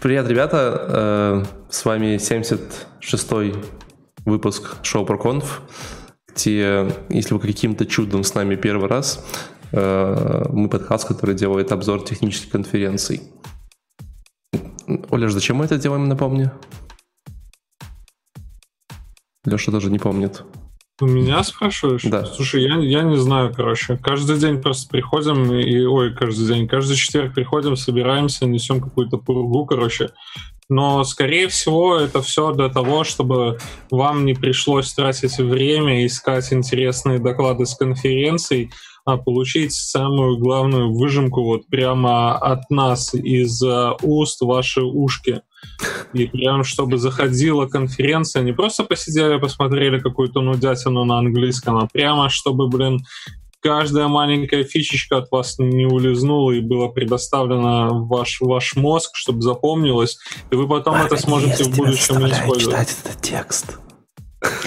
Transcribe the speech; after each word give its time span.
Привет, 0.00 0.28
ребята. 0.28 0.86
Э, 0.88 1.44
с 1.70 1.84
вами 1.84 2.18
76-й 2.18 3.52
выпуск 4.24 4.76
шоу 4.84 5.04
ProConf, 5.04 5.44
где, 6.32 6.88
если 7.08 7.34
вы 7.34 7.40
каким-то 7.40 7.84
чудом 7.84 8.22
с 8.22 8.32
нами 8.32 8.54
первый 8.54 8.88
раз, 8.88 9.26
э, 9.72 10.44
мы 10.50 10.68
подкаст, 10.68 11.08
который 11.08 11.34
делает 11.34 11.72
обзор 11.72 12.04
технических 12.04 12.50
конференций. 12.50 13.22
Оля, 15.10 15.28
зачем 15.30 15.56
мы 15.56 15.64
это 15.64 15.78
делаем, 15.78 16.08
напомни? 16.08 16.48
Леша 19.44 19.72
даже 19.72 19.90
не 19.90 19.98
помнит. 19.98 20.44
У 21.00 21.06
меня 21.06 21.44
спрашиваешь? 21.44 22.02
Да. 22.02 22.24
Слушай, 22.26 22.64
я, 22.64 22.76
я 22.78 23.02
не 23.02 23.16
знаю, 23.16 23.52
короче. 23.54 23.96
Каждый 23.96 24.36
день 24.38 24.60
просто 24.60 24.88
приходим 24.88 25.52
и... 25.54 25.84
Ой, 25.84 26.12
каждый 26.12 26.46
день. 26.46 26.66
Каждый 26.66 26.96
четверг 26.96 27.34
приходим, 27.34 27.76
собираемся, 27.76 28.46
несем 28.46 28.80
какую-то 28.80 29.18
пургу, 29.18 29.64
короче. 29.64 30.10
Но, 30.68 31.04
скорее 31.04 31.48
всего, 31.48 31.96
это 31.96 32.20
все 32.20 32.52
для 32.52 32.68
того, 32.68 33.04
чтобы 33.04 33.58
вам 33.90 34.26
не 34.26 34.34
пришлось 34.34 34.92
тратить 34.92 35.38
время, 35.38 36.04
искать 36.04 36.52
интересные 36.52 37.20
доклады 37.20 37.64
с 37.64 37.74
конференций, 37.74 38.70
а 39.04 39.16
получить 39.16 39.72
самую 39.72 40.36
главную 40.36 40.92
выжимку 40.92 41.44
вот 41.44 41.66
прямо 41.68 42.36
от 42.36 42.68
нас 42.70 43.14
из 43.14 43.62
э, 43.62 43.92
уст 44.02 44.42
ваши 44.42 44.82
ушки. 44.82 45.40
И 46.12 46.26
прям, 46.26 46.64
чтобы 46.64 46.98
заходила 46.98 47.66
конференция, 47.66 48.42
не 48.42 48.52
просто 48.52 48.84
посидели, 48.84 49.38
посмотрели 49.38 49.98
какую-то 49.98 50.40
нудятину 50.40 51.04
на 51.04 51.18
английском, 51.18 51.76
а 51.76 51.86
прямо, 51.86 52.28
чтобы, 52.28 52.68
блин, 52.68 53.00
каждая 53.60 54.08
маленькая 54.08 54.64
фичечка 54.64 55.18
от 55.18 55.30
вас 55.30 55.58
не 55.58 55.86
улизнула 55.86 56.52
и 56.52 56.60
была 56.60 56.88
предоставлена 56.88 57.88
в 57.90 58.08
ваш, 58.08 58.40
ваш 58.40 58.76
мозг, 58.76 59.10
чтобы 59.14 59.42
запомнилось, 59.42 60.18
и 60.50 60.56
вы 60.56 60.68
потом 60.68 60.94
это 60.96 61.16
сможете 61.16 61.64
в 61.64 61.76
будущем 61.76 62.26
использовать. 62.26 62.60
читать 62.60 62.96
этот 63.04 63.22
текст. 63.22 63.78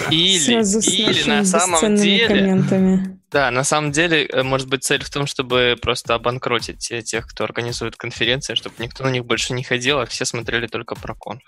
Или, 0.09 0.61
или 0.89 1.29
на 1.29 1.45
самом 1.45 1.95
деле... 1.95 2.27
комментами. 2.27 3.20
Да, 3.31 3.49
на 3.49 3.63
самом 3.63 3.91
деле, 3.91 4.25
э, 4.25 4.43
может 4.43 4.67
быть, 4.67 4.83
цель 4.83 5.03
в 5.03 5.09
том, 5.09 5.25
чтобы 5.25 5.77
просто 5.81 6.15
обанкротить 6.15 6.91
тех, 7.05 7.25
кто 7.27 7.45
организует 7.45 7.95
конференции, 7.95 8.55
чтобы 8.55 8.75
никто 8.79 9.05
на 9.05 9.09
них 9.09 9.25
больше 9.25 9.53
не 9.53 9.63
ходил, 9.63 9.99
а 9.99 10.05
все 10.05 10.25
смотрели 10.25 10.67
только 10.67 10.95
про 10.95 11.15
конф. 11.15 11.41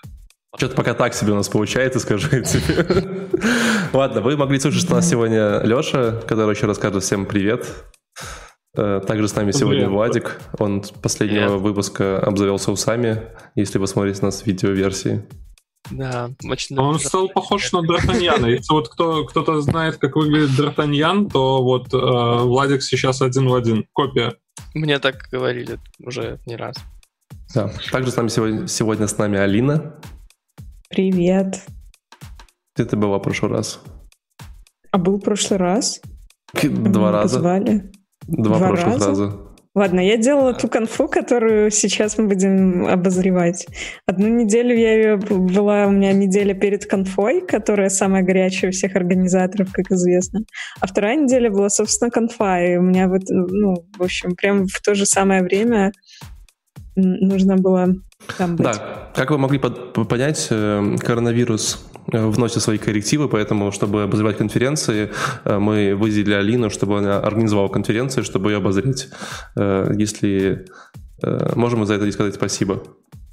Что-то 0.56 0.76
пока 0.76 0.94
так 0.94 1.14
себе 1.14 1.32
у 1.32 1.34
нас 1.34 1.48
получается, 1.48 2.00
скажу 2.00 2.28
я 2.30 2.42
тебе. 2.42 3.28
Ладно, 3.92 4.22
вы 4.22 4.36
могли 4.36 4.58
слушать 4.60 4.88
у 4.90 4.94
нас 4.94 5.08
сегодня 5.08 5.60
Леша, 5.60 6.22
который 6.26 6.54
еще 6.54 6.66
расскажет 6.66 7.02
всем 7.02 7.26
привет. 7.26 7.66
Э, 8.76 9.00
Также 9.06 9.28
с 9.28 9.34
нами 9.34 9.50
сегодня. 9.50 9.88
Владик. 9.88 10.40
Он 10.58 10.82
с 10.82 10.90
последнего 10.90 11.58
выпуска 11.58 12.18
обзавелся 12.18 12.72
усами, 12.72 13.22
если 13.56 13.78
вы 13.78 13.86
смотрите 13.86 14.22
нас 14.22 14.42
в 14.42 14.46
видеоверсии. 14.46 15.24
Да, 15.90 16.30
очень... 16.44 16.78
Он 16.78 16.98
стал 16.98 17.28
похож 17.28 17.70
на 17.72 17.78
Д'Артаньяна. 17.78 18.48
Если 18.50 18.72
вот 18.72 18.88
кто, 18.88 19.24
кто-то 19.24 19.60
знает, 19.60 19.98
как 19.98 20.16
выглядит 20.16 20.58
Д'Артаньян, 20.58 21.30
то 21.30 21.62
вот 21.62 21.92
э, 21.92 21.96
Владик 21.96 22.82
сейчас 22.82 23.20
один 23.20 23.48
в 23.48 23.54
один. 23.54 23.86
Копия. 23.92 24.34
Мне 24.74 24.98
так 24.98 25.28
говорили 25.30 25.78
уже 26.00 26.40
не 26.46 26.56
раз. 26.56 26.76
Да. 27.54 27.70
Также 27.92 28.10
с 28.10 28.16
нами 28.16 28.28
сегодня, 28.28 28.66
сегодня 28.66 29.06
с 29.06 29.18
нами 29.18 29.38
Алина. 29.38 29.94
Привет. 30.88 31.62
Где 32.74 32.86
ты 32.88 32.96
была 32.96 33.18
в 33.18 33.22
прошлый 33.22 33.52
раз? 33.52 33.80
А 34.90 34.98
был 34.98 35.18
в 35.18 35.20
прошлый 35.20 35.58
раз? 35.58 36.00
Два 36.52 36.70
Меня 36.70 37.12
раза. 37.12 37.36
Позвали. 37.36 37.92
Два, 38.26 38.58
Два 38.58 38.68
прошлых 38.68 38.92
раза? 38.94 39.08
раза. 39.08 39.38
Ладно, 39.74 39.98
я 39.98 40.16
делала 40.16 40.54
ту 40.54 40.68
конфу, 40.68 41.08
которую 41.08 41.70
сейчас 41.72 42.16
мы 42.16 42.28
будем 42.28 42.86
обозревать. 42.86 43.66
Одну 44.06 44.28
неделю 44.28 44.76
я 44.76 44.94
ее 44.94 45.16
была 45.16 45.86
у 45.86 45.90
меня 45.90 46.12
неделя 46.12 46.54
перед 46.54 46.86
конфой, 46.86 47.40
которая 47.40 47.88
самая 47.88 48.22
горячая 48.22 48.70
у 48.70 48.72
всех 48.72 48.94
организаторов, 48.94 49.72
как 49.72 49.90
известно. 49.90 50.44
А 50.80 50.86
вторая 50.86 51.16
неделя 51.16 51.50
была, 51.50 51.70
собственно, 51.70 52.10
конфа. 52.12 52.62
И 52.62 52.76
у 52.76 52.82
меня 52.82 53.08
вот, 53.08 53.22
ну, 53.28 53.74
в 53.98 54.02
общем, 54.02 54.36
прям 54.36 54.68
в 54.68 54.80
то 54.80 54.94
же 54.94 55.06
самое 55.06 55.42
время 55.42 55.92
нужно 56.94 57.56
было 57.56 57.96
там 58.38 58.54
быть. 58.54 58.66
Да, 58.66 59.10
как 59.12 59.30
вы 59.32 59.38
могли 59.38 59.58
понять, 59.58 60.46
э, 60.50 60.96
коронавирус 61.00 61.84
вносит 62.06 62.62
свои 62.62 62.78
коррективы, 62.78 63.28
поэтому, 63.28 63.72
чтобы 63.72 64.02
обозревать 64.02 64.36
конференции, 64.36 65.10
э, 65.44 65.58
мы 65.58 65.94
выделили 65.94 66.34
Алину, 66.34 66.70
чтобы 66.70 66.98
она 66.98 67.18
организовала 67.18 67.68
конференции, 67.68 68.22
чтобы 68.22 68.50
ее 68.50 68.58
обозреть. 68.58 69.08
Э, 69.56 69.92
Если 69.96 70.66
э, 71.22 71.52
можем 71.56 71.86
за 71.86 71.94
это 71.94 72.10
сказать 72.12 72.34
спасибо. 72.34 72.82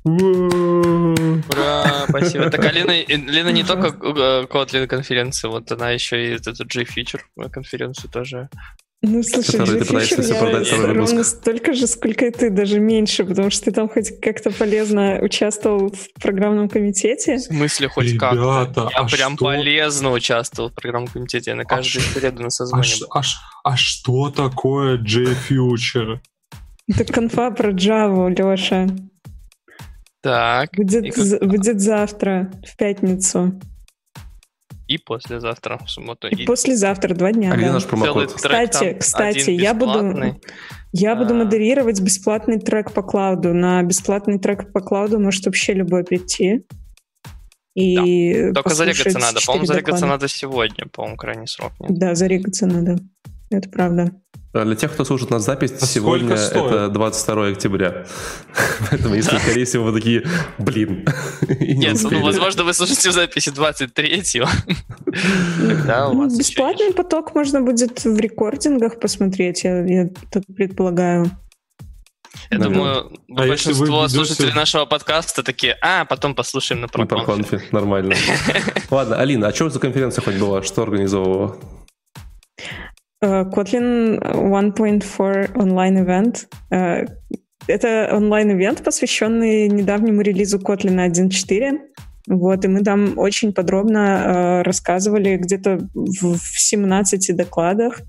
Ура, 0.03 2.05
спасибо. 2.09 2.49
Так 2.49 2.65
Алина, 2.65 2.91
э, 2.91 3.05
Лена 3.15 3.49
не 3.49 3.63
только 3.63 3.87
э, 3.87 4.45
Kotlin 4.49 4.87
конференции, 4.87 5.47
вот 5.47 5.71
она 5.71 5.91
еще 5.91 6.25
и 6.25 6.35
эту 6.35 6.51
G-Feature 6.53 7.21
конференцию 7.51 8.11
тоже. 8.11 8.49
Ну, 9.03 9.23
слушай, 9.23 9.57
Который 9.57 9.79
ты 9.79 9.85
пытаешься 9.85 10.35
продать 10.35 10.71
я 10.71 10.77
ровно 10.77 10.93
выпуск. 11.15 11.25
столько 11.25 11.73
же, 11.73 11.87
сколько 11.87 12.27
и 12.27 12.31
ты, 12.31 12.51
даже 12.51 12.79
меньше, 12.79 13.25
потому 13.25 13.49
что 13.49 13.65
ты 13.65 13.71
там 13.71 13.89
хоть 13.89 14.19
как-то 14.21 14.51
полезно 14.51 15.19
участвовал 15.23 15.89
в 15.89 16.21
программном 16.21 16.69
комитете. 16.69 17.37
В 17.37 17.41
смысле, 17.41 17.87
хоть 17.87 18.15
как 18.17 18.33
Ребята, 18.33 18.89
Я 18.91 18.97
а 18.99 19.07
прям 19.07 19.35
что- 19.37 19.45
полезно 19.45 20.11
участвовал 20.11 20.69
в 20.69 20.75
программном 20.75 21.11
комитете. 21.11 21.49
Я 21.51 21.55
на 21.57 21.65
каждую 21.65 22.03
ш- 22.03 22.19
среду 22.19 22.41
на 22.43 22.47
А, 22.47 22.51
созвоне 22.51 22.83
ш- 22.83 22.99
был. 22.99 23.07
а 23.11 23.23
ш- 23.23 23.39
а 23.63 23.75
что 23.75 24.29
такое 24.29 24.97
J-Future? 24.99 26.19
Это 26.87 27.11
конфа 27.11 27.49
про 27.49 27.71
Java, 27.71 28.29
Леша. 28.29 28.87
Так, 30.21 30.77
и, 30.77 30.83
Будет, 30.83 31.13
как- 31.15 31.47
будет 31.47 31.79
завтра, 31.81 32.51
в 32.65 32.77
пятницу. 32.77 33.59
и 34.87 34.97
послезавтра, 34.97 35.79
в 35.83 35.89
субботу. 35.89 36.27
И, 36.27 36.45
послезавтра, 36.45 37.15
два 37.15 37.31
дня. 37.31 37.53
А 37.53 37.55
где 37.55 37.67
да. 37.67 37.73
наш 37.73 37.83
целый 37.83 38.01
промокод? 38.03 38.27
трек 38.27 38.35
Кстати, 38.37 38.89
там, 38.91 38.99
кстати, 38.99 39.49
я 39.51 39.73
буду-. 39.73 40.39
Я 40.91 41.15
буду 41.15 41.33
А. 41.33 41.37
модерировать 41.37 42.01
бесплатный 42.01 42.59
трек 42.59 42.91
по 42.91 43.01
клауду. 43.01 43.53
На 43.53 43.81
бесплатный 43.83 44.37
трек 44.37 44.71
по 44.73 44.81
клауду 44.81 45.19
может 45.19 45.45
вообще 45.45 45.73
любой 45.73 46.03
прийти. 46.03 46.65
И 47.73 48.51
Только 48.53 48.63
послушать 48.69 48.95
зарегаться 48.97 49.19
надо. 49.19 49.39
По-моему, 49.45 49.65
зарегаться 49.65 50.01
доклада. 50.01 50.07
надо 50.07 50.27
сегодня, 50.27 50.85
по-моему, 50.91 51.15
крайний 51.17 51.47
срок. 51.47 51.71
Нет? 51.79 51.97
Да, 51.97 52.15
зарегаться 52.15 52.67
надо. 52.67 52.97
Это 53.49 53.69
правда. 53.69 54.11
Э, 54.53 54.65
Для 54.65 54.75
тех, 54.75 54.91
кто 54.91 55.05
слушает 55.05 55.31
нас 55.31 55.45
запись, 55.45 55.71
А 55.81 55.85
сегодня 55.85 56.35
это 56.35 56.89
22 56.89 57.47
октября. 57.47 58.05
Поэтому, 58.89 59.15
если, 59.15 59.37
скорее 59.37 59.65
всего, 59.65 59.85
вы 59.85 59.93
такие, 59.99 60.23
блин, 60.57 61.05
Нет, 61.59 61.97
ну, 62.03 62.21
возможно, 62.21 62.63
вы 62.63 62.73
слушаете 62.73 63.09
в 63.09 63.13
записи 63.13 63.49
23-го. 63.49 64.47
Тогда 65.67 66.07
у 66.09 66.13
Ну, 66.13 66.23
вас 66.23 66.33
еще 66.33 66.39
бесплатный 66.39 66.93
поток 66.93 67.33
можно 67.35 67.61
будет 67.61 68.03
в 68.03 68.17
рекордингах 68.19 68.99
посмотреть, 68.99 69.63
я, 69.63 70.09
так 70.31 70.43
предполагаю. 70.55 71.31
Я 72.49 72.57
Да. 72.59 72.65
думаю, 72.65 73.11
А 73.29 73.47
большинство 73.47 73.85
ведете- 74.03 74.09
слушателей 74.15 74.53
нашего 74.53 74.85
подкаста 74.85 75.43
такие, 75.43 75.77
а, 75.81 76.03
потом 76.05 76.35
послушаем 76.35 76.81
на 76.81 76.87
Ну, 76.87 76.91
про 76.91 77.05
проконфе. 77.05 77.49
конфи, 77.59 77.65
нормально. 77.73 78.15
Ладно, 78.89 79.15
Алина, 79.17 79.47
а 79.47 79.53
что 79.53 79.69
за 79.69 79.79
конференция 79.79 80.21
хоть 80.23 80.35
была? 80.37 80.61
Что 80.63 80.83
организовывала? 80.83 81.57
Э, 83.21 83.45
Kotlin 83.45 84.19
1.4 84.19 85.51
онлайн-ивент. 85.55 86.47
Э, 86.71 87.05
Это 87.67 88.09
онлайн-ивент, 88.11 88.83
посвященный 88.83 89.67
недавнему 89.67 90.21
релизу 90.21 90.57
Kotlin 90.57 90.97
1.4. 90.97 91.79
Вот, 92.27 92.65
и 92.65 92.67
мы 92.67 92.83
там 92.83 93.17
очень 93.17 93.53
подробно 93.53 93.99
э, 93.99 94.61
рассказывали 94.63 95.37
где-то 95.37 95.79
в 95.93 96.37
17 96.37 97.35
докладах. 97.35 98.01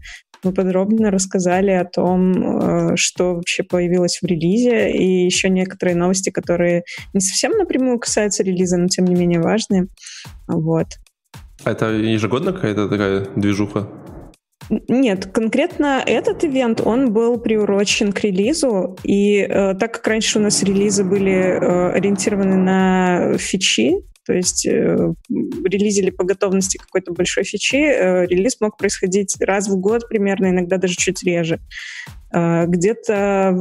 Мы 0.45 0.53
подробно 0.53 1.11
рассказали 1.11 1.71
о 1.71 1.85
том, 1.85 2.93
э, 2.93 2.97
что 2.97 3.35
вообще 3.35 3.63
появилось 3.63 4.21
в 4.23 4.27
релизе, 4.27 4.91
и 4.91 5.25
еще 5.25 5.51
некоторые 5.51 5.97
новости, 5.97 6.31
которые 6.31 6.85
не 7.13 7.21
совсем 7.21 7.53
напрямую 7.53 7.99
касаются 7.99 8.43
релиза, 8.43 8.79
но 8.79 8.89
тем 8.89 9.05
не 9.05 9.15
менее 9.15 9.41
важные. 9.41 9.89
Вот. 10.49 10.87
А 11.65 11.71
Это 11.71 11.91
ежегодно 11.91 12.53
какая-то 12.53 12.89
такая 12.89 13.27
движуха? 13.37 13.89
Нет, 14.89 15.27
конкретно 15.27 16.03
этот 16.05 16.45
ивент, 16.45 16.81
он 16.81 17.13
был 17.13 17.39
приурочен 17.39 18.13
к 18.13 18.21
релизу, 18.21 18.97
и 19.05 19.41
э, 19.41 19.75
так 19.75 19.93
как 19.93 20.07
раньше 20.07 20.39
у 20.39 20.43
нас 20.43 20.63
релизы 20.63 21.05
были 21.05 21.33
э, 21.33 21.93
ориентированы 21.93 22.57
на 22.57 23.37
фичи, 23.37 23.97
то 24.25 24.33
есть 24.33 24.67
э, 24.67 25.13
релизили 25.29 26.11
по 26.11 26.25
готовности 26.25 26.79
какой-то 26.79 27.13
большой 27.13 27.45
фичи, 27.45 27.77
э, 27.77 28.27
релиз 28.27 28.61
мог 28.61 28.79
происходить 28.79 29.37
раз 29.41 29.69
в 29.69 29.77
год 29.79 30.09
примерно, 30.09 30.49
иногда 30.49 30.79
даже 30.79 30.95
чуть 30.95 31.23
реже. 31.23 31.61
А, 32.35 32.65
где-то 32.67 33.55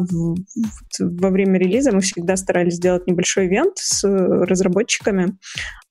во 1.00 1.30
время 1.30 1.60
релиза 1.60 1.92
мы 1.92 2.02
всегда 2.02 2.38
старались 2.38 2.76
сделать 2.76 3.06
небольшой 3.06 3.48
ивент 3.48 3.78
с 3.78 4.04
разработчиками, 4.04 5.38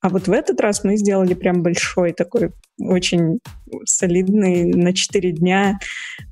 а 0.03 0.09
вот 0.09 0.29
в 0.29 0.33
этот 0.33 0.61
раз 0.61 0.83
мы 0.83 0.97
сделали 0.97 1.35
прям 1.35 1.63
большой 1.63 2.13
такой, 2.13 2.53
очень 2.79 3.39
солидный, 3.85 4.65
на 4.65 4.95
4 4.95 5.33
дня 5.33 5.79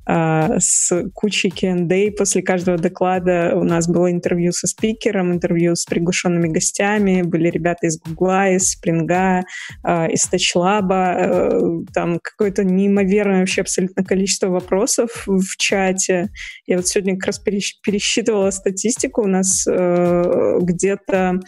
э, 0.07 0.59
с 0.59 1.03
кучей 1.13 1.51
Q&A. 1.51 2.11
После 2.17 2.41
каждого 2.41 2.79
доклада 2.79 3.53
у 3.55 3.63
нас 3.63 3.87
было 3.87 4.11
интервью 4.11 4.51
со 4.53 4.65
спикером, 4.65 5.33
интервью 5.33 5.75
с 5.75 5.85
приглашенными 5.85 6.47
гостями, 6.47 7.21
были 7.21 7.49
ребята 7.49 7.85
из 7.85 7.99
Гугла, 7.99 8.49
из 8.49 8.71
Спринга, 8.71 9.43
э, 9.85 10.11
из 10.11 10.25
Тачлаба, 10.25 11.15
э, 11.19 11.61
там 11.93 12.19
какое-то 12.23 12.63
неимоверное 12.63 13.41
вообще 13.41 13.61
абсолютно 13.61 14.03
количество 14.03 14.47
вопросов 14.47 15.25
в 15.27 15.57
чате. 15.57 16.29
Я 16.65 16.77
вот 16.77 16.87
сегодня 16.87 17.15
как 17.17 17.27
раз 17.27 17.39
пересчитывала 17.39 18.49
статистику, 18.49 19.21
у 19.21 19.27
нас 19.27 19.67
э, 19.67 20.57
где-то 20.59 21.39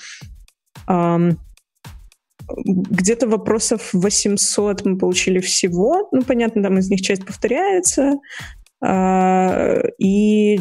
где-то 2.58 3.28
вопросов 3.28 3.90
800 3.94 4.86
мы 4.86 4.98
получили 4.98 5.40
всего. 5.40 6.08
Ну, 6.12 6.24
понятно, 6.24 6.64
там 6.64 6.78
из 6.78 6.90
них 6.90 7.02
часть 7.02 7.26
повторяется. 7.26 8.20
А, 8.84 9.80
и 10.00 10.60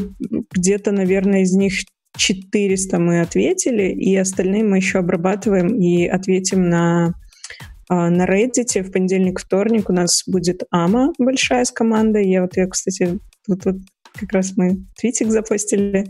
где-то, 0.52 0.92
наверное, 0.92 1.42
из 1.42 1.54
них 1.54 1.72
400 2.16 2.98
мы 2.98 3.20
ответили, 3.20 3.92
и 3.92 4.16
остальные 4.16 4.64
мы 4.64 4.76
еще 4.76 4.98
обрабатываем 4.98 5.68
и 5.68 6.06
ответим 6.06 6.68
на, 6.68 7.14
а, 7.88 8.10
на 8.10 8.26
Reddit. 8.26 8.82
В 8.82 8.92
понедельник, 8.92 9.40
вторник 9.40 9.88
у 9.88 9.92
нас 9.92 10.22
будет 10.26 10.64
Ама 10.70 11.12
большая 11.18 11.64
с 11.64 11.70
командой. 11.70 12.28
Я 12.28 12.42
вот 12.42 12.56
ее, 12.56 12.66
кстати, 12.68 13.18
вот, 13.48 13.64
вот 13.64 13.76
как 14.18 14.32
раз 14.32 14.52
мы 14.56 14.84
твитик 14.98 15.28
запостили, 15.28 16.06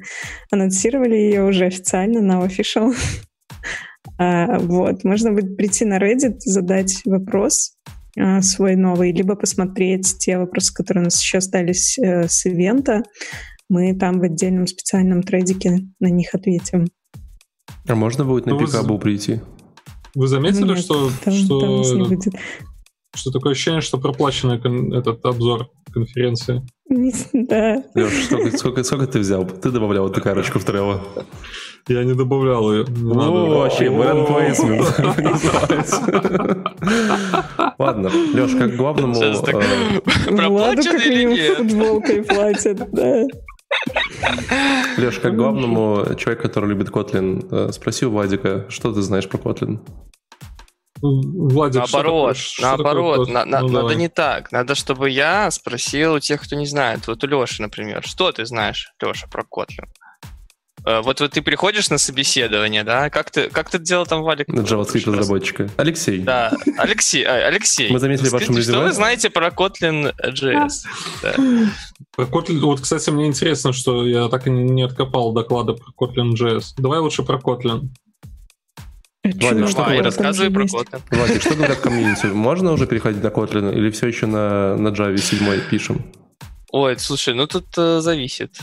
анонсировали 0.50 1.16
ее 1.16 1.44
уже 1.44 1.66
официально 1.66 2.20
на 2.20 2.44
official. 2.44 2.92
А, 4.20 4.58
вот. 4.58 5.02
Можно 5.02 5.32
будет 5.32 5.56
прийти 5.56 5.86
на 5.86 5.98
Reddit, 5.98 6.40
задать 6.40 7.00
вопрос 7.06 7.72
а, 8.18 8.42
свой 8.42 8.76
новый, 8.76 9.12
либо 9.12 9.34
посмотреть 9.34 10.18
те 10.18 10.36
вопросы, 10.36 10.74
которые 10.74 11.02
у 11.02 11.04
нас 11.04 11.22
еще 11.22 11.38
остались 11.38 11.98
э, 11.98 12.28
с 12.28 12.44
ивента. 12.44 13.02
Мы 13.70 13.96
там 13.96 14.18
в 14.18 14.22
отдельном 14.22 14.66
специальном 14.66 15.22
трейдике 15.22 15.86
на 16.00 16.08
них 16.08 16.34
ответим. 16.34 16.88
А 17.88 17.94
можно 17.94 18.26
будет 18.26 18.44
на 18.44 18.52
ну, 18.52 18.58
пикабу 18.58 18.98
прийти? 18.98 19.40
Вы 20.14 20.28
заметили, 20.28 20.68
Нет, 20.68 20.80
что, 20.80 21.10
там, 21.24 21.32
что, 21.32 21.82
там 21.82 22.08
будет. 22.08 22.34
что 23.14 23.30
такое 23.30 23.52
ощущение, 23.52 23.80
что 23.80 23.96
проплаченный 23.96 24.58
этот 24.98 25.24
обзор 25.24 25.70
конференции? 25.94 26.62
Да. 27.32 27.82
Леш, 27.94 28.24
сколько, 28.24 28.58
сколько, 28.58 28.84
сколько 28.84 29.06
ты 29.06 29.20
взял? 29.20 29.46
Ты 29.46 29.70
добавлял 29.70 30.10
эту 30.10 30.20
карточку 30.20 30.58
в 30.58 30.64
трево. 30.64 31.02
Я 31.88 32.04
не 32.04 32.14
добавлял 32.14 32.72
ее. 32.72 32.84
Не 32.84 33.12
О, 33.12 33.46
вообще, 33.60 33.86
brand 33.86 34.28
placement. 34.28 34.84
Ладно, 37.78 38.10
Леш, 38.34 38.52
как 38.52 38.76
главному... 38.76 39.14
Владу 39.14 40.82
как 40.82 41.06
минимум 41.06 41.56
футболкой 41.56 42.22
платят, 42.22 42.90
да. 42.92 43.24
Леш, 44.98 45.18
как 45.18 45.36
главному 45.36 46.14
человеку, 46.16 46.42
который 46.42 46.68
любит 46.70 46.90
Kotlin, 46.90 47.46
э, 47.50 47.72
спроси 47.72 48.06
у 48.06 48.10
Владика, 48.10 48.66
что 48.68 48.92
ты 48.92 49.00
знаешь 49.00 49.28
про 49.28 49.38
Kotlin? 49.38 49.78
Владик, 51.02 51.76
наоборот, 51.76 52.36
что 52.36 52.62
наоборот, 52.62 53.28
на, 53.28 53.44
на, 53.46 53.60
ну, 53.60 53.68
надо 53.68 53.78
давай. 53.78 53.96
не 53.96 54.08
так. 54.08 54.52
Надо, 54.52 54.74
чтобы 54.74 55.08
я 55.08 55.50
спросил 55.50 56.14
у 56.14 56.18
тех, 56.18 56.42
кто 56.42 56.56
не 56.56 56.66
знает. 56.66 57.06
Вот 57.06 57.24
у 57.24 57.26
Леши, 57.26 57.62
например, 57.62 58.02
что 58.04 58.32
ты 58.32 58.44
знаешь, 58.44 58.92
Леша, 59.00 59.26
про 59.28 59.42
Kotlin? 59.42 59.88
Э, 60.86 61.00
вот, 61.02 61.20
вот 61.20 61.32
ты 61.32 61.42
приходишь 61.42 61.90
на 61.90 61.98
собеседование, 61.98 62.84
да? 62.84 63.10
Как 63.10 63.30
ты, 63.30 63.50
как 63.50 63.70
ты 63.70 63.78
делал 63.78 64.06
там, 64.06 64.22
Валик? 64.22 64.48
На 64.48 64.60
JavaScript 64.60 65.10
разработчика. 65.10 65.68
Алексей. 65.76 66.20
Да, 66.20 66.52
Алексей. 66.78 67.24
А, 67.24 67.46
Алексей. 67.46 67.90
Мы 67.90 67.98
заметили 67.98 68.28
в 68.28 68.32
вашем 68.32 68.60
Что 68.60 68.80
вы 68.80 68.92
знаете 68.92 69.30
про 69.30 69.48
Kotlin 69.48 70.14
JS? 70.22 70.70
Да. 71.22 71.34
Про 72.16 72.24
Kotlin, 72.24 72.60
вот, 72.60 72.80
кстати, 72.80 73.10
мне 73.10 73.26
интересно, 73.26 73.72
что 73.72 74.06
я 74.06 74.28
так 74.28 74.46
и 74.46 74.50
не 74.50 74.82
откопал 74.82 75.32
доклада 75.32 75.74
про 75.74 75.92
Kotlin 75.92 76.32
JS. 76.32 76.74
Давай 76.78 77.00
лучше 77.00 77.22
про 77.22 77.38
Kotlin. 77.38 77.88
Владик, 79.22 79.68
что 79.68 79.84
говорят? 79.84 80.04
Рассказывай 80.06 80.50
про 80.50 80.64
Kotlin. 80.64 81.00
Владик, 81.10 81.42
что 81.42 81.54
говорят 81.54 81.78
комьюнити? 81.80 82.26
Можно 82.26 82.72
уже 82.72 82.86
переходить 82.86 83.22
на 83.22 83.28
Kotlin 83.28 83.74
или 83.74 83.90
все 83.90 84.06
еще 84.06 84.26
на, 84.26 84.76
на 84.76 84.88
Java 84.88 85.16
7 85.16 85.68
пишем? 85.68 86.04
Ой, 86.72 86.98
слушай, 86.98 87.34
ну 87.34 87.46
тут 87.46 87.66
э, 87.76 88.00
зависит 88.00 88.60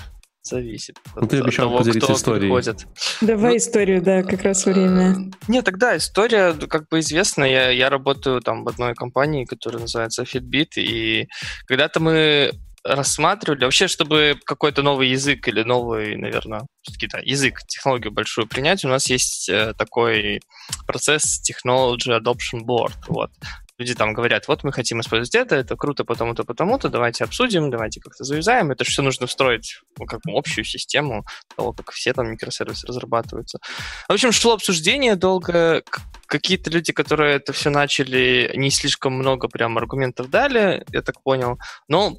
зависит. 0.47 0.97
Ну, 1.15 1.27
ты 1.27 1.39
обещал 1.39 1.67
того, 1.67 1.79
поделиться 1.79 2.13
историей. 2.13 2.41
Приходит. 2.41 2.87
Давай 3.21 3.51
ну, 3.51 3.57
историю, 3.57 4.01
да, 4.01 4.23
как 4.23 4.41
раз 4.43 4.65
время. 4.65 5.31
Нет, 5.47 5.65
тогда 5.65 5.95
история, 5.97 6.53
как 6.53 6.87
бы 6.89 6.99
известна. 6.99 7.43
Я, 7.43 7.69
я 7.69 7.89
работаю 7.89 8.41
там 8.41 8.63
в 8.63 8.69
одной 8.69 8.95
компании, 8.95 9.45
которая 9.45 9.81
называется 9.81 10.23
Fitbit, 10.23 10.77
и 10.77 11.27
когда-то 11.67 11.99
мы 11.99 12.51
рассматривали, 12.83 13.65
вообще, 13.65 13.87
чтобы 13.87 14.39
какой-то 14.45 14.81
новый 14.81 15.09
язык 15.09 15.47
или 15.47 15.63
новый, 15.63 16.15
наверное, 16.15 16.61
все-таки 16.81 17.07
да, 17.07 17.19
язык, 17.19 17.59
технологию 17.67 18.13
большую 18.13 18.47
принять, 18.47 18.85
у 18.85 18.87
нас 18.87 19.09
есть 19.09 19.49
э, 19.49 19.73
такой 19.77 20.39
процесс 20.85 21.41
Technology 21.43 22.17
Adoption 22.17 22.61
Board. 22.65 22.93
Вот 23.09 23.31
люди 23.77 23.93
там 23.93 24.13
говорят, 24.13 24.47
вот 24.47 24.63
мы 24.63 24.71
хотим 24.71 25.01
использовать 25.01 25.35
это, 25.35 25.55
это 25.55 25.75
круто 25.75 26.03
потому-то, 26.03 26.43
потому-то, 26.43 26.89
давайте 26.89 27.23
обсудим, 27.23 27.69
давайте 27.69 27.99
как-то 27.99 28.23
завязаем. 28.23 28.71
Это 28.71 28.83
все 28.83 29.01
нужно 29.01 29.27
встроить 29.27 29.81
как 30.07 30.21
бы, 30.25 30.37
общую 30.37 30.65
систему 30.65 31.25
того, 31.55 31.73
как 31.73 31.91
все 31.91 32.13
там 32.13 32.31
микросервисы 32.31 32.87
разрабатываются. 32.87 33.59
В 34.07 34.13
общем, 34.13 34.31
шло 34.31 34.53
обсуждение 34.53 35.15
долго. 35.15 35.83
Какие-то 36.27 36.69
люди, 36.69 36.93
которые 36.93 37.35
это 37.35 37.53
все 37.53 37.69
начали, 37.69 38.51
не 38.55 38.69
слишком 38.69 39.13
много 39.13 39.47
прям 39.47 39.77
аргументов 39.77 40.29
дали, 40.29 40.85
я 40.91 41.01
так 41.01 41.21
понял. 41.23 41.57
Но 41.87 42.17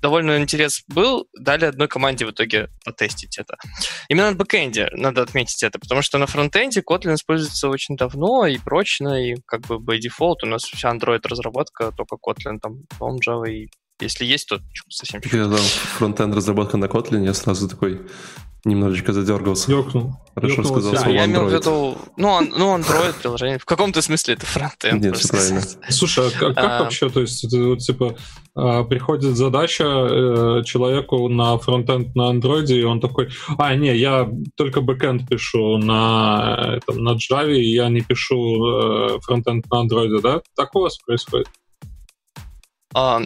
довольно 0.00 0.38
интерес 0.38 0.82
был. 0.88 1.26
Дали 1.38 1.64
одной 1.64 1.88
команде 1.88 2.26
в 2.26 2.30
итоге 2.30 2.68
потестить 2.84 3.38
это. 3.38 3.56
Именно 4.08 4.30
на 4.30 4.36
бэкэнде 4.36 4.90
надо 4.92 5.22
отметить 5.22 5.62
это, 5.62 5.78
потому 5.78 6.02
что 6.02 6.18
на 6.18 6.26
фронтенде 6.26 6.80
Kotlin 6.80 7.14
используется 7.14 7.68
очень 7.68 7.96
давно 7.96 8.46
и 8.46 8.58
прочно, 8.58 9.22
и 9.22 9.36
как 9.46 9.62
бы 9.62 9.76
by 9.76 9.98
default 9.98 10.36
у 10.42 10.46
нас 10.46 10.62
вся 10.62 10.90
Android-разработка, 10.90 11.92
только 11.92 12.16
Kotlin, 12.16 12.58
там, 12.60 12.82
по 12.98 13.16
Java 13.18 13.50
и 13.50 13.68
если 14.00 14.24
есть, 14.24 14.48
то 14.48 14.60
совсем 14.88 15.20
чуть-чуть. 15.20 15.40
Когда 15.40 15.56
фронтенд 15.56 16.34
разработка 16.34 16.76
на 16.76 16.84
Kotlin, 16.84 17.24
я 17.24 17.34
сразу 17.34 17.68
такой 17.68 18.00
немножечко 18.64 19.12
задергался. 19.12 19.70
Ёкнул. 19.70 20.14
Хорошо 20.34 20.62
Ёкнул 20.62 20.72
сказал 20.72 20.96
слово 20.96 21.14
Я 21.14 21.26
имел 21.26 21.46
в 21.46 21.52
виду, 21.52 21.96
ну, 22.16 22.40
ну, 22.40 22.76
Android 22.76 23.14
приложение. 23.20 23.58
В 23.58 23.64
каком-то 23.64 24.02
смысле 24.02 24.34
это 24.34 24.46
фронтенд. 24.46 25.02
Нет, 25.02 25.16
все 25.16 25.28
правильно. 25.28 25.62
Слушай, 25.88 26.28
а 26.28 26.30
как, 26.30 26.54
как 26.54 26.64
а... 26.64 26.82
вообще, 26.84 27.08
то 27.08 27.20
есть, 27.20 27.44
это, 27.44 27.58
вот, 27.62 27.78
типа, 27.78 28.16
а, 28.54 28.84
приходит 28.84 29.36
задача 29.36 29.84
э, 29.84 30.62
человеку 30.64 31.28
на 31.28 31.58
фронтенд 31.58 32.14
на 32.16 32.32
Android, 32.32 32.66
и 32.66 32.82
он 32.82 33.00
такой, 33.00 33.28
а, 33.56 33.74
не, 33.74 33.96
я 33.96 34.28
только 34.56 34.80
бэкенд 34.80 35.28
пишу 35.28 35.78
на, 35.78 36.80
там, 36.86 36.98
на 36.98 37.10
Java, 37.14 37.54
и 37.54 37.72
я 37.72 37.88
не 37.88 38.00
пишу 38.00 38.36
э, 38.36 39.20
фронтенд 39.22 39.64
на 39.70 39.84
Android, 39.84 40.20
да? 40.20 40.40
Так 40.56 40.74
у 40.74 40.80
вас 40.80 40.98
происходит? 40.98 41.48
А, 42.94 43.22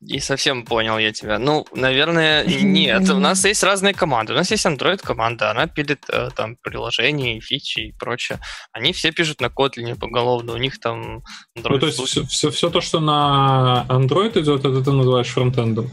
и 0.00 0.18
совсем 0.18 0.64
понял 0.64 0.98
я 0.98 1.12
тебя. 1.12 1.38
Ну, 1.38 1.66
наверное, 1.74 2.44
нет. 2.62 3.08
У 3.10 3.18
нас 3.18 3.44
есть 3.44 3.62
разные 3.62 3.94
команды. 3.94 4.32
У 4.32 4.36
нас 4.36 4.50
есть 4.50 4.64
Android-команда, 4.64 5.50
она 5.50 5.66
пилит 5.66 6.04
э, 6.08 6.30
там 6.34 6.56
приложения, 6.62 7.40
фичи 7.40 7.80
и 7.80 7.92
прочее. 7.92 8.40
Они 8.72 8.92
все 8.92 9.12
пишут 9.12 9.40
на 9.40 9.46
Kotlin 9.46 9.98
поголовно, 9.98 10.54
у 10.54 10.56
них 10.56 10.80
там 10.80 11.22
Android 11.58 11.72
Ну, 11.72 11.78
то 11.78 11.86
есть 11.86 12.00
все, 12.00 12.24
все, 12.24 12.50
все 12.50 12.70
то, 12.70 12.80
что 12.80 13.00
на 13.00 13.84
Android 13.88 14.40
идет, 14.40 14.64
это 14.64 14.82
ты 14.82 14.92
называешь 14.92 15.28
фронтендом? 15.28 15.90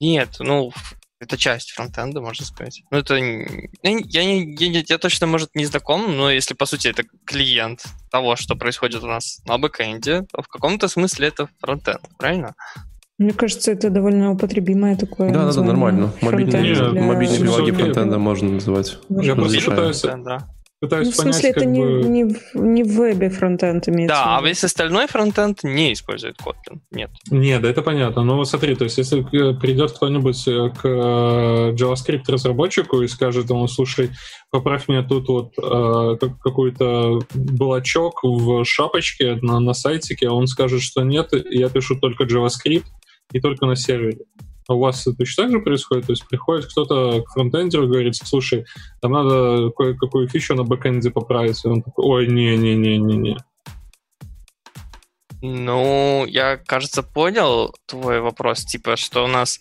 Нет, 0.00 0.36
ну, 0.38 0.72
это 1.20 1.36
часть 1.36 1.72
фронтенда, 1.72 2.20
можно 2.20 2.46
сказать. 2.46 2.82
Ну, 2.92 2.98
это... 2.98 3.16
Я, 3.16 3.66
я, 3.82 4.22
я, 4.22 4.82
я 4.86 4.98
точно, 4.98 5.26
может, 5.26 5.52
не 5.56 5.64
знаком, 5.64 6.16
но 6.16 6.30
если, 6.30 6.54
по 6.54 6.66
сути, 6.66 6.86
это 6.86 7.02
клиент 7.26 7.82
того, 8.12 8.36
что 8.36 8.54
происходит 8.54 9.02
у 9.02 9.08
нас 9.08 9.40
на 9.44 9.58
бэкэнде, 9.58 10.22
то 10.32 10.42
в 10.42 10.46
каком-то 10.46 10.86
смысле 10.86 11.28
это 11.28 11.48
фронтенд, 11.60 12.02
правильно? 12.16 12.54
Мне 13.18 13.32
кажется, 13.32 13.72
это 13.72 13.90
довольно 13.90 14.30
употребимое 14.30 14.96
такое. 14.96 15.32
Да, 15.32 15.46
да, 15.46 15.52
да, 15.52 15.62
нормально. 15.62 16.12
Мобильные, 16.20 16.74
для... 16.74 17.02
мобильные 17.02 17.40
прилаги 17.40 17.72
фронтенда 17.72 18.18
можно 18.18 18.48
называть. 18.48 18.98
Я 19.08 19.34
просто 19.34 19.70
пытаюсь, 19.70 20.02
да. 20.02 20.48
пытаюсь 20.78 21.06
ну, 21.06 21.12
в 21.12 21.16
смысле, 21.16 21.52
понять, 21.52 21.56
это 21.56 21.64
не, 21.64 21.80
бы... 21.80 22.08
не, 22.08 22.24
в, 22.24 22.54
не 22.54 22.84
в 22.84 22.92
вебе 22.92 23.28
фронтенд 23.28 23.88
имеется. 23.88 24.14
Да, 24.14 24.38
а 24.38 24.42
весь 24.42 24.62
остальной 24.62 25.08
фронтенд 25.08 25.64
не 25.64 25.94
использует 25.94 26.36
Kotlin. 26.36 26.78
Нет. 26.92 27.10
Нет, 27.28 27.60
да, 27.60 27.68
это 27.68 27.82
понятно. 27.82 28.22
Но 28.22 28.44
смотри, 28.44 28.76
то 28.76 28.84
есть 28.84 28.98
если 28.98 29.22
придет 29.22 29.90
кто-нибудь 29.90 30.46
э, 30.46 30.70
к 30.80 30.84
э, 30.84 31.74
JavaScript 31.74 32.22
разработчику 32.28 33.02
и 33.02 33.08
скажет 33.08 33.50
ему, 33.50 33.66
слушай, 33.66 34.10
поправь 34.52 34.86
мне 34.86 35.02
тут 35.02 35.26
вот 35.26 35.54
э, 35.60 36.18
какой-то 36.40 37.18
блочок 37.34 38.20
в 38.22 38.64
шапочке 38.64 39.40
на, 39.42 39.58
на 39.58 39.74
сайтике, 39.74 40.28
он 40.28 40.46
скажет, 40.46 40.82
что 40.82 41.02
нет, 41.02 41.32
я 41.50 41.68
пишу 41.68 41.98
только 41.98 42.22
JavaScript, 42.22 42.84
и 43.32 43.40
только 43.40 43.66
на 43.66 43.76
сервере. 43.76 44.18
А 44.68 44.74
у 44.74 44.80
вас 44.80 45.04
точно 45.04 45.44
так 45.44 45.52
же 45.52 45.60
происходит? 45.60 46.06
То 46.06 46.12
есть 46.12 46.28
приходит 46.28 46.66
кто-то 46.66 47.22
к 47.22 47.30
фронтендеру 47.32 47.84
и 47.84 47.88
говорит, 47.88 48.16
слушай, 48.16 48.66
там 49.00 49.12
надо 49.12 49.70
кое-какую 49.70 50.28
фичу 50.28 50.54
на 50.54 50.62
бэкэнде 50.62 51.10
поправить. 51.10 51.64
И 51.64 51.68
он 51.68 51.82
такой, 51.82 52.04
ой, 52.04 52.26
не-не-не-не-не. 52.26 53.38
Ну, 55.40 56.26
я, 56.26 56.58
кажется, 56.58 57.02
понял 57.02 57.74
твой 57.86 58.20
вопрос. 58.20 58.64
Типа, 58.64 58.96
что 58.96 59.24
у 59.24 59.28
нас 59.28 59.58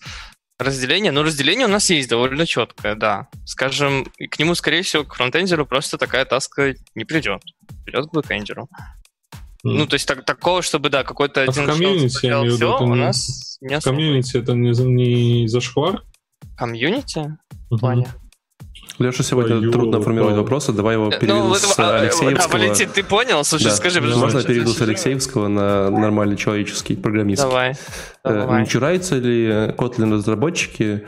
разделение, 0.59 1.11
ну, 1.11 1.23
разделение 1.23 1.67
у 1.67 1.71
нас 1.71 1.89
есть 1.89 2.09
довольно 2.09 2.45
четкое, 2.45 2.95
да. 2.95 3.29
Скажем, 3.45 4.05
к 4.29 4.39
нему, 4.39 4.55
скорее 4.55 4.81
всего, 4.81 5.03
к 5.03 5.15
фронтендеру 5.15 5.65
просто 5.65 5.97
такая 5.97 6.25
таска 6.25 6.73
не 6.95 7.05
придет. 7.05 7.41
Придет 7.85 8.07
к 8.07 8.13
бэкендеру. 8.13 8.67
Ну, 9.63 9.87
то 9.87 9.95
есть 9.95 10.07
так, 10.07 10.23
такого, 10.23 10.61
чтобы, 10.61 10.89
да, 10.89 11.03
какой-то 11.03 11.41
а 11.41 11.43
один 11.43 11.63
в 11.63 11.67
комьюнити, 11.67 12.25
я 12.25 12.39
имею 12.39 12.53
в 12.53 12.55
виду, 12.55 12.75
все, 12.75 12.83
у 12.85 12.95
нас 12.95 13.57
не 13.61 13.79
комьюнити 13.79 14.37
это 14.37 14.53
не, 14.53 14.69
не 14.71 15.47
зашквар? 15.47 16.03
Комьюнити? 16.57 17.37
В 17.69 17.77
плане? 17.77 18.07
Леша 18.99 19.23
сегодня 19.23 19.57
Ой, 19.57 19.71
трудно 19.71 20.01
формировать 20.01 20.35
да. 20.35 20.41
вопрос, 20.41 20.67
давай 20.67 20.95
его 20.95 21.05
Ну, 21.05 21.11
переведу 21.11 21.43
вот, 21.43 21.59
с 21.59 21.77
а, 21.77 21.99
Алексеевского. 21.99 22.51
Да, 22.51 22.57
Валентин, 22.57 22.89
ты 22.89 23.03
понял? 23.03 23.43
Слушай, 23.43 23.65
Да. 23.65 23.75
скажи, 23.75 24.01
Можно 24.01 24.15
я 24.15 24.21
пожалуйста. 24.21 24.47
переведу 24.47 24.71
с 24.71 24.81
Алексеевского 24.81 25.47
на 25.47 25.89
нормальный 25.91 26.35
человеческий 26.35 26.95
программист? 26.95 27.43
Давай. 27.43 27.71
Э, 27.71 27.75
давай. 28.23 28.61
Не 28.61 28.67
чураются 28.67 29.17
ли 29.17 29.47
Kotlin 29.77 30.13
разработчики, 30.13 31.05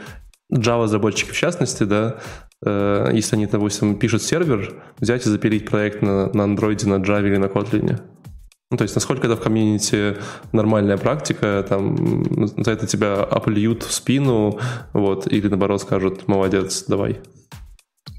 Java 0.54 0.84
разработчики 0.84 1.32
в 1.32 1.38
частности, 1.38 1.84
да, 1.84 2.20
э, 2.64 3.10
если 3.14 3.38
они, 3.38 3.48
допустим, 3.48 3.98
пишут 3.98 4.22
сервер, 4.22 4.84
взять 5.00 5.26
и 5.26 5.30
запилить 5.30 5.68
проект 5.68 6.04
на, 6.04 6.28
на 6.28 6.44
Android, 6.44 6.88
на 6.88 6.96
Java 6.96 7.26
или 7.26 7.38
на 7.38 7.46
Kotlin? 7.46 8.00
Ну, 8.72 8.78
то 8.78 8.84
есть, 8.84 8.94
насколько 8.94 9.26
это 9.26 9.36
в 9.36 9.42
комьюнити 9.42 10.18
нормальная 10.52 10.98
практика, 10.98 11.66
там, 11.68 12.54
за 12.64 12.72
это 12.72 12.86
тебя 12.86 13.24
оплюют 13.24 13.82
в 13.82 13.92
спину, 13.92 14.60
вот, 14.94 15.26
или 15.26 15.48
наоборот 15.48 15.82
скажут, 15.82 16.28
молодец, 16.28 16.84
давай. 16.88 17.20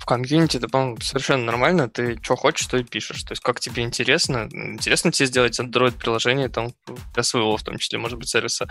В 0.00 0.06
комьюнити 0.06 0.56
это, 0.56 0.68
по-моему, 0.68 0.96
совершенно 1.02 1.44
нормально. 1.44 1.88
Ты 1.88 2.18
что 2.20 2.34
хочешь, 2.34 2.66
то 2.66 2.76
и 2.78 2.82
пишешь. 2.82 3.22
То 3.22 3.32
есть, 3.32 3.42
как 3.42 3.60
тебе 3.60 3.84
интересно. 3.84 4.48
Интересно 4.50 5.12
тебе 5.12 5.26
сделать 5.26 5.60
Android-приложение 5.60 6.48
там 6.48 6.72
для 7.14 7.22
своего, 7.22 7.56
в 7.56 7.62
том 7.62 7.78
числе, 7.78 7.98
может 7.98 8.18
быть, 8.18 8.28
сервиса. 8.28 8.66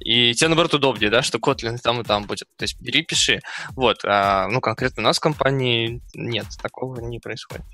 И 0.00 0.34
тебе, 0.34 0.48
наоборот, 0.48 0.74
удобнее, 0.74 1.10
да, 1.10 1.22
что 1.22 1.38
Kotlin 1.38 1.78
там, 1.78 2.00
и 2.00 2.04
там 2.04 2.24
будет. 2.24 2.48
То 2.56 2.64
есть, 2.64 2.80
бери, 2.80 3.02
пиши. 3.02 3.40
Вот. 3.76 3.98
А, 4.04 4.48
ну, 4.48 4.60
конкретно 4.60 5.02
у 5.02 5.04
нас 5.04 5.18
в 5.18 5.20
компании 5.20 6.00
нет, 6.14 6.46
такого 6.60 7.00
не 7.00 7.20
происходит. 7.20 7.66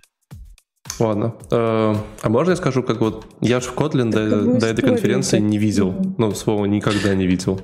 Ладно. 0.98 1.34
Э, 1.50 1.94
А 2.22 2.28
можно 2.28 2.50
я 2.50 2.56
скажу, 2.56 2.82
как 2.82 3.00
вот 3.00 3.26
я 3.40 3.60
же 3.60 3.68
в 3.68 3.74
Kotlin 3.76 4.10
до, 4.10 4.58
до 4.58 4.66
этой 4.66 4.82
конференции 4.82 5.38
не 5.38 5.58
видел. 5.58 5.94
Ну, 6.18 6.32
слово 6.34 6.64
никогда 6.66 7.14
не 7.14 7.26
видел. 7.26 7.60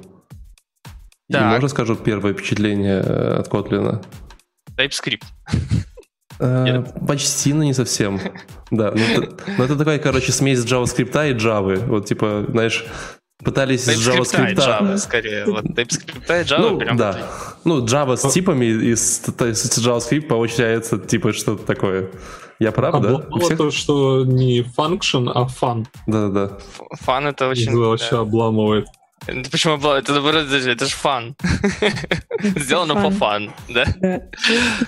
И 1.28 1.32
Так. 1.32 1.52
можно 1.52 1.68
скажу 1.68 1.96
первое 1.96 2.32
впечатление 2.34 3.00
э, 3.04 3.36
от 3.40 3.48
Kotlin? 3.48 4.04
TypeScript. 4.76 5.24
Э. 6.38 6.82
Почти, 7.08 7.52
но 7.52 7.64
не 7.64 7.72
совсем. 7.74 8.20
Да, 8.70 8.92
ну 8.92 9.00
это, 9.02 9.36
ну 9.58 9.64
это 9.64 9.76
такая, 9.76 9.98
короче, 9.98 10.32
смесь 10.32 10.60
JavaScript 10.64 11.30
и 11.30 11.34
Java. 11.34 11.76
Вот, 11.86 12.06
типа, 12.06 12.44
знаешь, 12.48 12.86
пытались 13.44 13.86
из 13.88 14.06
JavaScript... 14.06 14.54
Java, 14.54 14.96
скорее. 14.98 15.44
Вот 15.46 15.64
TypeScript 15.64 16.26
и 16.26 16.44
Java 16.44 16.58
Ну, 16.58 16.78
прям... 16.78 16.96
да. 16.96 17.18
Ну, 17.64 17.84
Java 17.84 18.16
с 18.16 18.32
типами 18.32 18.64
и 18.64 18.94
с, 18.94 19.22
с 19.22 19.78
JavaScript 19.78 20.22
получается, 20.22 20.98
типа, 20.98 21.32
что-то 21.32 21.64
такое. 21.64 22.10
Я 22.58 22.72
прав, 22.72 23.00
да? 23.00 23.14
У 23.14 23.16
Обломало 23.16 23.40
всех? 23.40 23.58
то, 23.58 23.70
что 23.70 24.24
не 24.24 24.60
function, 24.60 25.30
а 25.34 25.46
fun. 25.46 25.86
Да-да-да. 26.06 26.58
Фан 27.02 27.26
это 27.26 27.48
очень... 27.48 27.70
Это 27.70 27.78
вообще 27.78 28.10
да. 28.12 28.20
обламывает. 28.20 28.86
Это 29.26 29.50
Почему 29.50 29.74
обла- 29.76 29.98
это 29.98 30.12
наоборот, 30.12 30.46
это 30.46 30.60
же- 30.60 30.70
это 30.72 30.86
же 30.86 30.94
фан. 30.94 31.36
Сделано 32.40 32.94
по 32.94 33.10
фан, 33.10 33.52
да? 33.68 33.86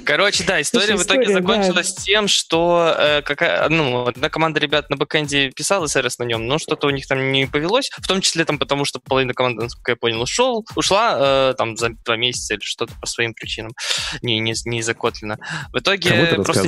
Короче, 0.04 0.44
да, 0.44 0.60
история 0.60 0.96
в 0.96 1.02
итоге 1.02 1.32
закончилась 1.32 1.94
тем, 1.94 2.28
что 2.28 2.94
э, 2.98 3.22
какая, 3.22 3.68
ну, 3.68 4.06
одна 4.06 4.28
команда 4.28 4.60
ребят 4.60 4.90
на 4.90 4.96
бэкэнде 4.96 5.50
писала 5.50 5.88
сервис 5.88 6.18
на 6.18 6.24
нем, 6.24 6.46
но 6.46 6.58
что-то 6.58 6.86
у 6.86 6.90
них 6.90 7.06
там 7.06 7.32
не 7.32 7.46
повелось, 7.46 7.90
в 7.96 8.06
том 8.06 8.20
числе 8.20 8.44
там 8.44 8.58
потому, 8.58 8.84
что 8.84 8.98
половина 9.00 9.32
команды, 9.32 9.62
насколько 9.64 9.92
я 9.92 9.96
понял, 9.96 10.20
ушел, 10.22 10.66
ушла 10.74 11.16
э, 11.18 11.54
там 11.56 11.76
за 11.76 11.90
два 12.04 12.16
месяца 12.16 12.54
или 12.54 12.62
что-то 12.62 12.92
по 13.00 13.06
своим 13.06 13.32
причинам, 13.34 13.72
не, 14.22 14.38
не, 14.38 14.54
не 14.64 14.78
из-за 14.80 14.94
Котлина. 14.94 15.38
В 15.72 15.78
итоге 15.78 16.10
просто 16.44 16.62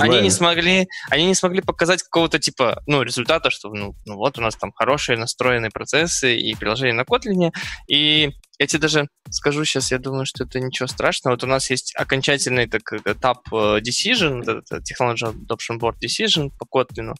они 0.00 0.20
не 0.20 0.30
смогли, 0.30 0.88
они 1.10 1.26
не 1.26 1.34
смогли 1.34 1.60
показать 1.60 2.02
какого-то 2.02 2.38
типа, 2.38 2.82
ну, 2.86 3.02
результата, 3.02 3.50
что 3.50 3.72
ну, 3.72 3.94
ну 4.06 4.16
вот 4.16 4.38
у 4.38 4.42
нас 4.42 4.56
там 4.56 4.72
хорошие 4.72 5.18
настроенные 5.18 5.70
процессы 5.70 6.36
и 6.36 6.54
приложения 6.54 6.92
на 7.00 7.04
Kotlin, 7.04 7.52
и 7.88 8.30
я 8.60 8.66
тебе 8.66 8.80
даже 8.80 9.08
скажу 9.30 9.64
сейчас, 9.64 9.90
я 9.90 9.98
думаю, 9.98 10.26
что 10.26 10.44
это 10.44 10.60
ничего 10.60 10.86
страшного. 10.86 11.34
Вот 11.34 11.44
у 11.44 11.46
нас 11.46 11.70
есть 11.70 11.94
окончательный 11.96 12.66
так, 12.66 12.82
этап 13.06 13.38
э, 13.52 13.80
decision, 13.80 14.42
этот 14.42 14.70
Technology 14.70 15.34
Adoption 15.46 15.78
Board 15.78 15.96
Decision 16.04 16.50
по 16.58 16.66
Kotlin, 16.66 17.14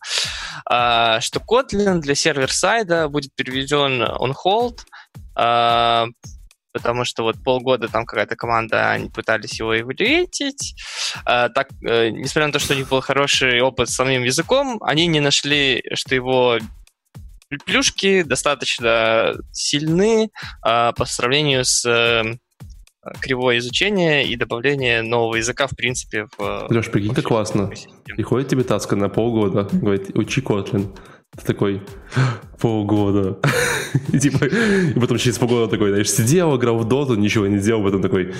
а, 0.66 1.20
что 1.20 1.40
Kotlin 1.40 2.00
для 2.00 2.14
сервер-сайда 2.14 3.08
будет 3.08 3.34
переведен 3.34 4.02
on 4.02 4.34
hold, 4.44 4.80
а, 5.34 6.08
потому 6.72 7.04
что 7.04 7.22
вот 7.22 7.42
полгода 7.42 7.88
там 7.88 8.04
какая-то 8.04 8.36
команда, 8.36 8.90
они 8.90 9.08
пытались 9.08 9.58
его 9.58 9.78
эволюетить. 9.78 10.74
А, 11.24 11.48
так, 11.48 11.68
э, 11.86 12.10
несмотря 12.10 12.48
на 12.48 12.52
то, 12.52 12.58
что 12.58 12.74
у 12.74 12.76
них 12.76 12.88
был 12.88 13.00
хороший 13.00 13.60
опыт 13.60 13.88
с 13.88 13.94
самим 13.94 14.24
языком, 14.24 14.78
они 14.82 15.06
не 15.06 15.20
нашли, 15.20 15.82
что 15.94 16.14
его 16.14 16.58
плюшки 17.58 18.22
достаточно 18.22 19.34
сильны 19.52 20.30
а, 20.62 20.92
по 20.92 21.04
сравнению 21.04 21.64
с 21.64 21.84
э, 21.84 22.36
кривое 23.20 23.58
изучение 23.58 24.26
и 24.26 24.36
добавление 24.36 25.02
нового 25.02 25.36
языка, 25.36 25.66
в 25.66 25.76
принципе, 25.76 26.26
в... 26.36 26.66
Леш, 26.70 26.90
прикинь, 26.90 27.14
как 27.14 27.24
классно. 27.24 27.70
Приходит 28.04 28.48
тебе 28.48 28.64
таска 28.64 28.96
на 28.96 29.08
полгода, 29.08 29.68
говорит, 29.72 30.10
учи 30.16 30.40
Kotlin. 30.40 30.96
Ты 31.36 31.46
такой, 31.46 31.82
полгода. 32.60 33.38
И 34.12 34.18
типа, 34.18 34.44
и 34.44 34.98
потом 34.98 35.18
через 35.18 35.38
полгода 35.38 35.68
такой, 35.68 35.90
знаешь, 35.90 36.10
сидел, 36.10 36.56
играл 36.56 36.78
в 36.78 36.88
доту, 36.88 37.14
ничего 37.14 37.46
не 37.46 37.58
делал, 37.58 37.82
потом 37.84 38.02
такой, 38.02 38.34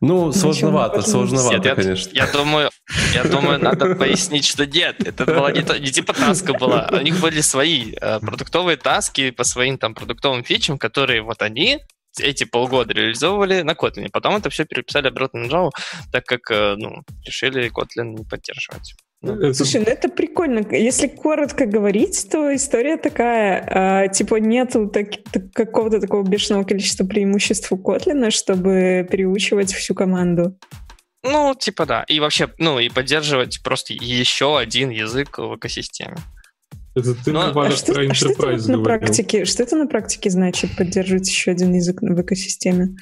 ну, 0.00 0.32
сложновато, 0.32 1.02
сложновато, 1.02 1.56
Нет, 1.56 1.64
я, 1.64 1.74
конечно. 1.74 2.10
я 2.14 2.26
думаю, 2.26 2.70
я 3.14 3.24
думаю, 3.24 3.58
надо 3.58 3.94
пояснить, 3.94 4.44
что 4.44 4.66
нет, 4.66 4.96
это 5.06 5.24
была 5.24 5.50
не, 5.52 5.60
не 5.80 5.90
типа 5.90 6.12
таска 6.12 6.52
была, 6.52 6.88
у 6.92 7.00
них 7.00 7.20
были 7.20 7.40
свои 7.40 7.94
э, 8.00 8.20
продуктовые 8.20 8.76
таски 8.76 9.30
по 9.30 9.44
своим 9.44 9.78
там 9.78 9.94
продуктовым 9.94 10.44
фичам, 10.44 10.78
которые 10.78 11.22
вот 11.22 11.42
они 11.42 11.80
эти 12.20 12.44
полгода 12.44 12.94
реализовывали 12.94 13.62
на 13.62 13.72
Kotlin. 13.72 14.08
Потом 14.10 14.36
это 14.36 14.50
все 14.50 14.64
переписали 14.64 15.08
обратно 15.08 15.40
на 15.40 15.46
Java, 15.46 15.70
так 16.12 16.24
как 16.24 16.50
э, 16.50 16.76
ну, 16.76 17.02
решили 17.24 17.70
Kotlin 17.70 18.14
не 18.16 18.24
поддерживать. 18.24 18.94
Это- 19.34 19.54
Слушай, 19.54 19.80
ну 19.80 19.86
это 19.86 20.08
прикольно. 20.08 20.66
Если 20.70 21.06
коротко 21.08 21.66
говорить, 21.66 22.26
то 22.30 22.54
история 22.54 22.96
такая, 22.96 23.64
а, 23.68 24.08
типа 24.08 24.36
нету 24.36 24.88
так- 24.88 25.22
так- 25.32 25.52
какого-то 25.52 26.00
такого 26.00 26.22
бешеного 26.22 26.64
количества 26.64 27.04
преимуществ 27.06 27.70
у 27.72 27.76
Котлина, 27.78 28.30
чтобы 28.30 29.06
переучивать 29.10 29.72
всю 29.72 29.94
команду. 29.94 30.58
Ну, 31.22 31.54
типа 31.58 31.86
да. 31.86 32.04
И 32.08 32.20
вообще, 32.20 32.48
ну, 32.58 32.78
и 32.78 32.88
поддерживать 32.88 33.60
просто 33.62 33.92
еще 33.92 34.58
один 34.58 34.90
язык 34.90 35.38
в 35.38 35.56
экосистеме. 35.56 36.16
Это 36.94 37.14
ты, 37.14 37.30
Ну, 37.32 37.40
а 37.40 37.52
Валя, 37.52 37.74
а 37.74 37.76
что, 37.76 37.92
про 37.92 38.06
а 38.08 38.14
что 38.14 38.30
это 38.30 38.46
вот 38.46 38.66
на 38.68 38.82
практике? 38.82 39.44
Что 39.44 39.62
это 39.64 39.76
на 39.76 39.86
практике 39.86 40.30
значит 40.30 40.74
поддерживать 40.76 41.28
еще 41.28 41.50
один 41.50 41.74
язык 41.74 42.00
в 42.00 42.22
экосистеме? 42.22 42.96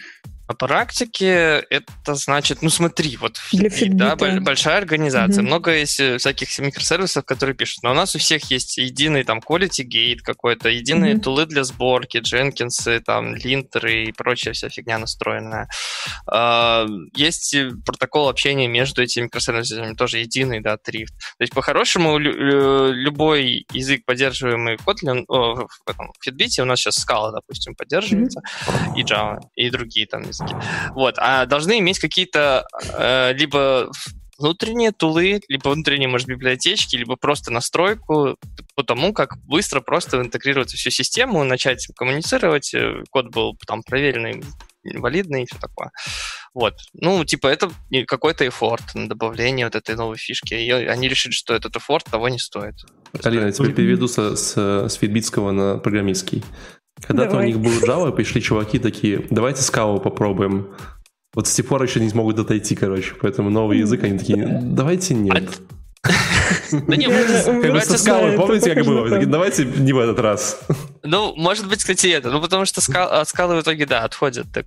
На 0.54 0.68
практике 0.68 1.64
это 1.68 2.14
значит, 2.14 2.62
ну 2.62 2.70
смотри, 2.70 3.16
вот 3.16 3.38
Для 3.52 3.68
Fitbit, 3.68 3.94
да, 3.94 4.14
большая 4.40 4.78
организация, 4.78 5.42
Мгм. 5.42 5.46
много 5.48 5.74
есть 5.74 5.98
э, 5.98 6.18
всяких 6.18 6.56
микросервисов, 6.60 7.24
которые 7.24 7.56
пишут, 7.56 7.82
но 7.82 7.90
у 7.90 7.94
нас 7.94 8.14
у 8.14 8.18
всех 8.20 8.44
есть 8.52 8.78
единый 8.78 9.24
там 9.24 9.40
quality 9.40 9.84
gate 9.84 10.18
какой-то, 10.22 10.68
единые 10.68 11.14
Мгм. 11.14 11.22
тулы 11.22 11.46
для 11.46 11.64
сборки, 11.64 12.18
Jenkins, 12.18 13.00
там, 13.00 13.34
линтеры 13.34 14.04
и 14.04 14.12
прочая 14.12 14.54
вся 14.54 14.68
фигня 14.68 14.98
настроенная. 14.98 15.68
А, 16.30 16.86
Есть 17.16 17.54
э, 17.54 17.70
протокол 17.84 18.28
общения 18.28 18.68
между 18.68 19.02
этими 19.02 19.24
микросервисами, 19.24 19.94
тоже 19.96 20.18
единый, 20.18 20.60
да, 20.60 20.74
Thrift. 20.74 21.14
То 21.38 21.40
есть 21.42 21.52
по-хорошему 21.52 22.16
лю- 22.18 22.36
лю- 22.36 22.92
любой 22.92 23.66
язык, 23.72 24.04
поддерживаемый 24.04 24.76
Kotlin, 24.76 25.24
о, 25.28 25.66
в, 25.66 25.90
этом, 25.90 26.12
в 26.20 26.28
Fitbit, 26.28 26.60
у 26.62 26.64
нас 26.64 26.78
сейчас 26.78 27.04
Scala, 27.04 27.32
допустим, 27.32 27.74
поддерживается, 27.74 28.40
и 28.96 29.02
Java, 29.02 29.38
и 29.56 29.70
другие 29.70 30.06
там 30.06 30.22
языки. 30.22 30.43
Вот, 30.94 31.14
а 31.18 31.46
должны 31.46 31.78
иметь 31.78 31.98
какие-то 31.98 32.66
э, 32.96 33.32
либо 33.34 33.90
внутренние 34.38 34.92
тулы, 34.92 35.40
либо 35.48 35.68
внутренние, 35.68 36.08
может, 36.08 36.28
библиотечки, 36.28 36.96
либо 36.96 37.16
просто 37.16 37.50
настройку 37.50 38.36
по 38.74 38.82
тому, 38.82 39.12
как 39.12 39.38
быстро 39.44 39.80
просто 39.80 40.20
интегрировать 40.20 40.70
всю 40.70 40.90
систему, 40.90 41.44
начать 41.44 41.86
коммуницировать, 41.96 42.74
э, 42.74 43.02
код 43.10 43.28
был 43.30 43.56
там 43.66 43.82
проверенный, 43.82 44.42
валидный 44.84 45.44
и 45.44 45.46
все 45.46 45.58
такое. 45.58 45.90
Вот. 46.54 46.74
Ну, 46.94 47.24
типа, 47.24 47.48
это 47.48 47.70
какой-то 48.06 48.46
эфорт 48.46 48.94
на 48.94 49.08
добавление 49.08 49.66
вот 49.66 49.74
этой 49.74 49.96
новой 49.96 50.16
фишки. 50.16 50.54
И 50.54 50.70
они 50.70 51.08
решили, 51.08 51.32
что 51.32 51.52
этот 51.52 51.76
эфорт 51.76 52.04
того 52.04 52.28
не 52.28 52.38
стоит. 52.38 52.76
Алина, 53.22 53.46
я 53.46 53.52
тебе 53.52 53.72
переведу 53.72 54.06
с, 54.06 54.36
с, 54.36 54.56
с 54.56 54.94
фидбитского 54.94 55.50
на 55.50 55.78
программистский. 55.78 56.44
Когда-то 57.02 57.38
у 57.38 57.42
них 57.42 57.58
был 57.58 57.72
Java, 57.80 58.12
пришли 58.12 58.40
чуваки 58.40 58.78
такие, 58.78 59.26
давайте 59.30 59.62
скалу 59.62 60.00
попробуем. 60.00 60.74
Вот 61.34 61.48
с 61.48 61.54
тех 61.54 61.66
пор 61.66 61.82
еще 61.82 61.98
не 61.98 62.08
смогут 62.08 62.38
отойти, 62.38 62.76
короче. 62.76 63.14
Поэтому 63.20 63.50
новый 63.50 63.78
язык, 63.78 64.04
они 64.04 64.16
такие, 64.18 64.60
давайте 64.62 65.14
нет. 65.14 65.60
Ну 66.72 66.94
не, 66.94 67.06
как 67.06 67.72
бы 67.72 67.80
со 67.80 67.98
скалой, 67.98 68.36
помните, 68.36 68.74
как 68.74 68.84
было? 68.84 69.18
Давайте 69.26 69.64
не 69.64 69.92
в 69.92 69.98
этот 69.98 70.18
раз. 70.18 70.60
Ну, 71.02 71.34
может 71.36 71.68
быть, 71.68 71.80
кстати, 71.80 72.06
это. 72.08 72.30
Ну, 72.30 72.40
потому 72.40 72.64
что 72.64 72.80
от 72.80 73.28
скалы 73.28 73.56
в 73.56 73.62
итоге, 73.62 73.86
да, 73.86 74.04
отходят 74.04 74.46
так 74.52 74.66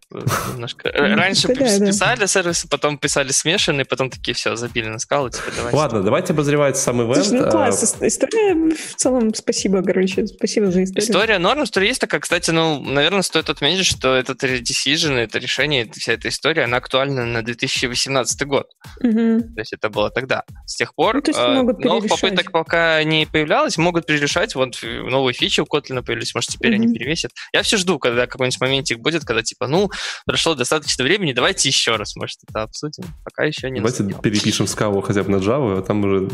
немножко. 0.54 0.92
Раньше 0.94 1.48
писали 1.48 2.26
сервисы, 2.26 2.68
потом 2.68 2.98
писали 2.98 3.32
смешанные, 3.32 3.86
потом 3.86 4.10
такие, 4.10 4.34
все, 4.34 4.56
забили 4.56 4.88
на 4.88 5.00
скалу. 5.00 5.30
Типа, 5.30 5.52
давайте. 5.56 5.78
Ладно, 5.78 6.04
давайте 6.04 6.34
обозревать 6.34 6.78
сам 6.78 7.02
ивент. 7.02 7.32
Ну, 7.32 7.50
класс. 7.50 7.96
История 8.02 8.54
в 8.54 8.96
целом, 8.96 9.34
спасибо, 9.34 9.82
короче. 9.84 10.28
Спасибо 10.28 10.72
за 10.72 10.84
историю. 10.84 11.10
История 11.10 11.38
норм, 11.40 11.64
история 11.64 11.88
есть 11.88 12.02
такая. 12.02 12.22
Кстати, 12.22 12.52
ну, 12.52 12.82
наверное, 12.82 13.22
стоит 13.22 13.50
отметить, 13.50 13.86
что 13.86 14.16
этот 14.16 14.44
decision, 14.44 15.18
это 15.18 15.40
решение, 15.40 15.90
вся 15.92 16.14
эта 16.14 16.30
история, 16.30 16.64
она 16.64 16.78
актуальна 16.78 17.26
на 17.26 17.42
2018 17.42 18.46
год. 18.46 18.68
То 19.02 19.10
есть 19.58 19.74
это 19.74 19.90
было 19.90 20.10
тогда. 20.10 20.44
С 20.66 20.76
тех 20.76 20.94
пор 20.94 21.22
ну, 21.26 21.64
могут 21.68 21.86
новых 21.86 22.10
попыток 22.10 22.52
пока 22.52 23.04
не 23.04 23.26
появлялось, 23.26 23.78
могут 23.78 24.06
перерешать. 24.06 24.56
Вот 24.56 24.80
новые 24.84 25.34
фичи 25.34 25.62
у 25.62 25.66
Kotlin 25.66 26.04
появились, 26.04 26.34
может, 26.34 26.52
теперь 26.52 26.74
mm-hmm. 26.74 26.76
они 26.76 26.94
перевесят. 26.94 27.32
Я 27.54 27.62
все 27.64 27.78
жду, 27.78 28.00
когда 28.00 28.28
какой-нибудь 28.28 28.60
моментик 28.62 29.00
будет, 29.00 29.26
когда 29.26 29.44
типа, 29.44 29.68
ну, 29.68 29.90
прошло 30.26 30.56
достаточно 30.56 31.04
времени, 31.04 31.34
давайте 31.34 31.70
еще 31.70 31.96
раз, 31.96 32.16
может, 32.16 32.40
это 32.48 32.64
обсудим. 32.64 33.04
Пока 33.24 33.44
еще 33.44 33.70
не 33.70 33.80
Давайте 33.80 34.04
наступил. 34.04 34.22
перепишем 34.22 34.68
скалу 34.68 35.02
хотя 35.02 35.24
бы 35.24 35.32
на 35.32 35.38
Java, 35.38 35.80
а 35.80 35.82
там 35.82 36.04
уже, 36.04 36.30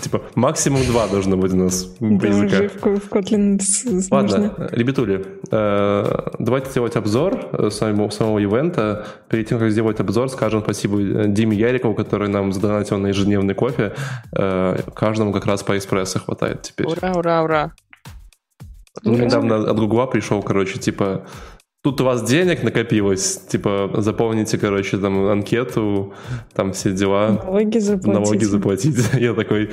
типа, 0.00 0.22
максимум 0.34 0.84
два 0.86 1.06
должно 1.08 1.36
быть 1.36 1.52
у 1.52 1.56
нас 1.56 1.88
языкам. 2.00 2.68
в 2.96 3.08
Kotlin 3.08 3.58
Ладно, 4.10 4.68
ребятули, 4.72 5.26
э, 5.50 6.28
давайте 6.38 6.70
сделать 6.70 6.96
обзор 6.96 7.48
э, 7.52 7.70
самого, 7.70 8.10
самого 8.10 8.38
ивента. 8.38 9.06
Перед 9.28 9.48
тем, 9.48 9.58
как 9.58 9.70
сделать 9.70 10.00
обзор, 10.00 10.28
скажем 10.30 10.62
спасибо 10.62 11.26
Диме 11.26 11.56
Ярикову, 11.56 11.94
который 11.94 12.28
нам 12.28 12.52
задонатил 12.52 12.98
на 12.98 13.08
ежедневный 13.08 13.54
кофе. 13.54 13.94
Э, 14.32 14.77
каждому 14.82 15.32
как 15.32 15.46
раз 15.46 15.62
по 15.62 15.76
эспрессо 15.76 16.18
хватает 16.20 16.62
теперь. 16.62 16.86
Ура, 16.86 17.12
ура, 17.12 17.42
ура. 17.42 17.72
Ну, 19.02 19.16
недавно 19.16 19.70
от 19.70 19.78
Гугла 19.78 20.06
пришел, 20.06 20.42
короче, 20.42 20.78
типа, 20.78 21.26
тут 21.82 22.00
у 22.00 22.04
вас 22.04 22.22
денег 22.22 22.62
накопилось, 22.62 23.38
типа, 23.48 23.90
заполните, 23.98 24.58
короче, 24.58 24.98
там 24.98 25.26
анкету, 25.26 26.14
там 26.54 26.72
все 26.72 26.92
дела. 26.92 27.40
Налоги 27.44 27.78
заплатить. 27.78 28.12
Налоги 28.12 28.44
заплатить. 28.44 28.96
Я 29.14 29.34
такой, 29.34 29.70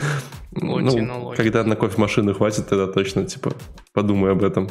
ну, 0.51 1.33
когда 1.35 1.63
на 1.63 1.75
кофемашины 1.75 2.33
хватит, 2.33 2.67
тогда 2.67 2.87
точно, 2.87 3.25
типа, 3.25 3.53
подумай 3.93 4.31
об 4.31 4.43
этом. 4.43 4.69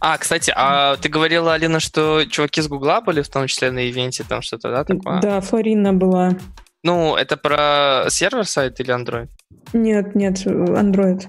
А, 0.00 0.18
кстати, 0.18 0.52
а 0.54 0.96
ты 0.96 1.08
говорила, 1.08 1.54
Алина, 1.54 1.80
что 1.80 2.24
чуваки 2.24 2.60
с 2.60 2.68
Гугла 2.68 3.00
были, 3.00 3.22
в 3.22 3.28
том 3.28 3.46
числе 3.46 3.70
на 3.70 3.88
ивенте, 3.88 4.24
там 4.28 4.42
что-то, 4.42 4.70
да, 4.70 4.84
такое? 4.84 5.20
Да, 5.20 5.40
Флорина 5.40 5.92
была. 5.92 6.36
Ну, 6.82 7.16
это 7.16 7.36
про 7.36 8.06
сервер-сайт 8.08 8.80
или 8.80 8.94
Android? 8.94 9.28
Нет, 9.72 10.14
нет, 10.14 10.44
Android. 10.46 11.28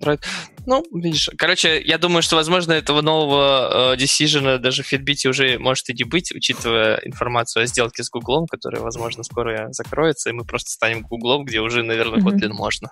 Android. 0.00 0.20
Ну, 0.66 0.84
видишь, 0.92 1.30
короче, 1.36 1.80
я 1.80 1.98
думаю, 1.98 2.22
что, 2.22 2.36
возможно, 2.36 2.72
этого 2.72 3.00
нового 3.00 3.94
э, 3.94 3.96
decision 3.96 4.58
даже 4.58 4.82
в 4.82 4.92
Fitbit 4.92 5.28
уже 5.28 5.58
может 5.58 5.88
и 5.88 5.94
не 5.94 6.04
быть, 6.04 6.32
учитывая 6.32 6.96
информацию 7.04 7.62
о 7.62 7.66
сделке 7.66 8.02
с 8.02 8.10
Гуглом, 8.10 8.46
которая, 8.46 8.82
возможно, 8.82 9.22
скоро 9.22 9.72
закроется, 9.72 10.30
и 10.30 10.32
мы 10.32 10.44
просто 10.44 10.70
станем 10.70 11.02
Гуглом, 11.02 11.44
где 11.44 11.60
уже, 11.60 11.82
наверное, 11.82 12.20
Kotlin 12.20 12.50
mm-hmm. 12.50 12.52
можно. 12.52 12.90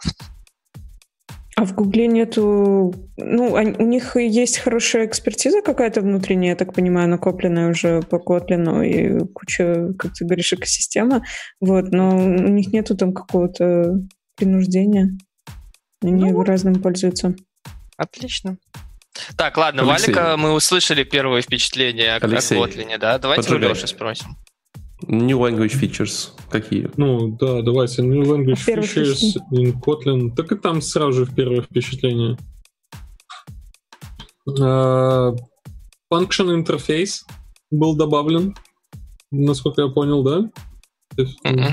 А 1.58 1.64
в 1.64 1.74
Гугле 1.74 2.06
нету... 2.06 2.94
Ну, 3.16 3.52
у 3.52 3.82
них 3.82 4.14
есть 4.14 4.58
хорошая 4.58 5.06
экспертиза 5.06 5.60
какая-то 5.60 6.02
внутренняя, 6.02 6.50
я 6.50 6.56
так 6.56 6.72
понимаю, 6.72 7.08
накопленная 7.08 7.70
уже 7.70 8.00
по 8.02 8.20
Котлину 8.20 8.80
и 8.82 9.26
куча, 9.34 9.88
как 9.98 10.12
ты 10.12 10.24
говоришь, 10.24 10.52
экосистема. 10.52 11.24
Вот, 11.60 11.90
но 11.90 12.16
у 12.16 12.48
них 12.48 12.72
нету 12.72 12.96
там 12.96 13.12
какого-то 13.12 14.00
принуждения. 14.36 15.18
Они 16.00 16.30
ну, 16.30 16.44
разным 16.44 16.80
пользуются. 16.80 17.34
Отлично. 17.96 18.56
Так, 19.36 19.56
ладно, 19.56 19.82
Алексей. 19.82 20.14
Валика, 20.14 20.36
мы 20.36 20.52
услышали 20.52 21.02
первые 21.02 21.42
впечатления 21.42 22.18
Алексей. 22.22 22.56
о 22.56 22.66
Котлине, 22.66 22.98
да? 22.98 23.18
Давайте 23.18 23.52
у 23.52 23.58
Леши 23.58 23.88
спросим. 23.88 24.36
New 25.06 25.38
language 25.38 25.78
features 25.80 26.30
какие? 26.50 26.90
Ну, 26.96 27.36
да, 27.36 27.62
давайте. 27.62 28.02
New 28.02 28.22
language 28.22 28.58
features 28.66 29.36
in 29.52 29.72
Kotlin. 29.80 30.34
Так 30.34 30.50
и 30.52 30.56
там 30.56 30.82
сразу 30.82 31.12
же 31.12 31.24
в 31.24 31.34
первое 31.34 31.62
впечатление. 31.62 32.36
Uh, 34.48 35.36
function 36.12 36.64
interface 36.64 37.22
был 37.70 37.94
добавлен, 37.94 38.54
насколько 39.30 39.82
я 39.82 39.88
понял, 39.88 40.22
да? 40.22 40.50
Mm-hmm. 41.16 41.72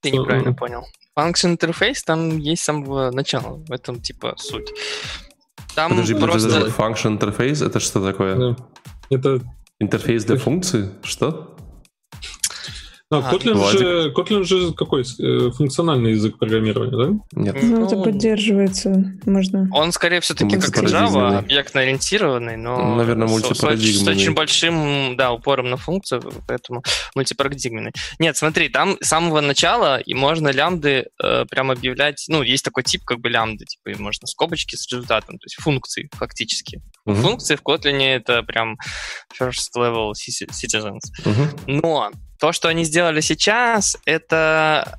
Ты 0.00 0.10
неправильно 0.10 0.52
понял. 0.52 0.84
Function 1.18 1.56
interface 1.56 2.00
там 2.04 2.38
есть 2.38 2.62
с 2.62 2.64
самого 2.66 3.10
начала. 3.10 3.56
В 3.56 3.72
этом 3.72 4.00
типа 4.00 4.34
суть. 4.36 4.72
Там 5.74 5.90
подожди, 5.90 6.14
просто... 6.14 6.48
подожди, 6.48 6.70
function 6.70 7.18
interface 7.18 7.64
это 7.64 7.80
что 7.80 8.04
такое? 8.04 8.36
Да. 8.36 8.56
Это 9.10 9.40
интерфейс 9.78 10.24
для 10.24 10.36
функции? 10.36 10.90
Что? 11.02 11.55
А, 13.08 13.18
а 13.18 13.32
Kotlin, 13.32 13.70
же, 13.70 14.12
Kotlin 14.12 14.42
же 14.42 14.72
какой? 14.72 15.04
Э, 15.20 15.50
функциональный 15.52 16.12
язык 16.12 16.38
программирования, 16.38 16.96
да? 16.96 17.40
Нет. 17.40 17.56
Ну, 17.62 17.86
это 17.86 17.96
поддерживается, 18.02 19.16
можно. 19.24 19.68
Он 19.72 19.92
скорее 19.92 20.20
все-таки 20.20 20.56
как 20.56 20.70
Java, 20.82 21.38
объектно-ориентированный, 21.38 22.56
но 22.56 22.96
Наверное, 22.96 23.28
мультипарадигменный. 23.28 23.92
С, 23.92 24.04
с 24.04 24.08
очень 24.08 24.34
большим, 24.34 25.16
да, 25.16 25.30
упором 25.30 25.70
на 25.70 25.76
функцию, 25.76 26.20
поэтому 26.48 26.82
мультипарадигменный. 27.14 27.92
Нет, 28.18 28.36
смотри, 28.36 28.70
там 28.70 28.96
с 29.00 29.06
самого 29.06 29.40
начала 29.40 30.00
и 30.00 30.12
можно 30.12 30.48
лямбды 30.48 31.06
э, 31.22 31.44
прям 31.48 31.70
объявлять, 31.70 32.24
ну, 32.28 32.42
есть 32.42 32.64
такой 32.64 32.82
тип 32.82 33.04
как 33.04 33.20
бы 33.20 33.28
лямбды, 33.28 33.66
типа, 33.66 33.90
и 33.96 34.02
можно 34.02 34.26
скобочки 34.26 34.74
с 34.74 34.90
результатом, 34.90 35.38
то 35.38 35.44
есть 35.44 35.54
функции 35.60 36.10
фактически. 36.12 36.82
Угу. 37.04 37.14
Функции 37.14 37.54
в 37.54 37.62
Kotlin 37.62 38.02
это 38.02 38.42
прям 38.42 38.76
first 39.40 39.76
level 39.76 40.10
citizens. 40.12 41.02
Угу. 41.24 41.72
Но 41.72 42.10
то, 42.38 42.52
что 42.52 42.68
они 42.68 42.84
сделали 42.84 43.20
сейчас, 43.20 43.96
это 44.04 44.98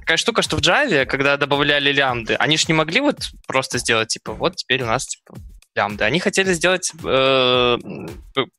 такая 0.00 0.16
штука, 0.16 0.42
что 0.42 0.56
в 0.56 0.60
Java, 0.60 1.04
когда 1.04 1.36
добавляли 1.36 1.92
лямбды, 1.92 2.34
они 2.34 2.56
же 2.56 2.66
не 2.68 2.74
могли 2.74 3.00
вот 3.00 3.28
просто 3.46 3.78
сделать, 3.78 4.08
типа, 4.08 4.32
вот 4.32 4.56
теперь 4.56 4.82
у 4.82 4.86
нас 4.86 5.06
типа, 5.06 5.34
лямбды. 5.76 6.04
Они 6.04 6.18
хотели 6.18 6.52
сделать 6.54 6.92
э, 7.04 7.78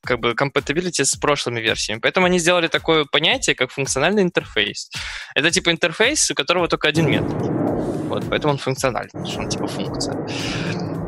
как 0.04 0.20
бы 0.20 0.32
compatibility 0.32 1.04
с 1.04 1.16
прошлыми 1.16 1.60
версиями. 1.60 2.00
Поэтому 2.00 2.28
они 2.28 2.40
сделали 2.40 2.68
такое 2.68 3.06
понятие, 3.06 3.56
как 3.56 3.72
функциональный 3.72 4.24
интерфейс. 4.24 4.90
Это 5.36 5.52
типа 5.52 5.72
интерфейс, 5.72 6.30
у 6.32 6.36
которого 6.36 6.68
только 6.68 6.88
один 6.88 7.10
метод. 7.10 7.36
Вот, 8.08 8.24
поэтому 8.30 8.54
он 8.54 8.60
функциональный, 8.60 9.26
что 9.26 9.40
он 9.40 9.50
типа 9.50 9.68
функция. 9.68 10.16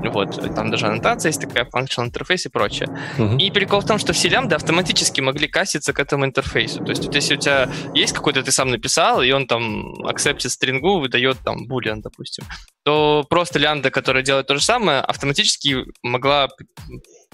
Вот, 0.07 0.55
там 0.55 0.71
даже 0.71 0.87
аннотация 0.87 1.29
есть 1.29 1.41
такая, 1.41 1.65
functional 1.65 2.11
interface 2.11 2.45
и 2.45 2.49
прочее. 2.49 2.87
Uh-huh. 3.17 3.37
И 3.37 3.51
прикол 3.51 3.81
в 3.81 3.85
том, 3.85 3.99
что 3.99 4.13
все 4.13 4.29
лямбды 4.29 4.55
автоматически 4.55 5.21
могли 5.21 5.47
касситься 5.47 5.93
к 5.93 5.99
этому 5.99 6.25
интерфейсу. 6.25 6.83
То 6.83 6.91
есть 6.91 7.05
вот 7.05 7.15
если 7.15 7.35
у 7.35 7.39
тебя 7.39 7.69
есть 7.93 8.13
какой-то, 8.13 8.43
ты 8.43 8.51
сам 8.51 8.69
написал, 8.69 9.21
и 9.21 9.31
он 9.31 9.47
там 9.47 9.93
accepted 10.05 10.49
стрингу, 10.49 10.99
выдает 10.99 11.37
там 11.43 11.67
boolean, 11.69 12.01
допустим, 12.01 12.45
то 12.83 13.25
просто 13.29 13.59
лямбда, 13.59 13.91
которая 13.91 14.23
делает 14.23 14.47
то 14.47 14.55
же 14.55 14.63
самое, 14.63 15.01
автоматически 15.01 15.85
могла 16.03 16.47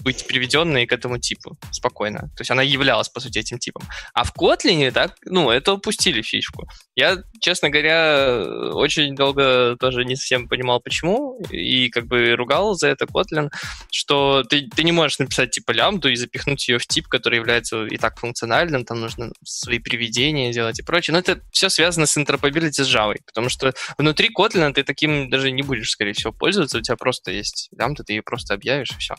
быть 0.06 0.24
приведенной 0.24 0.86
к 0.86 0.92
этому 0.92 1.18
типу 1.18 1.58
спокойно. 1.72 2.20
То 2.36 2.42
есть 2.42 2.50
она 2.52 2.62
являлась, 2.62 3.08
по 3.08 3.18
сути, 3.18 3.40
этим 3.40 3.58
типом. 3.58 3.82
А 4.14 4.22
в 4.22 4.32
Kotlin 4.32 4.92
так, 4.92 5.16
ну, 5.24 5.50
это 5.50 5.72
упустили 5.72 6.22
фишку. 6.22 6.68
Я, 6.94 7.24
честно 7.40 7.70
говоря, 7.70 8.70
очень 8.72 9.16
долго 9.16 9.76
тоже 9.80 10.04
не 10.04 10.14
совсем 10.14 10.48
понимал, 10.48 10.80
почему, 10.80 11.40
и 11.50 11.88
как 11.88 12.06
бы 12.06 12.36
ругал 12.36 12.74
за 12.76 12.86
это 12.86 13.06
Kotlin, 13.06 13.50
что 13.90 14.44
ты, 14.44 14.68
ты 14.76 14.84
не 14.84 14.92
можешь 14.92 15.18
написать 15.18 15.50
типа 15.50 15.72
лямбду 15.72 16.08
и 16.08 16.14
запихнуть 16.14 16.68
ее 16.68 16.78
в 16.78 16.86
тип, 16.86 17.08
который 17.08 17.40
является 17.40 17.84
и 17.86 17.96
так 17.96 18.20
функциональным, 18.20 18.84
там 18.84 19.00
нужно 19.00 19.32
свои 19.44 19.80
приведения 19.80 20.52
делать 20.52 20.78
и 20.78 20.84
прочее. 20.84 21.14
Но 21.14 21.18
это 21.18 21.40
все 21.50 21.68
связано 21.68 22.06
с 22.06 22.16
interoperability 22.16 22.84
с 22.84 22.94
Java, 22.94 23.16
потому 23.26 23.48
что 23.48 23.74
внутри 23.98 24.30
Kotlin 24.30 24.72
ты 24.72 24.84
таким 24.84 25.30
даже 25.30 25.50
не 25.50 25.62
будешь, 25.62 25.90
скорее 25.90 26.12
всего, 26.12 26.32
пользоваться, 26.32 26.78
у 26.78 26.80
тебя 26.80 26.96
просто 26.96 27.32
есть 27.32 27.70
лямбда, 27.76 28.04
ты 28.04 28.12
ее 28.12 28.22
просто 28.22 28.54
объявишь, 28.54 28.92
и 28.92 28.98
все. 28.98 29.16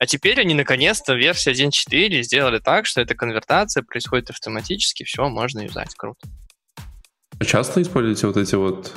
А 0.00 0.06
теперь 0.06 0.40
они 0.40 0.54
наконец-то 0.54 1.12
в 1.12 1.18
версии 1.18 1.52
1.4 1.52 2.22
сделали 2.22 2.58
так, 2.58 2.86
что 2.86 3.02
эта 3.02 3.14
конвертация 3.14 3.82
происходит 3.82 4.30
автоматически, 4.30 5.04
все, 5.04 5.28
можно 5.28 5.60
юзать. 5.60 5.94
Круто. 5.94 6.26
А 7.38 7.44
часто 7.44 7.82
используете 7.82 8.26
вот 8.26 8.38
эти 8.38 8.54
вот 8.54 8.94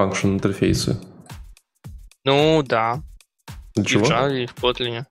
function 0.00 0.32
интерфейсы? 0.34 0.98
Ну, 2.24 2.62
да. 2.62 3.02
Для 3.74 4.00
И 4.00 4.02
в 4.02 4.10
Java, 4.10 4.44
и 4.44 4.46
в 4.46 4.54
Kotlin. 4.54 5.04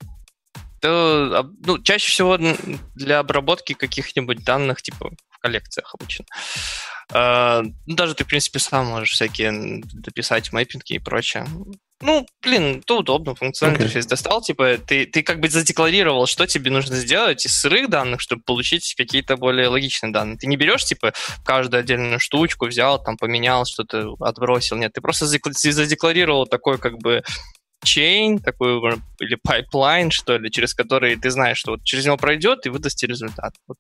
Это, 0.80 1.40
об- 1.40 1.54
ну, 1.64 1.78
чаще 1.84 2.12
всего 2.12 2.40
для 2.96 3.20
обработки 3.20 3.74
каких-нибудь 3.74 4.44
данных, 4.44 4.82
типа 4.82 5.12
в 5.30 5.38
коллекциях 5.38 5.94
обычно. 5.94 6.26
А, 7.14 7.62
ну, 7.86 7.96
даже 7.96 8.16
ты, 8.16 8.24
в 8.24 8.28
принципе, 8.28 8.58
сам 8.58 8.88
можешь 8.88 9.12
всякие 9.12 9.84
дописать 9.94 10.52
мэппинги 10.52 10.94
и 10.94 11.00
прочее. 11.00 11.48
Ну, 12.02 12.26
блин, 12.42 12.80
это 12.80 12.96
удобно, 12.96 13.36
функциональный 13.36 13.78
Окей. 13.78 13.86
интерфейс 13.86 14.06
достал, 14.06 14.42
типа, 14.42 14.78
ты, 14.78 15.06
ты 15.06 15.24
как 15.24 15.40
бы 15.40 15.48
задекларировал, 15.48 16.26
что 16.26 16.46
тебе 16.46 16.70
нужно 16.70 16.98
сделать 16.98 17.46
из 17.46 17.58
сырых 17.58 17.90
данных, 17.90 18.20
чтобы 18.20 18.44
получить 18.44 18.96
какие-то 18.98 19.38
более 19.38 19.70
логичные 19.70 20.12
данные. 20.12 20.38
Ты 20.38 20.48
не 20.48 20.58
берешь, 20.58 20.84
типа, 20.84 21.14
каждую 21.46 21.80
отдельную 21.80 22.20
штучку, 22.20 22.66
взял, 22.66 23.02
там, 23.02 23.16
поменял, 23.16 23.66
что-то 23.66 24.16
отбросил. 24.20 24.76
Нет, 24.76 24.92
ты 24.94 25.00
просто 25.00 25.26
задекла- 25.26 25.54
задекларировал 25.54 26.48
такой, 26.48 26.78
как 26.80 26.98
бы, 26.98 27.24
chain, 27.86 28.40
такой 28.40 28.78
или 29.20 29.36
pipeline, 29.42 30.12
что 30.12 30.38
ли, 30.38 30.52
через 30.52 30.74
который 30.74 31.16
ты 31.16 31.32
знаешь, 31.32 31.58
что 31.58 31.72
вот 31.72 31.84
через 31.84 32.06
него 32.06 32.18
пройдет 32.18 32.66
и 32.66 32.70
выдаст 32.70 33.02
результат. 33.04 33.54
Вот. 33.68 33.78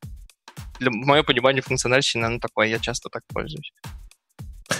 Для 0.79 0.89
мое 0.91 1.23
понимание 1.23 1.61
функциональщины, 1.61 2.25
оно 2.25 2.39
такое, 2.39 2.67
я 2.67 2.79
часто 2.79 3.09
так 3.09 3.23
пользуюсь. 3.33 3.73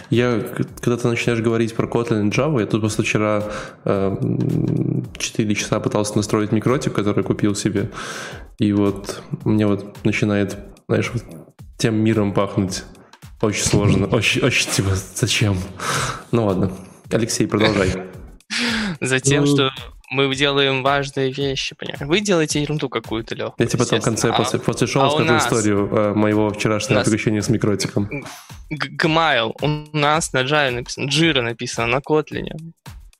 Я, 0.09 0.41
когда 0.81 0.97
ты 0.97 1.07
начинаешь 1.07 1.41
говорить 1.41 1.75
про 1.75 1.87
Kotlin 1.87 2.27
и 2.27 2.29
Java, 2.31 2.59
я 2.59 2.65
тут 2.65 2.81
просто 2.81 3.03
вчера 3.03 3.43
э, 3.83 4.17
м, 4.19 5.05
4 5.17 5.55
часа 5.55 5.79
пытался 5.79 6.15
настроить 6.15 6.51
MikroTik, 6.51 6.93
который 6.93 7.23
купил 7.23 7.53
себе. 7.55 7.91
И 8.57 8.71
вот 8.73 9.21
мне 9.43 9.67
вот 9.67 10.03
начинает, 10.03 10.57
знаешь, 10.87 11.11
вот 11.13 11.23
тем 11.77 11.95
миром 11.95 12.33
пахнуть. 12.33 12.83
Очень 13.41 13.65
сложно. 13.65 14.07
Очень, 14.11 14.41
очень 14.43 14.69
типа, 14.71 14.89
зачем? 15.15 15.57
Ну 16.31 16.45
ладно. 16.45 16.71
Алексей, 17.11 17.45
продолжай. 17.47 17.91
Затем, 19.01 19.43
Ну- 19.43 19.47
что 19.53 19.71
мы 20.15 20.33
делаем 20.35 20.81
важные 20.83 21.31
вещи, 21.31 21.75
понимаешь? 21.77 22.01
Вы 22.01 22.21
делаете 22.21 22.61
ерунду 22.61 22.89
какую-то, 22.89 23.35
Лех. 23.35 23.53
Я 23.57 23.65
тебе 23.67 23.79
потом 23.79 23.99
в 23.99 24.03
конце, 24.03 24.31
после, 24.33 24.59
после 24.59 24.87
шоу 24.87 25.03
а 25.03 25.09
скажу 25.11 25.25
нас- 25.25 25.43
историю 25.45 25.87
э, 25.91 26.13
моего 26.13 26.49
вчерашнего 26.49 26.99
нас- 26.99 27.07
приключения 27.07 27.41
с 27.41 27.49
микротиком. 27.49 28.09
Gmail. 28.71 29.51
У 29.61 29.97
нас 29.97 30.33
на 30.33 30.39
Java 30.43 30.71
написано, 30.71 31.07
Jira 31.09 31.41
написано 31.41 31.87
на 31.87 31.97
Kotlin. 31.97 32.47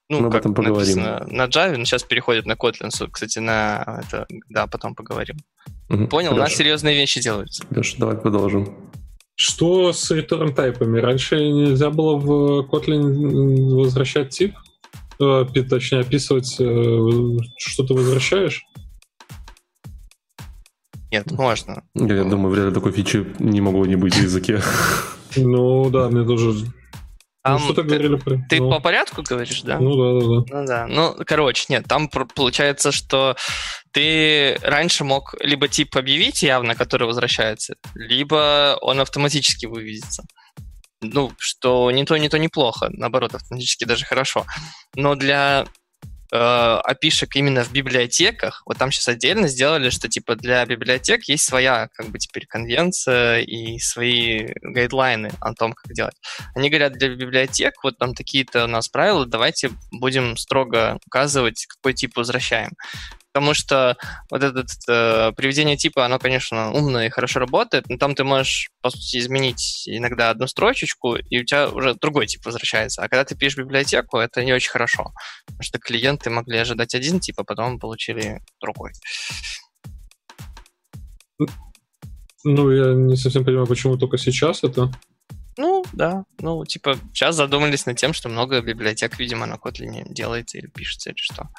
Ну, 0.08 0.20
Мы 0.20 0.26
об 0.28 0.32
как 0.32 0.42
этом 0.42 0.54
поговорим. 0.54 0.98
написано 1.02 1.26
на 1.28 1.46
Java, 1.48 1.78
но 1.78 1.86
сейчас 1.86 2.04
переходит 2.04 2.46
на 2.46 2.54
Kotlin. 2.54 2.90
Кстати, 3.12 3.40
на 3.40 4.02
это, 4.08 4.26
да, 4.50 4.68
потом 4.68 4.96
поговорим. 4.96 5.38
Мгм. 5.90 6.08
Понял? 6.08 6.34
У 6.34 6.38
нас 6.38 6.54
серьезные 6.56 6.96
вещи 6.96 7.22
делаются. 7.22 7.64
Леша, 7.70 7.96
давай 7.98 8.18
продолжим. 8.18 8.76
Что 9.38 9.92
с 9.92 10.12
return 10.12 10.54
тайпами? 10.54 11.00
Раньше 11.00 11.36
нельзя 11.38 11.90
было 11.90 12.16
в 12.18 12.68
Kotlin 12.72 13.76
возвращать 13.76 14.30
тип? 14.30 14.56
Э, 15.20 15.46
Точнее, 15.70 16.02
описывать, 16.02 16.56
э, 16.60 17.08
что 17.58 17.84
ты 17.86 17.94
возвращаешь? 17.94 18.64
Нет, 21.12 21.32
можно. 21.32 21.84
Я, 21.94 22.24
думаю, 22.24 22.54
вряд 22.54 22.68
ли 22.68 22.74
такой 22.74 22.92
фичи 22.92 23.26
не 23.40 23.62
могло 23.62 23.86
не 23.86 23.96
быть 23.96 24.16
в 24.16 24.22
языке. 24.22 24.62
Ну 25.38 25.90
да, 25.90 26.10
мне 26.10 26.26
тоже... 26.26 26.66
Там 27.44 27.54
ну, 27.54 27.60
что-то 27.60 27.84
ты- 27.84 27.88
говорили 27.90 28.16
про... 28.16 28.38
Ты 28.50 28.60
ну, 28.60 28.70
по 28.72 28.80
порядку 28.80 29.22
говоришь, 29.22 29.62
да? 29.62 29.80
ну 29.80 29.96
да, 29.96 30.20
да, 30.20 30.28
да. 30.28 30.60
Ну 30.60 30.66
да. 30.66 30.88
Ну, 30.88 31.26
короче, 31.26 31.66
нет, 31.70 31.86
там 31.88 32.10
получается, 32.10 32.92
что 32.92 33.36
ты 33.92 34.58
раньше 34.64 35.04
мог 35.04 35.36
либо 35.40 35.68
тип 35.68 35.96
объявить 35.96 36.42
явно, 36.42 36.74
который 36.74 37.06
возвращается, 37.06 37.76
либо 37.94 38.78
он 38.82 39.00
автоматически 39.00 39.68
выведется. 39.68 40.24
Ну, 41.14 41.32
что 41.38 41.92
не 41.92 42.06
то, 42.06 42.18
не 42.18 42.30
то 42.30 42.38
неплохо, 42.38 42.90
наоборот, 42.92 43.36
автоматически 43.36 43.86
даже 43.86 44.06
хорошо. 44.06 44.46
Но 44.96 45.16
для 45.16 45.66
э, 46.32 46.82
именно 47.36 47.64
в 47.64 47.72
библиотеках, 47.72 48.64
вот 48.66 48.78
там 48.78 48.92
сейчас 48.92 49.10
отдельно 49.10 49.48
сделали, 49.48 49.90
что 49.90 50.08
типа 50.08 50.36
для 50.36 50.66
библиотек 50.66 51.24
есть 51.26 51.46
своя 51.46 51.90
как 51.94 52.08
бы 52.08 52.20
теперь 52.20 52.46
конвенция 52.48 53.40
и 53.40 53.80
свои 53.80 54.48
гайдлайны 54.62 55.32
о 55.40 55.54
том, 55.54 55.74
как 55.74 55.94
делать. 55.94 56.16
Они 56.56 56.70
говорят, 56.70 56.94
для 56.94 57.10
библиотек 57.10 57.74
вот 57.84 57.98
там 57.98 58.14
такие-то 58.14 58.66
у 58.66 58.68
нас 58.68 58.90
правила, 58.90 59.26
давайте 59.26 59.72
будем 59.92 60.38
строго 60.38 61.00
указывать, 61.06 61.66
какой 61.68 61.94
тип 61.94 62.16
возвращаем. 62.16 62.72
Потому 63.36 63.54
что 63.54 63.98
вот 64.32 64.44
это 64.44 64.64
э, 64.88 65.34
приведение 65.36 65.76
типа, 65.76 66.06
оно, 66.06 66.20
конечно, 66.20 66.72
умно 66.72 67.04
и 67.04 67.10
хорошо 67.10 67.42
работает, 67.42 67.90
но 67.90 67.98
там 67.98 68.16
ты 68.16 68.24
можешь, 68.24 68.70
по 68.82 68.90
сути, 68.90 69.18
изменить 69.18 69.84
иногда 69.88 70.30
одну 70.30 70.48
строчечку, 70.48 71.18
и 71.18 71.42
у 71.42 71.44
тебя 71.44 71.68
уже 71.68 71.96
другой 71.96 72.28
тип 72.28 72.46
возвращается. 72.46 73.04
А 73.04 73.10
когда 73.10 73.26
ты 73.26 73.36
пишешь 73.36 73.58
библиотеку, 73.58 74.20
это 74.20 74.46
не 74.46 74.54
очень 74.54 74.72
хорошо. 74.72 75.12
Потому 75.48 75.64
что 75.64 75.80
клиенты 75.80 76.30
могли 76.30 76.60
ожидать 76.60 76.96
один 76.96 77.20
тип, 77.20 77.38
а 77.38 77.44
потом 77.44 77.78
получили 77.78 78.40
другой. 78.62 78.94
Ну, 82.46 82.72
я 82.72 82.94
не 82.94 83.18
совсем 83.18 83.44
понимаю, 83.44 83.68
почему 83.68 83.98
только 83.98 84.18
сейчас 84.18 84.64
это. 84.64 84.94
Ну, 85.58 85.86
да. 85.94 86.26
Ну, 86.40 86.66
типа, 86.66 86.98
сейчас 87.14 87.36
задумались 87.36 87.86
над 87.86 87.98
тем, 87.98 88.14
что 88.14 88.30
много 88.30 88.62
библиотек, 88.62 89.18
видимо, 89.20 89.46
на 89.46 89.56
Kotlin 89.56 90.04
делается 90.14 90.58
или 90.58 90.68
пишется, 90.68 91.12
или 91.12 91.18
что. 91.18 91.50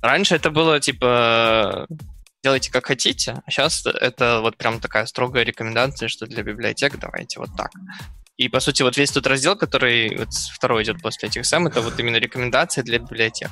Раньше 0.00 0.34
это 0.36 0.50
было, 0.50 0.80
типа, 0.80 1.86
делайте 2.42 2.70
как 2.72 2.86
хотите, 2.86 3.42
а 3.44 3.50
сейчас 3.50 3.84
это 3.86 4.40
вот 4.40 4.56
прям 4.56 4.80
такая 4.80 5.06
строгая 5.06 5.44
рекомендация, 5.44 6.08
что 6.08 6.26
для 6.26 6.42
библиотек 6.42 6.98
давайте 6.98 7.40
вот 7.40 7.50
так. 7.56 7.70
И, 8.38 8.48
по 8.48 8.60
сути, 8.60 8.82
вот 8.82 8.96
весь 8.96 9.10
тот 9.10 9.26
раздел, 9.26 9.56
который 9.56 10.16
вот 10.16 10.28
второй 10.32 10.82
идет 10.84 11.02
после 11.02 11.28
этих 11.28 11.44
сам, 11.44 11.66
это 11.66 11.82
вот 11.82 11.98
именно 12.00 12.16
рекомендации 12.16 12.82
для 12.82 12.98
библиотек. 12.98 13.50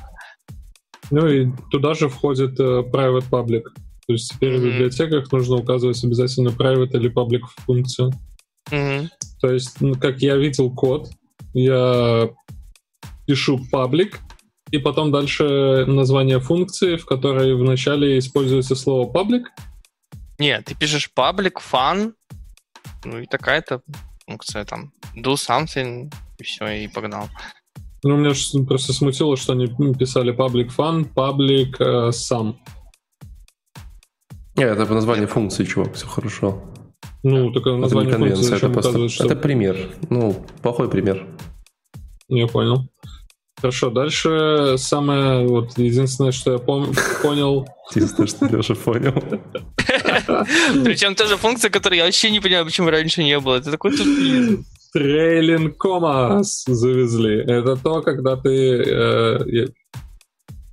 Ну 1.11 1.27
и 1.27 1.47
туда 1.69 1.93
же 1.93 2.09
входит 2.09 2.59
э, 2.59 2.63
private 2.91 3.29
public. 3.29 3.63
То 4.07 4.13
есть 4.13 4.31
теперь 4.33 4.57
в 4.57 4.61
Мгм. 4.61 4.71
библиотеках 4.71 5.31
нужно 5.31 5.55
указывать 5.57 6.03
обязательно 6.03 6.49
private 6.49 6.91
или 6.97 7.13
public 7.13 7.41
функцию. 7.65 8.11
Мгм. 8.71 9.09
То 9.41 9.51
есть, 9.51 9.81
ну, 9.81 9.95
как 9.95 10.21
я 10.21 10.37
видел 10.37 10.73
код, 10.73 11.09
я 11.53 12.29
пишу 13.25 13.59
public, 13.71 14.15
и 14.71 14.77
потом 14.77 15.11
дальше 15.11 15.85
название 15.85 16.39
функции, 16.39 16.95
в 16.95 17.05
которой 17.05 17.55
вначале 17.55 18.17
используется 18.17 18.75
слово 18.75 19.11
public. 19.11 19.43
Нет, 20.39 20.65
ты 20.65 20.75
пишешь 20.75 21.11
public, 21.15 21.55
fun, 21.71 22.13
ну 23.03 23.19
и 23.19 23.25
такая-то 23.25 23.81
функция 24.25 24.65
там, 24.65 24.93
do 25.15 25.33
something, 25.33 26.11
и 26.37 26.43
все, 26.43 26.67
и 26.67 26.87
погнал. 26.87 27.29
Ну, 28.03 28.17
меня 28.17 28.33
ж 28.33 28.51
просто 28.67 28.93
смутило, 28.93 29.37
что 29.37 29.53
они 29.53 29.67
писали 29.93 30.33
public 30.33 30.71
fun, 30.75 31.07
public 31.13 31.75
э, 31.79 32.09
sum. 32.09 32.55
Не, 34.55 34.63
это 34.63 34.85
по 34.85 34.93
названию 34.93 35.27
функции, 35.27 35.65
чувак, 35.65 35.93
все 35.93 36.07
хорошо. 36.07 36.63
Ну, 37.23 37.51
такое 37.51 37.73
Это 37.73 37.77
не 37.77 37.81
название 37.81 38.13
функции 38.13 38.29
конвенция, 38.29 38.55
это 38.55 38.55
зачем 38.55 38.73
просто... 38.73 39.09
что... 39.09 39.25
Это 39.25 39.35
пример. 39.35 39.77
Ну, 40.09 40.45
плохой 40.61 40.89
пример. 40.89 41.27
Я 42.27 42.47
понял. 42.47 42.87
Хорошо, 43.59 43.91
дальше 43.91 44.75
самое, 44.77 45.47
вот, 45.47 45.77
единственное, 45.77 46.31
что 46.31 46.53
я 46.53 46.57
пом- 46.57 46.95
понял, 47.21 47.67
Единственное, 47.93 48.27
что 48.27 48.45
Леша 48.45 48.75
понял. 48.75 49.13
Причем 50.83 51.15
тоже 51.15 51.37
функция, 51.37 51.69
которую 51.69 51.99
я 51.99 52.05
вообще 52.05 52.31
не 52.31 52.39
понимаю, 52.39 52.65
почему 52.65 52.89
раньше 52.89 53.23
не 53.23 53.39
было. 53.39 53.55
Это 53.55 53.69
такой 53.71 53.91
тупизм. 53.91 54.65
трейлинг 54.93 55.77
комас 55.77 56.63
завезли. 56.65 57.39
Это 57.41 57.75
то, 57.75 58.01
когда 58.01 58.37
ты 58.37 58.81
э, 58.81 59.67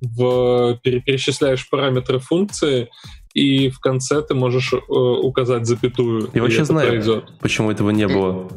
в, 0.01 0.79
пере- 0.81 1.01
перечисляешь 1.01 1.69
параметры 1.69 2.19
функции, 2.19 2.89
и 3.33 3.69
в 3.69 3.79
конце 3.79 4.21
ты 4.21 4.33
можешь 4.33 4.73
э, 4.73 4.77
указать 4.87 5.65
запятую. 5.65 6.29
Я 6.33 6.41
вообще 6.41 6.65
знаю, 6.65 6.87
пройдет. 6.89 7.33
почему 7.39 7.71
этого 7.71 7.89
не 7.91 8.07
было. 8.07 8.49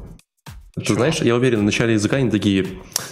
Ты 0.75 0.81
Почему? 0.81 0.97
знаешь, 0.97 1.21
я 1.21 1.37
уверен, 1.37 1.61
в 1.61 1.65
начале 1.65 1.93
языка 1.93 2.17
они 2.17 2.31
такие, 2.31 2.67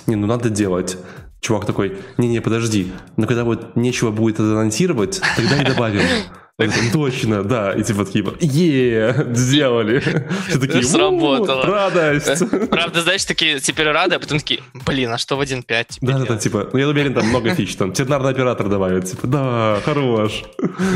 не, 0.07 0.17
ну 0.17 0.27
надо 0.27 0.49
делать. 0.49 0.97
Чувак 1.43 1.67
такой, 1.67 1.99
не-не, 2.17 2.41
подожди, 2.41 2.93
но 3.17 3.27
когда 3.27 3.45
вот 3.45 3.77
нечего 3.77 4.11
будет 4.11 4.37
это 4.37 4.53
анонсировать, 4.53 5.21
тогда 5.37 5.61
и 5.63 5.65
добавим. 5.67 6.03
«Ну, 6.67 6.93
Точно, 6.93 7.43
да. 7.43 7.73
И 7.73 7.83
типа 7.83 8.05
такие, 8.05 8.25
е 8.41 9.27
сделали. 9.35 10.01
Все 10.49 10.59
такие, 10.59 10.81
«У, 10.81 10.83
Сработало. 10.83 11.65
радость. 11.65 12.43
Правда, 12.71 13.03
знаешь, 13.03 13.25
такие 13.25 13.61
теперь 13.61 13.89
рады, 13.89 14.17
а 14.17 14.19
потом 14.19 14.39
такие, 14.39 14.61
блин, 14.87 15.13
а 15.13 15.19
что 15.19 15.37
в 15.37 15.41
1.5 15.41 15.87
теперь 15.89 16.09
Да-да-да, 16.11 16.27
делать?» 16.27 16.43
типа, 16.43 16.69
ну 16.73 16.79
я 16.79 16.89
уверен, 16.89 17.15
там 17.15 17.27
много 17.27 17.55
фич, 17.55 17.77
там 17.77 17.93
тернарный 17.93 18.31
оператор 18.31 18.69
добавят, 18.69 19.07
типа, 19.07 19.27
да, 19.27 19.79
хорош. 19.85 20.43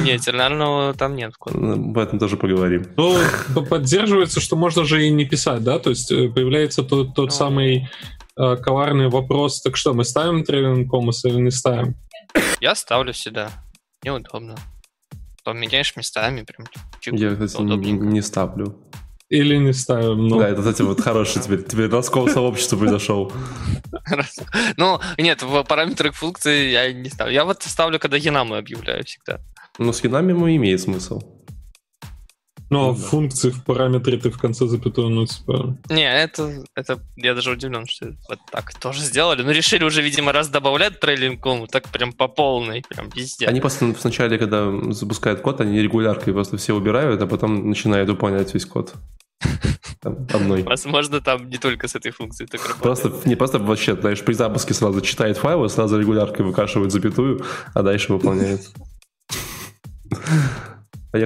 Нет, 0.04 0.20
терминального 0.20 0.94
там 0.94 1.14
нет. 1.16 1.32
вкладки. 1.34 1.58
Об 1.58 1.98
этом 1.98 2.18
тоже 2.18 2.36
поговорим. 2.36 2.86
Ну, 2.96 3.16
поддерживается, 3.68 4.40
что 4.40 4.56
можно 4.56 4.84
же 4.84 5.06
и 5.06 5.10
не 5.10 5.24
писать, 5.24 5.62
да? 5.64 5.78
То 5.78 5.90
есть 5.90 6.10
э, 6.12 6.28
появляется 6.28 6.82
тот, 6.82 7.14
тот 7.14 7.26
Ну. 7.26 7.30
самый 7.30 7.88
э, 8.38 8.56
коварный 8.56 9.08
вопрос, 9.08 9.62
так 9.62 9.76
что, 9.76 9.94
мы 9.94 10.04
ставим 10.04 10.44
трейлинг 10.44 10.90
комас 10.90 11.24
или 11.24 11.36
не 11.40 11.50
ставим? 11.50 11.94
Я 12.60 12.74
ставлю 12.74 13.12
сюда. 13.12 13.50
Неудобно. 14.04 14.56
Поменяешь 15.44 15.94
местами, 15.96 16.42
прям 16.42 16.66
чик, 17.00 17.14
Я, 17.14 17.30
кстати, 17.32 17.60
не, 17.60 17.66
удобненько. 17.66 18.04
не 18.06 18.22
ставлю. 18.22 18.76
или 19.28 19.56
не 19.56 19.72
ставим. 19.72 20.26
Ну. 20.28 20.38
Да, 20.38 20.48
это, 20.48 20.60
кстати, 20.62 20.82
вот 20.82 21.00
хороший 21.00 21.42
теперь, 21.42 21.62
теперь 21.62 21.88
раскол 21.90 22.28
сообщества 22.28 22.76
произошел. 22.78 23.32
Ну, 24.76 25.00
нет, 25.18 25.42
в 25.42 25.62
параметрах 25.64 26.14
функции 26.14 26.70
я 26.70 26.92
не 26.92 27.08
ставлю. 27.10 27.32
Я 27.34 27.44
вот 27.44 27.62
ставлю, 27.62 27.98
когда 27.98 28.16
янамы 28.16 28.56
объявляю 28.58 29.04
всегда. 29.04 29.40
Ну, 29.78 29.92
с 29.92 30.02
янами 30.04 30.32
ему 30.32 30.48
имеет 30.48 30.80
смысл. 30.80 31.20
Ну, 32.74 32.90
а 32.90 32.92
да. 32.92 32.98
функции 32.98 33.50
в 33.50 33.62
параметре 33.62 34.18
ты 34.18 34.30
в 34.30 34.38
конце 34.38 34.66
запятую 34.66 35.08
ну, 35.10 35.26
типа... 35.26 35.76
Не, 35.90 36.12
это, 36.12 36.64
это 36.74 37.00
я 37.14 37.34
даже 37.34 37.52
удивлен, 37.52 37.86
что 37.86 38.06
вот 38.28 38.40
так 38.50 38.74
тоже 38.74 39.00
сделали. 39.00 39.42
Ну, 39.42 39.52
решили 39.52 39.84
уже, 39.84 40.02
видимо, 40.02 40.32
раз 40.32 40.48
добавлять 40.48 40.98
трейлинг 40.98 41.40
кому, 41.40 41.68
так 41.68 41.88
прям 41.88 42.12
по 42.12 42.26
полной, 42.26 42.82
прям 42.88 43.10
везде. 43.14 43.46
Они 43.46 43.60
просто 43.60 43.86
вначале, 43.86 44.38
когда 44.38 44.72
запускают 44.90 45.40
код, 45.40 45.60
они 45.60 45.80
регуляркой 45.80 46.32
просто 46.32 46.56
все 46.56 46.74
убирают, 46.74 47.22
а 47.22 47.28
потом 47.28 47.68
начинают 47.68 48.10
выполнять 48.10 48.52
весь 48.52 48.66
код. 48.66 48.92
Там, 50.00 50.26
одной. 50.34 50.64
Возможно, 50.64 51.20
там 51.20 51.48
не 51.48 51.58
только 51.58 51.86
с 51.86 51.94
этой 51.94 52.10
функцией 52.10 52.48
так 52.48 52.60
работает. 52.60 52.82
Просто, 52.82 53.28
не 53.28 53.36
просто 53.36 53.58
вообще, 53.60 53.94
знаешь, 53.94 54.22
при 54.24 54.34
запуске 54.34 54.74
сразу 54.74 55.00
читает 55.00 55.36
файлы, 55.36 55.68
сразу 55.68 55.98
регуляркой 55.98 56.44
выкашивает 56.44 56.90
запятую, 56.90 57.44
а 57.72 57.82
дальше 57.82 58.12
выполняет. 58.12 58.62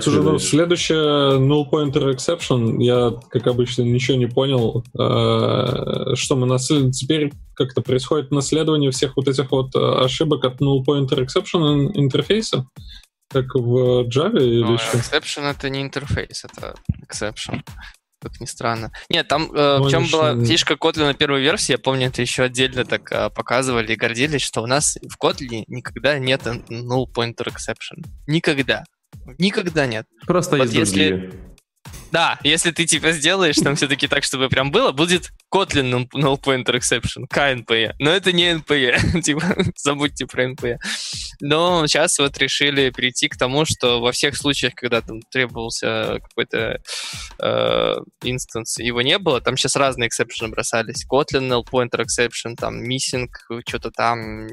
Слушай, 0.01 0.23
ну, 0.23 0.39
следующее 0.39 1.39
null 1.39 1.71
pointer 1.71 2.15
exception, 2.15 2.83
я, 2.83 3.13
как 3.31 3.47
обычно, 3.47 3.83
ничего 3.83 4.19
не 4.19 4.27
понял. 4.27 4.85
Э, 4.99 6.15
что 6.15 6.37
мы 6.37 6.47
наслед... 6.47 6.93
теперь 6.93 7.33
как-то 7.55 7.81
происходит 7.81 8.31
наследование 8.31 8.91
всех 8.91 9.17
вот 9.17 9.29
этих 9.29 9.51
вот 9.51 9.75
э, 9.75 10.05
ошибок 10.05 10.45
от 10.45 10.61
null 10.61 10.85
pointer 10.87 11.25
exception 11.25 11.91
интерфейса? 11.95 12.67
Как 13.31 13.55
в 13.55 14.07
Java 14.09 14.43
или 14.43 14.63
ну, 14.63 14.79
что? 14.79 14.99
Exception 14.99 15.51
это 15.51 15.71
не 15.71 15.81
интерфейс, 15.81 16.45
это 16.45 16.75
exception. 17.07 17.63
Как 18.21 18.41
ни 18.41 18.47
странно. 18.47 18.91
Нет, 19.09 19.29
там 19.29 19.51
э, 19.53 19.79
в 19.79 19.91
чем 19.91 20.07
была 20.11 20.45
фишка 20.45 20.75
Kotlin 20.75 21.07
на 21.07 21.15
первой 21.15 21.41
версии, 21.41 21.73
я 21.73 21.79
помню, 21.79 22.09
это 22.09 22.21
еще 22.21 22.43
отдельно 22.43 22.85
так 22.85 23.11
э, 23.13 23.31
показывали 23.31 23.93
и 23.93 23.97
гордились, 23.97 24.43
что 24.43 24.63
у 24.63 24.67
нас 24.67 24.99
в 25.01 25.23
Kotlin 25.23 25.65
никогда 25.69 26.19
нет 26.19 26.45
null 26.47 27.07
pointer 27.15 27.47
exception. 27.47 28.05
Никогда. 28.27 28.85
Никогда 29.39 29.87
нет. 29.87 30.07
Просто 30.27 30.57
вот 30.57 30.65
есть 30.71 30.93
если... 30.93 31.09
другие. 31.11 31.49
Да, 32.11 32.39
если 32.43 32.71
ты 32.71 32.87
типа 32.87 33.13
сделаешь 33.13 33.57
там 33.57 33.77
все-таки 33.77 34.09
так, 34.09 34.25
чтобы 34.25 34.49
прям 34.49 34.71
было, 34.71 34.93
будет 34.93 35.31
Kotlin 35.53 36.09
null 36.15 36.41
pointer 36.41 36.79
exception, 36.79 37.27
KNPE. 37.31 37.95
Но 37.99 38.11
это 38.11 38.33
не 38.33 38.55
NPE, 38.55 39.21
типа 39.23 39.43
забудьте 39.77 40.27
про 40.27 40.51
NPE. 40.51 40.77
Но 41.41 41.87
сейчас 41.87 42.19
вот 42.19 42.39
решили 42.39 42.91
перейти 42.91 43.29
к 43.29 43.37
тому, 43.37 43.65
что 43.65 44.01
во 44.01 44.13
всех 44.13 44.37
случаях, 44.37 44.75
когда 44.75 45.03
там 45.03 45.21
требовался 45.31 46.21
какой-то 46.29 46.81
э, 47.43 47.95
instance, 48.23 48.79
его 48.79 49.03
не 49.03 49.19
было, 49.19 49.41
там 49.41 49.57
сейчас 49.57 49.77
разные 49.77 50.09
эксепшены 50.09 50.51
бросались. 50.51 51.07
Kotlin 51.11 51.49
null 51.49 51.65
pointer 51.65 52.05
exception, 52.05 52.55
там 52.57 52.83
missing, 52.83 53.29
что-то 53.67 53.91
там, 53.91 54.49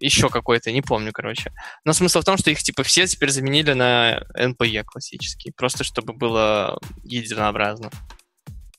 еще 0.00 0.28
какой-то, 0.28 0.72
не 0.72 0.82
помню, 0.82 1.12
короче. 1.12 1.52
Но 1.84 1.92
смысл 1.92 2.20
в 2.20 2.24
том, 2.24 2.36
что 2.36 2.50
их 2.50 2.62
типа 2.62 2.82
все 2.82 3.06
теперь 3.06 3.30
заменили 3.30 3.72
на 3.72 4.22
NPE 4.38 4.84
классический, 4.84 5.52
просто 5.56 5.84
чтобы 5.84 6.12
было 6.12 6.78
единообразно. 7.04 7.90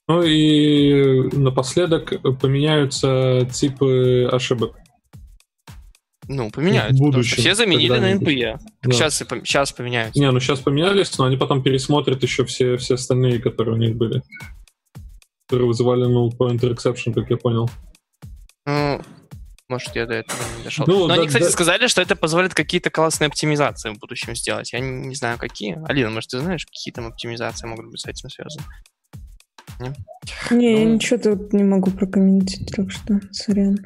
Ну 0.08 0.21
и 0.21 1.29
напоследок 1.36 2.13
поменяются 2.39 3.47
типы 3.51 4.27
ошибок. 4.32 4.75
Ну, 6.27 6.51
поменяются. 6.51 6.95
В 6.95 7.06
будущем, 7.06 7.38
все 7.38 7.53
заменили 7.53 7.97
на 7.97 8.13
NPE. 8.13 8.60
Да. 8.84 8.91
Сейчас, 8.91 9.17
сейчас 9.17 9.71
поменяются. 9.71 10.19
Не, 10.19 10.32
ну 10.32 10.39
сейчас 10.39 10.60
поменялись, 10.60 11.17
но 11.17 11.25
они 11.25 11.38
потом 11.38 11.63
пересмотрят 11.63 12.23
еще 12.23 12.45
все, 12.45 12.77
все 12.77 12.95
остальные, 12.95 13.39
которые 13.39 13.75
у 13.75 13.77
них 13.77 13.95
были. 13.95 14.21
Которые 15.47 15.67
вызывали 15.67 16.06
null 16.06 16.32
pointer 16.38 16.73
exception, 16.73 17.13
как 17.13 17.29
я 17.29 17.38
понял. 17.38 17.69
Ну, 18.65 19.01
может, 19.73 19.95
я 19.95 20.05
до 20.05 20.13
этого 20.13 20.39
не 20.57 20.63
дошел. 20.63 20.86
Ну, 20.88 20.99
Но 20.99 21.07
да, 21.07 21.13
они, 21.15 21.27
кстати, 21.27 21.43
да. 21.43 21.49
сказали, 21.49 21.88
что 21.88 22.01
это 22.01 22.15
позволит 22.15 22.53
какие-то 22.53 22.89
классные 22.89 23.27
оптимизации 23.27 23.89
в 23.89 23.99
будущем 23.99 24.36
сделать. 24.36 24.71
Я 24.73 24.79
не, 24.79 25.07
не 25.07 25.15
знаю, 25.15 25.38
какие. 25.38 25.79
Алина, 25.88 26.09
может, 26.09 26.29
ты 26.29 26.39
знаешь, 26.39 26.65
какие 26.65 26.93
там 26.93 27.07
оптимизации 27.07 27.67
могут 27.67 27.88
быть 27.89 27.99
с 27.99 28.05
этим 28.05 28.29
связаны? 28.29 28.65
Не, 29.79 29.88
не 30.57 30.73
ну... 30.73 30.79
я 30.79 30.86
ничего 30.86 31.19
тут 31.19 31.53
не 31.53 31.63
могу 31.63 31.91
прокомментировать, 31.91 32.71
так 32.71 32.91
что 32.91 33.19
сорян. 33.31 33.77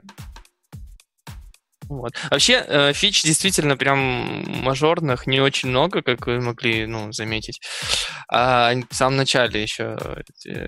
Вот. 1.90 2.14
Вообще, 2.30 2.64
э, 2.68 2.94
фич 2.94 3.24
действительно 3.24 3.78
прям 3.78 4.44
мажорных 4.62 5.28
не 5.28 5.40
очень 5.40 5.70
много, 5.70 6.02
как 6.02 6.28
вы 6.28 6.42
могли 6.42 6.86
ну, 6.86 7.12
заметить. 7.12 7.62
А 8.30 8.74
в 8.90 8.96
самом 8.96 9.18
начале 9.18 9.62
еще 9.62 9.98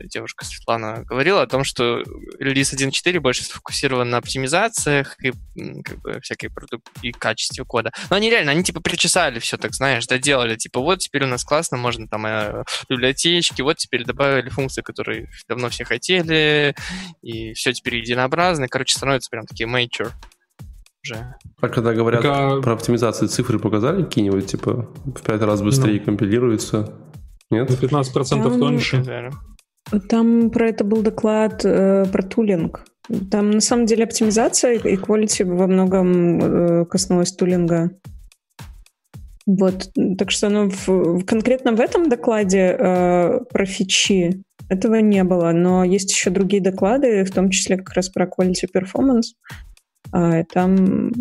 девушка 0.06 0.46
Светлана 0.46 1.04
говорила 1.04 1.42
о 1.42 1.48
том, 1.48 1.64
что 1.64 2.04
релиз 2.40 2.74
1.4 2.74 3.20
больше 3.20 3.44
сфокусирован 3.44 4.10
на 4.10 4.18
оптимизациях 4.18 5.16
и 5.24 5.34
как 5.84 6.00
бы 6.00 6.20
всякой 6.22 6.50
продук... 6.50 6.82
и 7.02 7.12
качестве 7.12 7.66
кода. 7.66 7.92
Но 8.10 8.16
они 8.16 8.30
реально, 8.30 8.52
они 8.52 8.64
типа 8.64 8.82
причесали 8.82 9.40
все, 9.40 9.58
так 9.58 9.74
знаешь, 9.74 10.08
доделали. 10.08 10.56
Типа 10.56 10.80
вот 10.80 11.00
теперь 11.00 11.24
у 11.24 11.28
нас 11.28 11.44
классно, 11.44 11.78
можно 11.78 12.08
там 12.08 12.26
э, 12.26 12.64
библиотечки, 12.88 13.62
вот 13.62 13.78
теперь 13.78 14.06
добавили 14.06 14.50
функции, 14.50 14.82
которые 14.82 15.30
давно 15.48 15.70
все 15.70 15.84
хотели, 15.84 16.76
и 17.22 17.54
все 17.54 17.74
теперь 17.74 17.98
единообразно. 17.98 18.68
Короче, 18.68 18.96
становится 18.96 19.30
прям 19.30 19.46
такие 19.46 19.70
major 19.70 20.14
уже. 21.04 21.36
А 21.62 21.70
когда 21.70 21.94
говорят 21.94 22.22
Пока... 22.22 22.62
про 22.62 22.74
оптимизацию, 22.74 23.28
цифры 23.30 23.60
показали 23.60 24.04
какие-нибудь, 24.04 24.48
типа 24.48 24.90
в 25.06 25.22
пять 25.22 25.42
раз 25.42 25.62
быстрее 25.62 26.00
ну. 26.00 26.06
компилируется? 26.06 26.94
Нет? 27.52 27.70
На 27.70 27.74
15% 27.74 28.30
там, 28.30 28.60
тоньше. 28.60 29.32
Там 30.08 30.52
про 30.52 30.68
это 30.68 30.84
был 30.84 31.02
доклад 31.02 31.66
э, 31.66 32.06
про 32.12 32.24
тулинг. 32.24 32.86
Там 33.32 33.50
на 33.50 33.62
самом 33.62 33.86
деле 33.86 34.04
оптимизация 34.04 34.74
и 34.74 34.96
quality 34.96 35.44
во 35.46 35.68
многом 35.68 36.40
э, 36.40 36.86
коснулась 36.86 37.32
тулинга. 37.32 37.92
Вот, 39.48 39.90
так 40.20 40.30
что 40.30 40.50
ну, 40.50 40.70
в, 40.70 41.26
конкретно 41.26 41.72
в 41.72 41.80
этом 41.80 42.08
докладе 42.08 42.76
э, 42.78 43.40
про 43.52 43.66
фичи 43.66 44.44
этого 44.70 44.96
не 44.96 45.24
было, 45.24 45.52
но 45.52 45.84
есть 45.84 46.12
еще 46.12 46.30
другие 46.30 46.62
доклады, 46.62 47.24
в 47.24 47.32
том 47.32 47.50
числе 47.50 47.78
как 47.78 47.94
раз 47.96 48.10
про 48.10 48.28
quality 48.28 48.68
performance. 48.72 49.34
А, 50.12 50.44
там 50.44 51.12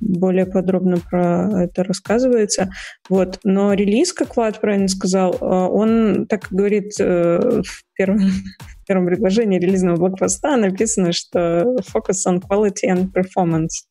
более 0.00 0.46
подробно 0.46 0.98
про 0.98 1.64
это 1.64 1.84
рассказывается. 1.84 2.70
Вот. 3.08 3.40
Но 3.44 3.72
релиз, 3.72 4.12
как 4.12 4.36
Влад 4.36 4.60
правильно 4.60 4.88
сказал, 4.88 5.36
а, 5.40 5.68
он 5.68 6.26
так 6.26 6.48
говорит 6.50 6.92
э, 7.00 7.62
в 7.64 7.84
первом, 7.94 8.18
в 8.18 8.86
первом 8.86 9.06
предложении 9.06 9.58
релизного 9.58 9.96
блокпоста 9.96 10.56
написано, 10.56 11.12
что 11.12 11.76
focus 11.94 12.26
on 12.26 12.40
quality 12.40 12.88
and 12.88 13.10
performance. 13.12 13.84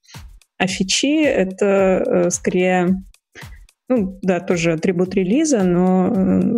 А 0.58 0.68
фичи— 0.68 1.24
это 1.26 2.04
э, 2.06 2.30
скорее 2.30 3.04
ну, 3.90 4.20
да, 4.22 4.40
тоже 4.40 4.74
атрибут 4.74 5.16
релиза, 5.16 5.64
но 5.64 6.14
э, 6.14 6.58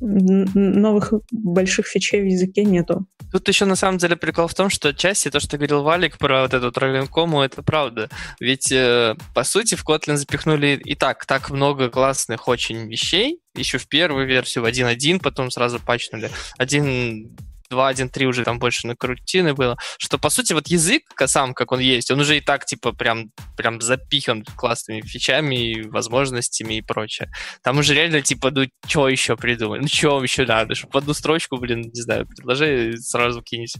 новых 0.00 1.12
больших 1.30 1.86
фичей 1.86 2.22
в 2.22 2.26
языке 2.26 2.64
нету. 2.64 3.06
Тут 3.32 3.48
еще 3.48 3.64
на 3.64 3.76
самом 3.76 3.98
деле 3.98 4.16
прикол 4.16 4.46
в 4.46 4.54
том, 4.54 4.70
что 4.70 4.88
отчасти 4.90 5.30
то, 5.30 5.40
что 5.40 5.56
говорил 5.56 5.82
Валик 5.82 6.18
про 6.18 6.42
вот 6.42 6.54
эту 6.54 6.70
троллинкому, 6.70 7.42
это 7.42 7.62
правда. 7.62 8.08
Ведь, 8.40 8.70
э, 8.70 9.14
по 9.34 9.44
сути, 9.44 9.74
в 9.74 9.84
Kotlin 9.84 10.16
запихнули 10.16 10.80
и 10.84 10.94
так 10.94 11.26
так 11.26 11.50
много 11.50 11.90
классных 11.90 12.48
очень 12.48 12.88
вещей, 12.88 13.40
еще 13.54 13.78
в 13.78 13.88
первую 13.88 14.26
версию, 14.26 14.64
в 14.64 14.66
1.1, 14.66 15.20
потом 15.20 15.50
сразу 15.50 15.80
пачнули. 15.80 16.30
1 16.58 17.36
2, 17.70 17.88
1, 17.88 18.08
3 18.08 18.26
уже 18.26 18.44
там 18.44 18.58
больше 18.58 18.86
накрутины 18.86 19.54
было, 19.54 19.76
что, 19.98 20.18
по 20.18 20.30
сути, 20.30 20.52
вот 20.52 20.68
язык 20.68 21.02
сам, 21.26 21.54
как 21.54 21.72
он 21.72 21.80
есть, 21.80 22.10
он 22.10 22.20
уже 22.20 22.38
и 22.38 22.40
так, 22.40 22.64
типа, 22.64 22.92
прям, 22.92 23.30
прям 23.56 23.80
запихан 23.80 24.44
классными 24.56 25.00
фичами, 25.00 25.82
возможностями 25.88 26.74
и 26.74 26.82
прочее. 26.82 27.30
Там 27.62 27.78
уже 27.78 27.94
реально, 27.94 28.22
типа, 28.22 28.50
ну, 28.50 28.66
что 28.86 29.08
еще 29.08 29.36
придумать? 29.36 29.82
Ну, 29.82 29.88
что 29.88 30.22
еще 30.22 30.46
надо? 30.46 30.74
Чтобы 30.74 30.98
одну 30.98 31.14
строчку, 31.14 31.56
блин, 31.56 31.82
не 31.82 32.02
знаю, 32.02 32.26
предложи, 32.26 32.96
сразу 32.98 33.42
кинуть 33.42 33.76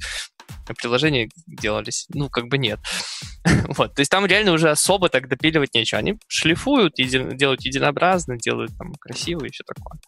приложения 0.75 1.29
делались. 1.47 2.07
Ну, 2.13 2.29
как 2.29 2.49
бы 2.49 2.59
нет. 2.59 2.81
вот. 3.77 3.95
То 3.95 4.01
есть 4.01 4.11
там 4.11 4.27
реально 4.27 4.53
уже 4.53 4.71
особо 4.71 5.09
так 5.09 5.29
допиливать 5.29 5.75
нечего. 5.75 5.99
Они 5.99 6.19
шлифуют, 6.29 6.95
делают 6.97 7.63
единообразно, 7.63 8.39
делают 8.39 8.77
там 8.77 8.93
красиво 8.95 9.45
и 9.45 9.51
все 9.51 9.65
такое. 9.65 10.01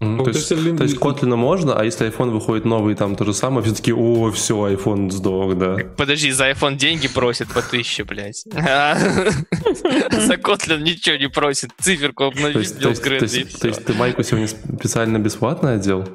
Mm, 0.00 0.24
то, 0.24 0.30
есть, 0.30 0.48
то 0.48 0.84
есть 0.84 0.96
Kotlin 0.96 1.34
можно, 1.36 1.78
а 1.78 1.84
если 1.84 2.06
iPhone 2.08 2.30
выходит 2.30 2.64
новый, 2.64 2.94
там 2.94 3.16
то 3.16 3.24
же 3.24 3.32
самое, 3.32 3.64
все 3.64 3.74
таки 3.74 3.92
о, 3.92 4.30
все, 4.32 4.68
iPhone 4.68 5.10
сдох, 5.10 5.56
да. 5.56 5.76
Подожди, 5.96 6.30
за 6.30 6.50
iPhone 6.50 6.76
деньги 6.76 7.08
просит 7.08 7.48
по 7.48 7.62
тысяче, 7.62 8.04
блядь. 8.04 8.44
За 8.54 10.34
Kotlin 10.34 10.82
ничего 10.82 11.16
не 11.16 11.28
просит, 11.28 11.70
циферку 11.80 12.24
обновить, 12.24 12.78
То 12.78 12.88
есть 12.88 13.84
ты 13.84 13.94
майку 13.94 14.22
сегодня 14.22 14.48
специально 14.48 15.18
бесплатно 15.18 15.72
одел? 15.72 16.06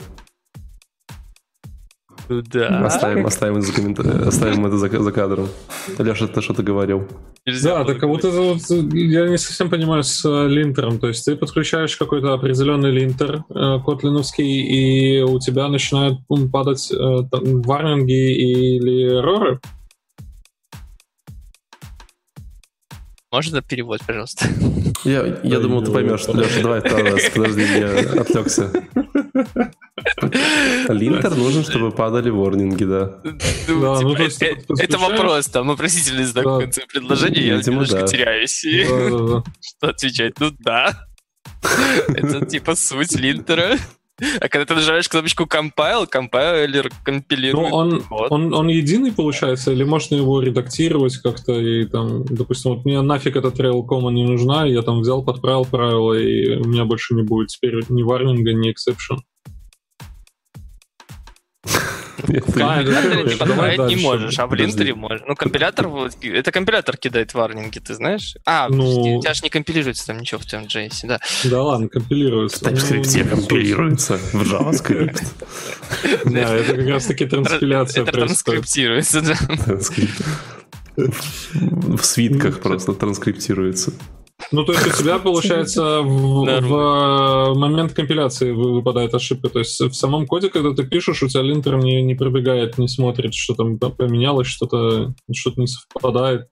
Ну 2.29 2.43
да. 2.43 2.85
Оставим, 2.85 3.25
оставим, 3.25 3.57
это 3.57 3.65
за, 3.65 3.73
коммента- 3.73 4.27
оставим 4.27 4.63
это 4.67 4.77
за, 4.77 4.87
за 4.87 5.11
кадром. 5.11 5.47
Леша, 5.97 6.27
ты 6.27 6.41
что-то 6.41 6.61
говорил? 6.61 7.07
да, 7.63 7.83
так 7.83 8.03
вот 8.03 8.23
это 8.23 8.39
вот, 8.39 8.61
я 8.93 9.27
не 9.27 9.39
совсем 9.39 9.71
понимаю 9.71 10.03
с 10.03 10.23
э, 10.23 10.47
линтером. 10.47 10.99
То 10.99 11.07
есть 11.07 11.25
ты 11.25 11.35
подключаешь 11.35 11.97
какой-то 11.97 12.33
определенный 12.33 12.91
линтер 12.91 13.43
э, 13.49 13.79
котлиновский, 13.83 14.45
и 14.45 15.21
у 15.23 15.39
тебя 15.39 15.67
начинают 15.69 16.19
падать 16.51 16.91
э, 16.91 16.95
там, 17.31 17.63
варнинги 17.63 18.11
или 18.11 19.17
эроры. 19.17 19.59
Можно 23.31 23.61
перевод, 23.61 24.01
пожалуйста? 24.05 24.47
Я, 25.03 25.23
я 25.43 25.57
Да, 25.57 25.59
думал, 25.59 25.81
ты 25.81 25.87
ну, 25.87 25.93
поймешь. 25.93 26.27
Леша, 26.27 26.61
давай 26.63 26.79
второй 26.79 27.11
раз. 27.11 27.29
Подожди, 27.29 27.61
я 27.61 28.21
отвлекся. 28.21 28.71
Линтер 30.89 31.35
нужен, 31.35 31.63
чтобы 31.63 31.91
падали 31.91 32.31
ворнинги, 32.31 32.85
да. 32.85 33.21
Ну, 33.67 34.01
ну, 34.01 34.13
типа, 34.13 34.21
есть 34.23 34.41
э, 34.41 34.57
Это 34.79 34.97
вопрос, 34.97 35.45
там 35.47 35.67
вопросительный 35.67 36.23
знак 36.23 36.45
в 36.45 36.59
конце 36.59 36.85
предложения, 36.87 37.41
я 37.41 37.57
немножко 37.57 38.07
теряюсь. 38.07 38.65
Что 39.61 39.89
отвечать? 39.89 40.39
Ну 40.39 40.51
да. 40.59 41.07
Это 42.07 42.45
типа 42.45 42.75
суть 42.75 43.15
линтера. 43.15 43.77
А 44.39 44.49
когда 44.49 44.65
ты 44.65 44.75
нажимаешь 44.75 45.07
кнопочку 45.09 45.43
compile, 45.43 46.07
компайлер 46.07 46.85
Ну, 46.85 46.95
компилирует 47.03 47.73
он, 47.73 48.01
код. 48.01 48.27
он, 48.31 48.53
он 48.53 48.67
единый, 48.67 49.11
получается, 49.11 49.71
или 49.71 49.83
можно 49.83 50.15
его 50.15 50.41
редактировать 50.41 51.17
как-то 51.17 51.53
и 51.59 51.85
там, 51.85 52.25
допустим, 52.25 52.71
вот 52.71 52.85
мне 52.85 53.01
нафиг 53.01 53.35
эта 53.35 53.49
trail 53.49 53.83
кома 53.83 54.11
не 54.11 54.25
нужна, 54.25 54.65
я 54.65 54.81
там 54.81 55.01
взял, 55.01 55.23
подправил 55.23 55.65
правила, 55.65 56.13
и 56.13 56.55
у 56.57 56.65
меня 56.65 56.85
больше 56.85 57.15
не 57.15 57.23
будет 57.23 57.49
теперь 57.49 57.83
ни 57.89 58.03
варнинга, 58.03 58.53
ни 58.53 58.73
exception. 62.27 62.83
Компилятор 62.85 63.25
не 63.25 63.35
подправить 63.35 63.95
не 63.95 63.95
можешь, 64.01 64.39
а 64.39 64.47
в 64.47 64.53
линтере 64.53 64.93
можешь. 64.95 65.21
Ну, 65.27 65.35
компилятор, 65.35 65.87
это 66.21 66.51
компилятор 66.51 66.97
кидает 66.97 67.33
варнинги, 67.33 67.79
ты 67.79 67.93
знаешь? 67.93 68.35
А, 68.45 68.67
Ну. 68.69 69.17
у 69.17 69.21
тебя 69.21 69.33
же 69.33 69.41
не 69.43 69.49
компилируется 69.49 70.07
там 70.07 70.19
ничего 70.19 70.39
в 70.39 70.45
твоем 70.45 70.65
JS, 70.65 71.07
да. 71.07 71.19
Да 71.43 71.63
ладно, 71.63 71.87
компилируется. 71.89 72.59
В 72.59 72.67
TypeScript 72.67 73.23
Ну, 73.23 73.37
компилируется 73.37 74.17
в 74.33 74.41
JavaScript. 74.41 75.23
Да, 76.25 76.55
это 76.55 76.75
как 76.75 76.87
раз 76.87 77.05
таки 77.05 77.25
транспиляция 77.25 78.03
Это 78.03 78.11
транскриптируется, 78.11 79.21
да. 79.21 79.35
Транскрипт. 79.65 80.23
В 80.95 82.03
свитках 82.03 82.59
просто 82.61 82.93
транскриптируется. 82.93 83.93
Ну, 84.51 84.65
то 84.65 84.73
есть 84.73 84.87
у 84.87 84.91
тебя, 84.91 85.19
получается, 85.19 86.01
в, 86.01 86.61
в 86.61 87.53
момент 87.55 87.93
компиляции 87.93 88.51
вы- 88.51 88.73
выпадает 88.73 89.13
ошибка. 89.13 89.49
То 89.49 89.59
есть 89.59 89.79
в 89.79 89.93
самом 89.93 90.25
коде, 90.25 90.49
когда 90.49 90.73
ты 90.73 90.83
пишешь, 90.83 91.21
у 91.21 91.27
тебя 91.27 91.43
линтер 91.43 91.77
не, 91.77 92.01
не 92.01 92.15
пробегает, 92.15 92.77
не 92.77 92.87
смотрит, 92.87 93.33
что 93.33 93.53
там 93.53 93.77
поменялось, 93.77 94.47
что-то 94.47 95.13
что 95.33 95.53
не 95.57 95.67
совпадает. 95.67 96.47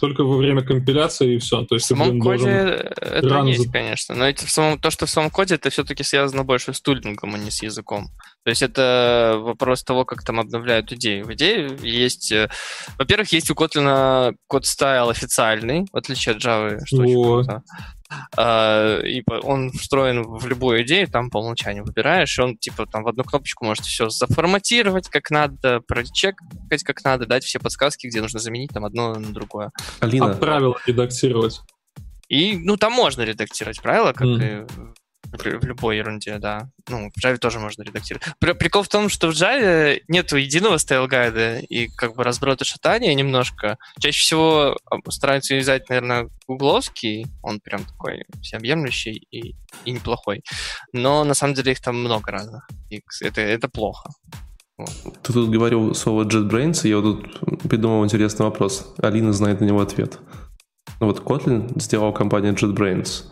Только 0.00 0.22
во 0.22 0.36
время 0.36 0.62
компиляции 0.62 1.34
и 1.34 1.38
все. 1.38 1.62
То 1.62 1.68
В 1.70 1.72
есть 1.72 1.88
ты, 1.88 1.96
самом 1.96 2.20
блин, 2.20 2.22
коде 2.22 2.48
это 2.48 3.28
ран 3.28 3.46
есть, 3.46 3.70
конечно. 3.72 4.14
Но 4.14 4.28
это 4.28 4.46
в 4.46 4.50
самом, 4.50 4.78
то, 4.78 4.90
что 4.90 5.06
в 5.06 5.10
самом 5.10 5.30
коде, 5.30 5.56
это 5.56 5.70
все-таки 5.70 6.04
связано 6.04 6.44
больше 6.44 6.72
с 6.72 6.80
тулингом, 6.80 7.34
а 7.34 7.38
не 7.38 7.50
с 7.50 7.62
языком. 7.62 8.06
То 8.44 8.50
есть 8.50 8.62
это 8.62 9.36
вопрос 9.40 9.82
того, 9.84 10.04
как 10.04 10.24
там 10.24 10.40
обновляют 10.40 10.90
идею. 10.92 11.26
В 11.26 11.34
идее 11.34 11.76
есть... 11.82 12.32
э, 12.32 12.48
Во-первых, 12.96 13.30
есть 13.32 13.50
у 13.50 13.54
Kotlin 13.54 14.34
код 14.46 14.64
стайл 14.64 15.10
официальный, 15.10 15.86
в 15.92 15.96
отличие 15.96 16.34
от 16.34 16.42
Java, 16.42 16.78
что 16.86 17.02
очень 17.02 17.16
Вот. 17.16 17.44
круто. 17.46 17.62
А, 18.38 19.00
и 19.00 19.22
он 19.42 19.70
встроен 19.72 20.22
в 20.22 20.46
любую 20.46 20.82
идею, 20.82 21.08
там 21.08 21.28
по 21.28 21.38
умолчанию 21.40 21.84
выбираешь, 21.84 22.38
и 22.38 22.42
он 22.42 22.56
типа 22.56 22.86
там 22.86 23.02
в 23.02 23.08
одну 23.08 23.22
кнопочку 23.22 23.66
может 23.66 23.84
все 23.84 24.08
заформатировать 24.08 25.08
как 25.10 25.30
надо, 25.30 25.80
прочекать 25.80 26.82
как 26.84 27.04
надо, 27.04 27.26
дать 27.26 27.44
все 27.44 27.58
подсказки, 27.58 28.06
где 28.06 28.22
нужно 28.22 28.38
заменить 28.40 28.70
там 28.72 28.86
одно 28.86 29.12
на 29.14 29.28
другое. 29.34 29.72
Алина, 30.00 30.32
А 30.32 30.34
правила 30.36 30.74
редактировать. 30.86 31.60
И, 32.28 32.56
ну, 32.58 32.76
там 32.76 32.92
можно 32.92 33.22
редактировать 33.22 33.80
правила, 33.82 34.12
как 34.12 34.26
Мгм. 34.26 34.42
и 34.42 34.66
в, 35.32 35.64
любой 35.64 35.98
ерунде, 35.98 36.38
да. 36.38 36.70
Ну, 36.88 37.10
в 37.10 37.24
Java 37.24 37.38
тоже 37.38 37.58
можно 37.58 37.82
редактировать. 37.82 38.26
При- 38.38 38.52
прикол 38.52 38.82
в 38.82 38.88
том, 38.88 39.08
что 39.08 39.28
в 39.28 39.34
Java 39.34 40.00
нету 40.08 40.36
единого 40.36 40.76
стайл-гайда, 40.76 41.60
и 41.60 41.88
как 41.88 42.14
бы 42.14 42.24
разброта 42.24 42.64
шатания 42.64 43.14
немножко. 43.14 43.78
Чаще 44.00 44.20
всего 44.20 44.76
а, 44.90 44.96
стараются 45.10 45.54
юзать, 45.54 45.88
наверное, 45.88 46.28
гугловский, 46.46 47.26
он 47.42 47.60
прям 47.60 47.84
такой 47.84 48.24
всеобъемлющий 48.42 49.26
и, 49.30 49.54
и 49.84 49.90
неплохой. 49.92 50.42
Но 50.92 51.24
на 51.24 51.34
самом 51.34 51.54
деле 51.54 51.72
их 51.72 51.80
там 51.80 51.96
много 51.96 52.30
разных, 52.30 52.68
и 52.90 53.02
это, 53.20 53.40
это 53.40 53.68
плохо. 53.68 54.10
ты 55.22 55.32
тут 55.32 55.50
говорил 55.50 55.94
слово 55.94 56.24
JetBrains, 56.24 56.80
и 56.84 56.88
я 56.88 56.98
вот 56.98 57.32
тут 57.40 57.62
придумал 57.62 58.04
интересный 58.04 58.44
вопрос. 58.44 58.94
Алина 58.98 59.32
знает 59.32 59.60
на 59.60 59.66
него 59.66 59.80
ответ. 59.80 60.18
Ну 61.00 61.06
вот 61.06 61.20
Kotlin 61.20 61.78
сделала 61.80 62.12
компания 62.12 62.52
JetBrains, 62.52 63.24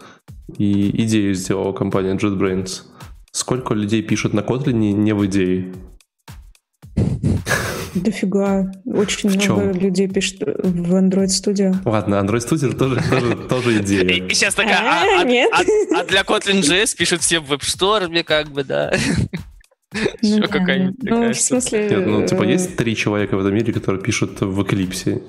и 0.56 1.02
идею 1.04 1.34
сделала 1.34 1.72
компания 1.72 2.14
JetBrains. 2.14 2.82
Сколько 3.32 3.74
людей 3.74 4.02
пишут 4.02 4.32
на 4.32 4.40
Kotlin 4.40 4.72
не 4.72 5.12
в 5.14 5.24
идее? 5.26 5.72
Дофига. 7.94 8.70
Очень 8.84 9.30
В 9.30 9.34
много 9.36 9.72
чём? 9.72 9.80
людей 9.80 10.06
пишет 10.08 10.40
в 10.42 10.94
Android 10.94 11.28
Studio. 11.28 11.74
Ладно, 11.84 12.16
Android 12.16 12.46
Studio 12.46 12.72
тоже, 12.76 13.00
тоже, 13.10 13.36
тоже 13.48 13.74
И, 13.74 13.82
идея. 13.82 14.26
и 14.26 14.34
сейчас 14.34 14.54
такая, 14.54 14.76
А, 14.80 15.02
а, 15.02 15.20
а- 15.20 15.24
нет. 15.28 15.50
а- 15.52 16.00
а 16.00 16.04
для 16.04 16.20
Kotlin 16.22 16.60
JS 16.60 16.94
пишут 16.96 17.22
все 17.22 17.40
в 17.40 17.50
WebStorm, 17.52 18.22
как 18.22 18.50
бы, 18.50 18.64
да. 18.64 18.92
Ну 20.20 20.28
Еще 20.28 20.40
да, 20.42 20.48
какая-нибудь 20.48 20.96
Ну, 21.04 21.08
такая 21.10 21.32
в 21.32 21.40
смысле... 21.40 21.88
Нет, 21.88 22.06
ну, 22.06 22.26
типа, 22.26 22.42
э, 22.42 22.52
есть 22.52 22.76
три 22.76 22.94
человека 22.96 23.36
в 23.36 23.40
этом 23.40 23.54
мире, 23.54 23.72
которые 23.72 24.02
пишут 24.02 24.40
в 24.42 24.60
Eclipse. 24.60 25.22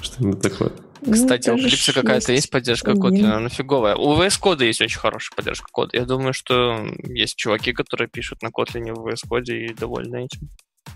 Что-нибудь 0.00 0.40
такое. 0.40 0.70
Ну, 1.02 1.12
Кстати, 1.12 1.50
у 1.50 1.56
тоже 1.56 1.68
Eclipse 1.68 1.90
ж 1.90 1.94
какая-то 1.94 2.32
есть 2.32 2.50
поддержка. 2.50 2.92
Kotlin, 2.92 3.24
она 3.24 3.48
фиговая. 3.48 3.96
У 3.96 4.14
VS 4.14 4.40
Code 4.40 4.64
есть 4.64 4.80
очень 4.80 4.98
хорошая 4.98 5.34
поддержка 5.36 5.66
кода. 5.72 5.96
Я 5.96 6.04
думаю, 6.04 6.32
что 6.32 6.86
есть 7.04 7.36
чуваки, 7.36 7.72
которые 7.72 8.08
пишут 8.08 8.42
на 8.42 8.48
Kotlin 8.48 8.92
в 8.92 9.06
VS 9.06 9.28
Code 9.28 9.52
и 9.52 9.74
довольны 9.74 10.24
этим. 10.24 10.48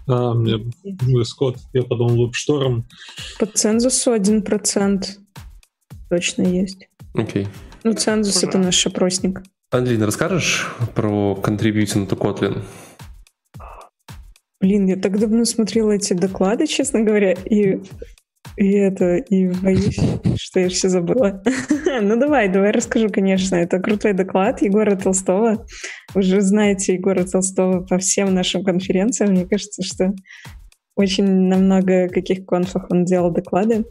А, 0.07 0.35
мне 0.35 0.55
VS 0.85 1.29
Code, 1.41 1.59
я 1.73 1.83
подумал, 1.83 2.31
WebStorm. 2.31 2.83
По 3.39 3.47
цензусу 3.47 4.15
1% 4.15 5.05
точно 6.11 6.43
есть. 6.43 6.89
Окей. 7.15 7.49
Ну, 7.83 7.93
цензус 7.93 8.43
это 8.43 8.59
наш 8.59 8.87
опросник. 8.87 9.43
Андрей, 9.71 9.99
расскажешь 9.99 10.69
про 10.95 11.39
contributing 11.43 12.09
to 12.09 12.17
Kotlin? 12.17 12.63
Блин, 14.61 14.87
я 14.87 14.97
так 14.97 15.19
давно 15.19 15.45
смотрела 15.45 15.93
эти 15.93 16.15
доклады, 16.15 16.67
честно 16.67 17.03
говоря, 17.03 17.33
и, 17.33 17.83
и 18.57 18.73
это, 18.73 19.17
и 19.17 19.49
боюсь, 19.49 19.99
что 20.37 20.61
я 20.61 20.69
все 20.69 20.89
забыла. 20.89 21.43
ну 22.03 22.17
давай, 22.19 22.49
давай 22.49 22.71
расскажу, 22.71 23.09
конечно. 23.09 23.57
Это 23.57 23.81
крутой 23.81 24.13
доклад 24.13 24.63
Егора 24.63 24.97
Толстого. 24.97 25.67
Вы 26.15 26.23
же 26.23 26.41
знаете 26.41 26.95
Егора 26.95 27.25
Толстого 27.25 27.85
по 27.85 27.99
всем 27.99 28.33
нашим 28.33 28.65
конференциям. 28.65 29.33
Мне 29.33 29.47
кажется, 29.47 29.83
что 29.83 30.15
очень 30.97 31.25
на 31.25 31.57
много 31.57 32.09
каких 32.09 32.47
конфах 32.47 32.87
он 32.91 33.05
делал 33.05 33.31
доклады. 33.31 33.85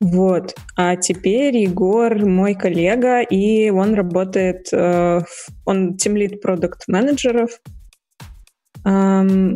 Вот. 0.00 0.54
А 0.76 0.96
теперь 0.96 1.58
Егор 1.58 2.24
мой 2.24 2.54
коллега, 2.54 3.20
и 3.20 3.68
он 3.68 3.92
работает, 3.92 4.72
э, 4.72 5.20
он 5.66 5.96
тимлит 5.98 6.40
продукт 6.40 6.88
менеджеров 6.88 7.60
Ам, 8.84 9.54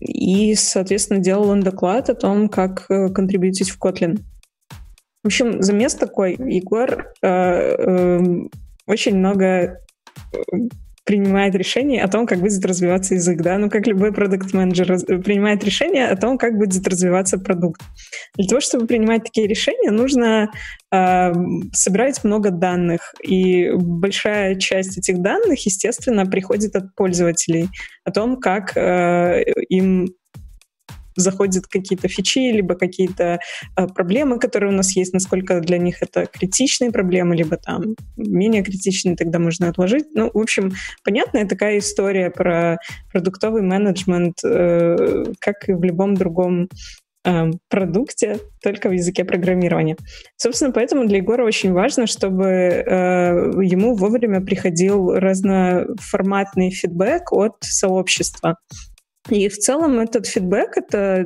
И, 0.00 0.54
соответственно, 0.54 1.20
делал 1.20 1.48
он 1.48 1.60
доклад 1.60 2.10
о 2.10 2.14
том, 2.14 2.48
как 2.48 2.86
э, 2.90 3.08
контрибьютить 3.08 3.70
в 3.70 3.78
Kotlin. 3.82 4.18
В 5.22 5.26
общем, 5.26 5.62
замес 5.62 5.94
такой. 5.94 6.34
Егор 6.34 7.12
э, 7.22 7.28
эм, 7.28 8.50
очень 8.86 9.16
много 9.16 9.46
э, 9.46 10.36
принимает 11.06 11.54
решений 11.54 12.00
о 12.00 12.08
том, 12.08 12.26
как 12.26 12.40
будет 12.40 12.64
развиваться 12.66 13.14
язык, 13.14 13.40
да, 13.40 13.56
ну, 13.58 13.70
как 13.70 13.86
любой 13.86 14.12
продукт-менеджер 14.12 15.22
принимает 15.22 15.62
решение 15.62 16.08
о 16.08 16.16
том, 16.16 16.36
как 16.36 16.58
будет 16.58 16.86
развиваться 16.86 17.38
продукт. 17.38 17.80
Для 18.36 18.48
того, 18.48 18.60
чтобы 18.60 18.88
принимать 18.88 19.22
такие 19.22 19.46
решения, 19.46 19.92
нужно 19.92 20.50
э, 20.92 21.32
собирать 21.72 22.24
много 22.24 22.50
данных, 22.50 23.14
и 23.22 23.70
большая 23.72 24.56
часть 24.56 24.98
этих 24.98 25.22
данных, 25.22 25.64
естественно, 25.64 26.26
приходит 26.26 26.74
от 26.74 26.92
пользователей 26.96 27.68
о 28.04 28.10
том, 28.10 28.40
как 28.40 28.76
э, 28.76 29.44
им 29.68 30.08
заходят 31.16 31.66
какие-то 31.66 32.08
фичи, 32.08 32.52
либо 32.52 32.74
какие-то 32.74 33.38
э, 33.76 33.86
проблемы, 33.88 34.38
которые 34.38 34.72
у 34.72 34.76
нас 34.76 34.94
есть, 34.96 35.12
насколько 35.12 35.60
для 35.60 35.78
них 35.78 36.02
это 36.02 36.26
критичные 36.26 36.90
проблемы, 36.90 37.34
либо 37.36 37.56
там 37.56 37.94
менее 38.16 38.62
критичные, 38.62 39.16
тогда 39.16 39.38
можно 39.38 39.68
отложить. 39.68 40.06
Ну, 40.14 40.30
в 40.32 40.38
общем, 40.38 40.72
понятная 41.04 41.46
такая 41.46 41.78
история 41.78 42.30
про 42.30 42.78
продуктовый 43.12 43.62
менеджмент, 43.62 44.38
э, 44.44 45.24
как 45.40 45.68
и 45.68 45.72
в 45.72 45.82
любом 45.82 46.14
другом 46.14 46.68
э, 47.24 47.50
продукте, 47.68 48.38
только 48.62 48.88
в 48.88 48.92
языке 48.92 49.24
программирования. 49.24 49.96
Собственно, 50.36 50.72
поэтому 50.72 51.06
для 51.06 51.18
Егора 51.18 51.44
очень 51.44 51.72
важно, 51.72 52.06
чтобы 52.06 52.46
э, 52.46 52.82
ему 53.62 53.94
вовремя 53.94 54.40
приходил 54.40 55.12
разноформатный 55.14 56.70
фидбэк 56.70 57.32
от 57.32 57.56
сообщества. 57.60 58.56
И 59.28 59.48
в 59.48 59.58
целом 59.58 59.98
этот 59.98 60.26
фидбэк— 60.26 60.70
это 60.76 61.24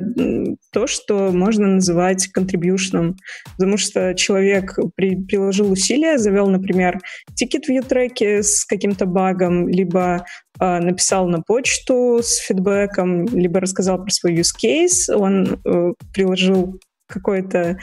то, 0.71 0.87
что 0.87 1.31
можно 1.31 1.67
называть 1.67 2.27
контрибьюшном, 2.27 3.15
потому 3.57 3.77
что 3.77 4.15
человек 4.15 4.77
при, 4.95 5.15
приложил 5.15 5.71
усилия, 5.71 6.17
завел, 6.17 6.49
например, 6.49 6.99
тикет 7.35 7.65
в 7.65 7.71
ютреке 7.71 8.41
с 8.41 8.65
каким-то 8.65 9.05
багом, 9.05 9.67
либо 9.67 10.25
э, 10.59 10.79
написал 10.79 11.27
на 11.27 11.41
почту 11.41 12.21
с 12.23 12.37
фидбэком, 12.37 13.25
либо 13.25 13.59
рассказал 13.59 14.01
про 14.01 14.09
свой 14.09 14.35
use 14.35 14.55
case, 14.63 15.13
он 15.13 15.59
э, 15.63 15.93
приложил 16.13 16.79
какое-то 17.07 17.77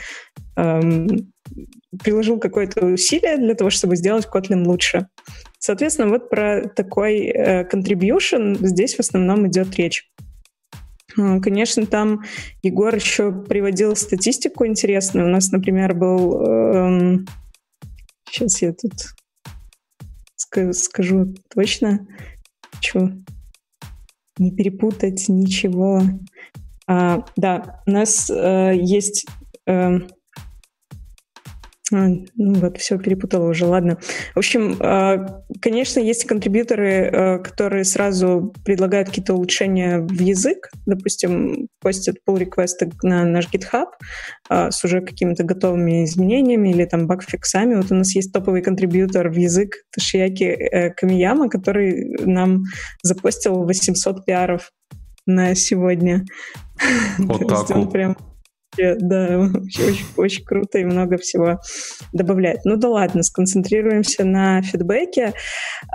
эм, 0.57 1.31
приложил 2.03 2.39
какое-то 2.39 2.85
усилие 2.85 3.37
для 3.37 3.55
того, 3.55 3.69
чтобы 3.69 3.95
сделать 3.95 4.27
Kotlin 4.31 4.63
лучше. 4.65 5.07
Соответственно, 5.59 6.09
вот 6.09 6.29
про 6.29 6.69
такой 6.69 7.27
э, 7.27 7.65
здесь 8.59 8.95
в 8.95 8.99
основном 8.99 9.47
идет 9.47 9.75
речь. 9.75 10.09
А, 11.17 11.39
конечно, 11.39 11.85
там 11.85 12.23
Егор 12.61 12.93
еще 12.93 13.31
приводил 13.31 13.95
статистику 13.95 14.65
интересную. 14.65 15.27
У 15.27 15.31
нас, 15.31 15.51
например, 15.51 15.93
был... 15.93 16.41
Эм, 16.41 17.27
сейчас 18.29 18.61
я 18.61 18.73
тут 18.73 18.93
скажу 20.73 21.33
точно. 21.53 22.07
Что? 22.79 23.11
Не 24.37 24.51
перепутать 24.51 25.27
ничего. 25.27 26.01
А, 26.87 27.25
да, 27.35 27.81
у 27.85 27.91
нас 27.91 28.29
э, 28.29 28.73
есть... 28.75 29.25
Э, 29.67 29.99
ну 31.91 32.25
вот, 32.35 32.77
все 32.77 32.97
перепутала 32.97 33.49
уже, 33.49 33.65
ладно. 33.65 33.97
В 34.35 34.39
общем, 34.39 34.77
а, 34.79 35.43
конечно, 35.61 35.99
есть 35.99 36.25
контрибьюторы, 36.25 37.05
а, 37.05 37.39
которые 37.39 37.83
сразу 37.83 38.53
предлагают 38.63 39.09
какие-то 39.09 39.33
улучшения 39.33 39.99
в 39.99 40.19
язык, 40.21 40.69
допустим, 40.85 41.67
постят 41.81 42.17
pull 42.27 42.37
реквесты 42.37 42.91
на 43.01 43.25
наш 43.25 43.47
GitHub 43.51 43.87
с 44.49 44.83
уже 44.83 45.01
какими-то 45.01 45.43
готовыми 45.43 46.03
изменениями 46.05 46.69
или 46.69 46.85
там 46.85 47.07
багфиксами. 47.07 47.75
Вот 47.75 47.91
у 47.91 47.95
нас 47.95 48.15
есть 48.15 48.33
топовый 48.33 48.61
контрибьютор 48.61 49.29
в 49.29 49.35
язык 49.35 49.75
Ташияки 49.91 50.43
э, 50.43 50.89
Камияма, 50.91 51.49
который 51.49 52.17
нам 52.25 52.63
запостил 53.03 53.63
800 53.63 54.25
пиаров 54.25 54.71
на 55.25 55.55
сегодня. 55.55 56.25
Вот 57.17 57.47
так 57.67 57.91
прям 57.91 58.17
да, 58.99 59.39
очень, 59.39 60.05
очень 60.17 60.45
круто 60.45 60.79
и 60.79 60.85
много 60.85 61.17
всего 61.17 61.59
добавляет. 62.13 62.65
Ну 62.65 62.75
да 62.75 62.89
ладно, 62.89 63.23
сконцентрируемся 63.23 64.23
на 64.25 64.61
фидбэке. 64.61 65.33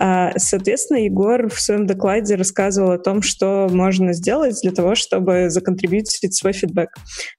А, 0.01 0.33
соответственно, 0.37 0.99
Егор 0.99 1.49
в 1.49 1.61
своем 1.61 1.87
докладе 1.87 2.35
рассказывал 2.35 2.93
о 2.93 2.99
том, 2.99 3.23
что 3.23 3.69
можно 3.71 4.13
сделать 4.13 4.59
для 4.63 4.73
того, 4.73 4.95
чтобы 4.95 5.51
законтрибьютить 5.51 6.35
свой 6.35 6.53
фидбэк. 6.53 6.91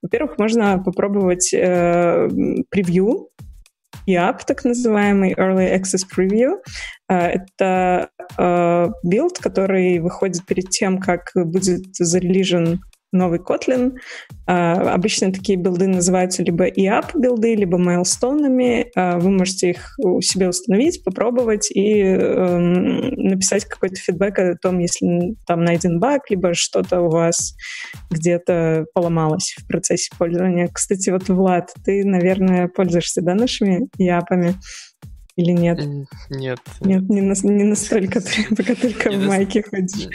Во-первых, 0.01 0.37
можно 0.37 0.81
попробовать 0.83 1.53
э, 1.53 2.27
превью, 2.69 3.29
EAP, 4.07 4.41
так 4.45 4.63
называемый 4.63 5.33
Early 5.33 5.75
Access 5.75 6.03
Preview. 6.15 6.57
А, 7.07 7.27
это 7.27 8.09
э, 8.37 8.87
билд, 9.03 9.39
который 9.39 9.99
выходит 9.99 10.45
перед 10.45 10.69
тем, 10.69 10.99
как 10.99 11.31
будет 11.35 11.95
зарелижен 11.95 12.81
новый 13.15 13.39
Kotlin. 13.39 13.93
Э, 14.47 14.89
обычно 14.89 15.31
такие 15.33 15.57
билды 15.57 15.87
называются 15.87 16.43
либо 16.43 16.67
EAP 16.67 17.11
билды, 17.15 17.55
либо 17.55 17.77
майлстоунами. 17.77 18.91
Э, 18.95 19.19
вы 19.19 19.31
можете 19.31 19.71
их 19.71 19.95
у 19.97 20.21
себя 20.21 20.49
установить, 20.49 21.03
попробовать 21.03 21.71
и 21.71 22.03
э, 22.03 22.57
написать 22.57 23.65
какой-то 23.65 23.95
фидбэк 23.95 24.39
о 24.39 24.55
том, 24.55 24.79
если 24.79 25.35
там 25.47 25.63
найден 25.63 25.99
баг, 25.99 26.29
либо 26.29 26.53
что-то 26.53 27.01
у 27.01 27.09
вас 27.09 27.55
где-то 28.11 28.85
поломалось 28.93 29.55
в 29.57 29.67
процессе 29.67 30.11
пользования. 30.17 30.69
Кстати, 30.71 31.09
вот, 31.09 31.27
Влад, 31.27 31.73
ты, 31.83 32.05
наверное, 32.05 32.67
пользуешься 32.67 33.21
да, 33.21 33.33
нашими 33.33 33.87
EAP-ами? 33.99 34.55
Или 35.35 35.51
нет? 35.51 35.79
Нет. 36.29 36.59
Нет, 36.79 37.09
не, 37.09 37.21
на, 37.21 37.33
не 37.43 37.63
настолько, 37.65 38.21
пока 38.55 38.73
только 38.75 39.11
в 39.11 39.25
майке 39.25 39.63
ходишь. 39.63 40.07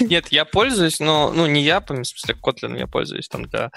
Нет, 0.00 0.28
я 0.30 0.44
пользуюсь, 0.44 1.00
но, 1.00 1.32
ну, 1.34 1.46
не 1.46 1.62
я, 1.62 1.80
в 1.80 1.86
смысле, 1.86 2.36
Kotlin 2.40 2.78
я 2.78 2.86
пользуюсь 2.86 3.28
там 3.28 3.46
для 3.46 3.70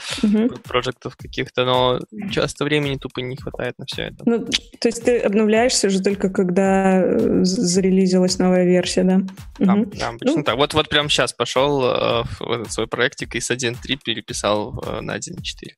проектов 0.64 1.18
каких-то, 1.18 1.66
но 1.66 2.00
часто 2.32 2.64
времени 2.64 2.98
тупо 2.98 3.22
не 3.22 3.38
хватает 3.38 3.80
на 3.80 3.86
все 3.86 4.04
это. 4.04 4.18
Ну, 4.26 4.46
то 4.46 4.88
есть 4.88 5.04
ты 5.04 5.20
обновляешься 5.20 5.88
уже 5.88 6.02
только 6.02 6.30
когда 6.30 7.02
э, 7.02 7.44
зарелизилась 7.44 8.38
новая 8.38 8.66
версия, 8.66 9.04
да? 9.04 9.22
Да, 9.58 9.76
да 9.76 10.10
обычно 10.10 10.38
ну. 10.38 10.44
так. 10.44 10.58
Вот, 10.58 10.74
вот 10.74 10.90
прямо 10.90 11.10
сейчас 11.10 11.34
пошел 11.34 11.84
э, 11.84 12.24
в 12.40 12.52
этот 12.52 12.72
свой 12.72 12.88
проектик 12.88 13.36
и 13.36 13.40
с 13.40 13.50
1.3 13.50 14.00
переписал 14.04 14.80
э, 14.86 15.02
на 15.02 15.18
1.4. 15.18 15.72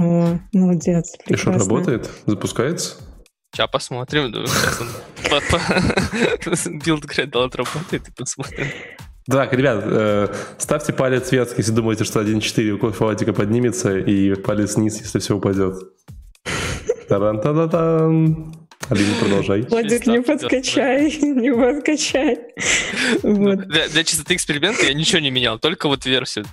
О, 0.00 0.38
молодец, 0.52 1.16
прекрасно. 1.24 1.32
И 1.34 1.36
что, 1.36 1.52
работает? 1.52 2.10
Запускается? 2.26 2.96
Сейчас 3.56 3.70
посмотрим. 3.70 4.32
Билд 6.84 7.04
Gradle 7.06 7.46
отработает 7.46 8.06
и 8.06 8.12
посмотрим. 8.12 8.66
Так, 9.24 9.54
ребят, 9.54 9.82
э, 9.86 10.28
ставьте 10.58 10.92
палец 10.92 11.32
вверх, 11.32 11.56
если 11.56 11.72
думаете, 11.72 12.04
что 12.04 12.20
1.4 12.20 12.70
у 12.72 12.78
кофе 12.78 13.32
поднимется, 13.32 13.96
и 13.96 14.34
палец 14.34 14.76
вниз, 14.76 15.00
если 15.00 15.20
все 15.20 15.36
упадет. 15.36 15.74
Таран-та-та-тан. 17.08 18.65
Алина, 18.88 19.14
продолжай. 19.20 19.62
Владик, 19.62 20.06
не 20.06 20.22
подкачай, 20.22 21.16
не 21.20 21.52
подкачай. 21.52 22.38
Вот. 23.22 23.66
Для, 23.66 23.88
для 23.88 24.04
чистоты 24.04 24.34
эксперимента 24.34 24.86
я 24.86 24.94
ничего 24.94 25.18
не 25.18 25.30
менял, 25.30 25.58
только 25.58 25.88
вот 25.88 26.06
версию, 26.06 26.46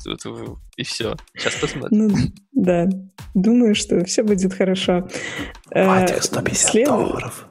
и 0.76 0.84
все. 0.84 1.16
Сейчас 1.38 1.56
посмотрим. 1.56 1.90
Ну, 1.92 2.16
да, 2.54 2.90
думаю, 3.36 3.76
что 3.76 4.04
все 4.06 4.24
будет 4.24 4.54
хорошо. 4.54 5.08
Владик, 5.70 6.24
150 6.24 6.72
След... 6.72 6.88
долларов. 6.88 7.46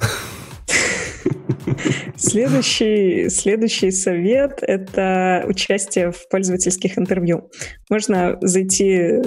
Следующий, 2.16 3.30
следующий 3.30 3.90
совет— 3.90 4.58
это 4.60 5.44
участие 5.48 6.12
в 6.12 6.28
пользовательских 6.28 6.98
интервью. 6.98 7.50
Можно 7.88 8.36
зайти 8.42 9.22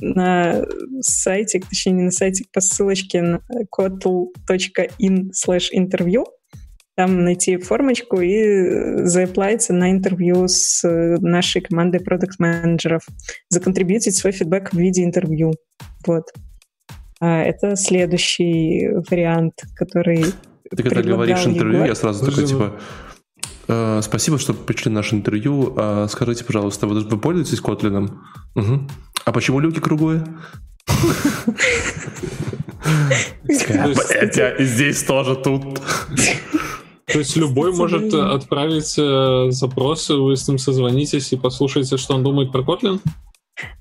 на 0.00 0.64
сайте, 1.00 1.60
точнее 1.60 1.92
не 1.92 2.02
на 2.04 2.10
сайте, 2.10 2.44
по 2.52 2.60
ссылочке 2.60 3.22
на 3.22 3.40
kotl.in 3.76 5.30
slash 5.32 5.68
интервью, 5.72 6.26
там 6.96 7.24
найти 7.24 7.56
формочку 7.56 8.20
и 8.20 9.04
заплатиться 9.04 9.72
на 9.72 9.90
интервью 9.90 10.48
с 10.48 10.86
нашей 11.20 11.62
командой 11.62 12.00
продукт-менеджеров, 12.00 13.02
законтрибьютить 13.48 14.16
свой 14.16 14.32
фидбэк 14.32 14.72
в 14.72 14.78
виде 14.78 15.04
интервью. 15.04 15.52
Вот. 16.06 16.24
А 17.20 17.42
это 17.42 17.76
следующий 17.76 18.88
вариант, 19.10 19.62
который 19.76 20.24
Ты 20.74 20.82
когда 20.82 21.02
говоришь 21.02 21.46
интервью, 21.46 21.74
Егор. 21.74 21.88
я 21.88 21.94
сразу 21.94 22.24
такой, 22.24 22.46
типа, 22.46 22.74
э, 22.74 23.09
спасибо, 24.02 24.38
что 24.38 24.54
пришли 24.54 24.90
на 24.90 24.96
наше 24.96 25.14
интервью. 25.14 25.74
А 25.76 26.08
скажите, 26.08 26.44
пожалуйста, 26.44 26.86
вы, 26.86 27.00
вы 27.00 27.18
пользуетесь 27.18 27.60
Kotlin? 27.60 28.10
Угу. 28.54 28.88
А 29.24 29.32
почему 29.32 29.60
люки 29.60 29.80
круглые? 29.80 30.24
Блять, 33.44 34.60
здесь 34.60 35.02
тоже 35.04 35.36
тут. 35.36 35.80
То 37.06 37.18
есть 37.18 37.36
любой 37.36 37.72
может 37.72 38.14
отправить 38.14 38.94
э, 38.96 39.50
запросы, 39.50 40.14
вы 40.14 40.36
с 40.36 40.46
ним 40.46 40.58
созвонитесь 40.58 41.32
и 41.32 41.36
послушаете, 41.36 41.96
что 41.96 42.14
он 42.14 42.22
думает 42.22 42.52
про 42.52 42.62
Kotlin? 42.62 43.00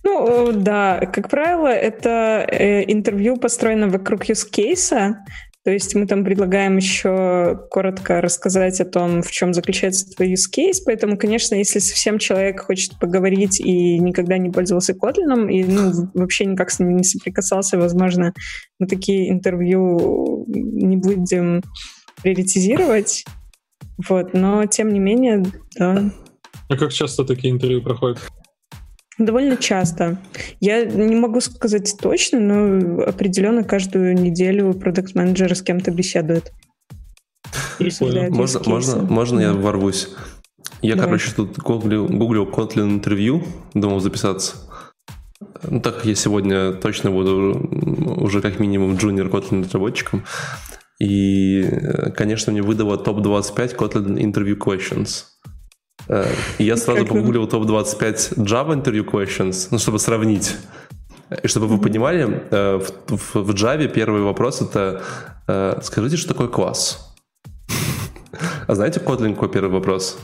Ну, 0.04 0.52
да, 0.52 1.00
как 1.14 1.30
правило, 1.30 1.68
это 1.68 2.46
э, 2.50 2.92
интервью 2.92 3.38
построено 3.38 3.88
вокруг 3.88 4.26
case, 4.26 5.14
то 5.66 5.72
есть 5.72 5.94
мы 5.94 6.08
там 6.08 6.24
предлагаем 6.24 6.78
еще 6.78 7.60
коротко 7.70 8.22
рассказать 8.22 8.80
о 8.80 8.86
том, 8.86 9.22
в 9.22 9.30
чем 9.30 9.54
заключается 9.54 10.10
твой 10.10 10.34
use 10.34 10.48
case. 10.56 10.78
Поэтому, 10.86 11.18
конечно, 11.18 11.56
если 11.56 11.80
совсем 11.80 12.18
человек 12.18 12.62
хочет 12.62 12.98
поговорить 12.98 13.60
и 13.60 14.00
никогда 14.00 14.38
не 14.38 14.50
пользовался 14.50 14.94
Kotlin, 14.94 15.52
и 15.52 15.66
ну, 15.66 15.92
вообще 16.14 16.46
никак 16.46 16.72
с 16.72 16.80
ним 16.80 16.96
не 16.96 17.04
соприкасался, 17.04 17.78
возможно, 17.78 18.34
мы 18.80 18.88
такие 18.88 19.30
интервью 19.30 20.46
не 20.48 20.96
будем 20.96 21.62
приоритизировать. 22.24 23.26
Вот, 24.08 24.34
но 24.34 24.66
тем 24.66 24.94
не 24.94 25.00
менее, 25.00 25.44
да. 25.78 26.10
А 26.70 26.78
как 26.78 26.94
часто 26.94 27.26
такие 27.26 27.52
интервью 27.52 27.82
проходят? 27.82 28.20
Довольно 29.20 29.58
часто. 29.58 30.18
Я 30.62 30.86
не 30.86 31.16
могу 31.16 31.42
сказать 31.42 31.94
точно, 32.02 32.40
но 32.40 33.04
определенно 33.04 33.66
каждую 33.66 34.16
неделю 34.16 34.74
продукт-менеджер 34.74 35.54
с 35.56 35.62
кем-то 35.62 35.92
беседует. 35.92 36.54
Можно, 37.80 38.62
можно, 38.66 39.02
можно 39.04 39.40
я 39.42 39.54
ворвусь? 39.54 40.10
Я, 40.82 40.96
Давай. 40.96 41.10
короче, 41.10 41.32
тут 41.36 41.58
гуглил, 41.58 42.08
гуглил 42.08 42.46
Kotlin 42.46 42.90
интервью, 42.94 43.44
думал 43.74 44.00
записаться. 44.00 44.56
Ну, 45.64 45.82
так 45.82 45.98
как 45.98 46.06
я 46.06 46.16
сегодня 46.16 46.72
точно 46.74 47.12
буду 47.12 47.70
уже 48.22 48.42
как 48.42 48.60
минимум 48.60 48.96
джуниор 48.96 49.28
Kotlin 49.28 49.66
разработчиком. 49.66 50.24
И, 51.02 51.66
конечно, 52.16 52.52
мне 52.54 52.62
выдало 52.62 52.98
топ-25 52.98 53.76
Kotlin 53.76 54.18
Interview 54.18 54.58
Questions. 54.58 55.26
Э, 56.10 56.26
я 56.58 56.76
сразу 56.78 57.06
погуглил 57.06 57.48
топ-25 57.48 58.38
Java 58.38 58.74
Interview 58.74 59.06
Questions, 59.06 59.68
ну, 59.72 59.78
чтобы 59.78 60.00
сравнить. 60.00 60.56
И 61.44 61.48
чтобы 61.48 61.68
вы 61.68 61.78
понимали, 61.78 62.44
э, 62.50 62.80
в, 62.80 63.16
в, 63.16 63.36
в 63.36 63.50
Java 63.52 63.88
первый 63.88 64.22
вопрос 64.22 64.62
это 64.62 65.04
э, 65.48 65.80
скажите, 65.84 66.18
что 66.18 66.30
такое 66.30 66.48
класс? 66.48 67.16
А 68.68 68.76
знаете 68.76 69.00
Kotlin 69.00 69.34
какой 69.34 69.50
первый 69.50 69.72
вопрос? 69.72 70.18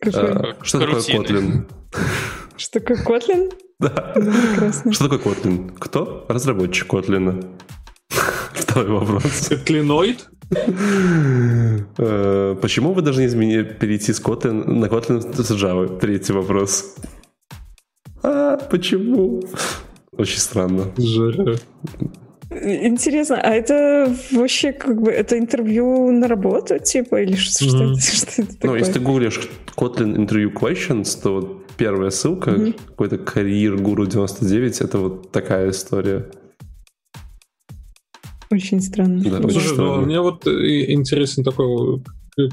Какой? 0.00 0.54
Что 0.62 0.78
такое 0.78 1.00
Kotlin? 1.00 1.64
Что 2.56 2.80
такое 2.80 2.96
Kotlin? 2.96 3.52
Да. 3.78 4.14
Что 4.90 5.08
такое 5.08 5.34
Kotlin? 5.34 5.76
Кто? 5.78 6.24
Разработчик 6.28 6.92
Kotlin. 6.92 7.44
Второй 8.68 8.98
вопрос. 9.00 9.48
Котлиноид? 9.48 10.28
Почему 12.60 12.92
вы 12.92 13.02
должны 13.02 13.26
изменить, 13.26 13.78
перейти 13.78 14.12
с 14.12 14.20
Kotlin 14.20 14.64
на 14.64 14.86
Kotlin 14.86 15.20
с 15.20 15.50
Java? 15.50 15.98
Третий 15.98 16.32
вопрос. 16.32 16.94
А, 18.22 18.56
почему? 18.70 19.42
Очень 20.12 20.38
странно. 20.38 20.84
Жарко. 20.96 21.56
Интересно, 22.50 23.40
а 23.42 23.50
это 23.50 24.14
вообще 24.32 24.72
как 24.72 25.00
бы 25.00 25.10
это 25.10 25.38
интервью 25.38 26.10
на 26.12 26.28
работу, 26.28 26.78
типа, 26.78 27.22
или 27.22 27.36
что, 27.36 27.64
mm-hmm. 27.64 27.68
что, 27.68 27.84
это, 27.84 28.00
что 28.00 28.42
это 28.42 28.52
такое? 28.54 28.70
Ну, 28.70 28.76
если 28.76 28.92
ты 28.94 29.00
гуглишь 29.00 29.40
Kotlin 29.76 30.16
Interview 30.16 30.52
Questions, 30.52 31.22
то 31.22 31.34
вот 31.34 31.66
первая 31.76 32.10
ссылка, 32.10 32.50
mm-hmm. 32.50 32.80
какой-то 32.88 33.18
карьер 33.18 33.76
Гуру 33.76 34.06
99, 34.06 34.80
это 34.80 34.98
вот 34.98 35.30
такая 35.30 35.70
история. 35.70 36.26
Очень 38.50 38.80
странно. 38.80 39.22
Да, 39.22 39.38
очень 39.38 39.50
Слушай, 39.50 39.68
странно. 39.68 39.96
Ну, 39.96 40.02
мне 40.02 40.20
вот 40.20 40.46
интересен 40.46 41.44
такой 41.44 42.02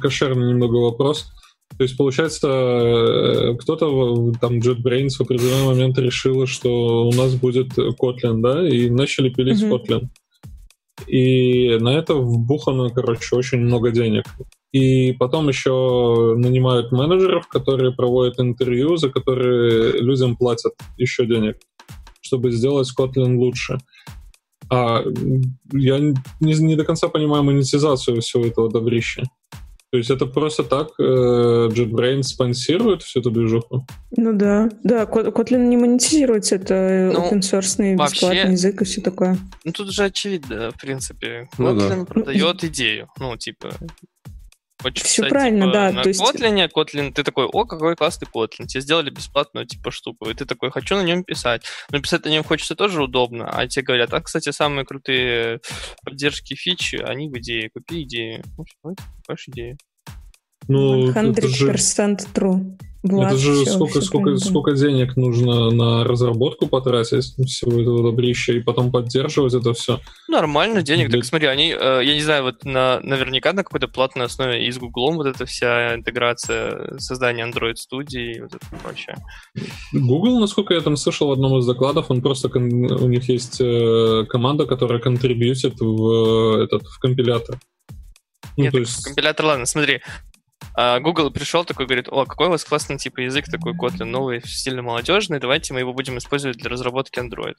кошерный 0.01 0.49
немного 0.49 0.77
вопрос. 0.77 1.31
То 1.77 1.83
есть, 1.83 1.97
получается, 1.97 2.47
э, 2.47 3.55
кто-то, 3.57 4.31
там, 4.39 4.59
JetBrains 4.59 5.09
в 5.17 5.21
определенный 5.21 5.65
момент 5.65 5.97
решила, 5.97 6.47
что 6.47 7.07
у 7.07 7.11
нас 7.13 7.35
будет 7.35 7.77
Kotlin, 7.77 8.41
да, 8.41 8.67
и 8.67 8.89
начали 8.89 9.29
пилить 9.29 9.61
mm-hmm. 9.61 9.71
Kotlin. 9.71 10.07
И 11.07 11.77
на 11.79 11.89
это 11.89 12.15
вбухано, 12.15 12.89
короче, 12.89 13.35
очень 13.35 13.59
много 13.59 13.91
денег. 13.91 14.23
И 14.71 15.13
потом 15.13 15.49
еще 15.49 16.35
нанимают 16.37 16.91
менеджеров, 16.91 17.47
которые 17.47 17.93
проводят 17.93 18.39
интервью, 18.39 18.95
за 18.97 19.09
которые 19.09 20.01
людям 20.01 20.37
платят 20.37 20.73
еще 20.97 21.25
денег, 21.25 21.57
чтобы 22.21 22.51
сделать 22.51 22.91
Kotlin 22.97 23.35
лучше. 23.35 23.77
А 24.69 25.03
я 25.73 25.99
не, 25.99 26.13
не 26.39 26.75
до 26.75 26.83
конца 26.83 27.07
понимаю 27.07 27.43
монетизацию 27.43 28.21
всего 28.21 28.45
этого 28.45 28.69
добрища. 28.71 29.23
То 29.91 29.97
есть 29.97 30.09
это 30.09 30.25
просто 30.25 30.63
так 30.63 30.89
э, 30.99 31.03
JetBrains 31.03 32.23
спонсирует 32.23 33.01
всю 33.01 33.21
эту 33.21 33.31
движуху? 33.31 33.87
Ну 34.17 34.33
да. 34.33 34.69
Да, 34.83 35.03
Kotlin 35.03 35.67
не 35.67 35.77
монетизируется, 35.77 36.55
это 36.55 37.11
ну, 37.13 37.19
open 37.21 37.39
source 37.39 37.95
вообще, 37.95 38.15
бесплатный 38.15 38.51
язык 38.51 38.81
и 38.81 38.85
все 38.85 38.99
такое. 38.99 39.37
Ну 39.63 39.71
тут 39.71 39.93
же 39.93 40.03
очевидно, 40.03 40.71
в 40.71 40.81
принципе. 40.81 41.47
Kotlin 41.57 41.73
ну, 41.73 41.79
да. 41.79 42.05
продает 42.05 42.63
идею. 42.65 43.07
Ну, 43.19 43.37
типа, 43.37 43.71
Хочешь 44.85 45.03
Все 45.03 45.23
писать, 45.23 45.29
правильно, 45.31 45.65
типа, 45.65 45.73
да. 45.73 45.91
На 45.91 46.03
то 46.03 46.09
есть... 46.09 46.21
Kotlin, 46.21 46.69
Kotlin, 46.71 47.11
ты 47.11 47.23
такой, 47.23 47.45
о, 47.45 47.65
какой 47.65 47.95
классный 47.95 48.27
Kotlin, 48.31 48.67
тебе 48.67 48.81
сделали 48.81 49.09
бесплатную 49.09 49.65
типа 49.65 49.89
штуку, 49.89 50.29
и 50.29 50.35
ты 50.35 50.45
такой, 50.45 50.69
хочу 50.69 50.95
на 50.95 51.01
нем 51.01 51.23
писать. 51.23 51.63
Но 51.89 51.99
писать 51.99 52.23
на 52.25 52.29
нем 52.29 52.43
хочется 52.43 52.75
тоже 52.75 53.01
удобно, 53.01 53.49
а 53.49 53.67
тебе 53.67 53.83
говорят, 53.83 54.13
а, 54.13 54.21
кстати, 54.21 54.51
самые 54.51 54.85
крутые 54.85 55.59
поддержки 56.03 56.53
фичи, 56.53 56.97
они 56.97 57.29
в 57.29 57.37
идее, 57.39 57.71
купи 57.73 58.03
идею. 58.03 58.43
Ну, 58.59 58.65
что, 58.67 58.91
это 58.91 59.35
идею. 59.47 59.77
Ну, 60.67 61.11
100% 61.11 61.47
же... 61.47 61.71
true. 61.71 62.77
Это 63.05 63.37
же 63.37 63.53
все, 63.53 63.73
сколько, 63.73 63.99
все 63.99 64.01
сколько, 64.01 64.37
сколько 64.37 64.71
денег 64.73 65.15
нужно 65.15 65.69
на 65.69 66.03
разработку 66.03 66.67
потратить 66.67 67.35
всего 67.47 67.79
этого 67.79 68.03
добрища 68.03 68.53
и 68.53 68.59
потом 68.61 68.91
поддерживать 68.91 69.53
это 69.53 69.73
все. 69.73 69.99
Нормально, 70.27 70.81
денег. 70.81 71.09
Для... 71.09 71.19
Так 71.19 71.25
смотри, 71.25 71.47
они, 71.47 71.75
э, 71.77 72.01
я 72.03 72.13
не 72.15 72.21
знаю, 72.21 72.43
вот 72.43 72.65
на, 72.65 72.99
наверняка 73.01 73.53
на 73.53 73.63
какой-то 73.63 73.87
платной 73.87 74.25
основе 74.25 74.65
и 74.65 74.71
с 74.71 74.77
Гуглом 74.77 75.17
вот 75.17 75.27
эта 75.27 75.45
вся 75.45 75.93
интеграция, 75.95 76.97
создание 76.97 77.47
Android 77.47 77.75
студии 77.75 78.37
и 78.37 78.41
вот 78.41 78.55
это 78.55 78.65
прочее. 78.83 79.17
Google, 79.93 80.39
насколько 80.39 80.73
я 80.73 80.81
там 80.81 80.97
слышал 80.97 81.27
в 81.27 81.31
одном 81.31 81.59
из 81.59 81.65
докладов, 81.65 82.09
он 82.09 82.21
просто, 82.21 82.49
у 82.49 83.07
них 83.07 83.29
есть 83.29 83.61
э, 83.61 84.25
команда, 84.29 84.65
которая 84.65 84.99
контрибьютит 84.99 85.79
в, 85.79 86.63
этот, 86.63 86.83
в 86.83 86.99
компилятор. 86.99 87.59
Ну, 88.57 88.63
Нет, 88.63 88.73
есть... 88.73 89.03
компилятор, 89.03 89.45
ладно, 89.45 89.65
смотри, 89.65 90.01
а 90.77 90.99
Google 90.99 91.31
пришел 91.31 91.63
такой, 91.63 91.85
говорит, 91.85 92.07
о, 92.09 92.25
какой 92.25 92.47
у 92.47 92.49
вас 92.49 92.65
классный 92.65 92.97
типа 92.97 93.21
язык 93.21 93.45
такой 93.45 93.73
Kotlin, 93.73 94.05
новый, 94.05 94.41
стильно 94.45 94.81
молодежный, 94.81 95.39
давайте 95.39 95.73
мы 95.73 95.79
его 95.79 95.93
будем 95.93 96.17
использовать 96.17 96.57
для 96.57 96.69
разработки 96.69 97.19
Android. 97.19 97.55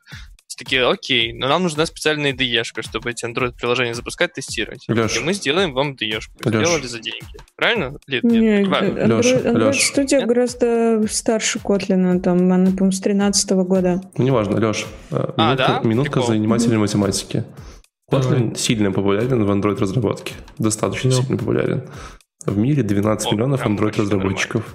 Все 0.46 0.58
такие, 0.58 0.86
окей, 0.86 1.32
но 1.32 1.48
нам 1.48 1.62
нужна 1.62 1.86
специальная 1.86 2.32
IDE, 2.32 2.62
чтобы 2.64 3.10
эти 3.10 3.24
Android-приложения 3.24 3.94
запускать, 3.94 4.34
тестировать. 4.34 4.84
Леш. 4.88 5.16
И 5.16 5.20
мы 5.20 5.32
сделаем 5.32 5.72
вам 5.72 5.92
IDE. 5.92 6.20
Сделали 6.44 6.86
за 6.86 6.98
деньги. 6.98 7.38
Правильно? 7.56 7.98
Нет, 8.06 8.22
нет, 8.24 8.68
Правильно. 8.68 8.98
Android, 8.98 9.44
Android 9.44 9.72
Studio 9.72 10.18
нет? 10.18 10.28
гораздо 10.28 11.06
старше 11.08 11.58
Kotlin, 11.58 12.20
там, 12.20 12.52
она, 12.52 12.70
по-моему, 12.70 12.92
с 12.92 13.00
13 13.00 13.50
года. 13.52 14.02
Неважно, 14.18 14.56
Леш. 14.56 14.86
Э, 15.10 15.14
минутка, 15.14 15.34
а, 15.38 15.56
да? 15.56 15.80
минутка 15.84 16.12
Прикол. 16.12 16.28
занимательной 16.28 16.78
математики. 16.78 17.44
Kotlin 18.10 18.38
Давай. 18.38 18.54
сильно 18.56 18.92
популярен 18.92 19.44
в 19.44 19.50
Android-разработке. 19.50 20.34
Достаточно. 20.58 21.10
Ну. 21.10 21.22
сильно 21.22 21.36
популярен. 21.38 21.88
В 22.46 22.56
мире 22.56 22.82
12 22.82 23.26
О, 23.26 23.34
миллионов 23.34 23.66
Android-разработчиков. 23.66 24.74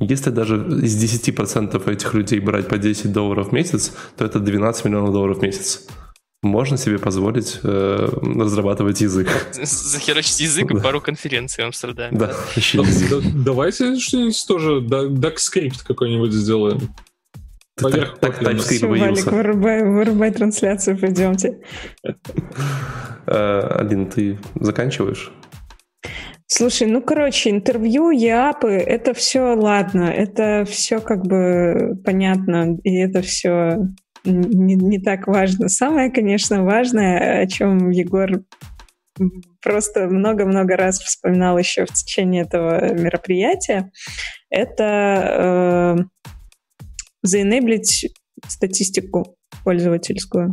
Если 0.00 0.30
даже 0.30 0.56
из 0.56 1.02
10% 1.02 1.90
этих 1.90 2.14
людей 2.14 2.40
брать 2.40 2.68
по 2.68 2.78
10 2.78 3.12
долларов 3.12 3.50
в 3.50 3.52
месяц, 3.52 3.92
то 4.16 4.24
это 4.24 4.40
12 4.40 4.84
миллионов 4.84 5.12
долларов 5.12 5.38
в 5.38 5.42
месяц. 5.42 5.86
Можно 6.42 6.76
себе 6.76 6.98
позволить 6.98 7.60
э, 7.62 8.08
разрабатывать 8.22 9.00
язык. 9.00 9.28
Захерачить 9.62 10.40
язык 10.40 10.70
и 10.70 10.80
пару 10.80 11.00
конференций 11.00 11.64
в 11.64 11.66
Амстердаме. 11.68 12.18
Да, 12.18 12.32
еще 12.56 12.84
Давайте 13.34 13.98
что-нибудь 13.98 14.44
тоже, 14.46 14.80
DuckScript 14.80 15.86
какой-нибудь 15.86 16.32
сделаем. 16.32 16.94
Так, 17.76 18.18
так, 18.18 18.58
Все, 18.60 18.86
Валик, 18.86 19.26
вырубай, 19.26 19.82
вырубай 19.82 20.30
трансляцию, 20.30 20.98
пойдемте. 20.98 21.60
Э, 23.26 23.78
Алин, 23.80 24.06
ты 24.06 24.38
заканчиваешь? 24.54 25.32
Слушай, 26.46 26.88
ну, 26.88 27.00
короче, 27.00 27.50
интервью, 27.50 28.10
ЯПы, 28.10 28.72
это 28.72 29.14
все 29.14 29.54
ладно, 29.54 30.04
это 30.04 30.64
все 30.66 31.00
как 31.00 31.26
бы 31.26 31.98
понятно, 32.04 32.76
и 32.82 32.96
это 32.96 33.22
все 33.22 33.78
не, 34.24 34.74
не 34.74 34.98
так 34.98 35.26
важно. 35.26 35.68
Самое, 35.68 36.10
конечно, 36.10 36.64
важное, 36.64 37.42
о 37.42 37.46
чем 37.46 37.90
Егор 37.90 38.44
просто 39.62 40.06
много-много 40.08 40.76
раз 40.76 41.00
вспоминал 41.00 41.58
еще 41.58 41.86
в 41.86 41.92
течение 41.92 42.42
этого 42.42 42.92
мероприятия, 42.94 43.90
это 44.50 45.96
э, 45.98 46.04
заенеблить 47.22 48.12
статистику 48.46 49.36
пользовательскую 49.64 50.52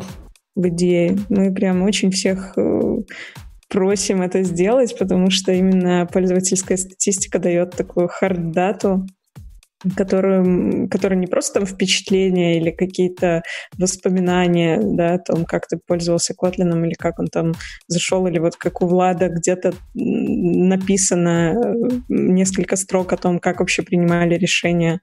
в 0.55 0.67
идее. 0.67 1.17
Мы 1.29 1.53
прям 1.53 1.81
очень 1.81 2.11
всех 2.11 2.53
э, 2.57 2.97
просим 3.71 4.21
это 4.21 4.43
сделать, 4.43 4.97
потому 4.99 5.31
что 5.31 5.53
именно 5.53 6.05
пользовательская 6.05 6.77
статистика 6.77 7.39
дает 7.39 7.71
такую 7.71 8.09
хард-дату, 8.09 9.07
которую, 9.95 10.89
которая 10.89 11.17
не 11.17 11.25
просто 11.25 11.59
там 11.59 11.65
впечатления 11.65 12.59
или 12.59 12.69
какие-то 12.71 13.41
воспоминания 13.77 14.79
да, 14.83 15.15
о 15.15 15.19
том, 15.19 15.45
как 15.45 15.67
ты 15.67 15.79
пользовался 15.87 16.33
Kotlin 16.33 16.85
или 16.85 16.93
как 16.93 17.19
он 17.19 17.27
там 17.27 17.53
зашел, 17.87 18.27
или 18.27 18.39
вот 18.39 18.57
как 18.57 18.81
у 18.81 18.87
Влада 18.87 19.29
где-то 19.29 19.73
написано 19.95 21.55
несколько 22.09 22.75
строк 22.75 23.13
о 23.13 23.17
том, 23.17 23.39
как 23.39 23.59
вообще 23.59 23.81
принимали 23.83 24.35
решения 24.35 24.99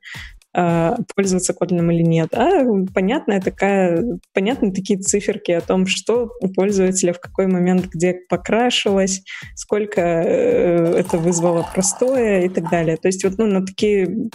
пользоваться 0.53 1.53
Kotlin 1.53 1.93
или 1.93 2.03
нет. 2.03 2.35
А 2.35 2.65
понятная 2.95 3.41
такая, 3.41 4.03
понятны 4.33 4.73
такие 4.73 4.99
циферки 4.99 5.53
о 5.53 5.61
том, 5.61 5.87
что 5.87 6.31
у 6.41 6.49
пользователя 6.49 7.13
в 7.13 7.21
какой 7.21 7.47
момент 7.47 7.87
где 7.87 8.15
покрашилось, 8.29 9.23
сколько 9.55 10.01
э, 10.01 10.95
это 10.99 11.19
вызвало 11.19 11.67
простое 11.73 12.47
и 12.47 12.49
так 12.49 12.71
далее. 12.71 12.97
То 12.97 13.09
есть 13.09 13.25
вот 13.25 13.39
ну, 13.39 13.47
на 13.47 13.65
такие 13.65 14.31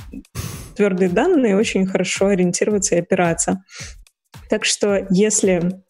твердые 0.76 1.10
данные 1.10 1.58
очень 1.58 1.86
хорошо 1.86 2.28
ориентироваться 2.28 2.96
и 2.96 3.00
опираться. 3.00 3.64
Так 4.50 4.66
что 4.66 5.08
если 5.10 5.84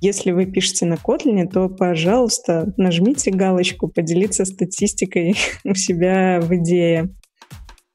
если 0.00 0.30
вы 0.30 0.46
пишете 0.46 0.86
на 0.86 0.94
Kotlin, 0.94 1.48
то, 1.48 1.68
пожалуйста, 1.68 2.72
нажмите 2.76 3.30
галочку 3.30 3.88
«Поделиться 3.88 4.44
статистикой 4.44 5.34
у 5.64 5.74
себя 5.74 6.40
в 6.40 6.54
идее». 6.54 7.14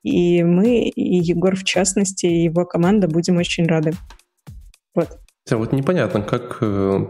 И 0.04 0.43
мы, 0.43 0.89
и 0.89 1.16
Егор 1.18 1.56
в 1.56 1.64
частности, 1.64 2.26
и 2.26 2.43
его 2.43 2.66
команда 2.66 3.08
будем 3.08 3.38
очень 3.38 3.66
рады. 3.66 3.93
Вот. 4.93 5.18
А 5.49 5.58
вот 5.58 5.72
непонятно, 5.74 6.22
как 6.22 6.58
э, 6.62 7.06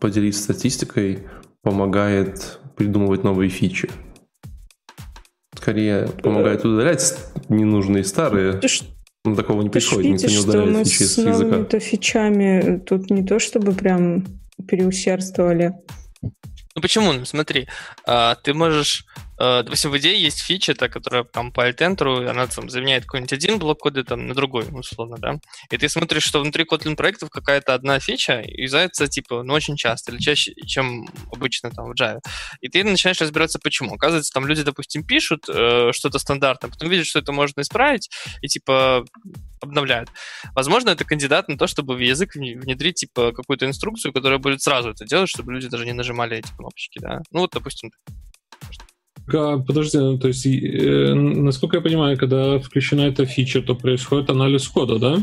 поделиться 0.00 0.42
статистикой 0.42 1.26
помогает 1.62 2.60
придумывать 2.76 3.24
новые 3.24 3.48
фичи. 3.50 3.90
скорее 5.56 6.06
помогает 6.22 6.64
удалять 6.64 7.16
ненужные 7.48 8.04
старые. 8.04 8.52
Ты 8.54 8.68
Но 9.24 9.34
такого 9.34 9.62
не 9.62 9.68
ты 9.68 9.72
происходит, 9.72 10.12
никто 10.12 10.26
не 10.28 10.34
что 10.34 10.48
удаляет 10.48 10.72
мы 10.72 10.84
фичи 10.84 11.02
с 11.02 11.18
языка. 11.18 11.30
новыми-то 11.32 11.80
фичами 11.80 12.82
тут 12.86 13.10
не 13.10 13.24
то 13.24 13.38
чтобы 13.38 13.72
прям 13.72 14.24
переусердствовали. 14.68 15.72
Ну 16.22 16.82
почему? 16.82 17.24
Смотри, 17.24 17.66
а, 18.06 18.36
ты 18.36 18.54
можешь, 18.54 19.06
допустим, 19.38 19.90
в 19.90 19.98
идее 19.98 20.20
есть 20.20 20.40
фича, 20.40 20.74
та, 20.74 20.88
которая 20.88 21.24
там 21.24 21.52
по 21.52 21.64
альтентеру, 21.64 22.22
и 22.22 22.26
она 22.26 22.46
там 22.46 22.70
заменяет 22.70 23.04
какой-нибудь 23.04 23.32
один 23.32 23.58
блок 23.58 23.80
кода 23.80 24.02
там 24.04 24.26
на 24.26 24.34
другой, 24.34 24.66
условно, 24.70 25.16
да? 25.18 25.38
И 25.70 25.76
ты 25.76 25.88
смотришь, 25.88 26.24
что 26.24 26.40
внутри 26.40 26.64
Kotlin 26.64 26.96
проектов 26.96 27.30
какая-то 27.30 27.74
одна 27.74 27.98
фича 28.00 28.42
юзается, 28.46 29.08
типа, 29.08 29.42
ну, 29.42 29.52
очень 29.54 29.76
часто, 29.76 30.12
или 30.12 30.18
чаще, 30.18 30.54
чем 30.66 31.06
обычно 31.32 31.70
там 31.70 31.92
в 31.92 31.94
Java. 31.94 32.20
И 32.60 32.68
ты 32.68 32.82
начинаешь 32.84 33.20
разбираться, 33.20 33.58
почему. 33.58 33.94
Оказывается, 33.94 34.32
там 34.32 34.46
люди, 34.46 34.62
допустим, 34.62 35.04
пишут 35.04 35.44
э, 35.48 35.90
что-то 35.92 36.18
стандартное, 36.18 36.70
потом 36.70 36.88
видят, 36.88 37.06
что 37.06 37.18
это 37.18 37.32
можно 37.32 37.60
исправить, 37.60 38.10
и, 38.40 38.48
типа, 38.48 39.04
обновляют. 39.60 40.10
Возможно, 40.54 40.90
это 40.90 41.04
кандидат 41.04 41.48
на 41.48 41.58
то, 41.58 41.66
чтобы 41.66 41.94
в 41.94 42.00
язык 42.00 42.36
вне- 42.36 42.58
внедрить, 42.58 42.96
типа, 42.96 43.32
какую-то 43.32 43.66
инструкцию, 43.66 44.12
которая 44.12 44.38
будет 44.38 44.62
сразу 44.62 44.90
это 44.90 45.04
делать, 45.04 45.28
чтобы 45.28 45.52
люди 45.52 45.68
даже 45.68 45.84
не 45.84 45.92
нажимали 45.92 46.38
эти 46.38 46.48
кнопочки, 46.56 46.98
да? 47.00 47.20
Ну, 47.30 47.40
вот, 47.40 47.50
допустим, 47.52 47.90
Подожди, 49.26 49.98
ну, 49.98 50.18
то 50.18 50.28
есть, 50.28 50.46
э, 50.46 51.14
насколько 51.14 51.76
я 51.76 51.82
понимаю, 51.82 52.16
когда 52.16 52.58
включена 52.58 53.02
эта 53.02 53.26
фича, 53.26 53.60
то 53.62 53.74
происходит 53.74 54.30
анализ 54.30 54.68
кода, 54.68 54.98
да? 54.98 55.18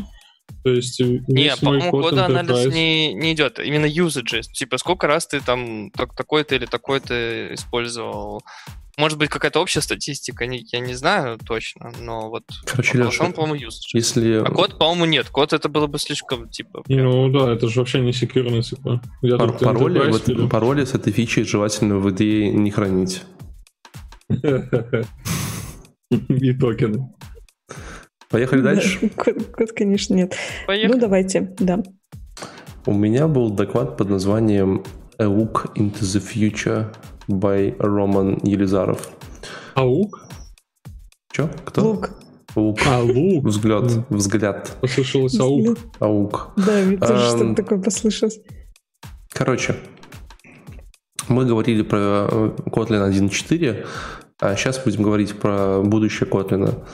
То 0.62 0.70
есть 0.70 1.00
э, 1.00 1.04
Не, 1.26 1.44
весь 1.44 1.62
мой 1.62 1.78
по-моему, 1.78 1.90
код 1.90 2.10
кода 2.10 2.26
анализ 2.26 2.74
не, 2.74 3.14
не 3.14 3.32
идет. 3.32 3.58
Именно 3.58 3.86
usages. 3.86 4.42
Типа, 4.52 4.78
сколько 4.78 5.06
раз 5.06 5.26
ты 5.26 5.40
там 5.40 5.90
так- 5.90 6.14
такой-то 6.14 6.54
или 6.54 6.66
такой-то 6.66 7.54
использовал. 7.54 8.42
Может 8.96 9.18
быть, 9.18 9.28
какая-то 9.28 9.60
общая 9.60 9.80
статистика, 9.80 10.46
не- 10.46 10.64
я 10.70 10.78
не 10.78 10.94
знаю 10.94 11.38
точно, 11.44 11.92
но 12.00 12.30
вот 12.30 12.44
Короче, 12.64 12.92
по 12.92 12.96
Леша, 12.98 13.04
большому, 13.08 13.32
по-моему, 13.32 13.66
usage. 13.66 13.90
если 13.94 14.34
А 14.36 14.50
код, 14.50 14.78
по-моему, 14.78 15.06
нет. 15.06 15.28
Код 15.30 15.52
это 15.52 15.68
было 15.68 15.86
бы 15.88 15.98
слишком, 15.98 16.48
типа... 16.48 16.84
Ну 16.88 17.28
да, 17.30 17.52
это 17.52 17.68
же 17.68 17.80
вообще 17.80 18.00
не 18.00 18.12
секьюрно, 18.12 18.62
типа. 18.62 19.02
Я 19.22 19.36
пар- 19.36 19.50
тут 19.52 19.60
пароли, 19.60 19.98
вот 20.10 20.48
пароли 20.50 20.84
с 20.84 20.94
этой 20.94 21.12
фичей 21.12 21.44
желательно 21.44 21.98
в 21.98 22.08
идее 22.10 22.50
не 22.50 22.70
хранить. 22.70 23.22
И 26.10 26.52
токены. 26.54 27.12
Поехали 28.30 28.60
дальше. 28.62 29.10
Да, 29.16 29.32
Код, 29.52 29.72
конечно, 29.72 30.14
нет. 30.14 30.34
Поехали. 30.66 30.92
Ну, 30.92 31.00
давайте, 31.00 31.54
да. 31.58 31.82
У 32.86 32.92
меня 32.92 33.28
был 33.28 33.50
доклад 33.50 33.96
под 33.96 34.10
названием 34.10 34.84
A 35.18 35.24
Look 35.24 35.74
into 35.76 36.00
the 36.00 36.20
Future 36.20 36.94
by 37.28 37.76
Roman 37.78 38.40
Елизаров. 38.42 39.10
Аук? 39.74 40.26
Че? 41.32 41.48
Кто? 41.64 41.82
Лук. 41.82 42.10
Лук. 42.56 42.78
А, 42.86 43.00
лук. 43.00 43.44
Взгляд. 43.44 43.90
М. 43.90 44.04
Взгляд. 44.10 44.76
Послышалось 44.80 45.38
аук. 45.38 45.78
Аук. 45.98 46.52
Да, 46.56 46.80
ведь 46.80 47.00
тоже 47.00 47.26
Ам, 47.26 47.36
что-то 47.36 47.54
такое 47.54 47.82
послышалось. 47.82 48.40
Короче, 49.32 49.74
мы 51.28 51.44
говорили 51.46 51.82
про 51.82 52.28
Kotlin 52.66 53.08
1.4, 53.10 53.86
а 54.40 54.56
сейчас 54.56 54.82
будем 54.82 55.02
говорить 55.02 55.34
про 55.38 55.80
будущее 55.82 56.28
Kotlin. 56.28 56.84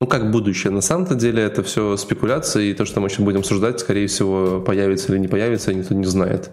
Ну, 0.00 0.06
как 0.06 0.30
будущее? 0.30 0.72
На 0.72 0.80
самом-то 0.80 1.16
деле 1.16 1.42
это 1.42 1.64
все 1.64 1.96
спекуляции, 1.96 2.68
и 2.70 2.74
то, 2.74 2.84
что 2.84 3.00
мы 3.00 3.08
сейчас 3.08 3.24
будем 3.24 3.40
обсуждать, 3.40 3.80
скорее 3.80 4.06
всего, 4.06 4.60
появится 4.60 5.12
или 5.12 5.18
не 5.18 5.26
появится, 5.26 5.74
никто 5.74 5.92
не 5.92 6.04
знает. 6.04 6.52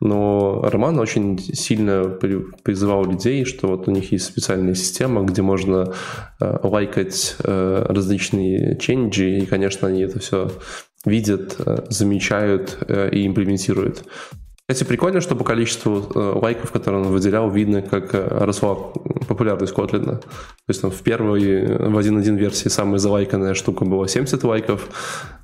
Но 0.00 0.60
Роман 0.70 0.98
очень 0.98 1.38
сильно 1.38 2.04
при- 2.04 2.44
призывал 2.62 3.06
людей, 3.06 3.46
что 3.46 3.68
вот 3.68 3.88
у 3.88 3.90
них 3.92 4.12
есть 4.12 4.26
специальная 4.26 4.74
система, 4.74 5.22
где 5.22 5.40
можно 5.40 5.94
э, 6.38 6.58
лайкать 6.62 7.36
э, 7.42 7.86
различные 7.88 8.76
ченджи, 8.78 9.38
и, 9.38 9.46
конечно, 9.46 9.88
они 9.88 10.02
это 10.02 10.18
все 10.18 10.50
видят, 11.06 11.56
э, 11.64 11.86
замечают 11.88 12.76
э, 12.88 13.08
и 13.10 13.26
имплементируют. 13.26 14.04
Кстати, 14.72 14.88
прикольно, 14.88 15.20
что 15.20 15.36
по 15.36 15.44
количеству 15.44 16.10
э, 16.14 16.32
лайков, 16.40 16.72
которые 16.72 17.02
он 17.02 17.08
выделял, 17.08 17.50
видно, 17.50 17.82
как 17.82 18.14
э, 18.14 18.26
росла 18.26 18.74
популярность 18.74 19.74
Kotlin. 19.74 20.04
То 20.04 20.22
есть 20.68 20.80
там 20.80 20.90
в 20.90 21.02
первой, 21.02 21.66
в 21.66 21.98
1.1 21.98 22.36
версии 22.38 22.68
самая 22.70 22.96
залайканная 22.96 23.52
штука 23.52 23.84
была 23.84 24.08
70 24.08 24.42
лайков, 24.44 24.88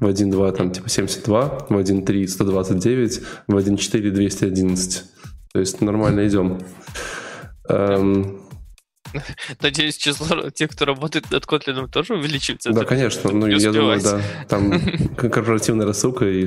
в 0.00 0.06
1.2 0.06 0.56
там 0.56 0.70
типа 0.70 0.88
72, 0.88 1.66
в 1.68 1.72
1.3 1.72 2.26
129, 2.26 3.20
в 3.48 3.54
1.4 3.54 4.10
211. 4.10 5.04
То 5.52 5.60
есть 5.60 5.80
нормально 5.82 6.26
идем. 6.26 6.62
Эм, 7.68 8.40
Надеюсь, 9.60 9.98
число 9.98 10.48
тех, 10.48 10.70
кто 10.70 10.86
работает 10.86 11.30
над 11.30 11.44
Kotlin, 11.44 11.86
тоже 11.90 12.14
увеличивается. 12.14 12.72
да, 12.72 12.84
конечно. 12.84 13.30
Ну, 13.30 13.46
я 13.46 13.72
думаю, 13.72 14.00
да. 14.00 14.22
Там 14.48 14.72
корпоративная 15.16 15.86
рассылка 15.86 16.24
и 16.26 16.46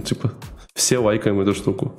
типа 0.00 0.32
все 0.74 0.98
лайкаем 0.98 1.40
эту 1.40 1.54
штуку. 1.54 1.94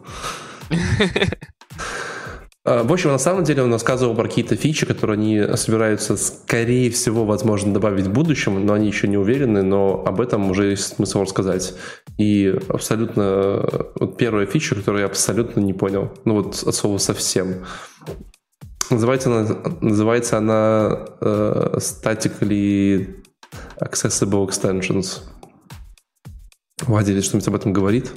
А, 2.66 2.84
В 2.84 2.94
общем, 2.94 3.10
на 3.10 3.18
самом 3.18 3.44
деле 3.44 3.64
он 3.64 3.74
рассказывал 3.74 4.16
про 4.16 4.24
какие-то 4.24 4.56
фичи, 4.56 4.86
которые 4.86 5.16
они 5.16 5.58
собираются, 5.58 6.16
скорее 6.16 6.90
всего, 6.92 7.26
возможно, 7.26 7.74
добавить 7.74 8.08
в 8.08 8.14
будущем, 8.14 8.66
но 8.66 8.74
они 8.74 8.88
еще 8.88 9.08
не 9.08 9.18
уверены, 9.18 9.64
но 9.64 10.02
об 10.06 10.22
этом 10.22 10.50
уже 10.50 10.70
есть 10.72 10.96
смысл 10.96 11.22
рассказать. 11.24 11.74
И 12.18 12.58
абсолютно... 12.70 13.68
Вот 14.00 14.18
первая 14.18 14.46
фича, 14.46 14.76
которую 14.76 15.02
я 15.02 15.08
абсолютно 15.08 15.60
не 15.60 15.74
понял. 15.74 16.14
Ну 16.24 16.36
вот 16.36 16.64
от 16.64 16.74
слова 16.74 16.98
совсем. 17.00 17.66
Называется 18.90 19.30
она, 19.30 19.58
называется 19.82 20.38
она 20.38 21.06
э, 21.20 21.78
Statically 21.78 23.16
Accessible 23.82 24.48
Extensions. 24.48 25.22
Владелец 26.82 27.26
что-нибудь 27.26 27.48
об 27.48 27.56
этом 27.56 27.74
говорит? 27.74 28.12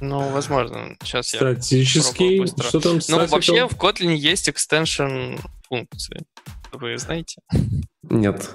Ну, 0.00 0.28
возможно. 0.30 0.96
Сейчас 1.02 1.32
я 1.34 1.40
Статический. 1.40 2.40
быстро. 2.40 2.64
Что 2.64 2.80
там 2.80 2.98
Ну, 3.08 3.26
вообще 3.26 3.66
в 3.66 3.76
Kotlin 3.76 4.14
есть 4.14 4.48
extension 4.48 5.40
функции. 5.68 6.24
Вы 6.72 6.98
знаете? 6.98 7.40
Нет. 8.02 8.50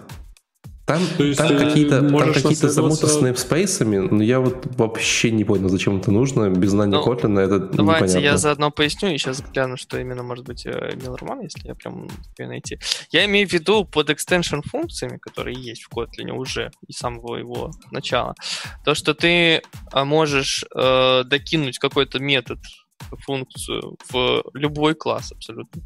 Там, 0.86 1.02
То 1.18 1.24
есть 1.24 1.38
там 1.38 1.48
ты 1.48 1.58
какие-то, 1.58 2.02
там 2.02 2.34
какие-то 2.34 2.70
замуты 2.70 3.08
с 3.08 3.22
неймспейсами, 3.22 4.00
но 4.00 4.22
я 4.22 4.42
вот 4.42 4.66
вообще 4.76 5.32
не 5.32 5.46
понял, 5.46 5.70
зачем 5.70 6.00
это 6.00 6.12
нужно. 6.12 6.50
Без 6.50 6.72
знания 6.72 6.98
Ну, 6.98 7.06
Kotlin 7.06 7.40
это 7.40 7.60
Давайте 7.60 8.06
непонятно. 8.06 8.18
я 8.18 8.38
заодно 8.38 8.70
поясню 8.70 9.14
и 9.14 9.18
сейчас 9.18 9.42
гляну, 9.54 9.78
что 9.78 9.98
именно 9.98 10.24
может 10.24 10.44
быть 10.44 10.66
э, 10.66 10.92
имел 10.96 11.16
Роман, 11.16 11.40
если 11.40 11.68
я 11.68 11.76
прям 11.76 12.08
успею 12.08 12.50
найти. 12.50 12.80
Я 13.12 13.24
имею 13.26 13.48
в 13.48 13.54
виду 13.54 13.86
под 13.86 14.10
extension 14.10 14.62
функциями, 14.62 15.18
которые 15.20 15.56
есть 15.58 15.84
в 15.84 15.98
Kotlin 15.98 16.32
уже 16.32 16.70
и 16.86 16.92
с 16.92 16.98
самого 16.98 17.38
его 17.38 17.72
начала, 17.92 18.36
то, 18.84 18.94
что 18.94 19.14
ты 19.14 19.62
а, 19.94 20.04
можешь 20.04 20.66
э, 20.76 21.24
докинуть 21.24 21.80
какой-то 21.80 22.20
метод, 22.20 22.60
функцию 23.26 23.98
в 24.12 24.44
любой 24.54 24.96
класс 24.96 25.32
абсолютно. 25.32 25.82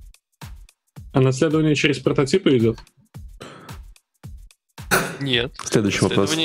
А 1.14 1.22
наследование 1.22 1.76
через 1.76 2.00
прототипы 2.00 2.58
идет? 2.58 2.80
Нет. 5.20 5.53
Следующий 5.63 6.01
вопрос. 6.01 6.36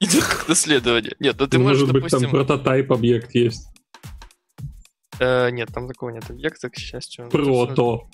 Идет 0.00 0.24
как 0.24 0.48
наследование. 0.48 1.14
Нет, 1.18 1.36
ну 1.38 1.46
ты 1.48 1.58
Ну, 1.58 1.64
можешь, 1.64 1.80
Может 1.82 1.92
быть, 1.94 2.02
допустим... 2.04 2.30
там 2.30 2.30
прототайп 2.30 2.92
объект 2.92 3.34
есть. 3.34 3.66
э, 5.18 5.50
нет, 5.50 5.70
там 5.74 5.88
такого 5.88 6.10
нет 6.10 6.30
объекта, 6.30 6.70
к 6.70 6.76
счастью. 6.76 7.28
Прото. 7.30 8.08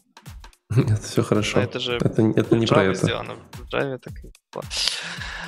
Нет, 0.75 0.99
все 1.03 1.23
хорошо. 1.23 1.59
А 1.59 1.63
это 1.63 1.79
же 1.79 1.97
Это, 1.97 2.23
это 2.37 2.57
не 2.57 2.67
про 2.67 2.85
Java 2.85 2.91
это. 2.93 3.05
сделано. 3.07 3.35
В 3.53 3.73
Java 3.73 3.99
так 3.99 4.15
и 4.25 4.29
было. 4.53 4.65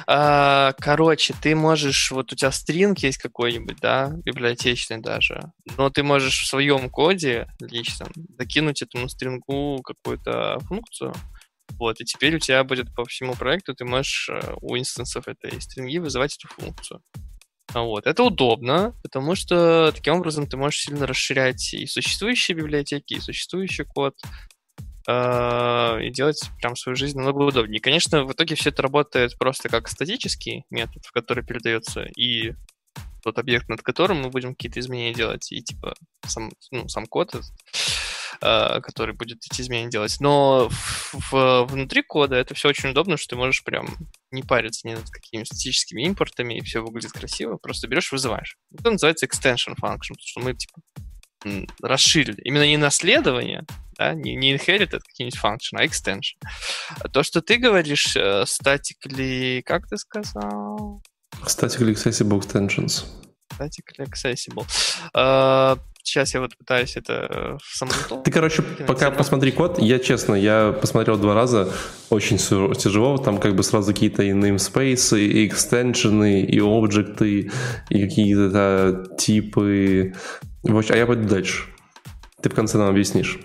А, 0.07 0.73
Короче, 0.79 1.35
ты 1.41 1.57
можешь, 1.57 2.11
вот 2.13 2.33
у 2.33 2.37
тебя 2.37 2.53
стринг 2.53 2.99
есть 2.99 3.19
какой-нибудь, 3.19 3.79
да, 3.81 4.13
библиотечный 4.25 4.99
даже, 4.99 5.41
но 5.79 5.89
ты 5.91 6.03
можешь 6.05 6.43
в 6.43 6.47
своем 6.47 6.91
коде 6.91 7.49
личном 7.61 8.11
докинуть 8.15 8.83
этому 8.83 9.09
стрингу 9.09 9.81
какую-то 9.83 10.59
функцию, 10.69 11.13
вот, 11.79 12.01
и 12.01 12.05
теперь 12.05 12.37
у 12.37 12.39
тебя 12.39 12.65
будет 12.65 12.95
по 12.95 13.05
всему 13.05 13.35
проекту, 13.35 13.75
ты 13.75 13.85
можешь 13.85 14.29
э, 14.31 14.55
у 14.61 14.77
инстансов 14.77 15.29
этой 15.29 15.61
стринги 15.61 15.99
вызывать 15.99 16.37
эту 16.37 16.49
функцию. 16.55 17.03
А 17.75 17.83
Вот. 17.83 18.07
Это 18.07 18.23
удобно, 18.23 18.95
потому 19.03 19.35
что 19.35 19.93
таким 19.95 20.15
образом 20.15 20.47
ты 20.47 20.57
можешь 20.57 20.81
сильно 20.81 21.07
расширять 21.07 21.75
и 21.75 21.87
существующие 21.87 22.57
библиотеки, 22.57 23.15
и 23.15 23.21
существующий 23.21 23.85
код, 23.85 24.15
э, 25.09 25.99
и 26.03 26.11
делать 26.11 26.41
прям 26.61 26.77
свою 26.77 26.97
жизнь 26.97 27.19
намного 27.19 27.43
удобнее. 27.43 27.81
Конечно, 27.81 28.25
в 28.25 28.33
итоге 28.33 28.55
все 28.55 28.71
это 28.71 28.83
работает 28.83 29.37
просто 29.39 29.69
как 29.69 29.89
статический 29.89 30.65
метод, 30.71 31.05
в 31.05 31.13
который 31.13 31.45
передается 31.45 32.05
и 32.17 32.55
тот 33.23 33.39
объект, 33.39 33.69
над 33.69 33.83
которым 33.83 34.23
мы 34.23 34.31
будем 34.31 34.55
какие-то 34.55 34.79
изменения 34.79 35.13
делать, 35.13 35.51
и 35.51 35.61
типа 35.61 35.95
сам, 36.27 36.53
ну, 36.71 36.89
сам 36.89 37.07
код, 37.07 37.35
этот, 37.35 37.45
который 38.41 39.15
будет 39.15 39.39
эти 39.51 39.61
изменения 39.61 39.91
делать. 39.91 40.17
Но 40.21 40.69
в- 41.13 41.65
внутри 41.65 42.03
кода 42.03 42.37
это 42.37 42.55
все 42.55 42.69
очень 42.69 42.91
удобно, 42.91 43.17
что 43.17 43.31
ты 43.31 43.37
можешь 43.37 43.65
прям 43.65 43.97
не 44.31 44.43
париться 44.43 44.87
ни 44.87 44.95
над 44.95 45.09
какими 45.11 45.45
статическими 45.45 46.03
импортами, 46.03 46.55
и 46.55 46.63
все 46.63 46.81
выглядит 46.81 47.13
красиво, 47.13 47.57
просто 47.57 47.89
берешь, 47.89 48.13
вызываешь. 48.13 48.57
Это 48.73 48.91
называется 48.91 49.27
extension 49.27 49.75
function, 49.81 50.15
потому 50.15 50.27
что 50.27 50.41
мы 50.41 50.55
типа 50.55 50.81
расширили. 51.83 52.41
Именно 52.43 52.67
не 52.67 52.77
наследование, 52.77 53.65
да, 53.97 54.15
не, 54.15 54.35
не 54.35 54.55
inherited 54.55 55.01
какие-нибудь 55.01 55.39
function, 55.39 55.75
а 55.79 55.85
extension. 55.85 56.39
То, 57.13 57.23
что 57.23 57.41
ты 57.41 57.57
говоришь, 57.57 58.17
э, 58.17 58.45
statically, 58.45 59.63
как 59.63 59.87
ты 59.87 59.97
сказал? 59.97 61.03
Statically 61.45 61.95
accessible 61.95 62.41
extensions. 62.41 63.05
Statically 63.53 64.07
accessible. 64.07 64.67
Сейчас 66.07 66.35
я 66.35 66.41
вот 66.41 66.57
пытаюсь 66.57 66.97
это 66.97 67.59
в 67.61 67.77
самом 67.77 68.23
Ты, 68.23 68.31
короче, 68.31 68.63
пока 68.63 69.11
посмотри 69.11 69.51
код, 69.51 69.81
я 69.81 69.99
честно, 69.99 70.37
я 70.37 70.71
посмотрел 70.71 71.19
два 71.19 71.35
раза, 71.35 71.69
очень 72.11 72.39
тяжело, 72.39 73.19
там 73.19 73.39
как 73.39 73.57
бы 73.57 73.65
сразу 73.65 73.93
какие-то 73.93 74.23
и 74.23 74.31
namespace, 74.31 75.19
и 75.21 75.49
экстеншены, 75.49 76.43
и 76.43 76.61
объекты, 76.61 77.51
и 77.91 78.03
какие-то 78.03 79.17
типы. 79.19 80.15
А 80.65 80.97
я 80.97 81.07
пойду 81.07 81.29
дальше. 81.29 81.65
Ты 82.41 82.51
в 82.51 82.55
конце 82.55 82.79
нам 82.79 82.89
объяснишь. 82.89 83.41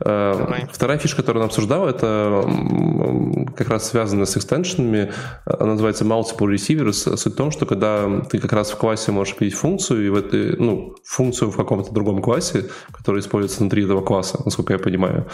Э, 0.00 0.34
Давай. 0.36 0.68
Вторая 0.72 0.98
фишка, 0.98 1.22
которую 1.22 1.42
она 1.42 1.46
обсуждала, 1.46 1.88
это 1.88 2.44
как 3.56 3.68
раз 3.68 3.88
связано 3.88 4.26
с 4.26 4.36
экстеншенами. 4.36 5.12
Она 5.44 5.72
называется 5.72 6.04
multiple 6.04 6.52
receivers. 6.52 7.16
Суть 7.16 7.34
в 7.34 7.36
том, 7.36 7.50
что 7.50 7.66
когда 7.66 8.20
ты 8.20 8.38
как 8.38 8.52
раз 8.52 8.70
в 8.70 8.76
классе 8.76 9.12
можешь 9.12 9.34
видеть 9.38 9.58
функцию, 9.58 10.06
и 10.06 10.08
в 10.08 10.16
этой, 10.16 10.56
ну, 10.56 10.94
функцию 11.04 11.50
в 11.50 11.56
каком-то 11.56 11.92
другом 11.92 12.22
классе, 12.22 12.66
которая 12.92 13.20
используется 13.22 13.60
внутри 13.60 13.84
этого 13.84 14.02
класса, 14.02 14.40
насколько 14.44 14.72
я 14.72 14.78
понимаю, 14.78 15.26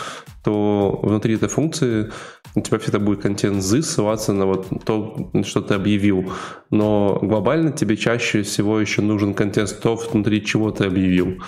то 0.45 1.01
внутри 1.03 1.34
этой 1.34 1.49
функции 1.49 2.11
у 2.55 2.61
тебя 2.61 2.78
всегда 2.78 2.99
будет 2.99 3.22
контент 3.22 3.62
z 3.62 3.82
ссылаться 3.82 4.32
на 4.32 4.47
вот 4.47 4.66
то, 4.84 5.30
что 5.45 5.61
ты 5.61 5.74
объявил. 5.74 6.32
Но 6.70 7.18
глобально 7.22 7.72
тебе 7.72 7.97
чаще 7.97 8.43
всего 8.43 8.80
еще 8.80 9.03
нужен 9.03 9.34
контент 9.34 9.78
то, 9.82 9.97
внутри 9.97 10.45
чего 10.45 10.70
ты 10.70 10.84
объявил. 10.84 11.43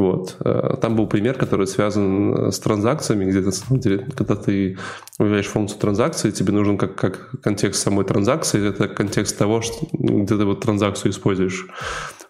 Вот. 0.00 0.36
Э, 0.42 0.76
там 0.80 0.96
был 0.96 1.06
пример, 1.06 1.34
который 1.34 1.66
связан 1.66 2.32
э, 2.32 2.50
с 2.52 2.58
транзакциями, 2.58 3.26
где 3.26 3.40
на 3.40 3.50
самом 3.50 3.80
деле, 3.80 4.06
когда 4.16 4.34
ты 4.34 4.78
выявляешь 5.18 5.46
функцию 5.46 5.78
транзакции, 5.78 6.30
тебе 6.30 6.54
нужен 6.54 6.78
как, 6.78 6.94
как 6.94 7.30
контекст 7.42 7.82
самой 7.82 8.06
транзакции, 8.06 8.66
это 8.66 8.88
контекст 8.88 9.36
того, 9.36 9.60
что, 9.60 9.86
где 9.92 10.38
ты 10.38 10.44
вот 10.46 10.62
транзакцию 10.62 11.12
используешь. 11.12 11.66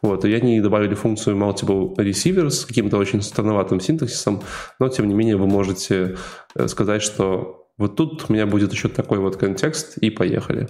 Вот. 0.02 0.24
И 0.24 0.34
они 0.34 0.60
добавили 0.60 0.96
функцию 0.96 1.36
multiple 1.36 1.94
receivers 1.94 2.50
с 2.50 2.64
каким-то 2.64 2.98
очень 2.98 3.22
странноватым 3.22 3.78
синтаксисом, 3.78 4.42
но 4.80 4.88
тем 4.88 5.06
не 5.06 5.14
менее 5.14 5.36
вы 5.36 5.46
можете 5.46 6.16
э, 6.56 6.66
сказать, 6.66 7.02
что 7.02 7.59
вот 7.80 7.96
тут 7.96 8.26
у 8.28 8.32
меня 8.34 8.46
будет 8.46 8.72
еще 8.72 8.88
такой 8.88 9.18
вот 9.20 9.36
контекст, 9.36 9.96
и 9.96 10.10
поехали. 10.10 10.68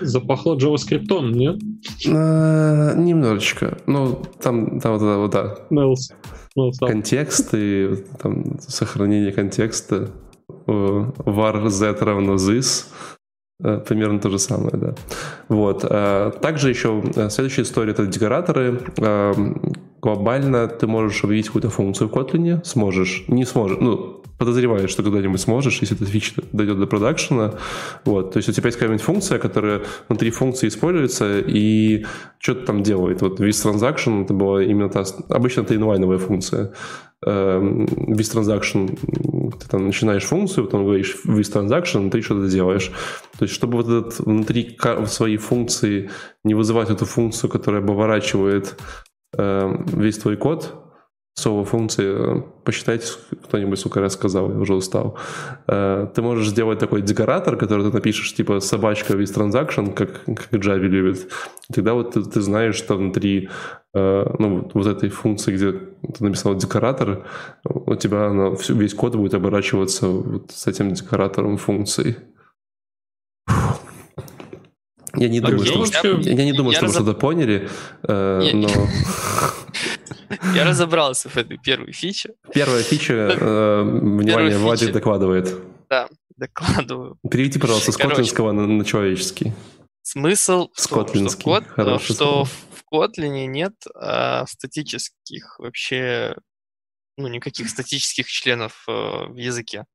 Запахло 0.00 0.56
JavaScript, 0.56 1.32
нет? 1.32 1.60
А, 2.08 2.94
немножечко. 2.94 3.78
Ну, 3.86 4.22
там, 4.40 4.78
там 4.78 4.92
вот, 4.92 5.02
вот 5.02 5.30
да. 5.32 5.56
Мэлс. 5.70 6.12
Контекст 6.78 7.50
и 7.54 7.96
там, 8.22 8.60
сохранение 8.60 9.32
контекста. 9.32 10.10
var 10.66 11.68
z 11.68 11.92
равно 12.00 12.34
this. 12.34 12.86
Э, 13.60 13.78
примерно 13.78 14.20
то 14.20 14.30
же 14.30 14.38
самое, 14.38 14.76
да. 14.76 14.94
Вот. 15.48 15.80
Также 16.40 16.68
еще 16.68 17.02
э, 17.16 17.30
следующая 17.30 17.62
история— 17.62 17.90
это 17.92 18.06
декораторы. 18.06 18.80
Глобально 20.00 20.68
ты 20.68 20.86
можешь 20.86 21.24
объявить 21.24 21.46
какую-то 21.46 21.70
функцию 21.70 22.08
в 22.08 22.12
Kotlin, 22.12 22.62
сможешь, 22.64 23.24
не 23.26 23.44
сможешь, 23.44 23.78
ну, 23.80 24.22
подозреваю, 24.38 24.88
что 24.88 25.02
когда-нибудь 25.02 25.40
сможешь, 25.40 25.78
если 25.80 25.96
эта 25.96 26.06
фича 26.06 26.42
дойдет 26.52 26.78
до 26.78 26.86
продакшена. 26.86 27.54
Вот. 28.04 28.32
То 28.32 28.38
есть 28.38 28.48
у 28.48 28.52
тебя 28.52 28.66
есть 28.66 28.78
какая-нибудь 28.78 29.04
функция, 29.04 29.38
которая 29.38 29.82
внутри 30.08 30.30
функции 30.30 30.68
используется 30.68 31.38
и 31.38 32.04
что-то 32.38 32.66
там 32.66 32.82
делает. 32.82 33.22
Вот 33.22 33.40
with 33.40 33.50
transaction 33.50 34.24
это 34.24 34.34
была 34.34 34.62
именно 34.62 34.88
та... 34.88 35.04
Обычно 35.28 35.62
это 35.62 35.76
инлайновая 35.76 36.18
функция. 36.18 36.72
Эм, 37.24 37.84
with 37.84 38.34
transaction 38.34 38.98
ты 39.58 39.68
там 39.68 39.86
начинаешь 39.86 40.24
функцию, 40.24 40.64
потом 40.64 40.84
говоришь 40.84 41.16
with 41.26 41.50
transaction, 41.52 42.10
ты 42.10 42.20
что-то 42.20 42.48
делаешь. 42.48 42.90
То 43.38 43.44
есть 43.44 43.54
чтобы 43.54 43.82
вот 43.82 43.88
этот 43.88 44.18
внутри 44.18 44.76
своей 45.06 45.36
функции 45.36 46.10
не 46.42 46.54
вызывать 46.54 46.90
эту 46.90 47.06
функцию, 47.06 47.50
которая 47.50 47.82
оборачивает 47.82 48.76
эм, 49.36 49.86
весь 49.86 50.18
твой 50.18 50.36
код, 50.36 50.83
слово 51.34 51.64
функции, 51.64 52.44
посчитайте, 52.62 53.06
кто-нибудь 53.44 53.78
сколько 53.78 54.00
раз 54.00 54.12
сказал, 54.14 54.50
я 54.52 54.58
уже 54.58 54.74
устал. 54.74 55.18
Э, 55.66 56.06
ты 56.14 56.22
можешь 56.22 56.48
сделать 56.48 56.78
такой 56.78 57.02
декоратор, 57.02 57.56
который 57.56 57.84
ты 57.84 57.92
напишешь, 57.92 58.34
типа 58.34 58.60
собачка 58.60 59.14
with 59.14 59.34
transaction, 59.34 59.92
как, 59.92 60.24
как 60.24 60.52
Java 60.52 60.78
любит. 60.78 61.28
Тогда 61.72 61.94
вот 61.94 62.12
ты, 62.12 62.22
ты 62.22 62.40
знаешь, 62.40 62.76
что 62.76 62.94
внутри 62.94 63.48
э, 63.94 64.26
ну, 64.38 64.70
вот 64.72 64.86
этой 64.86 65.08
функции, 65.08 65.54
где 65.54 65.72
ты 65.72 66.24
написал 66.24 66.54
декоратор, 66.54 67.26
у 67.64 67.96
тебя 67.96 68.26
она, 68.26 68.54
весь 68.68 68.94
код 68.94 69.16
будет 69.16 69.34
оборачиваться 69.34 70.06
вот 70.06 70.52
с 70.52 70.68
этим 70.68 70.92
декоратором 70.92 71.56
функции. 71.56 72.16
Я 75.16 75.28
не 75.28 75.40
думаю, 75.40 75.60
Окей, 75.60 75.86
что, 75.86 76.08
я, 76.08 76.32
я 76.32 76.44
не 76.44 76.52
думаю, 76.52 76.72
я 76.72 76.78
что 76.78 76.86
разоб... 76.86 77.02
вы 77.02 77.06
что-то 77.06 77.20
поняли, 77.20 77.68
э, 78.02 78.40
я... 78.44 78.56
но... 78.56 78.68
Я 80.54 80.64
разобрался 80.64 81.28
в 81.28 81.36
этой 81.36 81.58
первой 81.58 81.92
фиче. 81.92 82.34
Первая 82.52 82.82
фича, 82.82 83.12
э, 83.40 83.82
внимание, 83.82 84.58
Владик 84.58 84.92
докладывает. 84.92 85.54
Да, 85.88 86.08
докладываю. 86.36 87.18
Переведи, 87.30 87.58
пожалуйста, 87.58 87.92
с 87.92 87.96
котлинского 87.96 88.52
на, 88.52 88.66
на 88.66 88.84
человеческий. 88.84 89.52
Смысл 90.02 90.68
в 90.74 90.88
том, 90.88 91.08
что, 91.08 91.28
в, 91.30 91.42
код, 91.42 91.64
что 92.02 92.44
в 92.44 92.84
Kotlin 92.92 93.46
нет 93.46 93.72
а, 93.94 94.44
статических 94.46 95.58
вообще, 95.58 96.36
ну, 97.16 97.28
никаких 97.28 97.70
статических 97.70 98.26
членов 98.26 98.84
а, 98.86 99.26
в 99.28 99.36
языке, 99.36 99.86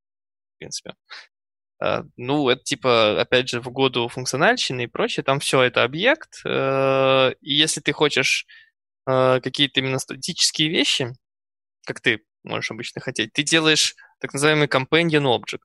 в 0.55 0.57
принципе. 0.57 0.95
А, 1.79 2.03
ну, 2.17 2.49
это 2.49 2.63
типа, 2.63 3.21
опять 3.21 3.49
же, 3.49 3.61
в 3.61 3.71
году 3.71 4.07
функциональщины 4.07 4.85
и 4.85 4.87
прочее, 4.87 5.23
там 5.23 5.39
все 5.39 5.61
это 5.61 5.83
объект, 5.83 6.41
а, 6.45 7.29
и 7.41 7.53
если 7.53 7.79
ты 7.79 7.93
хочешь 7.93 8.47
э, 9.09 9.39
какие-то 9.41 9.79
именно 9.79 9.99
статические 9.99 10.69
вещи, 10.69 11.13
как 11.85 12.01
ты 12.01 12.21
можешь 12.43 12.71
обычно 12.71 13.01
хотеть, 13.01 13.33
ты 13.33 13.43
делаешь 13.43 13.95
так 14.19 14.33
называемый 14.33 14.67
companion 14.67 15.23
object. 15.23 15.61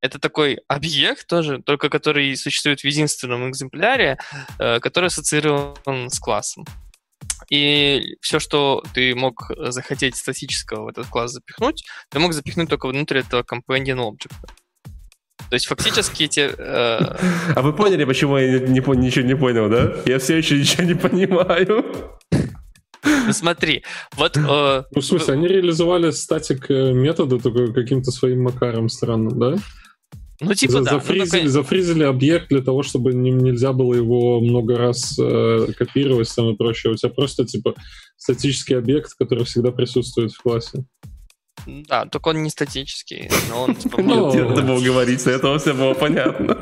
Это 0.00 0.18
такой 0.18 0.58
объект 0.66 1.26
тоже, 1.28 1.62
только 1.62 1.88
который 1.88 2.36
существует 2.36 2.80
в 2.80 2.84
единственном 2.84 3.48
экземпляре, 3.48 4.18
э, 4.58 4.80
который 4.80 5.06
ассоциирован 5.06 6.10
с 6.10 6.18
классом. 6.18 6.64
И 7.50 8.16
все, 8.20 8.40
что 8.40 8.82
ты 8.94 9.14
мог 9.14 9.50
захотеть 9.56 10.16
статического 10.16 10.84
в 10.84 10.88
этот 10.88 11.06
класс 11.06 11.32
запихнуть, 11.32 11.84
ты 12.08 12.18
мог 12.18 12.32
запихнуть 12.32 12.68
только 12.68 12.88
внутрь 12.88 13.18
этого 13.18 13.42
companion 13.42 13.98
object. 13.98 14.34
То 15.52 15.56
есть 15.56 15.66
фактически 15.66 16.22
эти... 16.24 16.50
Э... 16.56 17.16
А 17.54 17.60
вы 17.60 17.74
поняли, 17.74 18.04
почему 18.06 18.38
я 18.38 18.58
не, 18.58 18.66
не, 18.68 18.96
ничего 18.96 19.26
не 19.26 19.36
понял, 19.36 19.68
да? 19.68 19.92
Я 20.06 20.18
все 20.18 20.38
еще 20.38 20.58
ничего 20.58 20.84
не 20.84 20.94
понимаю. 20.94 21.84
Ну 23.04 23.32
смотри, 23.32 23.84
вот... 24.16 24.36
Э, 24.36 24.84
ну, 24.90 25.00
в 25.00 25.04
смысле, 25.04 25.34
они 25.34 25.48
реализовали 25.48 26.10
статик 26.10 26.70
э, 26.70 26.92
метода 26.92 27.38
только 27.38 27.72
каким-то 27.72 28.10
своим 28.10 28.42
макаром 28.42 28.88
странным, 28.88 29.38
да? 29.38 29.56
Ну, 30.40 30.54
типа, 30.54 30.72
За, 30.72 30.82
да. 30.82 30.90
Зафризили, 30.92 31.42
ну, 31.42 31.48
зафризили 31.48 32.02
объект 32.02 32.48
для 32.48 32.62
того, 32.62 32.82
чтобы 32.82 33.14
не, 33.14 33.30
нельзя 33.30 33.72
было 33.72 33.94
его 33.94 34.40
много 34.40 34.76
раз 34.76 35.16
э, 35.18 35.68
копировать 35.76 36.32
там 36.34 36.50
и 36.50 36.56
прочее. 36.56 36.92
У 36.92 36.96
тебя 36.96 37.10
просто, 37.10 37.44
типа, 37.44 37.74
статический 38.16 38.76
объект, 38.76 39.12
который 39.18 39.44
всегда 39.44 39.70
присутствует 39.70 40.32
в 40.32 40.40
классе. 40.40 40.84
Да, 41.66 42.06
только 42.06 42.28
он 42.28 42.42
не 42.42 42.50
статический, 42.50 43.30
но 43.50 43.64
он, 43.64 43.76
типа... 43.76 44.02
Ну, 44.02 44.32
Надо 44.32 44.62
было 44.62 44.80
говорить, 44.80 45.20
с 45.20 45.26
этого 45.26 45.58
все 45.58 45.74
было 45.74 45.94
понятно. 45.94 46.60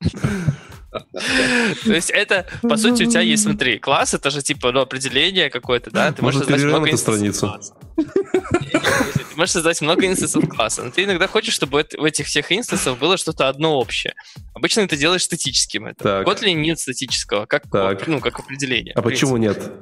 То 0.92 1.92
есть 1.92 2.10
это, 2.10 2.46
по 2.62 2.76
сути, 2.76 3.04
у 3.04 3.10
тебя 3.10 3.22
есть, 3.22 3.44
смотри, 3.44 3.78
класс, 3.78 4.14
это 4.14 4.30
же 4.30 4.42
типа 4.42 4.72
ну, 4.72 4.80
определение 4.80 5.50
какое-то, 5.50 5.90
да? 5.90 6.12
Ты 6.12 6.22
можешь 6.22 6.40
создать 6.40 6.62
много 6.64 6.96
страницу. 6.96 7.58
Ты 7.96 9.36
можешь 9.36 9.52
создать 9.52 9.80
много 9.80 10.06
инстансов 10.06 10.48
класса, 10.48 10.84
но 10.84 10.90
ты 10.90 11.04
иногда 11.04 11.26
хочешь, 11.26 11.54
чтобы 11.54 11.86
у 11.98 12.04
этих 12.04 12.26
всех 12.26 12.52
инстансов 12.52 12.98
было 12.98 13.16
что-то 13.16 13.48
одно 13.48 13.78
общее. 13.78 14.14
Обычно 14.54 14.86
ты 14.86 14.96
делаешь 14.96 15.22
статическим 15.22 15.86
это. 15.86 16.22
В 16.22 16.28
Kotlin 16.28 16.54
нет 16.54 16.78
статического, 16.78 17.46
как, 17.46 17.64
ну, 18.06 18.20
как 18.20 18.38
определение. 18.38 18.94
А 18.94 19.02
почему 19.02 19.38
нет? 19.38 19.72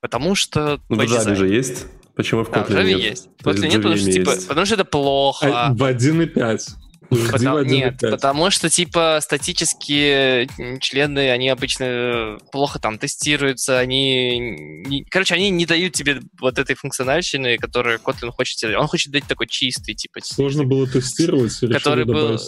Потому 0.00 0.34
что... 0.34 0.80
Ну, 0.88 0.96
в 0.96 1.00
Java 1.00 1.34
же 1.34 1.48
есть. 1.48 1.86
Почему 2.14 2.44
в 2.44 2.50
Kotlin 2.50 2.68
да, 2.68 2.82
в 2.82 2.84
Java 2.84 2.84
нет? 2.84 3.00
есть. 3.00 3.28
В 3.40 3.46
Kotlin 3.46 3.68
нет, 3.68 3.76
потому 3.76 3.96
что, 3.96 4.12
типа, 4.12 4.32
потому 4.46 4.66
что 4.66 4.74
это 4.76 4.84
плохо. 4.84 5.66
А, 5.66 5.72
в 5.72 5.82
1.5. 5.82 6.60
Потому, 7.30 7.62
нет, 7.62 7.98
потому 8.00 8.50
что, 8.50 8.68
типа, 8.68 9.18
статические 9.22 10.48
члены, 10.80 11.30
они 11.30 11.48
обычно 11.48 12.38
плохо 12.52 12.78
там 12.78 12.98
тестируются, 12.98 13.78
они... 13.78 14.38
Не, 14.86 15.04
короче, 15.04 15.34
они 15.34 15.50
не 15.50 15.66
дают 15.66 15.92
тебе 15.92 16.20
вот 16.40 16.58
этой 16.58 16.76
функциональщины, 16.76 17.56
которую 17.58 17.98
Kotlin 17.98 18.30
хочет 18.30 18.58
делать. 18.58 18.76
Он 18.76 18.86
хочет 18.86 19.12
дать 19.12 19.24
такой 19.24 19.46
чистый, 19.46 19.94
типа... 19.94 20.20
Сложно 20.22 20.64
было 20.64 20.86
тестировать, 20.86 21.58
который 21.60 22.04
был... 22.04 22.38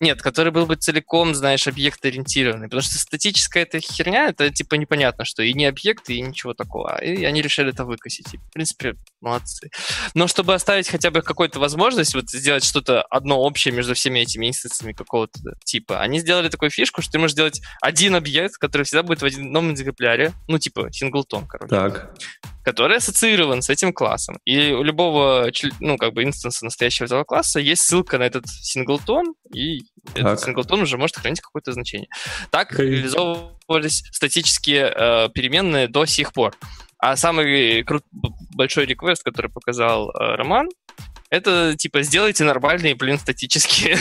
Нет, 0.00 0.22
который 0.22 0.52
был 0.52 0.66
бы 0.66 0.76
целиком, 0.76 1.34
знаешь, 1.34 1.66
объект-ориентированный. 1.66 2.66
Потому 2.66 2.82
что 2.82 2.98
статическая 2.98 3.64
эта 3.64 3.80
херня, 3.80 4.28
это 4.28 4.50
типа 4.50 4.76
непонятно, 4.76 5.24
что 5.24 5.42
и 5.42 5.52
не 5.52 5.66
объекты, 5.66 6.14
и 6.14 6.20
ничего 6.20 6.54
такого. 6.54 7.02
И 7.02 7.24
они 7.24 7.42
решили 7.42 7.70
это 7.70 7.84
выкосить. 7.84 8.32
И, 8.34 8.36
в 8.36 8.50
принципе, 8.52 8.94
молодцы. 9.20 9.70
Но 10.14 10.28
чтобы 10.28 10.54
оставить 10.54 10.88
хотя 10.88 11.10
бы 11.10 11.22
какую-то 11.22 11.58
возможность 11.58 12.14
вот 12.14 12.30
сделать 12.30 12.64
что-то 12.64 13.02
одно 13.02 13.40
общее 13.40 13.74
между 13.74 13.94
всеми 13.94 14.20
этими 14.20 14.48
инстанциями 14.48 14.92
какого-то 14.92 15.38
типа, 15.64 16.00
они 16.00 16.20
сделали 16.20 16.48
такую 16.48 16.70
фишку, 16.70 17.02
что 17.02 17.12
ты 17.12 17.18
можешь 17.18 17.32
сделать 17.32 17.60
один 17.82 18.14
объект, 18.14 18.56
который 18.56 18.84
всегда 18.84 19.02
будет 19.02 19.22
в 19.22 19.24
одном 19.24 19.72
экземпляре. 19.72 20.32
Ну, 20.46 20.58
типа, 20.58 20.92
синглтон, 20.92 21.46
короче. 21.46 21.74
Так 21.74 22.14
который 22.68 22.98
ассоциирован 22.98 23.62
с 23.62 23.70
этим 23.70 23.94
классом. 23.94 24.38
И 24.44 24.72
у 24.72 24.82
любого, 24.82 25.50
ну, 25.80 25.96
как 25.96 26.12
бы, 26.12 26.22
инстанса 26.22 26.66
настоящего 26.66 27.06
этого 27.06 27.24
класса 27.24 27.60
есть 27.60 27.80
ссылка 27.80 28.18
на 28.18 28.24
этот 28.24 28.46
синглтон, 28.46 29.34
и 29.52 29.80
так. 30.04 30.18
этот 30.18 30.40
синглтон 30.40 30.82
уже 30.82 30.96
может 30.98 31.16
хранить 31.16 31.40
какое-то 31.40 31.72
значение. 31.72 32.08
Так 32.50 32.72
okay. 32.72 32.84
реализовывались 32.84 34.04
статические 34.12 34.92
э, 34.94 35.28
переменные 35.34 35.88
до 35.88 36.06
сих 36.06 36.32
пор. 36.32 36.54
А 36.98 37.16
самый 37.16 37.84
крут, 37.84 38.04
большой 38.10 38.86
реквест, 38.86 39.22
который 39.22 39.50
показал 39.50 40.10
э, 40.10 40.34
Роман, 40.36 40.68
это, 41.30 41.76
типа, 41.76 42.02
сделайте 42.02 42.44
нормальные, 42.44 42.94
блин, 42.94 43.18
статические 43.18 43.98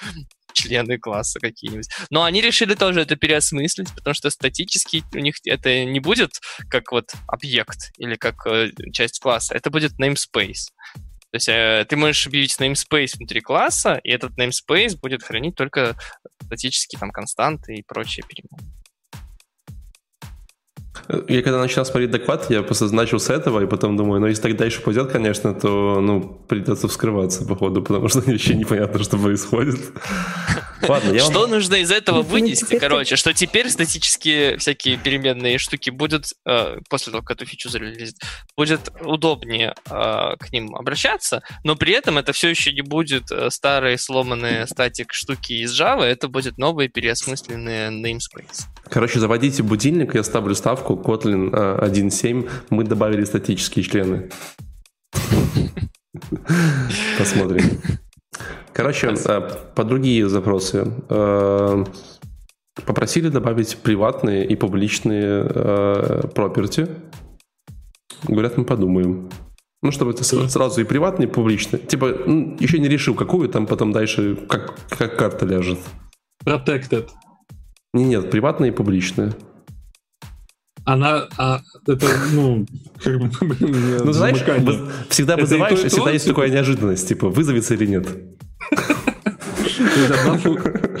члены 0.52 0.98
класса 0.98 1.40
какие-нибудь. 1.40 1.88
Но 2.10 2.24
они 2.24 2.40
решили 2.40 2.74
тоже 2.74 3.00
это 3.00 3.16
переосмыслить, 3.16 3.92
потому 3.94 4.14
что 4.14 4.30
статически 4.30 5.02
у 5.14 5.18
них 5.18 5.36
это 5.46 5.84
не 5.84 6.00
будет 6.00 6.40
как 6.68 6.92
вот 6.92 7.12
объект 7.26 7.90
или 7.96 8.16
как 8.16 8.46
э, 8.46 8.70
часть 8.92 9.20
класса, 9.20 9.54
это 9.54 9.70
будет 9.70 9.98
namespace. 9.98 10.70
То 11.32 11.36
есть 11.36 11.48
э, 11.48 11.86
ты 11.88 11.96
можешь 11.96 12.26
объявить 12.26 12.54
namespace 12.60 13.16
внутри 13.16 13.40
класса, 13.40 13.98
и 14.04 14.10
этот 14.10 14.38
namespace 14.38 14.98
будет 15.00 15.22
хранить 15.22 15.54
только 15.54 15.96
статические 16.44 17.00
там 17.00 17.10
константы 17.10 17.76
и 17.76 17.82
прочие 17.82 18.22
переменные. 18.28 18.70
Я 21.28 21.42
когда 21.42 21.58
начал 21.58 21.86
смотреть 21.86 22.10
доклад, 22.10 22.50
я 22.50 22.62
просто 22.62 22.94
начал 22.94 23.18
с 23.18 23.30
этого, 23.30 23.62
и 23.62 23.66
потом 23.66 23.96
думаю, 23.96 24.20
ну 24.20 24.26
если 24.26 24.42
так 24.42 24.56
дальше 24.58 24.82
пойдет, 24.82 25.10
конечно, 25.10 25.54
то 25.54 26.00
ну, 26.02 26.20
придется 26.20 26.86
вскрываться, 26.86 27.46
походу, 27.46 27.82
потому 27.82 28.08
что 28.08 28.20
вообще 28.26 28.54
непонятно, 28.54 29.02
что 29.02 29.16
происходит. 29.16 29.80
Ладно, 30.88 31.12
я 31.12 31.20
Что 31.20 31.40
вам... 31.40 31.50
нужно 31.50 31.76
из 31.76 31.90
этого 31.90 32.18
ну, 32.18 32.22
вынести, 32.22 32.78
короче, 32.78 33.16
что 33.16 33.32
теперь 33.32 33.70
статические 33.70 34.58
всякие 34.58 34.96
переменные 34.96 35.58
штуки 35.58 35.90
будут, 35.90 36.26
э, 36.46 36.78
после 36.88 37.12
того, 37.12 37.22
как 37.22 37.36
эту 37.36 37.46
фичу 37.46 37.68
зарелизит, 37.68 38.16
будет 38.56 38.90
удобнее 39.00 39.74
э, 39.90 40.36
к 40.38 40.52
ним 40.52 40.74
обращаться, 40.74 41.42
но 41.64 41.76
при 41.76 41.92
этом 41.92 42.18
это 42.18 42.32
все 42.32 42.48
еще 42.48 42.72
не 42.72 42.82
будет 42.82 43.30
э, 43.30 43.50
старые 43.50 43.98
сломанные 43.98 44.66
статик 44.66 45.12
штуки 45.12 45.52
из 45.52 45.78
Java, 45.78 46.02
это 46.02 46.28
будет 46.28 46.58
новые 46.58 46.88
переосмысленные 46.88 47.90
namespace. 47.90 48.66
Короче, 48.88 49.20
заводите 49.20 49.62
будильник, 49.62 50.14
я 50.14 50.22
ставлю 50.22 50.54
ставку 50.54 50.94
Kotlin 50.94 51.50
1.7, 51.50 52.50
мы 52.70 52.84
добавили 52.84 53.24
статические 53.24 53.84
члены. 53.84 54.30
Посмотрим. 57.18 57.98
Короче, 58.74 59.14
э, 59.14 59.40
по 59.74 59.84
другие 59.84 60.28
запросы. 60.28 60.86
Э, 61.08 61.84
попросили 62.86 63.28
добавить 63.28 63.76
приватные 63.78 64.46
и 64.46 64.56
публичные 64.56 65.46
э, 65.46 66.22
property. 66.34 66.88
Говорят, 68.26 68.56
мы 68.56 68.64
подумаем. 68.64 69.30
Ну, 69.82 69.90
чтобы 69.90 70.12
это 70.12 70.22
сразу 70.22 70.80
и 70.80 70.84
приватный, 70.84 71.26
и 71.26 71.28
публичный. 71.28 71.80
Типа, 71.80 72.14
ну, 72.24 72.56
еще 72.60 72.78
не 72.78 72.88
решил, 72.88 73.14
какую, 73.14 73.48
там 73.48 73.66
потом 73.66 73.92
дальше 73.92 74.36
как, 74.48 74.74
как 74.88 75.16
карта 75.18 75.44
ляжет. 75.44 75.78
Protected. 76.44 77.08
Не, 77.92 78.04
нет, 78.04 78.30
приватные 78.30 78.70
и 78.70 78.74
публичные. 78.74 79.32
Она, 80.84 81.28
а, 81.38 81.60
это, 81.86 82.06
ну, 82.32 82.66
как 83.02 83.18
бы, 83.18 83.30
ну, 84.04 84.12
знаешь, 84.12 84.38
всегда 85.08 85.36
вызываешь, 85.36 85.84
и 85.84 85.88
всегда 85.88 86.10
есть 86.10 86.26
такая 86.26 86.50
неожиданность, 86.50 87.08
типа, 87.08 87.28
вызовется 87.28 87.74
или 87.74 87.86
нет. 87.86 88.08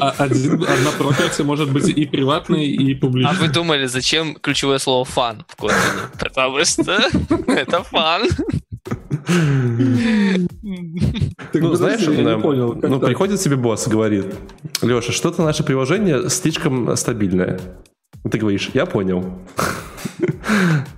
А 0.00 0.14
одна 0.18 0.90
профессия 0.98 1.44
может 1.44 1.72
быть 1.72 1.88
и 1.88 2.06
приватной, 2.06 2.66
и 2.66 2.94
публичной. 2.94 3.32
А 3.32 3.40
вы 3.40 3.48
думали, 3.48 3.86
зачем 3.86 4.34
ключевое 4.34 4.78
слово 4.78 5.04
фан 5.04 5.44
в 5.48 5.56
Kotlin? 5.62 6.18
Потому 6.18 6.64
что 6.64 7.00
это 7.46 7.82
фан. 7.82 8.22
Ну, 11.54 11.74
знаешь, 11.74 12.00
ну, 12.06 13.00
приходит 13.00 13.40
себе 13.40 13.56
босс 13.56 13.86
и 13.86 13.90
говорит, 13.90 14.26
Леша, 14.82 15.12
что-то 15.12 15.42
наше 15.42 15.62
приложение 15.62 16.28
слишком 16.28 16.96
стабильное. 16.96 17.60
Ты 18.30 18.38
говоришь, 18.38 18.70
я 18.74 18.86
понял. 18.86 19.38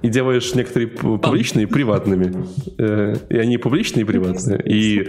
И 0.02 0.08
делаешь 0.08 0.54
некоторые 0.54 0.88
публичные 0.88 1.66
приватными. 1.66 2.46
Э, 2.78 3.16
и 3.30 3.38
они 3.38 3.56
публичные 3.56 4.02
и 4.02 4.04
приватные. 4.04 4.60
И 4.66 5.04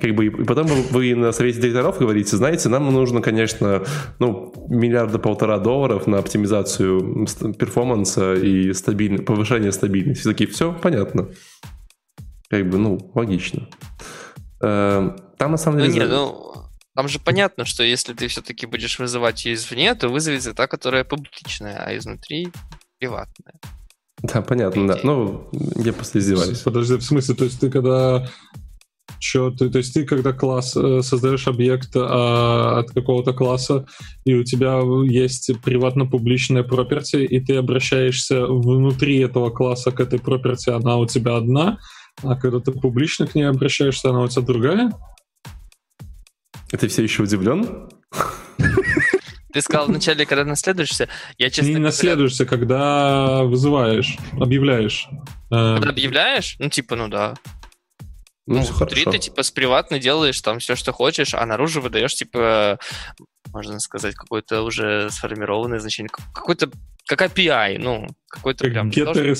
как 0.00 0.14
бы 0.14 0.26
и 0.26 0.30
потом 0.30 0.66
вы 0.90 1.14
на 1.14 1.32
совете 1.32 1.60
директоров 1.60 1.98
говорите, 1.98 2.36
знаете, 2.36 2.68
нам 2.68 2.92
нужно, 2.92 3.20
конечно, 3.20 3.84
ну, 4.18 4.52
миллиарда 4.68 5.18
полтора 5.18 5.58
долларов 5.58 6.06
на 6.06 6.18
оптимизацию 6.18 7.26
перформанса 7.58 8.34
и 8.34 8.72
стабиль... 8.72 9.22
повышение 9.22 9.70
стабильности. 9.70 10.22
Все 10.22 10.30
такие, 10.30 10.50
все 10.50 10.72
понятно. 10.72 11.28
Как 12.48 12.68
бы, 12.68 12.78
ну, 12.78 13.12
логично. 13.14 13.68
Э, 14.60 15.10
там 15.38 15.50
на 15.52 15.56
самом 15.56 15.78
деле... 15.78 15.90
Ну, 15.90 15.96
нет, 15.98 16.08
ну, 16.10 16.63
там 16.94 17.08
же 17.08 17.18
понятно, 17.18 17.64
что 17.64 17.82
если 17.82 18.12
ты 18.14 18.28
все-таки 18.28 18.66
будешь 18.66 18.98
вызывать 18.98 19.44
ее 19.44 19.54
извне, 19.54 19.94
то 19.94 20.08
вызовется 20.08 20.54
та, 20.54 20.66
которая 20.66 21.04
публичная, 21.04 21.82
а 21.84 21.96
изнутри 21.96 22.48
приватная. 22.98 23.54
Да, 24.22 24.42
понятно, 24.42 24.88
да. 24.88 25.00
Ну, 25.02 25.48
я 25.52 25.92
просто 25.92 26.18
издеваюсь. 26.18 26.60
Подожди, 26.60 26.94
в 26.96 27.02
смысле, 27.02 27.34
то 27.34 27.44
есть 27.44 27.60
ты 27.60 27.70
когда 27.70 28.28
что 29.18 29.50
ты, 29.50 29.70
то 29.70 29.78
есть 29.78 29.94
ты 29.94 30.04
когда 30.04 30.32
класс 30.32 30.76
э, 30.76 31.00
создаешь 31.02 31.48
объект 31.48 31.90
а, 31.94 32.80
от 32.80 32.90
какого-то 32.90 33.32
класса, 33.32 33.86
и 34.24 34.34
у 34.34 34.44
тебя 34.44 34.80
есть 35.04 35.50
приватно-публичная 35.62 36.62
property, 36.62 37.24
и 37.24 37.40
ты 37.40 37.56
обращаешься 37.56 38.46
внутри 38.46 39.18
этого 39.20 39.50
класса 39.50 39.92
к 39.92 40.00
этой 40.00 40.18
property, 40.18 40.70
она 40.70 40.96
у 40.96 41.06
тебя 41.06 41.36
одна, 41.36 41.78
а 42.22 42.36
когда 42.36 42.60
ты 42.60 42.72
публично 42.72 43.26
к 43.26 43.34
ней 43.34 43.44
обращаешься, 43.44 44.10
она 44.10 44.20
у 44.20 44.28
тебя 44.28 44.42
другая? 44.42 44.92
Ты 46.70 46.88
все 46.88 47.02
еще 47.02 47.22
удивлен? 47.22 47.88
Ты 49.52 49.60
сказал 49.60 49.86
вначале, 49.86 50.26
когда 50.26 50.44
наследуешься. 50.44 51.08
Я 51.38 51.48
честно 51.48 51.70
Не 51.70 51.78
наследуешься, 51.78 52.44
когда 52.44 53.44
вызываешь, 53.44 54.16
объявляешь. 54.32 55.06
Э, 55.52 55.76
когда 55.76 55.90
объявляешь? 55.90 56.56
Ну, 56.58 56.68
типа, 56.68 56.96
ну 56.96 57.06
да. 57.06 57.34
Ну, 58.46 58.56
ну 58.56 58.62
внутри 58.62 59.04
ты, 59.04 59.18
типа, 59.18 59.44
с 59.44 59.52
приватно 59.52 60.00
делаешь 60.00 60.40
там 60.40 60.58
все, 60.58 60.74
что 60.74 60.92
хочешь, 60.92 61.34
а 61.34 61.46
наружу 61.46 61.80
выдаешь, 61.80 62.14
типа, 62.16 62.80
можно 63.52 63.78
сказать, 63.78 64.16
какое-то 64.16 64.62
уже 64.62 65.08
сформированное 65.10 65.78
значение. 65.78 66.10
Какой-то, 66.10 66.70
как 67.06 67.22
API, 67.22 67.78
ну, 67.78 68.08
какой-то 68.28 68.64
прям... 68.64 68.90
Getter 68.90 69.34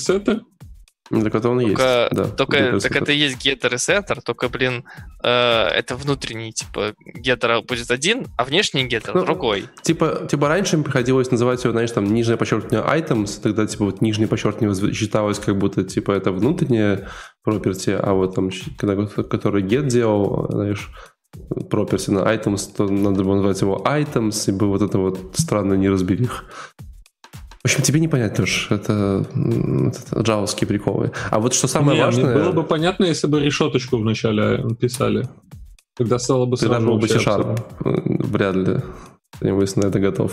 setter? 1.09 1.23
Так 1.23 1.35
это 1.35 1.49
он 1.49 1.59
только, 1.59 2.09
есть, 2.09 2.15
да. 2.15 2.25
Только, 2.25 2.79
так 2.79 2.95
это 2.95 3.11
и 3.11 3.17
есть 3.17 3.45
getter 3.45 3.73
и 3.73 3.77
setter, 3.77 4.21
только, 4.21 4.49
блин, 4.49 4.83
э, 5.23 5.29
это 5.29 5.95
внутренний, 5.95 6.51
типа, 6.51 6.93
getter 7.17 7.61
будет 7.61 7.91
один, 7.91 8.27
а 8.37 8.43
внешний 8.43 8.87
getter 8.87 9.11
ну, 9.13 9.25
другой. 9.25 9.65
Типа, 9.81 10.27
типа 10.29 10.47
раньше 10.47 10.75
им 10.75 10.83
приходилось 10.83 11.31
называть 11.31 11.63
его, 11.63 11.71
знаешь, 11.71 11.91
там, 11.91 12.05
нижнее 12.05 12.37
подчеркивание 12.37 12.81
items, 12.81 13.39
тогда, 13.41 13.65
типа, 13.65 13.85
вот 13.85 14.01
нижнее 14.01 14.27
подчеркивание 14.27 14.93
считалось 14.93 15.39
как 15.39 15.57
будто, 15.57 15.83
типа, 15.83 16.11
это 16.11 16.31
внутреннее 16.31 17.07
property, 17.47 17.93
а 17.93 18.13
вот 18.13 18.35
там, 18.35 18.49
когда, 18.77 19.05
который 19.05 19.63
get 19.63 19.87
делал, 19.87 20.47
знаешь, 20.49 20.89
property 21.69 22.11
на 22.11 22.19
items, 22.19 22.75
то 22.75 22.87
надо 22.87 23.23
было 23.23 23.35
назвать 23.35 23.61
его 23.61 23.83
items, 23.85 24.49
и 24.49 24.51
бы 24.51 24.67
вот 24.67 24.81
это 24.81 24.97
вот 24.97 25.19
странно 25.33 25.73
не 25.73 25.89
разберих. 25.89 26.45
В 27.65 27.67
общем, 27.67 27.81
тебе 27.81 27.99
не 27.99 28.07
понять 28.07 28.35
тоже. 28.35 28.67
Это, 28.69 29.25
это 29.33 30.19
джавовские 30.21 30.67
приколы. 30.67 31.11
А 31.31 31.39
вот 31.39 31.55
что 31.55 31.67
самое 31.67 31.97
не, 31.97 32.05
важное... 32.05 32.35
было 32.35 32.51
бы 32.51 32.63
понятно, 32.63 33.05
если 33.05 33.25
бы 33.25 33.39
решеточку 33.39 33.97
вначале 33.97 34.63
писали. 34.79 35.27
Тогда 35.97 36.19
стало 36.19 36.45
бы 36.45 36.57
Тогда 36.57 36.79
был 36.79 36.99
бы 36.99 37.07
C-Sharp. 37.07 37.59
Вряд 37.79 38.55
ли. 38.55 38.81
Кто-нибудь 39.37 39.77
на 39.77 39.87
это 39.87 39.99
готов. 39.99 40.31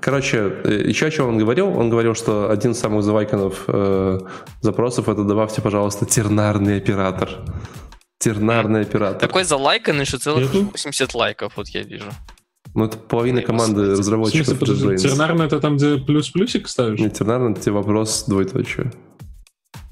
Короче, 0.00 0.50
э, 0.64 0.88
еще 0.88 1.08
о 1.08 1.10
чем 1.10 1.28
он 1.28 1.36
говорил? 1.36 1.68
Он 1.78 1.90
говорил, 1.90 2.14
что 2.14 2.48
один 2.50 2.70
из 2.70 2.78
самых 2.78 3.02
завайканов 3.02 3.64
э, 3.66 4.20
запросов 4.62 5.10
это 5.10 5.24
добавьте, 5.24 5.60
пожалуйста, 5.60 6.06
тернарный 6.06 6.78
оператор. 6.78 7.28
Тернарный 8.18 8.80
оператор. 8.80 9.28
Такой 9.28 9.44
залайканный, 9.44 10.06
что 10.06 10.18
целых 10.18 10.54
80 10.54 11.14
лайков, 11.14 11.52
вот 11.56 11.68
я 11.68 11.82
вижу. 11.82 12.10
Ну, 12.74 12.84
это 12.86 12.98
половина 12.98 13.40
команды 13.42 13.92
разработчиков 13.92 14.60
в 14.60 14.66
смысле, 14.66 14.98
Тернарно 14.98 15.44
это 15.44 15.60
там, 15.60 15.76
где 15.76 15.96
плюс-плюсик 15.96 16.68
ставишь? 16.68 16.98
Нет, 16.98 17.14
тернарно 17.14 17.50
это 17.50 17.60
тебе 17.60 17.72
вопрос 17.72 18.24
двоеточие. 18.26 18.92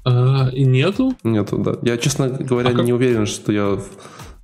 А, 0.05 0.49
и 0.51 0.65
нету? 0.65 1.13
Нету, 1.23 1.57
да. 1.57 1.77
Я, 1.81 1.97
честно 1.97 2.27
говоря, 2.27 2.69
а 2.69 2.73
не 2.73 2.91
как... 2.91 2.95
уверен, 2.95 3.25
что 3.25 3.53
я 3.53 3.79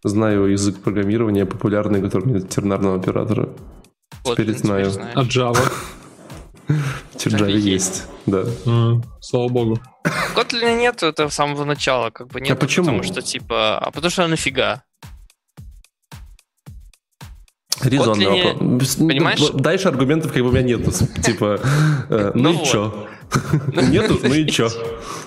знаю 0.03 0.45
язык 0.45 0.79
программирования 0.79 1.45
популярный, 1.45 2.01
который 2.01 2.31
нет 2.31 2.49
тернарного 2.49 2.95
оператора. 2.95 3.49
Вот, 4.23 4.37
Теперь 4.37 4.57
знаю. 4.57 4.89
А 5.15 5.23
Java? 5.23 5.71
Java 7.15 7.51
есть, 7.51 8.05
да. 8.25 8.45
А, 8.65 9.01
Слава 9.19 9.49
богу. 9.49 9.79
Kotlin 10.35 10.77
нет 10.77 11.03
это 11.03 11.27
с 11.27 11.33
самого 11.33 11.65
начала, 11.65 12.09
как 12.09 12.27
бы 12.27 12.39
нет. 12.39 12.51
А 12.51 12.55
почему? 12.55 12.85
Потому 12.85 13.03
что 13.03 13.21
типа, 13.21 13.77
а 13.77 13.91
потому 13.91 14.09
что 14.09 14.27
нафига? 14.27 14.83
Резонный 17.81 18.25
Kotlin, 18.25 18.59
вопрос. 18.59 18.95
понимаешь? 18.95 19.39
Ну, 19.39 19.59
Дальше 19.59 19.87
аргументов 19.87 20.33
как 20.33 20.43
бы 20.43 20.49
у 20.49 20.51
меня 20.51 20.63
нету. 20.63 20.91
Типа, 21.23 21.59
э, 22.09 22.31
ну 22.35 22.53
Ну 22.53 22.61
и 22.61 22.65
чё? 22.65 23.07
Нету, 23.89 24.19
ну 24.23 24.33
и 24.33 24.47
чё? 24.47 24.69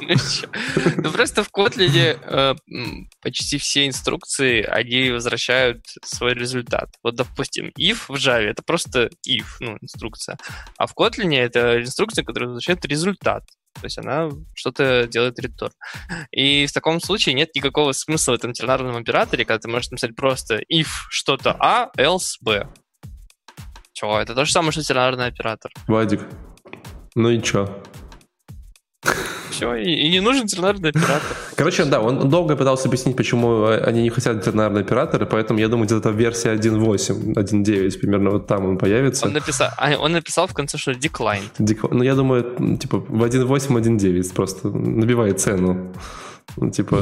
Ну, 0.00 0.14
чё? 0.16 0.48
Ну, 0.96 1.10
просто 1.10 1.44
в 1.44 1.50
Kotlin 1.50 2.18
э, 2.20 2.54
почти 3.22 3.58
все 3.58 3.86
инструкции, 3.86 4.62
они 4.62 5.10
возвращают 5.10 5.84
свой 6.04 6.34
результат. 6.34 6.90
Вот, 7.02 7.14
допустим, 7.14 7.70
if 7.78 7.98
в 8.08 8.14
Java 8.14 8.42
это 8.42 8.62
просто 8.62 9.10
if, 9.28 9.44
ну, 9.60 9.76
инструкция. 9.80 10.36
А 10.76 10.86
в 10.86 10.94
Kotlin 10.96 11.36
это 11.36 11.80
инструкция, 11.80 12.24
которая 12.24 12.48
возвращает 12.48 12.84
результат. 12.84 13.44
То 13.74 13.84
есть 13.84 13.98
она 13.98 14.30
что-то 14.54 15.06
делает 15.06 15.38
return. 15.38 15.72
И 16.30 16.66
в 16.66 16.72
таком 16.72 17.00
случае 17.00 17.34
нет 17.34 17.54
никакого 17.54 17.92
смысла 17.92 18.32
в 18.32 18.34
этом 18.36 18.52
тернарном 18.52 18.96
операторе, 18.96 19.44
когда 19.44 19.58
ты 19.58 19.68
можешь 19.68 19.90
написать 19.90 20.14
просто 20.14 20.60
if 20.72 20.88
что-то 21.08 21.56
А, 21.58 21.90
else 21.98 22.36
B. 22.40 22.68
Чего? 23.92 24.18
Это 24.18 24.34
то 24.34 24.44
же 24.44 24.52
самое, 24.52 24.72
что 24.72 24.82
тернарный 24.82 25.26
оператор. 25.26 25.72
Вадик, 25.86 26.22
ну 27.14 27.30
и 27.30 27.40
чё? 27.42 27.82
Все, 29.52 29.74
и, 29.74 29.90
и 29.90 30.10
не 30.10 30.20
нужен 30.20 30.46
тернарный 30.46 30.90
оператор. 30.90 31.36
Короче, 31.56 31.84
да, 31.84 32.00
он 32.00 32.28
долго 32.28 32.56
пытался 32.56 32.88
объяснить, 32.88 33.16
почему 33.16 33.66
они 33.66 34.02
не 34.02 34.10
хотят 34.10 34.44
тернарные 34.44 34.80
операторы, 34.82 35.26
поэтому 35.26 35.60
я 35.60 35.68
думаю, 35.68 35.86
где-то 35.86 36.10
версия 36.10 36.54
1.8, 36.54 37.34
1.9, 37.34 37.98
примерно 38.00 38.30
вот 38.30 38.46
там 38.46 38.66
он 38.66 38.78
появится. 38.78 39.26
Он 39.26 39.32
написал, 39.32 39.68
а, 39.76 39.94
он 39.98 40.12
написал 40.12 40.46
в 40.46 40.54
конце, 40.54 40.78
что 40.78 40.92
declined. 40.92 41.50
Дик- 41.58 41.88
Ну, 41.90 42.02
я 42.02 42.14
думаю, 42.14 42.76
типа, 42.78 42.98
в 42.98 43.22
1.8, 43.22 43.76
1.9 43.78 44.34
просто 44.34 44.68
набивает 44.68 45.40
цену. 45.40 45.92
Ну, 46.56 46.70
Типа... 46.70 46.98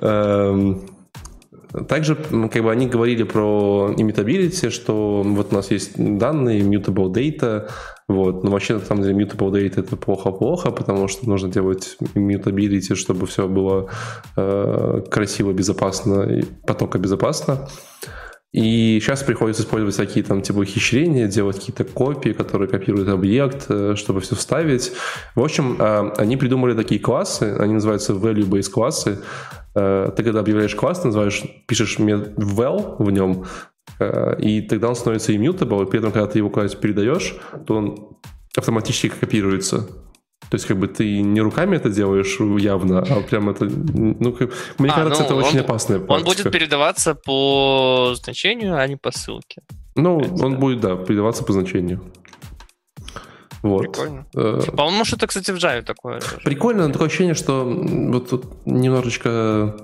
Также, 1.88 2.16
как 2.16 2.62
бы, 2.62 2.70
они 2.70 2.86
говорили 2.86 3.22
про 3.22 3.94
immutability, 3.96 4.70
что 4.70 5.22
вот 5.24 5.52
у 5.52 5.54
нас 5.54 5.70
есть 5.70 5.92
данные, 5.96 6.62
mutable 6.62 7.10
data, 7.12 7.68
вот, 8.08 8.44
но 8.44 8.50
вообще, 8.50 8.74
на 8.74 8.80
самом 8.80 9.02
деле, 9.04 9.24
mutable 9.24 9.50
data 9.50 9.80
это 9.80 9.96
плохо-плохо, 9.96 10.70
потому 10.70 11.08
что 11.08 11.28
нужно 11.28 11.50
делать 11.50 11.96
immutability, 12.14 12.94
чтобы 12.94 13.26
все 13.26 13.48
было 13.48 13.88
э, 14.36 15.02
красиво, 15.10 15.52
безопасно, 15.52 16.42
потока 16.66 16.98
безопасно. 16.98 17.68
И 18.52 19.00
сейчас 19.00 19.22
приходится 19.22 19.62
использовать 19.62 19.94
всякие 19.94 20.24
там 20.24 20.42
типа 20.42 20.58
ухищрения, 20.58 21.26
делать 21.26 21.56
какие-то 21.56 21.84
копии, 21.84 22.30
которые 22.30 22.68
копируют 22.68 23.08
объект, 23.08 23.64
э, 23.70 23.94
чтобы 23.96 24.20
все 24.20 24.36
вставить. 24.36 24.92
В 25.34 25.42
общем, 25.42 25.76
э, 25.78 26.12
они 26.18 26.36
придумали 26.36 26.74
такие 26.74 27.00
классы, 27.00 27.56
они 27.58 27.72
называются 27.72 28.12
value-based 28.12 28.70
классы. 28.70 29.20
Э, 29.74 30.10
Ты 30.16 30.22
когда 30.22 30.40
объявляешь 30.40 30.74
класс, 30.74 31.04
называешь, 31.04 31.42
пишешь 31.66 31.98
val 31.98 32.96
в 32.98 33.10
нем, 33.10 33.44
э, 33.98 34.36
и 34.40 34.60
тогда 34.62 34.88
он 34.88 34.94
становится 34.94 35.32
immutable, 35.32 35.82
и 35.86 35.90
при 35.90 35.98
этом, 35.98 36.12
когда 36.12 36.26
ты 36.26 36.38
его 36.38 36.50
куда-нибудь 36.50 36.78
передаешь, 36.80 37.36
то 37.66 37.76
он 37.76 38.08
автоматически 38.56 39.08
копируется. 39.08 39.86
То 40.50 40.56
есть, 40.56 40.66
как 40.66 40.76
бы 40.76 40.86
ты 40.88 41.22
не 41.22 41.40
руками 41.40 41.76
это 41.76 41.88
делаешь 41.88 42.36
явно, 42.60 42.98
а 42.98 43.20
прям 43.22 43.48
это, 43.48 43.64
ну, 43.64 44.32
как- 44.34 44.50
мне 44.78 44.90
А, 44.90 44.94
кажется, 44.94 45.22
ну, 45.22 45.26
это 45.26 45.34
очень 45.36 45.58
он- 45.60 45.64
опасная 45.64 45.98
Он 46.00 46.06
практика. 46.06 46.42
будет 46.42 46.52
передаваться 46.52 47.14
по 47.14 48.12
значению, 48.22 48.76
а 48.76 48.86
не 48.86 48.96
по 48.96 49.10
ссылке. 49.12 49.62
Ну, 49.94 50.20
Это 50.20 50.44
он 50.44 50.52
да. 50.52 50.58
будет, 50.58 50.80
да, 50.80 50.96
передаваться 50.96 51.44
по 51.44 51.52
значению. 51.54 52.00
Вот. 53.62 53.82
Прикольно. 53.82 54.26
Э, 54.34 54.60
По-моему, 54.76 55.04
что-то, 55.04 55.26
кстати, 55.26 55.50
в 55.52 55.56
Java 55.56 55.82
такое. 55.82 56.20
Прикольно, 56.44 56.86
но 56.86 56.92
такое 56.92 57.08
ощущение, 57.08 57.34
что 57.34 57.64
вот 57.64 58.30
тут 58.30 58.66
немножечко, 58.66 59.76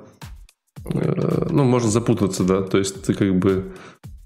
э, 0.93 1.47
ну, 1.51 1.65
можно 1.65 1.91
запутаться, 1.91 2.45
да, 2.45 2.63
то 2.63 2.79
есть 2.79 3.03
ты 3.05 3.15
как 3.15 3.37
бы 3.39 3.75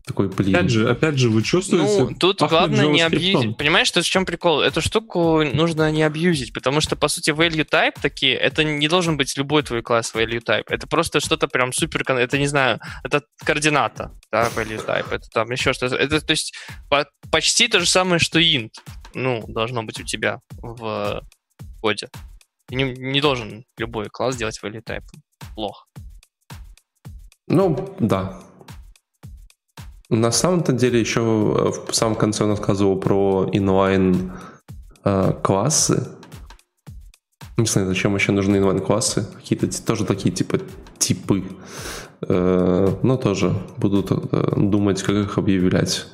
такой, 0.07 0.29
блин. 0.29 0.57
Опять 0.57 0.71
же, 0.71 0.91
опять 0.91 1.17
же, 1.17 1.31
вы 1.31 1.43
чувствуете... 1.43 2.05
Ну, 2.05 2.15
тут 2.19 2.41
главное 2.43 2.87
не 2.89 3.03
абьюзить. 3.03 3.57
Понимаешь, 3.57 3.87
что 3.87 4.03
в 4.03 4.05
чем 4.05 4.27
прикол? 4.27 4.61
Эту 4.61 4.81
штуку 4.81 5.45
нужно 5.45 5.93
не 5.93 6.03
абьюзить, 6.03 6.53
потому 6.53 6.81
что, 6.81 6.97
по 6.97 7.07
сути, 7.09 7.31
value 7.31 7.65
type 7.69 7.95
такие, 8.03 8.35
это 8.35 8.65
не 8.65 8.89
должен 8.89 9.17
быть 9.17 9.37
любой 9.37 9.63
твой 9.63 9.83
класс 9.83 10.13
value 10.15 10.43
type. 10.43 10.65
Это 10.69 10.89
просто 10.89 11.21
что-то 11.21 11.47
прям 11.47 11.73
супер, 11.73 12.03
это 12.11 12.37
не 12.39 12.49
знаю, 12.49 12.81
это 13.05 13.23
координата, 13.45 14.11
да, 14.33 14.49
value 14.57 14.85
type, 14.85 15.07
это 15.11 15.29
там 15.33 15.51
еще 15.53 15.73
что-то. 15.73 15.95
Это, 15.95 16.21
то 16.21 16.33
есть, 16.33 16.53
по- 16.91 17.07
почти 17.31 17.69
то 17.69 17.79
же 17.79 17.87
самое, 17.87 18.19
что 18.19 18.41
int, 18.41 18.71
ну, 19.15 19.45
должно 19.47 19.83
быть 19.83 20.01
у 20.01 20.05
тебя 20.05 20.41
в 20.61 21.23
коде. 21.81 22.09
Не, 22.71 22.85
не 22.85 23.21
должен 23.21 23.65
любой 23.77 24.09
класс 24.09 24.37
делать 24.37 24.59
value 24.63 24.83
type. 24.83 25.05
Плохо. 25.55 25.85
Ну, 27.49 27.95
да. 27.99 28.41
На 30.09 30.31
самом-то 30.31 30.73
деле 30.73 31.01
еще 31.01 31.21
в 31.21 31.95
самом 31.95 32.17
конце 32.17 32.45
он 32.45 32.51
рассказывал 32.51 32.99
про 32.99 33.49
inline 33.53 34.31
э, 35.05 35.33
классы. 35.43 36.09
Не 37.57 37.67
знаю, 37.67 37.89
зачем 37.89 38.15
еще 38.15 38.33
нужны 38.33 38.57
inline 38.57 38.81
классы. 38.81 39.27
Какие-то 39.35 39.85
тоже 39.85 40.05
такие 40.05 40.35
типа 40.35 40.59
типы. 40.99 41.45
Э, 42.29 42.95
но 43.03 43.17
тоже 43.17 43.55
будут 43.77 44.11
э, 44.11 44.53
думать, 44.57 45.03
как 45.03 45.17
их 45.17 45.39
объявлять. 45.39 46.07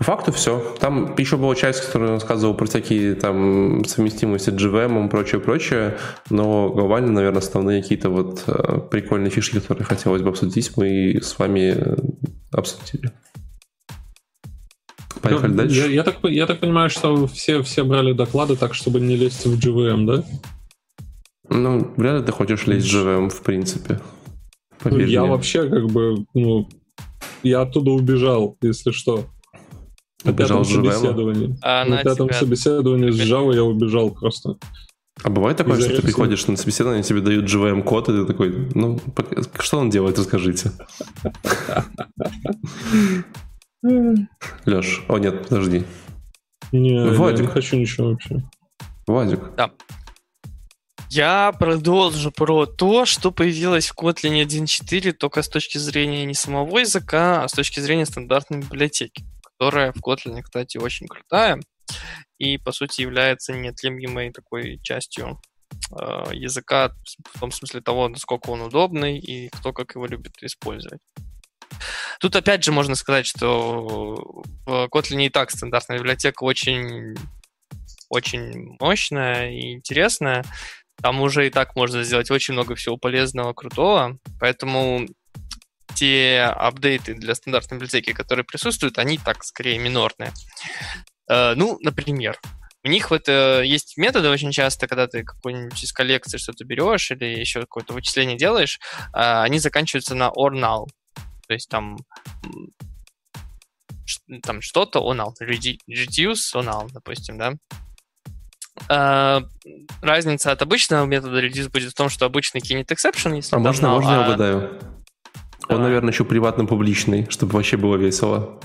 По 0.00 0.04
факту 0.04 0.32
все. 0.32 0.74
Там 0.80 1.14
еще 1.18 1.36
была 1.36 1.54
часть, 1.54 1.84
которая 1.84 2.12
рассказывала 2.12 2.54
про 2.54 2.64
всякие 2.64 3.14
там 3.14 3.84
совместимости 3.84 4.48
с 4.48 4.54
GVM 4.54 5.04
и 5.04 5.10
прочее, 5.10 5.42
прочее. 5.42 5.98
Но 6.30 6.70
глобально, 6.70 7.12
наверное, 7.12 7.40
основные 7.40 7.82
какие-то 7.82 8.08
вот 8.08 8.44
э, 8.46 8.80
прикольные 8.90 9.28
фишки, 9.28 9.60
которые 9.60 9.84
хотелось 9.84 10.22
бы 10.22 10.30
обсудить, 10.30 10.74
мы 10.78 11.20
с 11.20 11.38
вами 11.38 11.74
э, 11.76 11.96
обсудили. 12.50 13.12
Поехали 15.20 15.50
Ну, 15.50 15.56
дальше. 15.58 15.80
Я, 15.80 15.86
я 15.88 16.02
так, 16.02 16.16
я 16.22 16.46
так 16.46 16.60
понимаю, 16.60 16.88
что 16.88 17.26
все, 17.26 17.62
все 17.62 17.84
брали 17.84 18.14
доклады 18.14 18.56
так, 18.56 18.72
чтобы 18.72 19.00
не 19.00 19.16
лезть 19.16 19.44
в 19.44 19.58
GVM, 19.58 20.06
да? 20.06 20.24
Ну, 21.50 21.92
вряд 21.98 22.20
ли 22.20 22.24
ты 22.24 22.32
хочешь 22.32 22.66
лезть 22.66 22.90
в 22.90 22.96
GVM, 22.96 23.28
в 23.28 23.42
принципе. 23.42 24.00
Поверь 24.82 25.10
я 25.10 25.20
мне. 25.20 25.30
вообще 25.30 25.68
как 25.68 25.90
бы, 25.90 26.24
ну, 26.32 26.70
я 27.42 27.60
оттуда 27.60 27.90
убежал, 27.90 28.56
если 28.62 28.92
что. 28.92 29.26
GVM? 30.24 30.64
собеседовании. 30.64 31.56
А 31.62 31.84
на 31.84 32.02
пятом 32.02 32.28
тебя- 32.28 32.38
собеседовании 32.38 33.10
с 33.10 33.20
Java 33.20 33.54
я 33.54 33.64
убежал 33.64 34.10
просто. 34.10 34.56
А 35.22 35.28
бывает 35.28 35.56
такое, 35.58 35.78
что 35.80 35.96
ты 35.96 36.02
приходишь 36.02 36.46
на 36.46 36.56
собеседование, 36.56 37.02
тебе 37.02 37.20
дают 37.20 37.44
GVM 37.44 37.82
код, 37.82 38.08
и 38.08 38.12
ты 38.12 38.24
такой, 38.24 38.68
ну, 38.74 38.98
что 39.58 39.78
он 39.78 39.90
делает, 39.90 40.18
расскажите. 40.18 40.72
Леш, 44.66 45.02
о 45.08 45.18
нет, 45.18 45.48
подожди. 45.48 45.84
Не, 46.72 46.94
я 46.94 47.12
Вадик. 47.12 47.40
не 47.40 47.46
хочу 47.46 47.76
ничего 47.76 48.10
вообще. 48.10 48.42
Вадик, 49.06 49.40
Я 51.10 51.52
продолжу 51.58 52.30
про 52.30 52.66
то, 52.66 53.04
что 53.04 53.32
появилось 53.32 53.88
в 53.88 53.94
Kotlin 53.98 54.40
1.4 54.44 55.12
только 55.12 55.42
с 55.42 55.48
точки 55.48 55.78
зрения 55.78 56.24
не 56.24 56.34
самого 56.34 56.78
языка, 56.78 57.42
а 57.42 57.48
с 57.48 57.52
точки 57.52 57.80
зрения 57.80 58.06
стандартной 58.06 58.60
библиотеки, 58.60 59.24
которая 59.60 59.92
в 59.92 59.96
Kotlin, 59.96 60.40
кстати, 60.42 60.78
очень 60.78 61.06
крутая 61.06 61.60
и, 62.38 62.56
по 62.56 62.72
сути, 62.72 63.02
является 63.02 63.52
неотъемлемой 63.52 64.32
такой 64.32 64.80
частью 64.82 65.38
э, 65.90 66.34
языка 66.34 66.94
в 67.34 67.40
том 67.40 67.52
смысле 67.52 67.82
того, 67.82 68.08
насколько 68.08 68.48
он 68.48 68.62
удобный 68.62 69.18
и 69.18 69.50
кто 69.50 69.74
как 69.74 69.94
его 69.94 70.06
любит 70.06 70.32
использовать. 70.40 71.00
Тут 72.20 72.36
опять 72.36 72.64
же 72.64 72.72
можно 72.72 72.94
сказать, 72.94 73.26
что 73.26 74.42
в 74.64 74.88
Kotlin 74.90 75.26
и 75.26 75.28
так 75.28 75.50
стандартная 75.50 75.98
библиотека 75.98 76.42
очень 76.44 77.14
очень 78.08 78.76
мощная 78.80 79.50
и 79.50 79.72
интересная. 79.74 80.42
Там 81.02 81.20
уже 81.20 81.46
и 81.46 81.50
так 81.50 81.76
можно 81.76 82.02
сделать 82.02 82.30
очень 82.30 82.54
много 82.54 82.76
всего 82.76 82.96
полезного, 82.96 83.52
крутого. 83.52 84.18
Поэтому 84.40 85.06
те 85.94 86.42
апдейты 86.56 87.14
для 87.14 87.34
стандартной 87.34 87.78
библиотеки, 87.78 88.12
которые 88.12 88.44
присутствуют, 88.44 88.98
они 88.98 89.18
так 89.18 89.44
скорее 89.44 89.78
минорные. 89.78 90.32
Э, 91.28 91.54
ну, 91.54 91.78
например, 91.80 92.38
у 92.82 92.88
них 92.88 93.10
вот 93.10 93.28
э, 93.28 93.62
есть 93.64 93.96
методы 93.98 94.30
очень 94.30 94.52
часто, 94.52 94.86
когда 94.86 95.06
ты 95.06 95.22
какой-нибудь 95.22 95.82
из 95.82 95.92
коллекции 95.92 96.38
что-то 96.38 96.64
берешь 96.64 97.10
или 97.10 97.26
еще 97.26 97.60
какое-то 97.60 97.92
вычисление 97.92 98.38
делаешь, 98.38 98.80
э, 99.14 99.42
они 99.42 99.58
заканчиваются 99.58 100.14
на 100.14 100.28
or 100.28 100.52
null. 100.52 100.86
То 101.46 101.54
есть 101.54 101.68
там 101.68 101.98
там 104.42 104.60
что-то 104.62 105.00
null, 105.00 105.32
redu- 105.42 105.78
reduce 105.88 106.54
null, 106.54 106.88
допустим, 106.92 107.38
да. 107.38 107.52
э, 108.88 109.42
разница 110.00 110.52
от 110.52 110.62
обычного 110.62 111.04
метода 111.04 111.44
reduce 111.44 111.68
будет 111.68 111.92
в 111.92 111.94
том, 111.94 112.08
что 112.08 112.24
обычный 112.24 112.60
кинет 112.60 112.90
exception, 112.90 113.36
если 113.36 113.56
А 113.56 113.58
можно, 113.58 113.86
null, 113.86 114.00
можно 114.00 114.10
я 114.10 114.20
а- 114.20 114.80
угадаю? 115.70 115.76
Он, 115.76 115.76
Давай. 115.76 115.88
наверное, 115.88 116.12
еще 116.12 116.24
приватно-публичный, 116.24 117.26
чтобы 117.30 117.52
вообще 117.52 117.76
было 117.76 117.96
весело. 117.96 118.60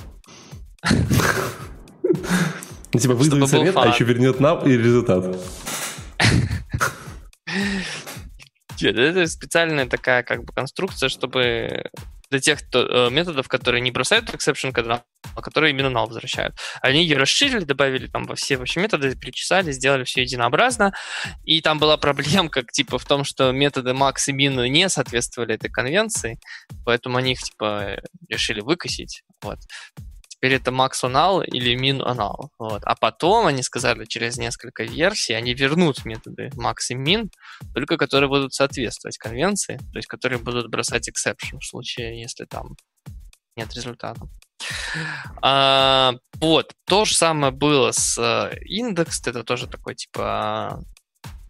Ну, 2.93 2.99
Типа 2.99 3.13
выдает 3.13 3.49
совет, 3.49 3.75
а 3.75 3.87
еще 3.87 4.05
вернет 4.05 4.39
нам 4.39 4.65
и 4.65 4.71
результат. 4.71 5.37
Это 8.81 9.27
специальная 9.27 9.85
такая 9.85 10.23
как 10.23 10.43
бы 10.43 10.53
конструкция, 10.53 11.09
чтобы 11.09 11.89
для 12.30 12.39
тех 12.39 12.59
кто, 12.67 13.07
э, 13.07 13.09
методов, 13.09 13.47
которые 13.47 13.82
не 13.82 13.91
бросают 13.91 14.30
exception 14.30 14.71
когда 14.71 15.03
а 15.36 15.41
которые 15.41 15.71
именно 15.71 15.88
null 15.88 16.07
возвращают. 16.07 16.55
Они 16.82 17.01
ее 17.01 17.17
расширили, 17.17 17.63
добавили 17.63 18.07
там 18.07 18.26
во 18.26 18.36
все 18.36 18.57
вообще 18.57 18.80
методы, 18.80 19.15
перечесали, 19.15 19.71
сделали 19.71 20.03
все 20.03 20.21
единообразно. 20.21 20.93
И 21.43 21.61
там 21.61 21.80
была 21.80 21.97
проблемка 22.05 22.63
типа 22.63 22.97
в 22.99 23.05
том, 23.05 23.23
что 23.23 23.51
методы 23.51 23.91
max 23.91 24.15
и 24.28 24.34
min 24.34 24.67
не 24.67 24.89
соответствовали 24.89 25.55
этой 25.55 25.69
конвенции, 25.69 26.39
поэтому 26.86 27.17
они 27.17 27.34
их 27.34 27.39
типа 27.41 28.01
решили 28.30 28.61
выкосить. 28.61 29.23
Вот. 29.41 29.59
Теперь 30.36 30.53
это 30.53 30.71
max 30.71 31.03
null 31.03 31.45
или 31.45 31.75
min 31.75 31.99
null. 31.99 32.49
Вот. 32.59 32.81
А 32.83 32.95
потом 32.95 33.47
они 33.47 33.63
сказали, 33.63 34.05
через 34.05 34.38
несколько 34.38 34.83
версий 34.83 35.33
они 35.33 35.53
вернут 35.53 36.05
методы 36.05 36.49
max 36.55 36.75
и 36.89 36.95
min, 36.95 37.29
только 37.73 37.97
которые 37.97 38.29
будут 38.29 38.53
соответствовать 38.53 39.17
конвенции, 39.17 39.77
то 39.77 39.97
есть 39.97 40.07
которые 40.07 40.39
будут 40.39 40.69
бросать 40.69 41.09
exception 41.09 41.59
в 41.59 41.65
случае, 41.65 42.21
если 42.21 42.45
там 42.45 42.75
нет 43.55 43.73
результата. 43.73 44.19
А, 45.41 46.13
вот, 46.39 46.73
то 46.86 47.05
же 47.05 47.15
самое 47.15 47.53
было 47.53 47.91
с 47.91 48.17
э, 48.17 48.57
индекс, 48.65 49.25
это 49.25 49.43
тоже 49.43 49.67
такой 49.67 49.95
типа 49.95 50.83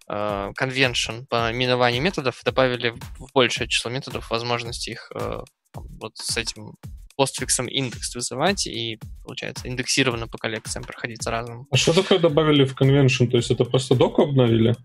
э, 0.10 0.52
convention 0.60 1.26
по 1.28 1.52
минованию 1.52 2.02
методов, 2.02 2.42
добавили 2.44 2.92
в 3.18 3.32
большее 3.34 3.68
число 3.68 3.90
методов 3.92 4.30
возможности 4.30 4.92
их 4.92 5.12
э, 5.16 5.40
вот 5.74 6.18
с 6.18 6.38
этим 6.38 6.76
постфиксом 7.16 7.68
индекс 7.68 8.14
вызывать 8.16 8.68
и, 8.68 9.00
получается, 9.24 9.68
индексированно 9.68 10.28
по 10.28 10.38
коллекциям 10.38 10.84
проходить 10.84 11.24
по-разному. 11.24 11.68
А 11.72 11.78
что 11.78 11.94
такое 11.94 12.20
добавили 12.20 12.66
в 12.66 12.76
convention? 12.80 13.28
То 13.30 13.38
есть 13.38 13.52
это 13.52 13.66
просто 13.66 13.96
доку 13.96 14.24
обновили? 14.24 14.76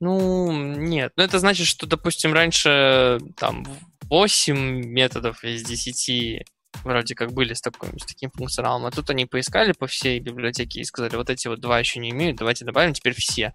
Ну, 0.00 0.52
нет. 0.52 1.12
Ну, 1.16 1.22
это 1.24 1.38
значит, 1.38 1.66
что, 1.66 1.86
допустим, 1.86 2.32
раньше 2.32 3.20
там 3.36 3.64
8 4.10 4.56
методов 4.84 5.42
из 5.44 5.62
10 5.62 6.44
вроде 6.82 7.14
как 7.14 7.32
были 7.32 7.54
с, 7.54 7.60
такой, 7.60 7.88
с 7.98 8.04
таким 8.04 8.30
функционалом, 8.32 8.84
а 8.84 8.90
тут 8.90 9.08
они 9.08 9.26
поискали 9.26 9.72
по 9.72 9.86
всей 9.86 10.18
библиотеке 10.18 10.80
и 10.80 10.84
сказали, 10.84 11.16
вот 11.16 11.30
эти 11.30 11.46
вот 11.46 11.60
два 11.60 11.78
еще 11.78 12.00
не 12.00 12.10
имеют, 12.10 12.36
давайте 12.36 12.64
добавим, 12.64 12.92
теперь 12.92 13.14
все 13.14 13.52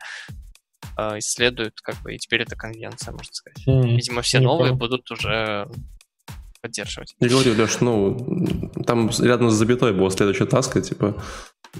э, 0.97 1.17
исследуют, 1.19 1.81
как 1.81 2.01
бы, 2.01 2.15
и 2.15 2.17
теперь 2.17 2.41
это 2.43 2.55
конвенция, 2.55 3.11
можно 3.11 3.31
сказать. 3.33 3.67
М, 3.67 3.97
Видимо, 3.97 4.21
все 4.21 4.39
не 4.39 4.45
новые 4.45 4.69
понял. 4.69 4.79
будут 4.79 5.11
уже 5.11 5.67
поддерживать. 6.61 7.15
Я 7.19 7.29
говорю, 7.29 7.53
Леш, 7.55 7.79
ну, 7.81 8.73
там 8.85 9.09
рядом 9.19 9.49
с 9.51 9.55
запятой 9.55 9.93
была 9.93 10.09
следующая 10.09 10.45
таска, 10.45 10.81
типа, 10.81 11.15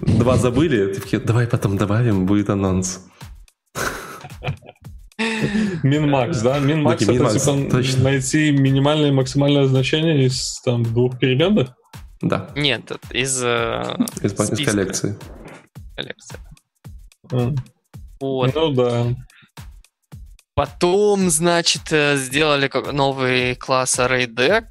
два 0.02 0.38
забыли, 0.38 0.94
такие, 0.94 1.20
давай 1.22 1.48
потом 1.48 1.78
добавим, 1.78 2.26
будет 2.26 2.50
анонс. 2.50 3.06
Min-max, 5.84 6.42
да? 6.44 6.60
Min-max 6.60 6.98
Такие, 6.98 7.16
это 7.18 7.40
типа 7.40 7.72
точно. 7.72 8.04
найти 8.04 8.52
минимальное 8.52 9.10
и 9.10 9.12
максимальное 9.14 9.66
значение 9.66 10.26
из 10.26 10.62
там 10.64 10.84
двух 10.84 11.20
переменных? 11.20 11.74
Да, 12.22 12.50
Нет, 12.56 12.92
из, 13.12 13.42
э, 13.44 13.84
из, 14.22 14.34
коллекции. 14.34 15.18
коллекции. 15.96 16.38
М, 17.32 17.56
Вот. 18.20 18.54
Ну 18.56 18.74
да. 18.74 19.16
Потом, 20.60 21.30
значит, 21.30 21.84
э, 21.94 22.18
сделали 22.18 22.70
новый 22.92 23.56
класс 23.56 23.98
ArrayDeck. 23.98 24.66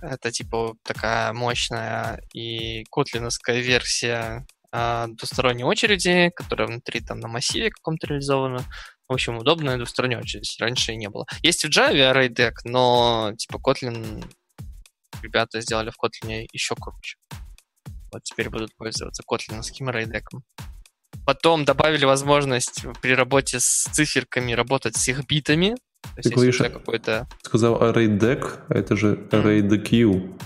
Это 0.00 0.30
типа 0.30 0.76
такая 0.84 1.32
мощная 1.32 2.20
и 2.32 2.84
котлиновская 2.92 3.58
версия 3.58 4.46
а, 4.70 5.08
двусторонней 5.08 5.64
очереди, 5.64 6.30
которая 6.36 6.68
внутри 6.68 7.00
там 7.00 7.18
на 7.18 7.26
массиве 7.26 7.72
каком-то 7.72 8.06
реализована. 8.06 8.60
В 9.08 9.14
общем, 9.14 9.36
удобная 9.36 9.78
двусторонняя 9.78 10.20
очередь. 10.20 10.56
Раньше 10.60 10.92
и 10.92 10.96
не 10.96 11.08
было. 11.08 11.26
Есть 11.42 11.64
в 11.64 11.76
Java 11.76 12.12
ArrayDeck, 12.12 12.58
но 12.62 13.32
типа 13.36 13.56
Kotlin 13.56 14.24
ребята 15.22 15.60
сделали 15.60 15.90
в 15.90 15.96
Kotlin 16.00 16.46
еще 16.52 16.76
круче. 16.76 17.16
Вот 18.12 18.22
теперь 18.22 18.48
будут 18.48 18.76
пользоваться 18.76 19.24
котлиновским 19.26 19.88
ArrayDeck. 19.88 20.22
Потом 21.24 21.64
добавили 21.64 22.04
возможность 22.04 22.84
при 23.00 23.14
работе 23.14 23.60
с 23.60 23.84
циферками 23.92 24.52
работать 24.52 24.96
с 24.96 25.08
их 25.08 25.26
битами. 25.26 25.76
Если 26.16 26.34
говоришь, 26.34 26.58
какой-то... 26.58 27.28
Сказал 27.42 27.80
array 27.80 28.08
deck, 28.08 28.60
а 28.68 28.74
это 28.74 28.96
же 28.96 29.28
array 29.30 29.60
deq. 29.60 30.38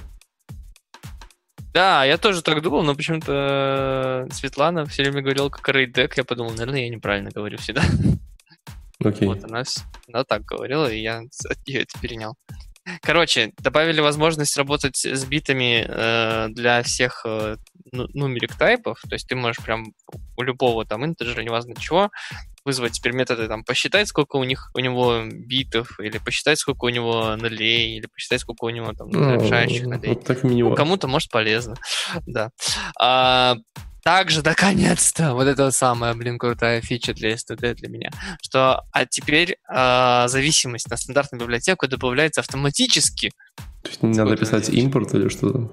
Да, 1.77 2.05
я 2.05 2.17
тоже 2.17 2.41
так 2.41 2.63
думал, 2.63 2.85
но 2.85 2.95
почему-то 2.95 4.27
Светлана 4.33 4.87
все 4.87 5.03
время 5.03 5.21
говорила 5.21 5.51
как 5.51 5.69
RaidDeck. 5.69 6.13
Я 6.17 6.25
подумал, 6.25 6.53
наверное, 6.53 6.81
я 6.81 6.89
неправильно 6.89 7.31
говорю 7.31 7.59
всегда. 7.59 7.83
Окей. 9.05 9.29
Вот 9.29 9.45
она, 9.45 9.63
она 10.09 10.25
так 10.25 10.43
говорила, 10.47 10.91
и 10.91 11.01
я 11.01 11.19
от 11.19 11.67
нее 11.67 11.83
это 11.83 12.01
перенял. 12.01 12.35
Короче, 13.03 13.53
добавили 13.59 14.01
возможность 14.01 14.57
работать 14.57 15.05
с 15.05 15.25
битами 15.25 15.85
э, 15.89 16.49
для 16.51 16.83
всех 16.83 17.23
э, 17.25 17.57
ну- 17.93 18.09
нумерик 18.15 18.55
тайпов. 18.55 19.01
То 19.09 19.15
есть 19.15 19.29
ты 19.29 19.35
можешь 19.35 19.63
прям 19.63 19.93
у 20.37 20.43
любого 20.43 20.85
там 20.85 21.05
интеджера, 21.05 21.43
неважно 21.43 21.75
чего, 21.79 22.11
вызвать 22.65 22.93
теперь 22.93 23.13
методы 23.13 23.49
там 23.49 23.65
посчитать, 23.65 24.09
сколько 24.09 24.37
у 24.37 24.45
них 24.45 24.71
у 24.75 24.81
него 24.81 25.25
битов, 25.31 25.99
или 26.01 26.19
посчитать, 26.19 26.59
сколько 26.59 26.85
у 26.85 26.89
него 26.89 27.37
нулей, 27.37 27.97
или 27.97 28.07
посчитать, 28.07 28.41
сколько 28.41 28.65
у 28.65 28.71
него 28.71 28.93
там 28.93 29.09
Ну, 29.09 29.23
завершающих 29.23 29.87
нулей. 29.87 30.09
Вот 30.11 30.25
так 30.25 30.43
мини 30.43 30.75
Кому-то, 30.75 31.07
может, 31.07 31.31
полезно. 31.31 31.77
да. 32.27 32.51
А, 33.01 33.57
также, 34.07 34.41
наконец-то, 34.45 35.33
вот 35.35 35.49
это 35.49 35.73
самая, 35.73 36.15
блин, 36.15 36.39
крутая 36.39 36.81
фича 36.81 37.13
для 37.13 37.33
STD 37.33 37.75
для 37.75 37.89
меня, 37.89 38.11
что 38.41 38.85
а 38.93 39.05
теперь 39.05 39.59
а, 39.69 40.29
зависимость 40.29 40.89
на 40.89 40.97
стандартную 40.97 41.43
библиотеку 41.43 41.89
добавляется 41.89 42.41
автоматически. 42.41 43.33
То 43.83 43.89
есть 43.89 44.03
не 44.05 44.17
надо 44.17 44.37
писать 44.37 44.69
импорт 44.69 45.13
или 45.15 45.29
что-то. 45.29 45.73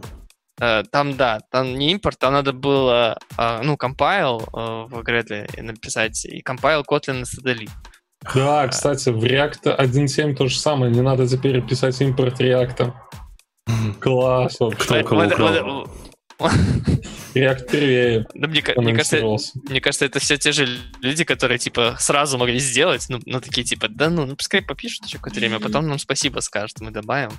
Э, 0.60 0.84
Там, 0.92 1.16
да, 1.16 1.42
там 1.52 1.76
не 1.76 1.92
импорт, 1.92 2.18
там 2.18 2.34
надо 2.34 2.54
было, 2.54 3.20
а, 3.38 3.62
ну, 3.62 3.76
compile 3.76 4.42
э, 4.42 4.88
в 4.90 5.00
Gradle 5.02 5.62
написать, 5.62 6.26
и 6.26 6.42
compile 6.42 6.84
Kotlin 6.90 7.24
STD. 7.24 7.70
Да, 8.34 8.68
кстати, 8.68 9.10
в 9.10 9.24
React 9.24 9.78
1.7 9.78 10.36
то 10.36 10.48
же 10.48 10.58
самое. 10.58 10.92
Не 10.92 11.02
надо 11.02 11.28
теперь 11.28 11.62
писать 11.62 12.02
импорт 12.02 12.42
React. 12.42 12.94
Класс 14.00 14.60
вообще. 14.60 15.04
Кто 15.04 15.04
кого 15.04 15.22
вот- 15.22 15.90
React 16.40 17.72
первее 17.72 18.26
Да, 18.34 18.48
мне, 18.48 18.62
ка- 18.62 18.80
мне 18.80 18.94
кажется. 18.94 19.18
Мне 19.70 19.82
кажется, 19.82 20.06
это 20.06 20.20
все 20.20 20.38
те 20.38 20.52
же 20.52 20.68
люди, 21.02 21.24
которые, 21.24 21.58
типа, 21.58 21.96
сразу 22.00 22.38
могли 22.38 22.60
сделать, 22.60 23.06
ну, 23.10 23.20
ну 23.26 23.42
такие, 23.42 23.64
типа, 23.64 23.88
да 23.90 24.10
ну, 24.10 24.26
ну 24.26 24.36
пускай 24.36 24.62
попишут 24.62 25.06
еще 25.06 25.18
какое-то 25.18 25.40
время, 25.40 25.58
а 25.58 25.60
потом 25.60 25.88
нам 25.88 26.00
спасибо 26.00 26.40
скажут, 26.42 26.80
мы 26.82 26.92
добавим. 26.92 27.32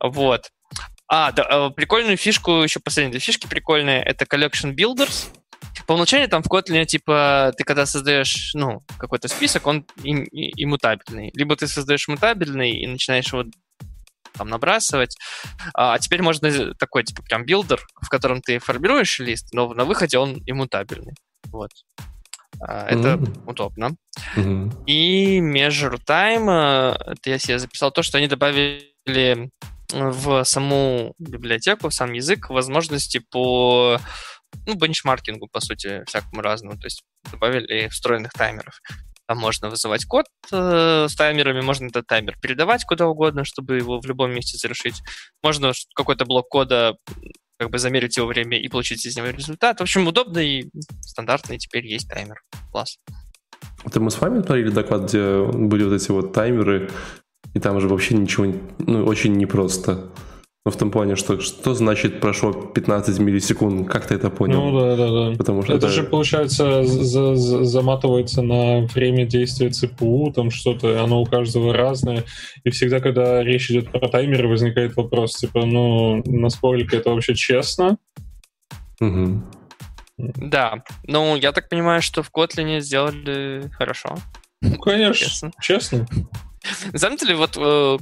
Вот. 0.00 0.50
А, 1.08 1.32
да, 1.32 1.42
а, 1.42 1.70
прикольную 1.70 2.16
фишку, 2.16 2.62
еще 2.62 2.78
последние 2.80 3.10
две 3.12 3.20
фишки 3.20 3.48
прикольные, 3.48 4.02
это 4.02 4.24
Collection 4.24 4.74
Builders. 4.74 5.28
По 5.86 5.94
умолчанию 5.94 6.28
там 6.28 6.42
в 6.42 6.46
Kotlin, 6.46 6.84
типа, 6.84 7.52
ты 7.56 7.64
когда 7.64 7.84
создаешь, 7.84 8.52
ну, 8.54 8.82
какой-то 8.98 9.26
список, 9.28 9.66
он 9.66 9.84
им- 10.04 10.22
и- 10.24 10.62
иммутабельный. 10.62 11.30
Либо 11.34 11.56
ты 11.56 11.66
создаешь 11.66 12.06
мутабельный 12.06 12.70
и 12.70 12.86
начинаешь 12.86 13.32
его 13.32 13.44
там 14.36 14.48
набрасывать. 14.48 15.16
А, 15.74 15.94
а 15.94 15.98
теперь 15.98 16.22
можно 16.22 16.74
такой, 16.74 17.04
типа, 17.04 17.22
прям 17.22 17.44
билдер, 17.44 17.80
в 18.00 18.08
котором 18.08 18.40
ты 18.40 18.58
формируешь 18.58 19.18
лист, 19.18 19.52
но 19.52 19.72
на 19.74 19.84
выходе 19.84 20.18
он 20.18 20.42
иммутабельный. 20.46 21.14
Вот. 21.48 21.70
А, 22.60 22.86
это 22.86 23.16
Мгм. 23.16 23.48
удобно. 23.48 23.96
Мгм. 24.36 24.84
И 24.86 25.40
Measure 25.40 25.98
Time, 26.04 26.50
э, 26.50 27.12
это 27.12 27.30
я 27.30 27.38
себе 27.38 27.58
записал 27.58 27.90
то, 27.90 28.02
что 28.02 28.18
они 28.18 28.26
добавили 28.26 29.50
в 29.92 30.44
саму 30.44 31.14
библиотеку, 31.18 31.88
в 31.88 31.94
сам 31.94 32.12
язык 32.12 32.50
возможности 32.50 33.18
по 33.18 33.98
ну, 34.66 34.74
бенчмаркингу, 34.74 35.48
по 35.48 35.60
сути, 35.60 36.02
всякому 36.06 36.42
разному. 36.42 36.78
То 36.78 36.86
есть 36.86 37.02
добавили 37.30 37.88
встроенных 37.88 38.32
таймеров. 38.32 38.80
Там 39.30 39.38
можно 39.38 39.70
вызывать 39.70 40.06
код 40.06 40.26
э, 40.50 41.06
с 41.08 41.14
таймерами, 41.14 41.60
можно 41.60 41.86
этот 41.86 42.04
таймер 42.08 42.36
передавать 42.42 42.84
куда 42.84 43.06
угодно, 43.06 43.44
чтобы 43.44 43.76
его 43.76 44.00
в 44.00 44.04
любом 44.04 44.32
месте 44.32 44.58
завершить. 44.58 45.04
Можно 45.40 45.70
какой-то 45.94 46.24
блок 46.24 46.48
кода 46.48 46.96
как 47.56 47.70
бы 47.70 47.78
замерить 47.78 48.16
его 48.16 48.26
время 48.26 48.60
и 48.60 48.66
получить 48.66 49.06
из 49.06 49.16
него 49.16 49.28
результат. 49.28 49.78
В 49.78 49.82
общем, 49.84 50.08
удобно 50.08 50.40
и 50.40 50.68
стандартно, 51.02 51.52
и 51.52 51.58
теперь 51.58 51.86
есть 51.86 52.08
таймер. 52.08 52.42
Класс. 52.72 52.98
Это 53.84 54.00
мы 54.00 54.10
с 54.10 54.20
вами 54.20 54.42
творили 54.42 54.70
доклад, 54.70 55.04
где 55.04 55.44
были 55.44 55.84
вот 55.84 55.92
эти 55.92 56.10
вот 56.10 56.32
таймеры, 56.32 56.90
и 57.54 57.60
там 57.60 57.80
же 57.80 57.86
вообще 57.86 58.16
ничего, 58.16 58.52
ну, 58.80 59.04
очень 59.04 59.36
непросто. 59.36 60.10
Ну, 60.66 60.72
в 60.72 60.76
том 60.76 60.90
плане, 60.90 61.16
что 61.16 61.40
что 61.40 61.72
значит 61.74 62.20
прошло 62.20 62.52
15 62.52 63.18
миллисекунд? 63.18 63.88
Как 63.88 64.06
ты 64.06 64.14
это 64.16 64.28
понял? 64.28 64.60
Ну 64.62 64.78
да, 64.78 64.94
да, 64.96 65.30
да. 65.30 65.36
Потому 65.38 65.62
что 65.62 65.72
это, 65.72 65.86
это- 65.86 65.94
же, 65.94 66.02
получается, 66.02 66.84
за- 66.84 67.34
за- 67.34 67.64
заматывается 67.64 68.42
на 68.42 68.82
время 68.94 69.24
действия 69.24 69.70
ЦПУ, 69.70 70.30
там 70.36 70.50
что-то, 70.50 71.02
оно 71.02 71.22
у 71.22 71.24
каждого 71.24 71.72
разное. 71.72 72.24
И 72.64 72.68
всегда, 72.70 73.00
когда 73.00 73.42
речь 73.42 73.70
идет 73.70 73.90
про 73.90 74.06
таймеры, 74.08 74.48
возникает 74.48 74.96
вопрос, 74.96 75.36
типа, 75.36 75.64
ну, 75.64 76.22
насколько 76.26 76.94
это 76.94 77.08
вообще 77.10 77.34
честно? 77.34 77.96
Мгм. 79.00 79.46
Да. 80.18 80.84
Ну, 81.04 81.36
я 81.36 81.52
так 81.52 81.70
понимаю, 81.70 82.02
что 82.02 82.22
в 82.22 82.30
Kotlin 82.30 82.80
сделали 82.80 83.70
хорошо. 83.72 84.16
Ну, 84.60 84.76
конечно, 84.76 85.14
Честно. 85.14 85.50
честно. 85.58 86.06
На 86.92 86.98
самом 86.98 87.16
деле, 87.16 87.36
вот 87.36 87.56
э, 87.56 87.98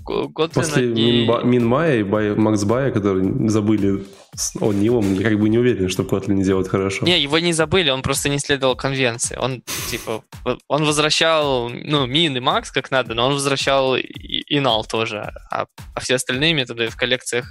После 0.52 0.92
и... 0.92 1.26
Минба- 1.26 1.44
Минмая 1.44 2.00
и 2.00 2.02
Бай- 2.02 2.34
Макс 2.34 2.64
Бая, 2.64 2.90
которые 2.90 3.48
забыли 3.48 4.04
с 4.34 4.56
О'Нилом, 4.56 5.14
я 5.14 5.22
как 5.30 5.38
бы 5.38 5.48
не 5.48 5.58
уверен, 5.58 5.88
что 5.88 6.02
Kotlin 6.02 6.42
делает 6.42 6.68
хорошо. 6.68 7.04
Не, 7.04 7.20
его 7.20 7.38
не 7.38 7.52
забыли, 7.52 7.90
он 7.90 8.02
просто 8.02 8.28
не 8.28 8.38
следовал 8.38 8.74
конвенции. 8.74 9.36
Он, 9.36 9.62
типа, 9.90 10.24
он 10.66 10.84
возвращал, 10.84 11.68
ну, 11.68 12.06
мин 12.06 12.36
и 12.36 12.40
макс 12.40 12.72
как 12.72 12.90
надо, 12.90 13.14
но 13.14 13.26
он 13.26 13.34
возвращал 13.34 13.94
и, 13.96 14.00
и 14.02 14.58
null 14.58 14.82
тоже, 14.90 15.32
а, 15.50 15.66
а 15.94 16.00
все 16.00 16.16
остальные 16.16 16.54
методы 16.54 16.88
в 16.88 16.96
коллекциях 16.96 17.46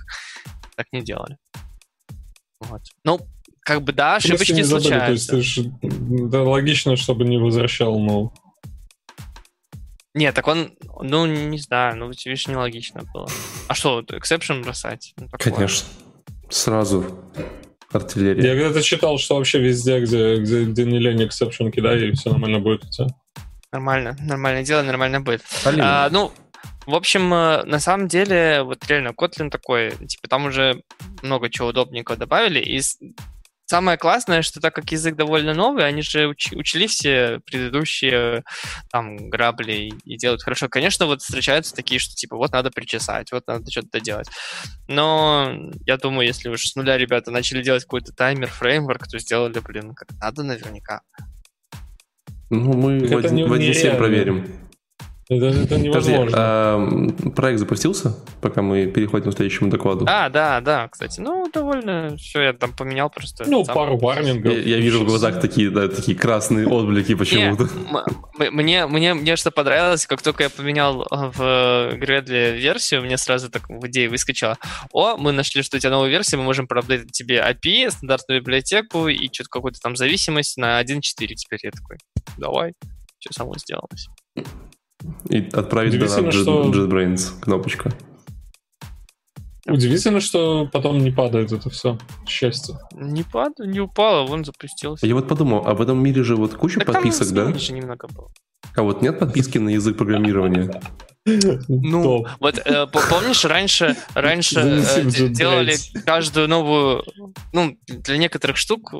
так 0.75 0.87
не 0.91 1.01
делали. 1.01 1.37
Вот. 2.59 2.81
Ну, 3.05 3.19
как 3.61 3.81
бы 3.81 3.93
да, 3.93 4.15
ошибочки 4.15 4.51
не 4.51 4.63
забыли? 4.63 4.89
То 4.89 5.11
есть, 5.11 5.25
случаются. 5.25 5.71
да, 5.81 6.43
логично, 6.43 6.95
чтобы 6.95 7.25
не 7.25 7.37
возвращал, 7.37 7.97
ну. 7.99 8.33
Нет, 10.17 10.33
так 10.33 10.47
он, 10.47 10.71
ну, 10.99 11.27
не 11.27 11.59
знаю, 11.59 11.95
ну, 11.95 12.09
видишь, 12.09 12.47
нелогично 12.47 13.03
было. 13.13 13.27
А 13.67 13.75
что, 13.75 13.99
exception 13.99 14.63
бросать? 14.63 15.13
Ну, 15.17 15.27
такое. 15.27 15.53
Конечно. 15.53 15.87
Сразу 16.49 17.05
артиллерия. 17.91 18.43
Я 18.43 18.55
где-то 18.55 18.81
читал, 18.81 19.19
что 19.19 19.35
вообще 19.35 19.59
везде, 19.59 19.99
где, 19.99 20.37
где, 20.37 20.65
где 20.65 20.85
не 20.85 20.97
лень 20.97 21.21
exception 21.21 21.69
кидай, 21.69 22.07
и 22.07 22.11
все 22.13 22.31
нормально 22.31 22.59
будет 22.59 22.83
у 22.83 22.89
тебя. 22.89 23.07
Нормально, 23.71 24.17
нормальное 24.19 24.63
дело, 24.63 24.81
нормально 24.81 25.21
будет. 25.21 25.43
А, 25.63 26.09
ну, 26.09 26.31
в 26.87 26.95
общем, 26.95 27.31
э, 27.31 27.63
на 27.65 27.79
самом 27.79 28.07
деле, 28.07 28.63
вот 28.63 28.87
реально, 28.87 29.09
Kotlin 29.09 29.51
такой, 29.51 29.91
типа, 29.91 30.27
там 30.27 30.45
уже 30.45 30.81
много 31.21 31.51
чего 31.51 31.67
удобненького 31.67 32.17
добавили, 32.17 32.59
и 32.59 32.81
самое 33.67 33.97
классное, 33.97 34.41
что 34.41 34.59
так 34.59 34.73
как 34.73 34.91
язык 34.91 35.15
довольно 35.15 35.53
новый, 35.53 35.85
они 35.85 36.01
же 36.01 36.29
уч- 36.31 36.55
учли 36.55 36.87
все 36.87 37.39
предыдущие 37.45 38.43
там 38.91 39.29
грабли 39.29 39.73
и, 39.73 39.93
и 40.05 40.17
делают 40.17 40.41
хорошо. 40.41 40.69
Конечно, 40.69 41.05
вот 41.05 41.21
встречаются 41.21 41.75
такие, 41.75 41.99
что 41.99 42.15
типа 42.15 42.37
вот 42.37 42.51
надо 42.53 42.71
причесать, 42.71 43.31
вот 43.31 43.45
надо 43.47 43.69
что-то 43.69 43.89
доделать. 43.91 44.29
Но 44.87 45.51
я 45.85 45.97
думаю, 45.97 46.27
если 46.27 46.49
уж 46.49 46.61
с 46.61 46.75
нуля 46.75 46.97
ребята 46.97 47.29
начали 47.29 47.61
делать 47.61 47.83
какой-то 47.83 48.13
таймер, 48.13 48.47
фреймворк, 48.49 49.07
то 49.07 49.19
сделали, 49.19 49.59
блин, 49.59 49.93
как 49.93 50.09
надо 50.19 50.43
наверняка. 50.43 51.01
ну, 52.49 52.73
мы 52.73 53.01
так 53.01 53.09
в 53.09 53.17
это 53.17 53.27
один, 53.27 53.35
не- 53.35 53.43
в 53.43 53.53
один 53.53 53.73
семь 53.73 53.81
нереально. 53.83 53.99
проверим. 53.99 54.66
Это, 55.29 55.47
это 55.47 55.75
Подожди, 55.75 55.87
невозможно. 55.87 56.37
а, 56.37 56.75
м, 56.77 57.11
проект 57.33 57.59
запустился, 57.59 58.15
пока 58.41 58.61
мы 58.61 58.85
переходим 58.87 59.31
к 59.31 59.35
следующему 59.35 59.69
докладу? 59.69 60.05
А, 60.07 60.29
да, 60.29 60.61
да, 60.61 60.87
кстати. 60.87 61.19
Ну, 61.19 61.49
довольно 61.53 62.15
все, 62.17 62.41
я 62.41 62.53
там 62.53 62.71
поменял 62.73 63.09
просто. 63.09 63.43
ну, 63.45 63.65
сам. 63.65 63.75
пару 63.75 63.97
варнингов. 63.97 64.53
Я, 64.53 64.59
я 64.59 64.77
вижу 64.77 65.03
в 65.03 65.05
глазах 65.05 65.41
такие, 65.41 65.69
да, 65.69 65.89
такие 65.89 66.17
красные 66.17 66.65
отблики 66.67 67.13
почему-то. 67.15 67.67
мне, 68.51 68.87
мне, 68.87 69.13
мне 69.13 69.35
что 69.35 69.51
понравилось, 69.51 70.05
как 70.07 70.21
только 70.21 70.43
я 70.43 70.49
поменял 70.49 71.01
э, 71.01 71.05
в 71.11 71.41
Gradle 71.97 72.57
версию, 72.57 73.01
мне 73.01 73.17
сразу 73.17 73.49
так 73.49 73.67
в 73.69 73.85
идее 73.87 74.07
выскочило, 74.09 74.57
о, 74.93 75.17
мы 75.17 75.33
нашли, 75.33 75.61
что 75.61 75.75
у 75.77 75.79
тебя 75.79 75.91
новая 75.91 76.09
версия, 76.09 76.37
мы 76.37 76.43
можем 76.43 76.67
проапдейтить 76.67 77.11
тебе 77.11 77.39
API, 77.39 77.91
стандартную 77.91 78.41
библиотеку 78.41 79.07
и 79.07 79.27
что-то 79.31 79.49
какую-то 79.49 79.79
там 79.81 79.95
зависимость 79.97 80.57
на 80.57 80.81
1.4 80.81 81.01
теперь. 81.35 81.59
Я 81.63 81.71
такой, 81.71 81.97
давай, 82.37 82.73
что 83.19 83.33
само 83.33 83.55
сделалось. 83.57 84.07
И 85.29 85.49
отправить 85.53 85.99
донат 85.99 86.33
что- 86.33 86.71
JetBrains, 86.71 87.39
кнопочка. 87.39 87.93
Удивительно, 89.67 90.21
что 90.21 90.65
потом 90.71 90.99
не 90.99 91.11
падает 91.11 91.51
это 91.51 91.69
все. 91.69 91.97
Счастье. 92.25 92.77
Не 92.93 93.23
падал, 93.23 93.65
не 93.65 93.81
упало, 93.81 94.25
вон 94.25 94.45
запустился. 94.45 95.05
Я 95.05 95.13
вот 95.13 95.27
подумал, 95.27 95.63
а 95.65 95.73
в 95.73 95.81
этом 95.81 96.01
мире 96.01 96.23
же 96.23 96.37
вот 96.37 96.53
куча 96.53 96.79
Так 96.79 96.85
там 96.87 96.95
подписок, 96.95 97.33
да? 97.33 97.53
же 97.53 97.73
немного 97.73 98.07
было. 98.07 98.31
А 98.75 98.83
вот 98.83 99.01
нет 99.01 99.19
подписки 99.19 99.57
на 99.57 99.69
язык 99.69 99.97
программирования? 99.97 100.81
Ну, 101.67 102.03
Топ. 102.03 102.29
Вот 102.39 102.57
э, 102.63 102.87
по- 102.87 103.01
помнишь, 103.09 103.43
раньше, 103.45 103.95
раньше 104.13 104.59
э, 104.59 105.03
делали 105.29 105.75
каждую 106.05 106.47
новую, 106.47 107.03
ну, 107.53 107.77
для 107.87 108.17
некоторых 108.17 108.57
штук 108.57 108.93
э, 108.93 108.97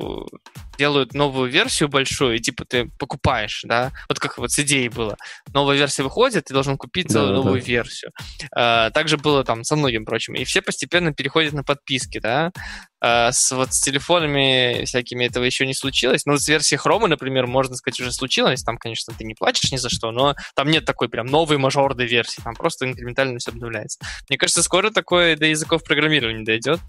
делают 0.78 1.14
новую 1.14 1.50
версию 1.50 1.88
большую, 1.88 2.36
и 2.36 2.38
типа 2.38 2.64
ты 2.64 2.90
покупаешь, 2.98 3.62
да, 3.66 3.92
вот 4.08 4.18
как 4.20 4.38
вот 4.38 4.50
с 4.50 4.58
идеей 4.60 4.88
было. 4.88 5.16
Новая 5.52 5.76
версия 5.76 6.02
выходит, 6.02 6.44
ты 6.44 6.54
должен 6.54 6.76
купить 6.76 7.10
целую 7.10 7.32
новую 7.34 7.60
версию. 7.62 8.12
Э, 8.56 8.90
Также 8.92 9.16
было 9.16 9.42
там 9.44 9.64
со 9.64 9.76
многим 9.76 10.04
прочим. 10.04 10.34
И 10.34 10.44
все 10.44 10.62
постепенно 10.62 11.12
переходят 11.12 11.52
на 11.54 11.64
подписки, 11.64 12.18
да. 12.20 12.52
Э, 13.00 13.30
С, 13.32 13.52
вот 13.52 13.72
с 13.72 13.80
телефонами 13.80 14.84
всякими 14.84 15.24
этого 15.24 15.44
еще 15.44 15.66
не 15.66 15.74
случилось. 15.74 16.26
Ну, 16.26 16.32
вот 16.32 16.42
с 16.42 16.48
версией 16.48 16.80
Chrome, 16.80 17.06
например, 17.06 17.46
можно 17.46 17.76
сказать, 17.76 18.00
уже 18.00 18.12
случилось. 18.12 18.62
Там, 18.62 18.78
конечно, 18.78 19.14
ты 19.16 19.24
не 19.24 19.34
платишь 19.34 19.70
ни 19.72 19.76
за 19.76 19.88
что, 19.88 20.10
но 20.10 20.34
там 20.54 20.70
нет 20.70 20.84
такой 20.84 21.08
прям 21.08 21.26
новой 21.26 21.58
мажорной 21.58 22.06
версии. 22.06 22.40
Там 22.42 22.54
просто 22.54 22.86
инкрементально 22.86 23.38
все 23.38 23.50
обновляется. 23.50 23.98
Мне 24.28 24.38
кажется, 24.38 24.62
скоро 24.62 24.90
такое 24.90 25.36
до 25.36 25.46
языков 25.46 25.84
программирования 25.84 26.44
дойдет. 26.44 26.80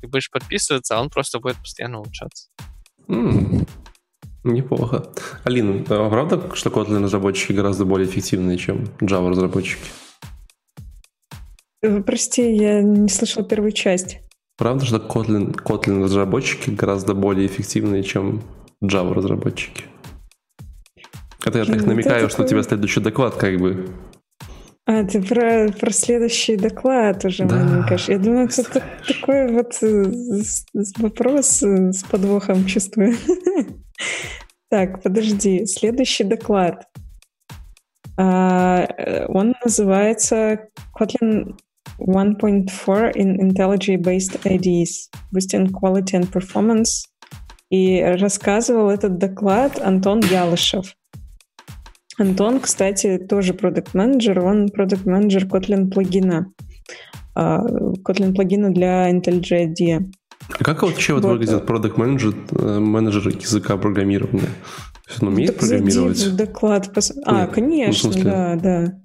Ты 0.00 0.08
будешь 0.08 0.30
подписываться, 0.30 0.96
а 0.96 1.00
он 1.00 1.10
просто 1.10 1.38
будет 1.38 1.56
постоянно 1.56 2.00
улучшаться. 2.00 2.48
М, 3.08 3.66
Неплохо. 4.44 5.08
Алина, 5.42 5.84
а 5.88 6.08
правда, 6.08 6.54
что 6.54 6.70
Kotlin 6.70 7.02
разработчики 7.02 7.52
гораздо 7.52 7.84
более 7.84 8.08
эффективные, 8.08 8.56
чем 8.58 8.84
Java 9.00 9.30
разработчики? 9.30 9.82
Прости, 12.04 12.54
я 12.54 12.80
не 12.80 13.08
слышал 13.08 13.44
первую 13.44 13.72
часть. 13.72 14.20
Правда, 14.56 14.84
что 14.86 14.96
Kotlin, 14.96 15.54
Kotlin 15.62 16.02
разработчики 16.04 16.70
гораздо 16.70 17.14
более 17.14 17.46
эффективные, 17.46 18.02
чем 18.02 18.42
Java 18.82 19.12
разработчики? 19.12 19.84
Это 21.44 21.58
я 21.58 21.64
так 21.64 21.80
Ну, 21.82 21.86
намекаю, 21.88 22.24
это 22.24 22.28
что 22.30 22.42
у 22.42 22.46
тебя 22.46 22.62
такое- 22.62 22.68
следующий 22.68 23.00
доклад 23.00 23.34
как 23.34 23.58
бы. 23.58 23.88
А, 24.88 25.04
ты 25.04 25.20
про, 25.22 25.68
про 25.72 25.90
следующий 25.92 26.56
доклад 26.56 27.24
уже 27.24 27.44
Да, 27.44 27.56
маленькаш. 27.56 28.08
Я 28.08 28.18
думаю, 28.18 28.44
это 28.46 28.62
представляешь. 28.62 29.06
такой 29.06 29.52
вот 29.52 29.82
э, 29.82 31.02
вопрос 31.02 31.62
э, 31.62 31.92
с 31.92 32.02
подвохом 32.04 32.64
чувствую. 32.66 33.14
Так, 34.68 35.00
подожди. 35.02 35.64
Следующий 35.64 36.24
доклад. 36.24 36.86
А, 38.18 38.80
э, 38.98 39.26
Он 39.28 39.54
называется 39.64 40.68
Kotlin 40.98 41.54
1.4 41.98 43.12
in 43.14 43.38
IntelliJ-based 43.40 44.40
IDs, 44.44 45.08
boosting 45.32 45.70
quality 45.70 46.14
and 46.20 46.30
performance. 46.30 47.04
И 47.70 48.00
рассказывал 48.00 48.90
этот 48.90 49.18
доклад 49.18 49.80
Антон 49.82 50.20
Ялышев. 50.20 50.94
Антон, 52.18 52.60
кстати, 52.60 53.18
тоже 53.18 53.54
продукт 53.54 53.92
менеджер 53.94 54.38
он 54.44 54.68
продукт 54.68 55.04
менеджер 55.04 55.44
Kotlin 55.46 55.90
плагина. 55.90 56.46
А, 57.34 57.60
Kotlin 58.06 58.34
плагина 58.34 58.72
для 58.72 59.10
IntelliJ 59.10 59.74
IDEA. 59.74 60.10
А 60.58 60.64
как 60.64 60.82
вообще 60.82 61.12
вот 61.14 61.24
Вот. 61.24 61.32
выглядит 61.32 61.66
продукт 61.66 61.98
менеджер 61.98 62.34
менеджер 62.52 63.28
языка 63.28 63.76
программирования? 63.76 64.48
Он 65.20 65.28
умеет 65.28 65.50
Так 65.50 65.58
программировать? 65.60 66.36
доклад. 66.36 66.88
пос- 66.96 67.12
А, 67.26 67.42
Нет, 67.42 67.50
конечно, 67.52 68.10
ну, 68.14 68.22
да, 68.24 68.56
да. 68.56 69.00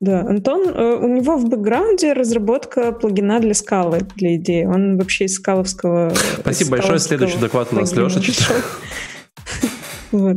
Да, 0.00 0.20
Антон, 0.20 0.68
э, 0.68 0.94
у 0.96 1.08
него 1.08 1.36
в 1.36 1.48
бэкграунде 1.48 2.12
разработка 2.12 2.92
плагина 2.92 3.40
для 3.40 3.52
скалы, 3.54 4.00
для 4.14 4.36
идеи. 4.36 4.64
Он 4.64 4.96
вообще 4.96 5.24
из 5.24 5.34
скаловского... 5.34 6.14
Спасибо 6.40 6.72
большое. 6.72 7.00
Следующий 7.00 7.38
доклад 7.38 7.72
у 7.72 7.76
нас 7.76 7.92
Леша 7.92 8.20
пришел. 8.20 8.56
Вот. 10.10 10.36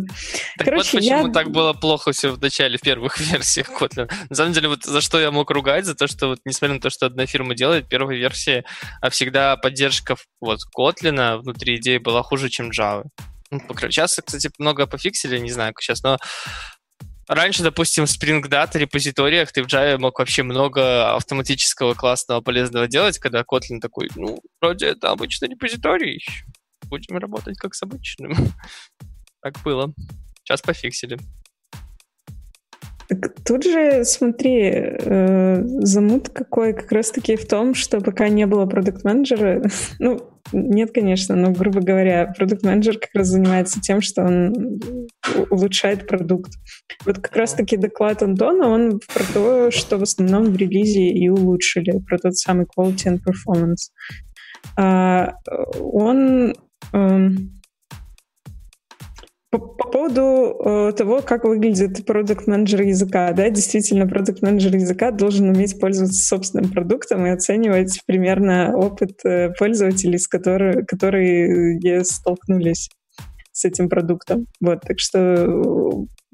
Так 0.57 0.65
Короче, 0.65 0.97
вот 0.97 0.99
почему 0.99 1.27
я- 1.27 1.33
так 1.33 1.51
было 1.51 1.71
плохо 1.71 2.11
все 2.11 2.31
в 2.31 2.41
начале, 2.41 2.77
в 2.77 2.81
первых 2.81 3.19
версиях 3.31 3.69
Kotlin. 3.69 4.11
На 4.29 4.35
самом 4.35 4.51
деле, 4.51 4.67
вот 4.67 4.83
за 4.83 4.99
что 4.99 5.17
я 5.17 5.31
мог 5.31 5.49
ругать, 5.49 5.85
за 5.85 5.95
то, 5.95 6.07
что 6.07 6.27
вот 6.27 6.39
несмотря 6.43 6.75
на 6.75 6.81
то, 6.81 6.89
что 6.89 7.05
одна 7.05 7.25
фирма 7.25 7.55
делает, 7.55 7.87
первая 7.87 8.17
версия, 8.17 8.65
а 8.99 9.09
всегда 9.09 9.55
поддержка 9.55 10.17
вот 10.41 10.59
Kotlin 10.77 11.37
внутри 11.37 11.77
идеи 11.77 11.99
была 11.99 12.21
хуже, 12.21 12.49
чем 12.49 12.69
Java. 12.69 13.05
Ну, 13.49 13.61
Сейчас, 13.79 14.19
кстати, 14.25 14.49
много 14.59 14.87
пофиксили, 14.87 15.37
не 15.37 15.51
знаю, 15.51 15.73
как 15.73 15.81
сейчас, 15.81 16.03
но 16.03 16.17
Раньше, 17.27 17.63
допустим, 17.63 18.05
в 18.05 18.09
Spring 18.09 18.41
Data 18.43 18.77
репозиториях 18.77 19.51
ты 19.51 19.63
в 19.63 19.67
Java 19.67 19.97
мог 19.97 20.19
вообще 20.19 20.43
много 20.43 21.15
автоматического 21.15 21.93
классного 21.93 22.41
полезного 22.41 22.87
делать, 22.87 23.19
когда 23.19 23.41
Kotlin 23.41 23.79
такой, 23.79 24.09
ну, 24.15 24.39
вроде 24.59 24.87
это 24.87 25.11
обычный 25.11 25.49
репозиторий, 25.49 26.25
будем 26.87 27.17
работать 27.17 27.57
как 27.57 27.73
с 27.73 27.83
обычным. 27.83 28.33
Так 29.43 29.59
было. 29.63 29.91
Сейчас 30.43 30.61
пофиксили. 30.61 31.17
Так 33.11 33.35
тут 33.43 33.65
же, 33.65 34.05
смотри, 34.05 34.71
э, 34.73 35.61
замут 35.81 36.29
какой 36.29 36.73
как 36.73 36.89
раз-таки 36.93 37.35
в 37.35 37.45
том, 37.45 37.73
что 37.73 37.99
пока 37.99 38.29
не 38.29 38.45
было 38.45 38.65
продукт-менеджера, 38.65 39.63
ну, 39.99 40.21
нет, 40.53 40.91
конечно, 40.93 41.35
но, 41.35 41.51
грубо 41.51 41.81
говоря, 41.81 42.33
продукт-менеджер 42.37 42.99
как 42.99 43.09
раз 43.13 43.27
занимается 43.27 43.81
тем, 43.81 43.99
что 43.99 44.23
он 44.23 44.53
улучшает 45.49 46.07
продукт. 46.07 46.53
Вот 47.05 47.19
как 47.19 47.35
раз-таки 47.35 47.75
доклад 47.75 48.23
Антона, 48.23 48.69
он 48.69 49.01
про 49.13 49.23
то, 49.33 49.71
что 49.71 49.97
в 49.97 50.03
основном 50.03 50.45
в 50.45 50.55
релизе 50.55 51.09
и 51.09 51.27
улучшили, 51.27 51.99
про 52.07 52.17
тот 52.17 52.37
самый 52.37 52.65
quality 52.65 53.07
and 53.07 53.19
performance. 53.27 53.91
А, 54.77 55.33
он... 55.81 56.55
Э, 56.93 57.29
по, 59.51 59.59
по 59.59 59.89
поводу 59.89 60.55
э, 60.63 60.93
того, 60.93 61.21
как 61.21 61.43
выглядит 61.43 62.05
продукт-менеджер 62.05 62.81
языка, 62.83 63.33
да, 63.33 63.49
действительно, 63.49 64.07
продукт-менеджер 64.07 64.73
языка 64.75 65.11
должен 65.11 65.49
уметь 65.49 65.77
пользоваться 65.79 66.23
собственным 66.23 66.71
продуктом 66.71 67.25
и 67.25 67.29
оценивать 67.29 67.99
примерно 68.05 68.73
опыт 68.75 69.19
э, 69.25 69.49
пользователей, 69.59 70.17
с 70.17 70.29
которой, 70.29 70.85
которые 70.85 72.03
столкнулись 72.05 72.89
с 73.51 73.65
этим 73.65 73.89
продуктом. 73.89 74.47
Вот, 74.61 74.81
так 74.87 74.99
что 74.99 75.19
э, 75.19 75.91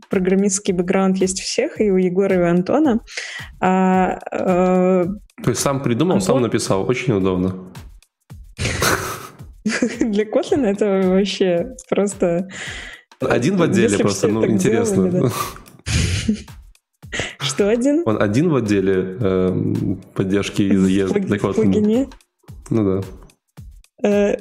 программистский 0.10 0.76
бэкграунд 0.76 1.18
есть 1.18 1.40
у 1.40 1.44
всех, 1.44 1.82
и 1.82 1.90
у 1.90 1.98
Егора, 1.98 2.36
и 2.36 2.40
у 2.40 2.46
Антона. 2.46 3.00
А, 3.60 4.20
э, 4.32 5.06
То 5.44 5.50
есть 5.50 5.62
сам 5.62 5.82
придумал, 5.82 6.18
Антон... 6.18 6.36
сам 6.36 6.42
написал. 6.44 6.88
Очень 6.88 7.14
удобно. 7.14 7.74
Для 10.00 10.24
Kotlin 10.24 10.66
это 10.66 11.02
вообще 11.10 11.76
просто 11.90 12.48
один 13.20 13.58
в 13.58 13.62
отделе 13.62 13.84
Если 13.84 14.02
просто, 14.02 14.28
ну, 14.28 14.46
интересно. 14.46 15.10
Делали, 15.10 15.30
да. 15.30 16.34
Что 17.40 17.70
один? 17.70 18.04
Он 18.06 18.22
один 18.22 18.50
в 18.50 18.56
отделе 18.56 19.18
э, 19.20 19.74
поддержки 20.14 20.68
для 20.68 21.38
Kotlin. 21.38 22.14
Ну 22.70 23.02
да. 23.02 23.08
Э, 24.04 24.36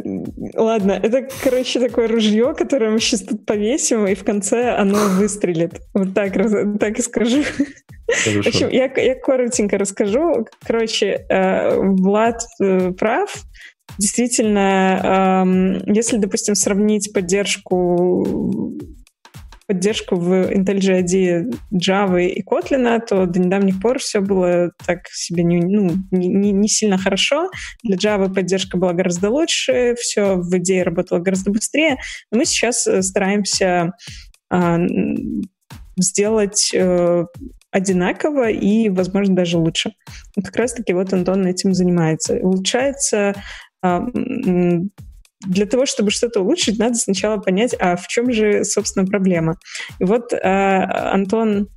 ладно, 0.54 0.92
это, 0.92 1.28
короче, 1.42 1.80
такое 1.80 2.08
ружье, 2.08 2.54
которое 2.54 2.90
мы 2.90 3.00
сейчас 3.00 3.22
тут 3.22 3.46
повесим, 3.46 4.06
и 4.06 4.14
в 4.14 4.24
конце 4.24 4.74
оно 4.74 4.98
выстрелит. 5.18 5.80
Вот 5.94 6.12
так, 6.14 6.34
так 6.78 6.98
и 6.98 7.02
скажу. 7.02 7.42
Хорошо. 8.06 8.42
В 8.42 8.46
общем, 8.46 8.68
я, 8.68 8.92
я 8.96 9.14
коротенько 9.14 9.78
расскажу. 9.78 10.46
Короче, 10.66 11.26
э, 11.28 11.76
Влад 11.78 12.42
э, 12.60 12.92
прав. 12.92 13.34
Действительно, 13.98 15.44
если, 15.86 16.18
допустим, 16.18 16.54
сравнить 16.54 17.12
поддержку 17.12 18.76
поддержку 19.66 20.16
в 20.16 20.32
IntelliJ 20.52 21.02
IDEA 21.02 21.52
Java 21.74 22.24
и 22.24 22.42
Kotlin, 22.42 23.00
то 23.06 23.26
до 23.26 23.40
недавних 23.40 23.80
пор 23.80 23.98
все 23.98 24.20
было 24.20 24.70
так 24.86 25.08
себе 25.08 25.42
не, 25.42 25.58
ну, 25.58 25.90
не, 26.12 26.52
не 26.52 26.68
сильно 26.68 26.98
хорошо. 26.98 27.50
Для 27.82 27.96
Java 27.96 28.32
поддержка 28.32 28.78
была 28.78 28.92
гораздо 28.92 29.30
лучше, 29.30 29.94
все 29.98 30.36
в 30.36 30.56
идее 30.58 30.84
работало 30.84 31.18
гораздо 31.18 31.50
быстрее. 31.50 31.96
Но 32.30 32.38
мы 32.38 32.44
сейчас 32.44 32.86
э, 32.86 33.02
стараемся 33.02 33.92
а, 34.50 34.78
сделать 35.98 36.70
э, 36.72 37.24
одинаково 37.72 38.50
и, 38.50 38.88
возможно, 38.88 39.34
даже 39.34 39.58
лучше. 39.58 39.92
Как 40.42 40.54
раз-таки 40.56 40.92
вот 40.92 41.12
Антон 41.12 41.46
этим 41.46 41.74
занимается. 41.74 42.34
Улучшается 42.34 43.34
для 43.82 45.66
того, 45.66 45.86
чтобы 45.86 46.10
что-то 46.10 46.40
улучшить, 46.40 46.78
надо 46.78 46.94
сначала 46.94 47.36
понять, 47.38 47.74
а 47.78 47.96
в 47.96 48.06
чем 48.08 48.32
же, 48.32 48.64
собственно, 48.64 49.06
проблема. 49.06 49.56
И 49.98 50.04
вот 50.04 50.32
э, 50.32 50.38
Антон 50.38 51.68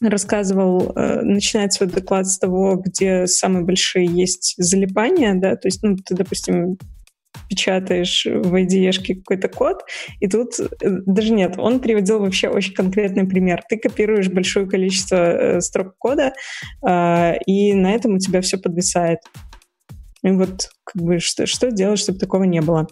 рассказывал, 0.00 0.92
э, 0.94 1.22
начинает 1.22 1.72
свой 1.72 1.88
доклад 1.88 2.26
с 2.26 2.38
того, 2.38 2.76
где 2.76 3.26
самые 3.26 3.64
большие 3.64 4.06
есть 4.06 4.54
залипания, 4.58 5.34
да, 5.34 5.56
то 5.56 5.68
есть, 5.68 5.82
ну, 5.82 5.96
ты, 5.96 6.14
допустим, 6.14 6.76
печатаешь 7.48 8.26
в 8.26 8.54
IDE 8.54 8.92
какой-то 8.92 9.48
код, 9.48 9.82
и 10.20 10.28
тут 10.28 10.58
э, 10.60 10.66
даже 10.80 11.32
нет, 11.32 11.54
он 11.58 11.80
приводил 11.80 12.20
вообще 12.20 12.48
очень 12.48 12.74
конкретный 12.74 13.26
пример. 13.26 13.62
Ты 13.68 13.76
копируешь 13.76 14.28
большое 14.28 14.66
количество 14.66 15.16
э, 15.16 15.60
строк 15.60 15.96
кода, 15.98 16.32
э, 16.86 17.32
и 17.46 17.74
на 17.74 17.92
этом 17.92 18.14
у 18.14 18.18
тебя 18.18 18.40
все 18.40 18.56
подвисает. 18.56 19.18
И 20.22 20.30
вот 20.30 20.68
как 20.84 21.02
бы, 21.02 21.18
что, 21.18 21.46
что 21.46 21.70
делать, 21.70 21.98
чтобы 21.98 22.18
такого 22.18 22.44
не 22.44 22.60
было? 22.60 22.86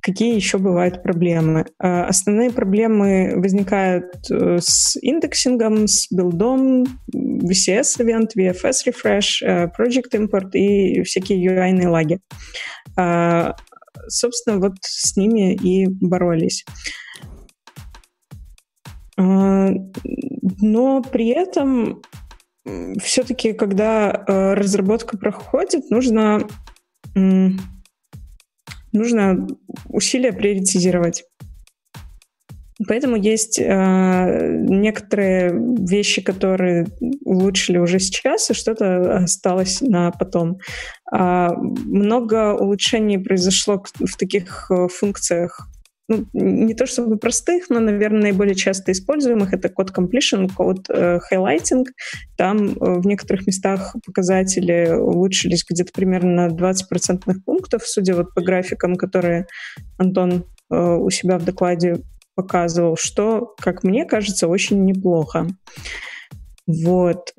Какие 0.00 0.34
еще 0.34 0.58
бывают 0.58 1.02
проблемы? 1.02 1.66
А, 1.78 2.06
основные 2.06 2.50
проблемы 2.50 3.34
возникают 3.36 4.30
э, 4.30 4.58
с 4.60 4.96
индексингом, 5.00 5.86
с 5.86 6.10
билдом, 6.10 6.84
VCS 7.14 8.00
event, 8.00 8.30
VFS 8.36 8.86
refresh, 8.86 9.42
э, 9.42 9.66
project 9.78 10.12
import 10.14 10.52
и 10.52 11.02
всякие 11.02 11.46
UI-ные 11.46 11.88
лаги. 11.88 12.20
А, 12.96 13.56
собственно, 14.08 14.58
вот 14.58 14.76
с 14.82 15.16
ними 15.16 15.54
и 15.54 15.86
боролись. 15.86 16.64
А, 19.18 19.70
но 20.62 21.02
при 21.02 21.28
этом 21.28 22.00
все-таки, 23.02 23.52
когда 23.52 24.24
э, 24.26 24.54
разработка 24.54 25.16
проходит, 25.16 25.90
нужно 25.90 26.46
нужно 28.92 29.46
усилия 29.88 30.32
приоритизировать. 30.32 31.24
Поэтому 32.88 33.16
есть 33.16 33.58
э, 33.58 34.56
некоторые 34.68 35.52
вещи, 35.78 36.22
которые 36.22 36.86
улучшили 37.24 37.76
уже 37.76 37.98
сейчас, 37.98 38.50
и 38.50 38.54
что-то 38.54 39.18
осталось 39.18 39.82
на 39.82 40.10
потом. 40.12 40.58
А 41.12 41.52
много 41.56 42.54
улучшений 42.54 43.18
произошло 43.18 43.84
в 43.98 44.16
таких 44.16 44.70
э, 44.70 44.88
функциях, 44.88 45.68
не 46.32 46.74
то 46.74 46.86
чтобы 46.86 47.16
простых, 47.16 47.70
но, 47.70 47.80
наверное, 47.80 48.22
наиболее 48.22 48.54
часто 48.54 48.92
используемых. 48.92 49.52
Это 49.52 49.68
код 49.68 49.90
completion, 49.96 50.52
код 50.52 50.86
э, 50.88 51.18
highlighting. 51.32 51.84
Там 52.36 52.68
э, 52.68 53.00
в 53.00 53.06
некоторых 53.06 53.46
местах 53.46 53.94
показатели 54.04 54.90
улучшились 54.92 55.64
где-то 55.68 55.92
примерно 55.92 56.48
на 56.48 56.54
20% 56.54 57.22
пунктов, 57.44 57.86
судя 57.86 58.14
вот 58.14 58.34
по 58.34 58.40
графикам, 58.40 58.96
которые 58.96 59.46
Антон 59.98 60.44
э, 60.70 60.76
у 60.76 61.10
себя 61.10 61.38
в 61.38 61.44
докладе 61.44 61.98
показывал, 62.34 62.96
что, 62.96 63.54
как 63.58 63.84
мне 63.84 64.04
кажется, 64.04 64.48
очень 64.48 64.84
неплохо. 64.84 65.46
Вот. 66.66 67.34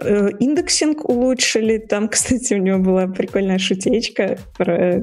Э, 0.00 0.28
индексинг 0.38 1.08
улучшили. 1.08 1.78
Там, 1.78 2.08
кстати, 2.08 2.54
у 2.54 2.58
него 2.58 2.78
была 2.78 3.06
прикольная 3.06 3.58
шутечка 3.58 4.38
про, 4.56 4.74
э, 4.74 5.02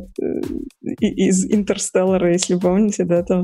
из 0.99 1.45
Интерстеллара, 1.45 2.31
если 2.31 2.55
помните, 2.55 3.03
да, 3.03 3.23
там 3.23 3.43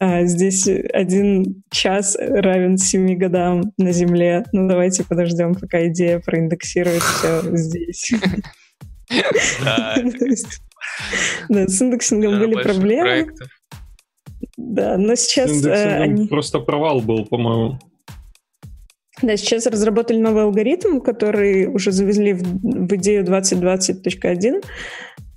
а, 0.00 0.24
здесь 0.26 0.68
один 0.92 1.64
час 1.70 2.16
равен 2.20 2.78
семи 2.78 3.16
годам 3.16 3.72
на 3.78 3.90
Земле. 3.90 4.44
Ну, 4.52 4.68
давайте 4.68 5.04
подождем, 5.04 5.54
пока 5.54 5.88
идея 5.88 6.20
проиндексирует 6.20 7.02
все 7.02 7.42
здесь. 7.56 8.12
Да, 11.48 11.66
с 11.66 11.80
индексингом 11.80 12.38
были 12.38 12.62
проблемы. 12.62 13.32
Да, 14.56 14.98
но 14.98 15.14
сейчас 15.14 15.64
они... 15.64 16.28
Просто 16.28 16.60
провал 16.60 17.00
был, 17.00 17.24
по-моему. 17.24 17.78
Да, 19.22 19.36
сейчас 19.36 19.66
разработали 19.66 20.18
новый 20.18 20.44
алгоритм, 20.44 21.00
который 21.00 21.66
уже 21.66 21.90
завезли 21.90 22.34
в, 22.34 22.42
в 22.42 22.94
идею 22.96 23.24
2020.1. 23.24 24.62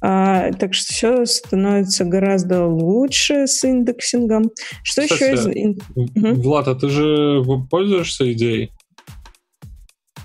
А, 0.04 0.52
так 0.54 0.74
что 0.74 0.94
все 0.94 1.26
становится 1.26 2.06
гораздо 2.06 2.66
лучше 2.66 3.48
с 3.48 3.64
индексингом. 3.64 4.52
Что 4.84 5.04
Кстати, 5.04 5.14
еще 5.14 5.54
из... 5.54 6.38
Влад, 6.44 6.68
а 6.68 6.76
ты 6.76 6.90
же 6.90 7.44
пользуешься 7.70 8.32
идеей? 8.34 8.72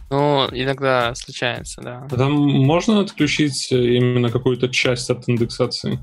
Ну, 0.09 0.47
иногда 0.53 1.15
случается, 1.15 1.83
да. 1.83 2.07
А 2.11 2.17
там 2.17 2.33
можно 2.33 3.01
отключить 3.01 3.71
именно 3.73 4.31
какую-то 4.31 4.69
часть 4.69 5.11
от 5.11 5.29
индексации? 5.29 5.99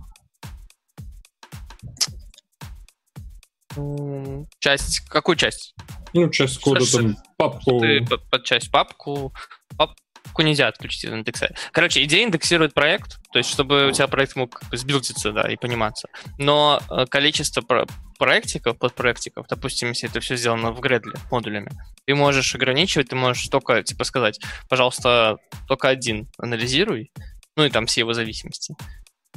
Часть, 4.60 5.00
какую 5.08 5.36
часть? 5.36 5.74
Ну, 6.14 6.30
часть 6.30 6.60
кода, 6.60 6.86
что, 6.86 7.00
там, 7.00 7.18
папку. 7.50 7.80
Ты 7.80 8.06
под, 8.06 8.30
под 8.30 8.44
часть 8.44 8.72
папку, 8.72 9.34
папку 9.78 10.42
нельзя 10.42 10.68
отключить 10.68 11.06
из 11.06 11.12
индекса. 11.12 11.54
Короче, 11.72 12.04
идея 12.04 12.24
индексирует 12.26 12.74
проект, 12.74 13.20
то 13.32 13.40
есть 13.40 13.50
чтобы 13.50 13.88
у 13.88 13.92
тебя 13.92 14.08
проект 14.08 14.36
мог 14.36 14.62
сбилдиться, 14.72 15.32
да, 15.32 15.52
и 15.52 15.56
пониматься. 15.56 16.08
Но 16.38 16.82
э, 16.90 17.06
количество 17.08 17.62
про 17.62 17.86
проектиков, 18.18 18.78
подпроектиков, 18.78 19.48
допустим, 19.50 19.90
если 19.90 20.10
это 20.10 20.20
все 20.20 20.38
сделано 20.38 20.72
в 20.72 20.80
Gradle 20.80 21.18
модулями, 21.30 21.72
ты 22.06 22.16
можешь 22.16 22.56
ограничивать, 22.56 23.10
ты 23.10 23.16
можешь 23.16 23.48
только, 23.48 23.84
типа, 23.84 24.04
сказать, 24.06 24.40
пожалуйста, 24.70 25.38
только 25.68 25.90
один 25.90 26.28
анализируй, 26.38 27.12
ну 27.58 27.66
и 27.66 27.70
там 27.70 27.86
все 27.86 28.02
его 28.02 28.14
зависимости. 28.14 28.76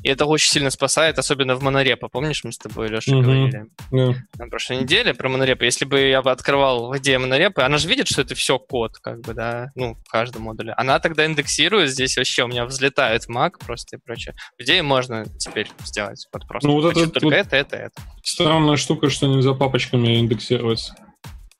И 0.02 0.08
это 0.08 0.26
очень 0.26 0.50
сильно 0.50 0.70
спасает, 0.70 1.18
особенно 1.18 1.56
в 1.56 1.62
монорепо. 1.62 2.08
Помнишь, 2.08 2.44
мы 2.44 2.52
с 2.52 2.58
тобой, 2.58 2.88
Леша, 2.88 3.12
Мгм. 3.14 3.22
говорили 3.22 3.64
Да. 3.90 4.14
на 4.44 4.48
прошлой 4.50 4.82
неделе 4.82 5.14
про 5.14 5.28
монорепо? 5.28 5.64
Если 5.64 5.84
бы 5.84 5.98
я 6.00 6.22
бы 6.22 6.30
открывал 6.30 6.88
в 6.90 6.98
идее 6.98 7.18
монорепо, 7.18 7.64
она 7.64 7.78
же 7.78 7.88
видит, 7.88 8.06
что 8.06 8.20
это 8.22 8.34
все 8.34 8.58
код, 8.58 8.98
как 8.98 9.20
бы, 9.22 9.32
да, 9.34 9.70
ну, 9.74 9.94
в 9.94 10.08
каждом 10.10 10.42
модуле. 10.42 10.74
Она 10.76 10.98
тогда 11.00 11.24
индексирует, 11.26 11.90
здесь 11.90 12.16
вообще 12.16 12.44
у 12.44 12.48
меня 12.48 12.66
взлетает 12.66 13.26
Mac 13.28 13.52
просто 13.64 13.96
и 13.96 13.98
прочее. 13.98 14.34
В 14.58 14.62
идее 14.62 14.82
можно 14.82 15.24
теперь 15.38 15.68
сделать 15.84 16.26
вот 16.32 16.46
просто. 16.46 16.68
Ну, 16.68 16.74
вот 16.74 16.92
хочу 16.94 17.06
это 17.06 17.12
только 17.20 17.24
вот- 17.26 17.34
это, 17.34 17.56
это, 17.56 17.76
это. 17.76 18.02
Странная 18.22 18.76
штука, 18.76 19.08
что 19.10 19.26
нельзя 19.26 19.54
папочками 19.54 20.18
индексировать. 20.20 20.90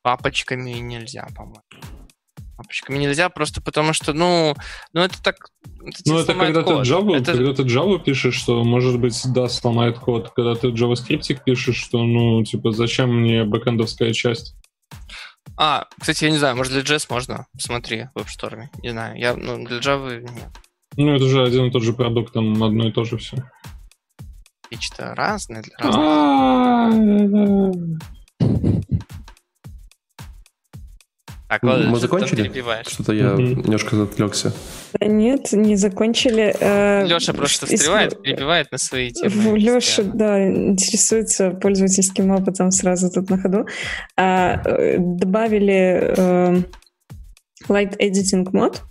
Папочками 0.02 0.70
нельзя, 0.72 1.26
по-моему. 1.34 1.62
Папочками 2.56 2.98
нельзя 2.98 3.28
просто 3.28 3.60
потому, 3.60 3.92
что, 3.92 4.12
ну, 4.14 4.54
ну 4.92 5.02
это 5.02 5.22
так... 5.22 5.36
Это 5.84 6.00
Ну, 6.06 6.18
это 6.18 6.32
сломает 6.32 6.54
когда 6.54 6.62
ты 6.62 6.74
код. 6.74 6.86
Java, 6.86 7.16
Это- 7.16 7.32
когда 7.32 7.52
ты 7.52 7.62
Java 7.64 8.02
пишешь, 8.02 8.34
что, 8.34 8.64
может 8.64 8.98
быть, 8.98 9.20
да, 9.26 9.48
сломает 9.48 9.98
код. 9.98 10.32
Когда 10.34 10.54
ты 10.54 10.68
JavaScript 10.68 11.38
пишешь, 11.44 11.76
что, 11.76 12.02
ну, 12.02 12.42
типа, 12.44 12.72
зачем 12.72 13.20
мне 13.20 13.44
бэкэндовская 13.44 14.12
часть? 14.12 14.54
А, 15.58 15.86
кстати, 15.98 16.24
я 16.24 16.30
не 16.30 16.38
знаю, 16.38 16.56
может 16.56 16.72
для 16.72 16.82
JS 16.82 17.06
можно? 17.10 17.46
Смотри, 17.58 18.08
в 18.14 18.18
App 18.18 18.26
Store. 18.26 18.64
Не 18.82 18.90
знаю, 18.90 19.18
я, 19.18 19.34
ну, 19.34 19.64
для 19.64 19.78
Java 19.78 20.20
нет. 20.20 20.48
Ну, 20.96 21.14
это 21.14 21.26
же 21.28 21.42
один 21.44 21.66
и 21.66 21.70
тот 21.70 21.82
же 21.82 21.92
продукт, 21.92 22.32
там 22.32 22.62
одно 22.62 22.88
и 22.88 22.92
то 22.92 23.04
же 23.04 23.18
все. 23.18 23.36
Фичи-то 24.70 25.14
разные 25.14 25.62
для 25.62 25.76
разных. 25.78 26.96
Так, 31.48 31.62
ладно, 31.62 31.84
Мы 31.86 31.90
там 31.92 32.00
закончили? 32.00 32.52
Что-то 32.88 33.12
я 33.12 33.34
Мгм. 33.34 33.60
немножко 33.62 34.02
отвлекся. 34.02 34.52
Да 34.98 35.06
нет, 35.06 35.52
не 35.52 35.76
закончили. 35.76 36.52
Э, 36.58 37.06
Леша 37.06 37.32
просто 37.34 37.66
если- 37.66 37.76
встревает, 37.76 38.20
перебивает 38.20 38.72
на 38.72 38.78
свои 38.78 39.10
темы. 39.12 39.56
Леша, 39.58 40.02
да, 40.02 40.44
интересуется 40.44 41.50
пользовательским 41.50 42.32
опытом 42.32 42.72
сразу 42.72 43.10
тут 43.12 43.30
на 43.30 43.38
ходу. 43.38 43.66
А, 44.16 44.60
э, 44.64 44.96
добавили 44.98 46.14
э, 46.16 46.62
Light 47.68 47.96
Editing 47.98 48.48
мод. 48.52 48.82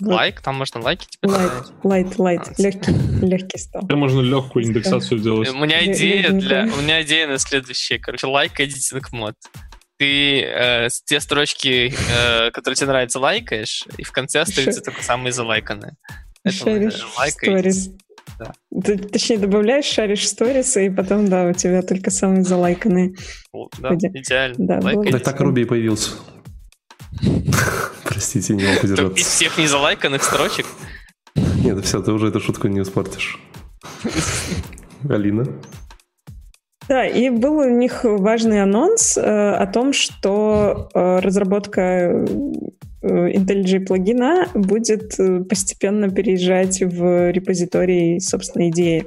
Лайк, 0.00 0.42
там 0.42 0.56
можно 0.56 0.80
лайки 0.82 1.06
типа 1.06 1.26
Light, 1.26 1.72
light, 1.82 2.16
light, 2.16 2.52
А, 2.58 2.62
легкий, 2.62 2.92
легкий 3.26 3.58
стал. 3.58 3.82
Теперь 3.82 3.96
можно 3.96 4.20
легкую 4.20 4.66
индексацию 4.66 5.20
делать. 5.20 5.48
У 5.50 5.56
меня 5.58 5.84
идея 5.86 6.30
для, 6.30 6.64
у 6.64 6.82
меня 6.82 7.02
идея 7.02 7.26
на 7.26 7.38
следующее, 7.38 7.98
короче, 7.98 8.26
лайк 8.26 8.60
эдитинг 8.60 9.10
мод. 9.12 9.34
Ты 9.98 10.42
э, 10.42 10.88
те 11.06 11.20
строчки, 11.20 11.94
э, 12.14 12.50
которые 12.50 12.76
тебе 12.76 12.88
нравятся, 12.88 13.18
лайкаешь, 13.18 13.84
и 13.96 14.02
в 14.04 14.12
конце 14.12 14.40
остаются 14.40 14.82
только 14.82 15.02
самые 15.02 15.32
залайканные. 15.32 15.94
Это 16.44 16.54
Шаришь 16.54 16.94
э, 17.18 17.30
сторис. 17.30 17.90
да. 18.38 18.52
Ты, 18.84 18.98
точнее, 18.98 19.38
добавляешь, 19.38 19.86
шаришь 19.86 20.28
сторис, 20.28 20.76
и 20.76 20.90
потом, 20.90 21.28
да, 21.28 21.44
у 21.46 21.52
тебя 21.54 21.80
только 21.82 22.10
самые 22.10 22.44
залайканные. 22.44 23.14
Вот, 23.52 23.72
Да, 23.78 23.94
идеально. 23.94 24.54
Да, 24.58 24.80
Лайк 24.80 24.98
было 24.98 25.10
Так, 25.12 25.22
так 25.22 25.40
Руби 25.40 25.62
и 25.62 25.64
появился. 25.64 26.10
Простите, 28.04 28.54
не 28.54 28.64
могу 28.64 28.74
Так, 28.76 28.84
Из 28.84 28.90
удержаться. 28.92 29.24
всех 29.24 29.58
незалайканных 29.58 30.22
строчек 30.22 30.66
Нет, 31.34 31.84
все, 31.84 32.02
ты 32.02 32.12
уже 32.12 32.28
эту 32.28 32.40
шутку 32.40 32.68
не 32.68 32.82
испортишь. 32.82 33.38
Алина? 35.08 35.46
Да, 36.88 37.04
и 37.04 37.30
был 37.30 37.58
у 37.58 37.68
них 37.68 38.04
важный 38.04 38.62
анонс 38.62 39.16
э, 39.16 39.20
о 39.20 39.66
том, 39.66 39.92
что 39.92 40.88
э, 40.94 41.18
разработка 41.18 41.82
э, 41.82 42.24
IntelliJ 43.02 43.86
плагина 43.86 44.48
будет 44.54 45.18
э, 45.18 45.40
постепенно 45.40 46.10
переезжать 46.10 46.82
в 46.82 47.30
репозиторий 47.32 48.20
собственной 48.20 48.70
идеи. 48.70 49.06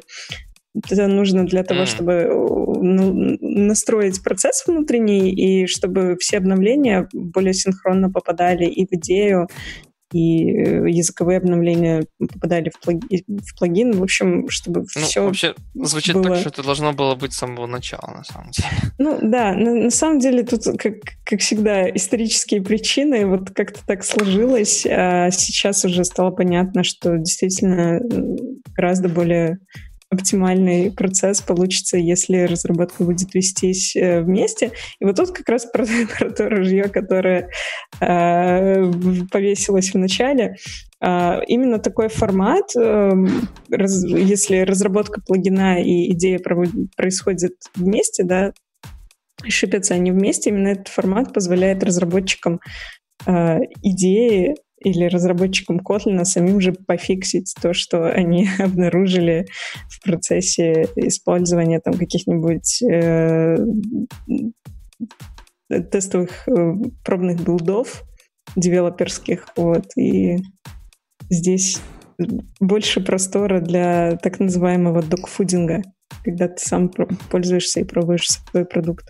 Это 0.76 1.08
нужно 1.08 1.46
для 1.46 1.64
того, 1.64 1.86
чтобы 1.86 2.12
э, 2.12 2.28
ну, 2.30 3.38
настроить 3.40 4.22
процесс 4.24 4.66
внутренний, 4.68 5.32
и 5.32 5.66
чтобы 5.66 6.18
все 6.20 6.38
обновления 6.38 7.08
более 7.14 7.54
синхронно 7.54 8.12
попадали 8.12 8.66
и 8.66 8.86
в 8.86 8.94
идею, 8.94 9.48
и 10.12 10.50
э, 10.52 10.90
языковые 10.90 11.38
обновления 11.38 12.06
попадали 12.18 12.70
в, 12.72 12.86
плаги- 12.86 13.24
в 13.28 13.58
плагин. 13.58 13.92
В 13.94 14.04
общем, 14.04 14.50
чтобы 14.50 14.82
Ну, 14.96 15.02
все 15.02 15.24
вообще, 15.24 15.56
звучит 15.76 16.16
было- 16.16 16.30
так, 16.30 16.38
что 16.38 16.50
это 16.50 16.64
должно 16.64 16.94
было 16.94 17.16
быть 17.16 17.34
с 17.34 17.38
самого 17.38 17.68
начала, 17.68 18.12
на 18.16 18.24
самом 18.24 18.52
деле. 18.52 18.68
Ну 18.98 19.20
да, 19.22 19.54
на, 19.54 19.74
на 19.76 19.92
самом 19.92 20.20
деле 20.20 20.44
тут, 20.44 20.64
как, 20.78 20.96
как 21.24 21.40
всегда, 21.40 21.90
исторические 21.90 22.62
причины, 22.62 23.26
вот 23.26 23.52
как-то 23.52 23.80
так 23.86 24.04
сложилось, 24.04 24.86
а 24.86 25.32
сейчас 25.32 25.86
уже 25.86 26.04
стало 26.04 26.32
понятно, 26.32 26.84
что 26.84 27.18
действительно 27.18 28.00
гораздо 28.76 29.10
более 29.10 29.60
оптимальный 30.10 30.92
процесс 30.92 31.42
получится, 31.42 31.98
если 31.98 32.38
разработка 32.40 33.04
будет 33.04 33.34
вестись 33.34 33.96
э, 33.96 34.22
вместе. 34.22 34.72
И 35.00 35.06
вот 35.06 35.16
тут 35.16 35.32
как 35.32 35.48
раз 35.50 35.66
про, 35.66 35.86
про 36.18 36.32
то 36.32 36.50
ружье, 36.50 36.84
которое 36.90 37.50
э, 38.02 38.92
повесилось 39.32 39.94
в 39.94 39.98
начале. 39.98 40.56
А, 41.02 41.42
именно 41.48 41.80
такой 41.80 42.10
формат, 42.10 42.76
эм, 42.76 43.48
раз- 43.70 44.04
если 44.04 44.58
разработка 44.60 45.22
плагина 45.22 45.82
и 45.82 46.12
идея 46.14 46.40
провод- 46.40 46.90
происходит 46.98 47.54
вместе, 47.76 48.24
да, 48.24 48.54
шипятся 49.48 49.94
они 49.94 50.12
вместе, 50.12 50.50
именно 50.50 50.70
этот 50.70 50.90
формат 50.90 51.34
позволяет 51.34 51.84
разработчикам 51.84 52.60
э, 53.26 53.60
идеи 53.82 54.56
или 54.80 55.06
разработчикам 55.06 55.80
Kotlin 55.80 56.24
самим 56.26 56.62
же 56.62 56.74
пофиксить 56.74 57.54
то, 57.62 57.74
что 57.74 58.10
они 58.10 58.48
обнаружили 58.60 59.48
в 59.90 60.04
процессе 60.04 60.88
использования 60.96 61.80
там 61.80 61.94
каких-нибудь 61.96 62.82
э, 62.84 63.58
тестовых 65.92 66.48
э, 66.48 66.74
пробных 67.04 67.44
билдов 67.44 68.04
девелоперских, 68.56 69.48
вот, 69.56 69.86
и 69.96 70.38
здесь 71.30 71.80
больше 72.60 73.02
простора 73.02 73.62
для 73.62 74.18
так 74.18 74.40
называемого 74.40 75.02
докфудинга, 75.02 75.84
когда 76.24 76.48
ты 76.48 76.58
сам 76.58 76.90
пользуешься 77.30 77.80
и 77.80 77.86
пробуешь 77.86 78.30
свой 78.30 78.66
продукт. 78.66 79.08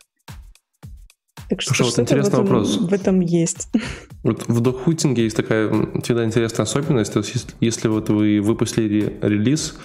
Так 1.49 1.61
что, 1.61 1.73
Слушай, 1.73 1.81
вот 1.81 1.93
что-то 1.93 2.01
в 2.01 2.05
интересный 2.05 2.29
этом, 2.29 2.45
вопрос. 2.45 2.77
в 2.77 2.93
этом 2.93 3.19
есть. 3.21 3.67
Вот 4.21 4.47
в 4.49 4.59
докхутинге 4.59 5.23
есть 5.23 5.37
такая 5.37 5.69
всегда 6.03 6.25
интересная 6.25 6.65
особенность. 6.65 7.13
То 7.13 7.19
есть, 7.19 7.33
если, 7.33 7.51
если 7.61 7.87
вот 7.87 8.09
вы 8.09 8.41
выпустили 8.41 9.17
релиз, 9.21 9.77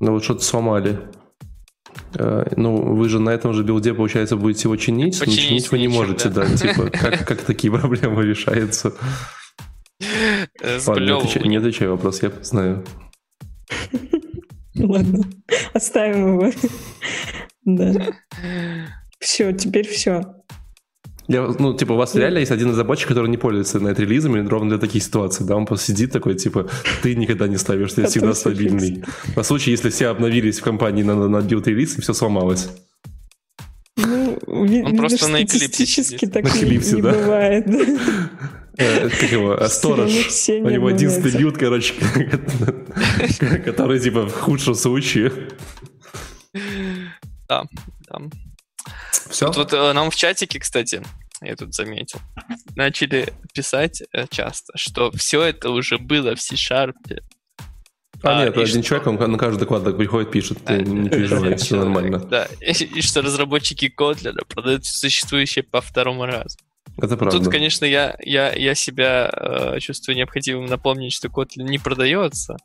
но 0.00 0.10
вот 0.12 0.24
что-то 0.24 0.42
сломали, 0.42 0.98
э, 2.14 2.52
ну, 2.56 2.94
вы 2.94 3.08
же 3.08 3.20
на 3.20 3.30
этом 3.30 3.54
же 3.54 3.62
билде, 3.62 3.94
получается, 3.94 4.36
будете 4.36 4.62
его 4.64 4.76
чинить, 4.76 5.14
но 5.20 5.26
Починить 5.26 5.48
чинить 5.48 5.70
вы 5.70 5.78
не 5.78 5.88
можете, 5.88 6.28
да. 6.28 6.46
да. 6.46 6.56
Типа, 6.56 6.90
как, 6.92 7.26
как 7.26 7.42
такие 7.42 7.72
проблемы 7.72 8.24
решаются? 8.24 8.92
Ладно, 10.86 11.04
не 11.04 11.12
отвечай, 11.12 11.48
не 11.48 11.56
отвечай 11.56 11.88
вопрос, 11.88 12.22
я 12.22 12.32
знаю. 12.42 12.84
Ладно, 14.74 15.24
оставим 15.72 16.40
его. 16.40 16.52
Да. 17.64 17.92
Все, 19.20 19.52
теперь 19.52 19.88
все. 19.88 20.22
Я, 21.28 21.52
ну, 21.58 21.74
типа, 21.74 21.92
у 21.92 21.96
вас 21.96 22.14
реально 22.14 22.38
есть 22.38 22.52
один 22.52 22.70
разработчик, 22.70 23.08
который 23.08 23.28
не 23.28 23.36
пользуется 23.36 23.80
nightly-релизами 23.80 24.46
ровно 24.46 24.70
для 24.70 24.78
таких 24.78 25.02
ситуаций, 25.02 25.44
да, 25.46 25.56
он 25.56 25.66
просто 25.66 25.86
сидит 25.86 26.12
такой, 26.12 26.34
типа, 26.36 26.68
ты 27.02 27.16
никогда 27.16 27.48
не 27.48 27.56
ставишь, 27.56 27.92
ты 27.94 28.06
всегда 28.06 28.32
стабильный. 28.34 29.02
На 29.34 29.42
случай, 29.42 29.72
если 29.72 29.90
все 29.90 30.06
обновились 30.08 30.60
в 30.60 30.62
компании 30.62 31.02
на, 31.02 31.14
на, 31.16 31.28
на 31.28 31.40
build-релиз, 31.40 31.98
и 31.98 32.00
все 32.00 32.12
сломалось. 32.12 32.68
Ну, 33.96 34.36
ви- 34.36 34.38
Он 34.46 34.66
видно, 34.68 34.98
просто 34.98 35.28
на 35.28 35.38
статистически 35.38 36.16
сидит. 36.26 36.32
так 36.32 36.44
На 36.44 36.48
не, 36.58 36.62
Eclipse, 36.76 36.94
не 36.96 37.02
да. 37.02 37.12
бывает. 37.12 37.66
Э, 38.78 39.08
Как 39.08 39.32
его, 39.32 39.52
а, 39.58 39.68
сторож. 39.68 40.10
У 40.10 40.52
не 40.52 40.74
него 40.74 40.90
единственный 40.90 41.30
build, 41.38 41.56
короче, 41.56 41.94
который, 43.64 43.98
типа, 44.00 44.26
в 44.26 44.32
худшем 44.32 44.74
случае. 44.74 45.32
Да. 47.48 47.64
Все? 49.30 49.46
Вот, 49.46 49.56
вот, 49.56 49.72
э, 49.72 49.92
нам 49.92 50.10
в 50.10 50.16
чатике, 50.16 50.58
кстати, 50.58 51.02
я 51.40 51.56
тут 51.56 51.74
заметил, 51.74 52.20
начали 52.74 53.32
писать 53.52 54.02
э, 54.12 54.26
часто, 54.30 54.72
что 54.76 55.10
все 55.12 55.42
это 55.42 55.70
уже 55.70 55.98
было 55.98 56.34
в 56.34 56.40
C-Sharp. 56.40 56.94
А, 58.22 58.40
А, 58.40 58.44
нет, 58.44 58.56
один 58.56 58.66
что? 58.66 58.82
человек, 58.82 59.06
он 59.06 59.32
на 59.32 59.38
каждый 59.38 59.60
доклад 59.60 59.84
так 59.84 59.96
приходит, 59.96 60.30
пишет, 60.30 60.64
ты 60.64 60.74
А, 60.74 60.78
не 60.78 61.08
переживай, 61.08 61.56
все 61.56 61.76
нормально. 61.80 62.18
Да, 62.18 62.48
и, 62.60 62.72
и 62.72 63.02
что 63.02 63.20
разработчики 63.22 63.92
Kotlin 63.94 64.36
продают 64.48 64.86
существующее 64.86 65.62
по 65.62 65.80
второму 65.80 66.24
разу. 66.24 66.56
Это 66.96 67.16
правда. 67.16 67.38
Тут, 67.38 67.50
конечно, 67.50 67.84
я, 67.84 68.16
я, 68.20 68.52
я 68.54 68.74
себя 68.74 69.30
э, 69.30 69.80
чувствую 69.80 70.16
необходимым 70.16 70.64
напомнить, 70.66 71.12
что 71.12 71.28
Kotlin 71.28 71.64
не 71.64 71.78
продается. 71.78 72.56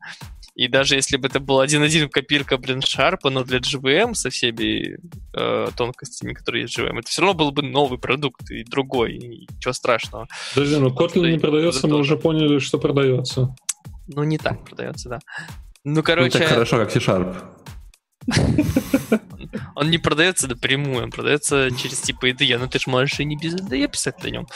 И 0.55 0.67
даже 0.67 0.95
если 0.95 1.17
бы 1.17 1.27
это 1.27 1.39
был 1.39 1.59
один-один 1.59 2.09
копирка, 2.09 2.57
блин, 2.57 2.79
Sharp, 2.79 3.19
но 3.23 3.43
для 3.43 3.59
GVM 3.59 4.13
со 4.13 4.29
всеми 4.29 4.97
э, 5.33 5.67
тонкостями, 5.75 6.33
которые 6.33 6.63
есть 6.63 6.77
в 6.77 6.79
GVM, 6.79 6.99
это 6.99 7.09
все 7.09 7.21
равно 7.21 7.35
был 7.35 7.51
бы 7.51 7.61
новый 7.61 7.97
продукт 7.97 8.51
и 8.51 8.63
другой, 8.63 9.15
и 9.15 9.47
ничего 9.49 9.73
страшного. 9.73 10.27
Подожди, 10.53 10.77
ну 10.77 10.89
Kotlin 10.89 11.31
не 11.31 11.39
продается, 11.39 11.87
мы 11.87 11.97
уже 11.97 12.17
поняли, 12.17 12.59
что 12.59 12.77
продается. 12.77 13.55
Ну, 14.07 14.23
не 14.23 14.37
так 14.37 14.65
продается, 14.65 15.09
да. 15.09 15.19
Ну, 15.83 16.03
короче... 16.03 16.37
Ну, 16.37 16.39
так 16.39 16.53
хорошо, 16.53 16.77
как 16.77 16.91
C-Sharp. 16.91 17.35
Он 19.75 19.89
не 19.89 19.97
продается 19.97 20.47
напрямую, 20.47 21.03
он 21.03 21.11
продается 21.11 21.69
через 21.71 21.99
типа 22.01 22.29
IDE, 22.29 22.57
но 22.57 22.67
ты 22.67 22.79
же 22.79 22.89
можешь 22.89 23.19
и 23.19 23.25
не 23.25 23.35
без 23.35 23.55
IDE 23.55 23.87
писать 23.89 24.23
на 24.23 24.27
нем. 24.27 24.47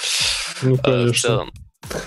Ну, 0.62 0.76
в 0.76 0.82
конечно. 0.82 1.48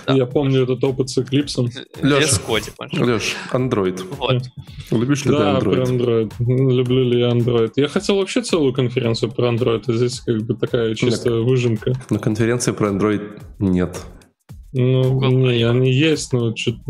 Да. 0.06 0.14
Я 0.14 0.26
помню 0.26 0.62
этот 0.62 0.82
опыт 0.84 1.10
с 1.10 1.18
Eclipse. 1.18 1.70
Коди, 1.94 2.70
можешь. 2.78 3.00
Леш, 3.00 3.36
Android. 3.52 4.02
Вот. 4.16 4.42
Любишь 4.90 5.24
ли 5.24 5.32
Да, 5.32 5.56
ты 5.56 5.64
про 5.64 5.72
Android? 5.74 6.32
Android. 6.38 6.72
Люблю 6.72 7.05
ли 7.05 7.20
я 7.20 7.30
Android. 7.30 7.72
Я 7.76 7.88
хотел 7.88 8.16
вообще 8.16 8.42
целую 8.42 8.72
конференцию 8.72 9.32
про 9.32 9.48
Android, 9.48 9.84
а 9.86 9.92
здесь 9.92 10.20
как 10.20 10.42
бы 10.42 10.55
такая 10.55 10.94
чистая 10.94 11.40
выжимка. 11.40 11.92
На 12.10 12.18
конференции 12.18 12.72
про 12.72 12.90
Android 12.90 13.40
нет. 13.59 13.98
Ну, 14.72 15.02
Google 15.14 15.30
не, 15.30 15.62
они 15.62 15.92
есть, 15.92 16.32
но 16.32 16.55
что-то 16.55 16.80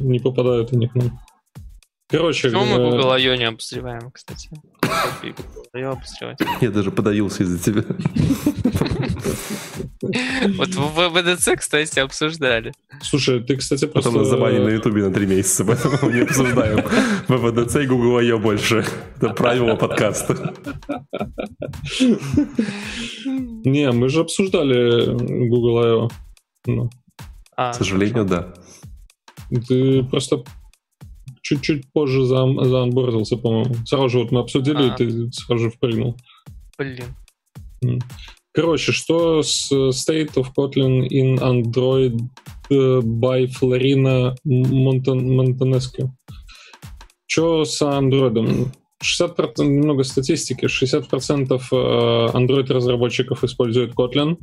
не 0.00 0.18
попадают 0.18 0.72
они 0.72 0.88
к 0.88 0.94
нам. 0.94 1.20
Короче, 2.10 2.48
Почему 2.48 2.64
мы 2.64 2.90
Google 2.90 3.12
I.O. 3.12 3.36
не 3.36 3.44
обозреваем, 3.44 4.10
кстати? 4.10 4.50
I.O. 5.74 5.92
обозревать. 5.92 6.38
Я 6.60 6.70
даже 6.70 6.90
подавился 6.90 7.42
из-за 7.42 7.58
тебя. 7.62 7.84
Вот 10.56 10.68
в 10.74 11.08
ВДЦ, 11.10 11.48
кстати, 11.58 11.98
обсуждали. 11.98 12.72
слушай, 13.02 13.40
ты, 13.42 13.56
кстати, 13.56 13.86
просто... 13.86 14.10
Потом 14.10 14.22
нас 14.22 14.30
забанили 14.30 14.64
на 14.64 14.68
Ютубе 14.70 15.02
на 15.04 15.12
три 15.12 15.26
месяца, 15.26 15.64
поэтому 15.64 15.96
мы 16.02 16.12
не 16.12 16.20
обсуждаем 16.20 16.84
ВВДЦ 17.28 17.76
и 17.76 17.86
Google 17.86 18.16
I.O. 18.18 18.38
больше. 18.38 18.84
Это 19.16 19.30
правило 19.30 19.76
подкаста. 19.76 20.54
Не, 23.24 23.90
мы 23.92 24.08
же 24.08 24.20
обсуждали 24.20 25.06
Google 25.48 25.78
I.O. 25.78 26.08
Ну, 26.66 26.90
А, 27.56 27.72
К 27.72 27.74
сожалению, 27.76 28.24
да. 28.24 28.54
ты 29.68 30.02
просто 30.04 30.44
чуть-чуть 31.48 31.90
позже 31.92 32.24
за 32.24 32.36
заанбордился, 32.36 33.36
по-моему. 33.36 33.74
Сразу 33.86 34.08
же 34.08 34.18
вот 34.20 34.32
мы 34.32 34.40
обсудили, 34.40 34.82
А. 34.90 34.94
и 34.94 34.96
ты 34.96 35.32
сразу 35.32 35.64
же 35.64 35.70
впрыгнул. 35.70 36.16
блин. 36.78 38.02
Короче, 38.52 38.92
что 38.92 39.42
с 39.42 39.70
State 39.72 40.34
of 40.34 40.48
Kotlin 40.56 41.06
in 41.08 41.38
Android 41.38 42.18
э, 42.70 43.00
by 43.00 43.46
Florina 43.46 44.34
Монтан- 44.44 45.20
Монтанеску? 45.36 46.16
Что 47.26 47.64
с 47.64 47.80
Android? 47.82 48.70
60%, 49.00 49.64
немного 49.64 50.02
статистики, 50.02 50.64
60% 50.66 51.62
э, 51.70 52.36
Android-разработчиков 52.36 53.44
используют 53.44 53.94
Kotlin, 53.94 54.38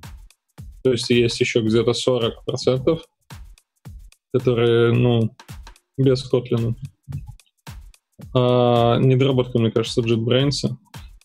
то 0.84 0.92
есть 0.92 1.10
есть 1.10 1.40
еще 1.42 1.60
где-то 1.62 1.92
40%, 1.92 3.00
которые, 4.34 4.94
ну, 4.94 5.36
без 5.98 6.32
Kotlin. 6.32 6.76
А, 8.34 8.98
недоработка, 8.98 9.60
мне 9.60 9.72
кажется, 9.72 10.02
JetBrains. 10.02 10.70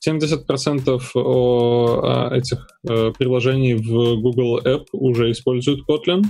70% 0.07 0.99
о, 1.15 2.01
а, 2.03 2.35
этих 2.35 2.67
э, 2.89 3.12
приложений 3.19 3.75
в 3.75 4.17
Google 4.21 4.59
App 4.65 4.87
уже 4.93 5.31
используют 5.31 5.81
Kotlin. 5.89 6.23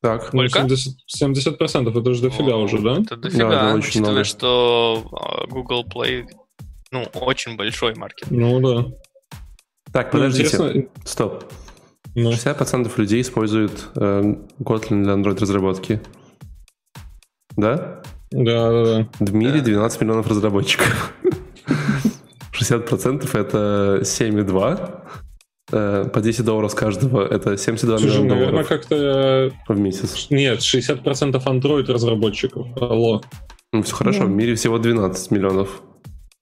Так, 0.00 0.32
Ну, 0.32 0.48
Сколько? 0.48 0.66
70%, 0.74 0.78
70% 1.22 1.98
это 2.00 2.14
же 2.14 2.22
дофига 2.22 2.54
О, 2.54 2.58
уже, 2.58 2.78
да? 2.78 2.98
Это 3.00 3.16
дофига, 3.16 3.48
Да, 3.48 3.66
это 3.68 3.74
очень 3.78 3.88
учитывая, 3.88 4.10
много. 4.10 4.24
что 4.24 5.04
а, 5.12 5.46
Google 5.48 5.84
Play 5.84 6.26
ну, 6.92 7.02
очень 7.14 7.56
большой 7.56 7.94
маркет. 7.96 8.30
Ну 8.30 8.60
да. 8.60 8.84
так, 9.92 10.12
Ну, 10.12 10.20
подождите. 10.20 10.56
интересно, 10.56 10.82
Стоп. 11.04 11.44
ну, 12.14 12.30
60% 12.30 12.92
людей 12.96 13.20
используют 13.22 13.88
э, 13.96 14.34
Kotlin 14.60 15.02
для 15.02 15.14
Android-разработки. 15.14 16.00
Да? 17.58 18.00
да, 18.30 18.70
да, 18.70 18.84
да. 18.84 19.08
В 19.18 19.34
мире 19.34 19.58
Да. 19.60 19.64
12 19.66 20.00
миллионов 20.00 20.26
разработчиков. 20.28 21.12
60% 22.52 23.34
это 23.38 24.00
7,2. 24.02 25.02
Э, 25.70 26.04
По 26.12 26.20
10 26.20 26.44
долларов 26.44 26.70
с 26.70 26.74
каждого 26.74 27.26
это 27.26 27.56
72 27.58 27.98
Слушай, 27.98 28.12
миллиона 28.22 28.28
наверное, 28.30 28.50
долларов 28.64 28.68
как-то... 28.68 29.50
в 29.68 29.78
месяц. 29.78 30.28
Нет, 30.30 30.60
60% 30.60 31.42
Android-разработчиков. 31.44 32.66
Алло. 32.80 33.20
Ну, 33.72 33.82
все 33.82 33.94
хорошо, 33.94 34.20
Да. 34.20 34.26
в 34.26 34.30
мире 34.30 34.54
всего 34.54 34.78
12 34.78 35.30
миллионов. 35.30 35.82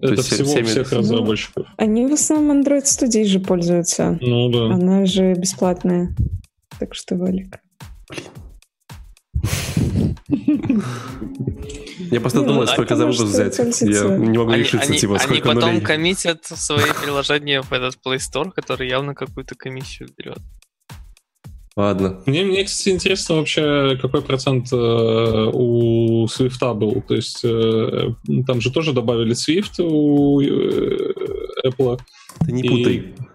То 0.01 0.09
Это 0.09 0.17
есть 0.17 0.33
всего 0.33 0.47
семь- 0.49 0.65
всех 0.67 0.93
разработчиков. 0.93 1.67
Они 1.79 2.07
в 2.07 2.13
основном 2.13 2.63
Android 2.63 2.85
студией 2.85 3.25
же 3.27 3.41
пользуются. 3.41 4.19
Ну 4.21 4.49
да. 4.51 4.75
Она 4.75 5.07
же 5.07 5.33
бесплатная. 5.35 6.15
Так 6.79 6.95
что, 6.95 7.17
Валик. 7.17 7.59
Я 12.11 12.21
просто 12.21 12.41
Ну, 12.41 12.47
думал, 12.47 12.63
а 12.63 12.67
сколько 12.67 12.97
за 12.97 13.07
выпуск 13.07 13.25
взять. 13.25 13.59
Я 13.81 14.05
не 14.17 14.39
могу 14.39 14.51
Они, 14.53 14.63
решиться, 14.63 14.89
они- 14.89 14.99
типа, 14.99 15.15
они 15.17 15.23
сколько 15.23 15.49
потом 15.49 15.71
нулей. 15.75 15.81
коммитят 15.85 16.45
свои 16.45 16.85
приложения 17.03 17.63
в 17.63 17.73
этот 17.73 17.97
Play 18.07 18.19
Store, 18.19 18.51
который 18.55 18.89
явно 18.89 19.15
какую-то 19.15 19.55
комиссию 19.55 20.09
берет. 20.17 20.39
Ладно. 21.77 22.23
Мне, 22.25 22.45
мне, 22.45 22.65
кстати, 22.65 22.89
интересно 22.95 23.35
вообще, 23.37 23.99
какой 24.01 24.23
процент 24.23 24.73
э, 24.73 24.77
у 25.53 26.25
Swift 26.27 26.75
был. 26.75 27.03
То 27.07 27.15
есть 27.15 27.41
э, 27.45 28.15
там 28.47 28.61
же 28.63 28.71
тоже 28.73 28.93
добавили 28.95 29.33
Swift 29.35 29.83
у 29.83 30.41
э, 30.41 31.13
Apple. 31.67 31.99
Ты 32.47 32.53
не 32.53 32.63
И- 32.63 32.69
путай. 32.69 32.95
Swift 32.95 33.26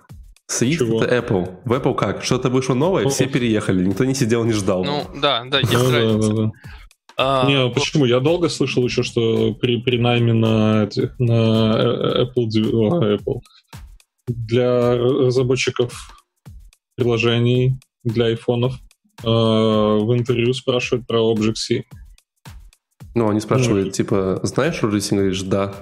Чего? 0.59 1.03
это 1.03 1.15
Apple. 1.15 1.59
В 1.65 1.73
Apple 1.73 1.95
как? 1.95 2.23
Что-то 2.23 2.49
вышло 2.49 2.73
новое, 2.73 3.07
все 3.09 3.25
Ну. 3.25 3.31
переехали, 3.31 3.85
никто 3.85 4.05
не 4.05 4.13
сидел, 4.15 4.43
не 4.43 4.53
ждал. 4.53 4.83
Ну, 4.83 5.05
да, 5.21 5.43
да, 5.45 5.59
есть 5.59 5.71
Ну, 5.73 5.91
да, 5.91 5.97
разница. 5.99 6.29
да, 6.29 6.35
да. 6.43 6.51
А, 7.17 7.47
Не, 7.47 7.55
а 7.55 7.69
почему? 7.69 8.05
Я 8.05 8.19
долго 8.19 8.49
слышал 8.49 8.83
еще, 8.83 9.03
что 9.03 9.53
при, 9.53 9.77
при 9.81 9.97
найме 9.97 10.33
на, 10.33 10.89
на 11.19 12.23
Apple, 12.23 12.47
Apple 13.17 13.39
для 14.27 14.97
разработчиков 14.97 15.93
приложений 16.95 17.79
для 18.03 18.25
айфонов 18.27 18.73
э, 19.23 19.27
в 19.27 20.13
интервью 20.17 20.53
спрашивают 20.53 21.05
про 21.07 21.19
Object-C. 21.33 21.83
Ну, 23.13 23.29
они 23.29 23.39
спрашивают, 23.39 23.93
типа, 23.93 24.39
знаешь 24.43 24.81
рулисинг? 24.81 25.19
Говоришь, 25.19 25.41
да. 25.43 25.73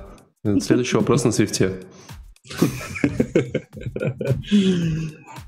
Следующий 0.61 0.97
вопрос 0.97 1.23
на 1.25 1.31
свифте. 1.31 1.83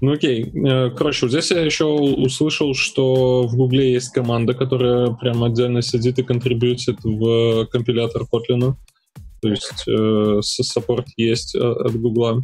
Ну 0.02 0.14
окей. 0.14 0.52
Э, 0.68 0.90
Короче, 0.90 1.26
вот 1.26 1.32
здесь 1.32 1.52
я 1.52 1.62
еще 1.62 1.86
услышал, 1.86 2.74
что 2.74 3.44
в 3.48 3.56
Гугле 3.56 3.94
есть 3.94 4.12
команда, 4.12 4.54
которая 4.54 5.14
прям 5.14 5.44
отдельно 5.44 5.82
сидит 5.82 6.18
и 6.18 6.24
контрибьютит 6.24 6.98
в 7.04 7.66
компилятор 7.68 8.24
Kotlin. 8.24 8.74
То 9.42 9.50
есть 9.50 9.88
э, 9.88 10.40
саппорт 10.42 11.08
есть 11.18 11.56
э, 11.56 11.60
от 11.60 11.96
Гугла. 11.96 12.42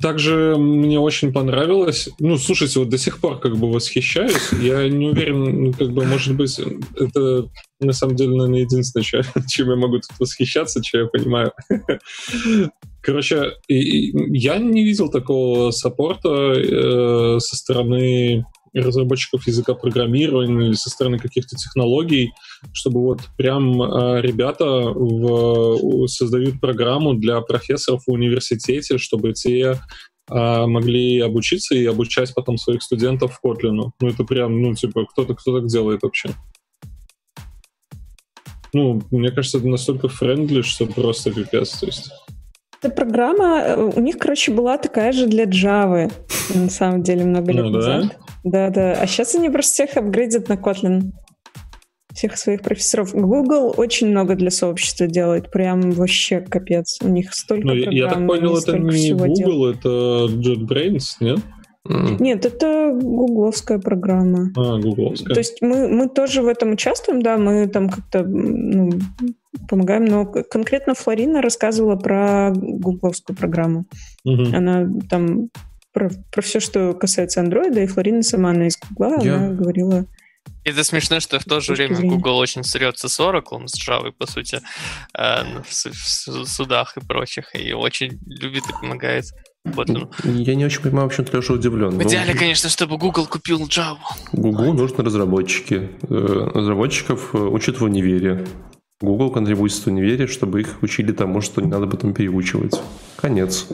Также 0.00 0.56
мне 0.56 0.98
очень 0.98 1.32
понравилось. 1.32 2.08
Ну, 2.18 2.38
слушайте, 2.38 2.78
вот 2.78 2.88
до 2.88 2.96
сих 2.96 3.20
пор 3.20 3.38
как 3.38 3.56
бы 3.56 3.70
восхищаюсь. 3.70 4.52
Я 4.60 4.88
не 4.88 5.10
уверен, 5.10 5.64
ну, 5.64 5.72
как 5.72 5.92
бы, 5.92 6.04
может 6.04 6.34
быть, 6.36 6.58
это 6.96 7.48
на 7.80 7.92
самом 7.92 8.16
деле, 8.16 8.30
наверное, 8.30 8.60
единственное, 8.60 9.04
чем, 9.04 9.22
чем 9.48 9.70
я 9.70 9.76
могу 9.76 9.96
тут 9.96 10.18
восхищаться, 10.18 10.82
что 10.82 11.00
я 11.00 11.06
понимаю. 11.06 11.52
Короче, 13.02 13.52
я 13.68 14.56
не 14.56 14.84
видел 14.84 15.10
такого 15.10 15.70
саппорта 15.70 16.54
э, 16.54 17.38
со 17.40 17.56
стороны 17.56 18.46
разработчиков 18.80 19.46
языка 19.46 19.74
программирования 19.74 20.66
или 20.66 20.74
со 20.74 20.90
стороны 20.90 21.18
каких-то 21.18 21.56
технологий, 21.56 22.32
чтобы 22.72 23.00
вот 23.00 23.20
прям 23.36 23.80
э, 23.80 24.20
ребята 24.20 24.64
в- 24.64 26.06
создают 26.08 26.60
программу 26.60 27.14
для 27.14 27.40
профессоров 27.40 28.02
в 28.06 28.12
университете, 28.12 28.98
чтобы 28.98 29.32
те 29.32 29.78
а, 30.28 30.66
могли 30.66 31.20
обучиться 31.20 31.74
и 31.74 31.84
обучать 31.84 32.34
потом 32.34 32.56
своих 32.56 32.82
студентов 32.82 33.38
в 33.38 33.46
Kotlin. 33.46 33.90
Ну, 34.00 34.08
это 34.08 34.24
прям, 34.24 34.62
ну, 34.62 34.74
типа, 34.74 35.04
кто-то 35.04 35.34
кто 35.34 35.60
так 35.60 35.68
делает 35.68 36.02
вообще. 36.02 36.30
Ну, 38.72 39.02
мне 39.10 39.30
кажется, 39.30 39.58
это 39.58 39.68
настолько 39.68 40.08
френдли, 40.08 40.62
что 40.62 40.86
просто 40.86 41.30
пипец. 41.30 41.78
То 41.78 41.86
есть, 41.86 42.10
Эта 42.84 42.94
программа, 42.94 43.62
э, 43.66 43.90
у 43.96 44.00
них, 44.00 44.18
короче, 44.18 44.52
была 44.52 44.76
такая 44.76 45.12
же 45.12 45.26
для 45.26 45.44
Java, 45.44 46.12
на 46.54 46.68
самом 46.68 47.02
деле, 47.02 47.24
много 47.24 47.50
лет 47.50 47.64
Ну 47.64 47.70
да? 47.70 47.78
назад. 47.78 48.16
Да-да. 48.44 48.92
А 49.00 49.06
сейчас 49.06 49.34
они 49.34 49.48
просто 49.48 49.72
всех 49.72 49.96
апгрейдят 49.96 50.50
на 50.50 50.54
Kotlin. 50.54 51.12
Всех 52.12 52.36
своих 52.36 52.60
профессоров. 52.60 53.14
Google 53.14 53.72
очень 53.76 54.08
много 54.08 54.34
для 54.34 54.50
сообщества 54.50 55.06
делает. 55.06 55.50
Прям 55.50 55.92
вообще 55.92 56.40
капец. 56.40 56.98
У 57.02 57.08
них 57.08 57.32
столько 57.34 57.68
ну, 57.68 57.74
я, 57.74 57.90
я 57.90 58.04
так 58.08 58.18
программ, 58.18 58.28
понял, 58.28 58.56
это 58.58 58.78
не 58.78 58.90
всего 58.90 59.18
Google, 59.20 59.34
делают. 59.34 59.78
это 59.78 59.88
JetBrains, 60.28 61.02
нет? 61.20 61.38
Нет, 61.86 62.46
это 62.46 62.92
гугловская 62.94 63.78
программа. 63.78 64.52
А, 64.56 64.78
гугловская. 64.78 65.34
То 65.34 65.40
есть 65.40 65.60
мы, 65.60 65.88
мы 65.88 66.08
тоже 66.08 66.42
в 66.42 66.46
этом 66.46 66.72
участвуем, 66.72 67.20
да, 67.22 67.36
мы 67.38 67.66
там 67.66 67.88
как-то 67.88 68.22
ну, 68.24 68.90
помогаем, 69.68 70.04
но 70.04 70.24
конкретно 70.26 70.94
Флорина 70.94 71.42
рассказывала 71.42 71.96
про 71.96 72.50
гугловскую 72.54 73.36
программу. 73.36 73.86
Мгм. 74.24 74.54
Она 74.54 74.88
там 75.08 75.48
про, 75.92 76.10
про 76.32 76.42
все, 76.42 76.60
что 76.60 76.92
касается 76.94 77.40
андроида, 77.40 77.80
и 77.82 77.86
Флорина 77.86 78.22
сама, 78.22 78.50
она 78.50 78.66
из 78.66 78.76
Гугла, 78.78 79.18
Я- 79.22 79.36
она 79.36 79.48
говорила... 79.50 80.04
Это 80.64 80.82
смешно, 80.84 81.20
что 81.20 81.38
в 81.38 81.44
то 81.44 81.60
же 81.60 81.72
время. 81.72 82.00
Google 82.02 82.36
очень 82.38 82.64
срется 82.64 83.08
с 83.08 83.18
Oracle, 83.20 83.66
с 83.66 83.76
Java, 83.88 84.12
по 84.12 84.26
сути, 84.26 84.60
э, 85.16 85.60
в 85.62 85.72
су- 85.72 85.90
в 85.90 85.96
су- 85.96 86.44
судах 86.46 86.96
и 86.96 87.00
прочих, 87.00 87.54
и 87.54 87.72
очень 87.72 88.18
любит 88.26 88.64
и 88.68 88.72
помогает 88.72 89.24
Kotlin. 89.66 90.08
Я 90.24 90.54
не 90.54 90.64
очень 90.66 90.82
понимаю, 90.82 91.04
в 91.08 91.12
общем-то, 91.12 91.36
Леша 91.36 91.54
удивлен. 91.54 91.90
В 91.98 92.02
идеале, 92.02 92.34
конечно, 92.34 92.68
чтобы 92.68 92.98
Google 92.98 93.26
купил 93.26 93.66
Java. 93.66 93.96
Google 94.32 94.74
нужны 94.74 95.02
разработчики. 95.04 95.90
Э, 96.08 96.50
Разработчиков 96.54 97.34
э, 97.34 97.38
учат 97.38 97.80
в 97.80 97.84
универе. 97.84 98.46
Google 99.04 99.30
контрибует 99.30 99.72
в 99.72 99.86
универе, 99.86 100.26
чтобы 100.26 100.60
их 100.60 100.82
учили 100.82 101.12
тому, 101.12 101.40
что 101.40 101.60
не 101.60 101.68
надо 101.68 101.86
потом 101.86 102.14
переучивать. 102.14 102.80
Конец. 103.16 103.66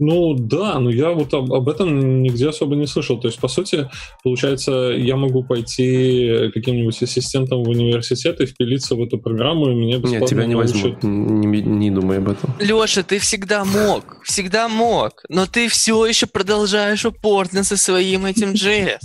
Ну 0.00 0.34
да, 0.34 0.80
но 0.80 0.90
я 0.90 1.10
вот 1.10 1.32
об, 1.34 1.52
об 1.52 1.68
этом 1.68 2.22
нигде 2.22 2.48
особо 2.48 2.74
не 2.74 2.86
слышал. 2.86 3.20
То 3.20 3.28
есть, 3.28 3.38
по 3.38 3.46
сути, 3.46 3.88
получается, 4.24 4.72
я 4.96 5.16
могу 5.16 5.44
пойти 5.44 6.50
каким-нибудь 6.52 7.00
ассистентом 7.00 7.62
в 7.62 7.68
университет 7.68 8.40
и 8.40 8.46
впилиться 8.46 8.96
в 8.96 9.02
эту 9.02 9.18
программу, 9.18 9.70
и 9.70 9.74
мне 9.74 9.98
бесплатно 9.98 10.18
Нет, 10.18 10.28
тебя 10.28 10.46
не 10.46 10.54
научат. 10.54 10.74
возьмут. 10.74 11.02
Не, 11.04 11.62
не 11.62 11.90
думай 11.90 12.18
об 12.18 12.28
этом. 12.28 12.54
Леша, 12.58 13.04
ты 13.04 13.20
всегда 13.20 13.64
мог, 13.64 14.20
всегда 14.24 14.68
мог, 14.68 15.22
но 15.28 15.46
ты 15.46 15.68
все 15.68 16.04
еще 16.06 16.26
продолжаешь 16.26 17.04
упорно 17.04 17.62
со 17.62 17.76
своим 17.76 18.26
этим 18.26 18.52
JS. 18.52 18.98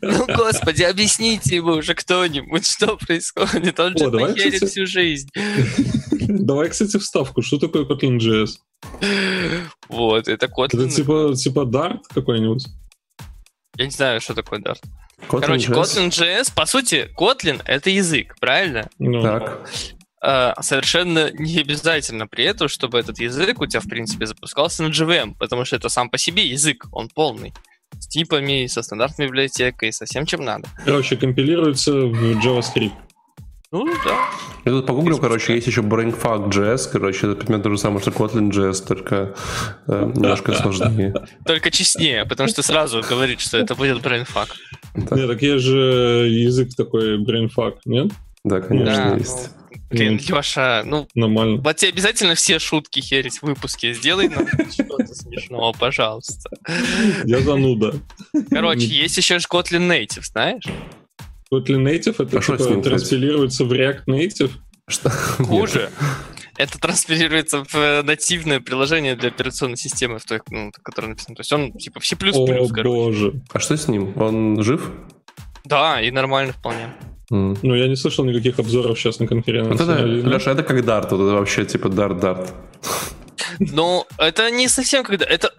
Ну, 0.00 0.26
господи, 0.26 0.84
объясните 0.84 1.56
ему 1.56 1.72
уже 1.72 1.94
кто-нибудь, 1.94 2.66
что 2.66 2.96
происходит. 2.96 3.80
Он 3.80 3.96
же 3.98 4.10
кстати. 4.34 4.66
всю 4.66 4.86
жизнь. 4.86 5.28
Давай, 6.44 6.68
кстати, 6.68 6.98
вставку. 6.98 7.42
Что 7.42 7.58
такое 7.58 7.84
Kotlin.js? 7.84 8.58
Вот, 9.88 10.28
это 10.28 10.46
Это 10.46 10.52
Kotlin. 10.52 10.88
типа, 10.88 11.34
типа 11.34 11.60
Dart 11.60 12.00
какой-нибудь? 12.14 12.66
Я 13.76 13.84
не 13.84 13.90
знаю, 13.90 14.20
что 14.20 14.34
такое 14.34 14.60
Dart. 14.60 14.80
Kotlin 15.28 15.40
Короче, 15.40 15.72
JS. 15.72 15.74
Kotlin.js, 15.74 16.54
по 16.54 16.66
сути, 16.66 17.10
Kotlin— 17.18 17.60
это 17.66 17.90
язык, 17.90 18.36
правильно? 18.40 18.88
Ну, 18.98 19.22
Так. 19.22 19.66
А, 20.22 20.54
совершенно 20.60 21.30
не 21.32 21.60
обязательно 21.60 22.26
при 22.26 22.44
этом, 22.44 22.68
чтобы 22.68 22.98
этот 22.98 23.18
язык 23.18 23.60
у 23.60 23.66
тебя, 23.66 23.80
в 23.80 23.88
принципе, 23.88 24.26
запускался 24.26 24.82
на 24.82 24.88
JVM, 24.88 25.34
потому 25.38 25.64
что 25.64 25.76
это 25.76 25.88
сам 25.88 26.10
по 26.10 26.18
себе 26.18 26.46
язык, 26.46 26.86
он 26.92 27.08
полный. 27.08 27.54
С 27.98 28.06
типами, 28.06 28.66
со 28.66 28.82
стандартной 28.82 29.26
библиотекой, 29.26 29.92
со 29.92 30.04
всем, 30.04 30.26
чем 30.26 30.44
надо. 30.44 30.68
Короче, 30.84 31.16
компилируется 31.16 31.92
в 31.92 32.38
JavaScript. 32.38 32.92
Ну, 33.72 33.86
да. 34.04 34.30
Я 34.64 34.72
тут 34.72 34.86
погуглил, 34.86 35.16
Из 35.16 35.20
короче, 35.20 35.54
есть 35.54 35.66
еще 35.68 35.80
BrainFuck.js, 35.82 36.88
короче, 36.90 37.28
это 37.28 37.36
примерно 37.36 37.62
то 37.62 37.70
же 37.70 37.78
самое, 37.78 38.00
что 38.00 38.10
Kotlin.js, 38.10 38.84
только 38.86 39.34
э, 39.86 40.10
немножко 40.14 40.52
сложнее. 40.54 41.14
Только 41.46 41.70
честнее, 41.70 42.24
потому 42.26 42.48
что 42.48 42.62
сразу 42.62 43.00
говорит, 43.08 43.40
что 43.40 43.58
это 43.58 43.76
будет 43.76 43.98
brainfuck. 44.04 44.48
Нет, 44.94 45.28
так 45.28 45.40
есть 45.42 45.64
же 45.64 46.26
язык 46.28 46.74
такой 46.76 47.22
brainfuck, 47.22 47.76
нет? 47.84 48.10
да, 48.42 48.60
конечно, 48.60 49.10
Да, 49.12 49.16
есть. 49.16 49.50
блин. 49.90 50.18
Леша, 50.18 50.82
ну, 50.84 51.06
Нормально. 51.14 51.60
вот 51.62 51.76
тебе 51.76 51.90
обязательно 51.92 52.34
все 52.34 52.58
шутки 52.58 52.98
херить 53.00 53.38
в 53.38 53.44
выпуске. 53.44 53.94
Сделай 53.94 54.28
нам 54.28 54.48
что-то 54.72 55.06
смешного, 55.14 55.72
пожалуйста. 55.78 56.50
Я 57.24 57.38
зануда. 57.40 57.94
Короче, 58.50 58.86
есть 58.86 59.16
еще 59.16 59.36
Kotlin 59.36 59.86
Native, 59.88 60.24
знаешь? 60.24 60.64
Kotlin 61.52 61.82
Native 61.84 62.22
это 62.22 62.38
А 62.38 62.40
типа 62.40 62.82
транспилируется 62.82 63.64
в 63.64 63.72
React 63.72 64.04
Native. 64.06 64.50
Что? 64.88 65.10
Хуже. 65.10 65.90
Это 66.56 66.78
транспилируется 66.78 67.64
в 67.64 67.74
э, 67.74 68.02
нативное 68.02 68.60
приложение 68.60 69.16
для 69.16 69.30
операционной 69.30 69.78
системы, 69.78 70.18
в 70.18 70.24
той, 70.24 70.40
ну, 70.50 70.70
которая 70.82 71.10
написана. 71.10 71.34
То 71.34 71.40
есть 71.40 71.52
он 71.52 71.72
типа 71.72 72.00
в 72.00 72.06
C++, 72.06 72.14
О 72.16 72.68
короче. 72.68 72.82
боже. 72.82 73.32
А 73.52 73.58
что 73.58 73.76
с 73.76 73.88
ним? 73.88 74.12
Он 74.16 74.62
жив? 74.62 74.90
Да, 75.64 76.00
и 76.02 76.10
нормально 76.10 76.52
вполне. 76.52 76.92
М. 77.30 77.56
Ну, 77.62 77.74
я 77.74 77.88
не 77.88 77.96
слышал 77.96 78.24
никаких 78.24 78.58
обзоров 78.58 78.98
сейчас 78.98 79.20
на 79.20 79.26
конференции. 79.26 79.70
Вот 79.70 79.80
это, 79.80 80.02
Леша, 80.04 80.50
это 80.52 80.62
как 80.62 80.78
Dart, 80.84 81.08
вот 81.10 81.26
это 81.26 81.34
вообще 81.38 81.64
типа 81.64 81.86
Dart-Dart. 81.86 82.50
Но 83.60 84.06
это 84.18 84.50
не 84.50 84.68
совсем 84.68 85.04
когда... 85.04 85.26
Это, 85.26 85.52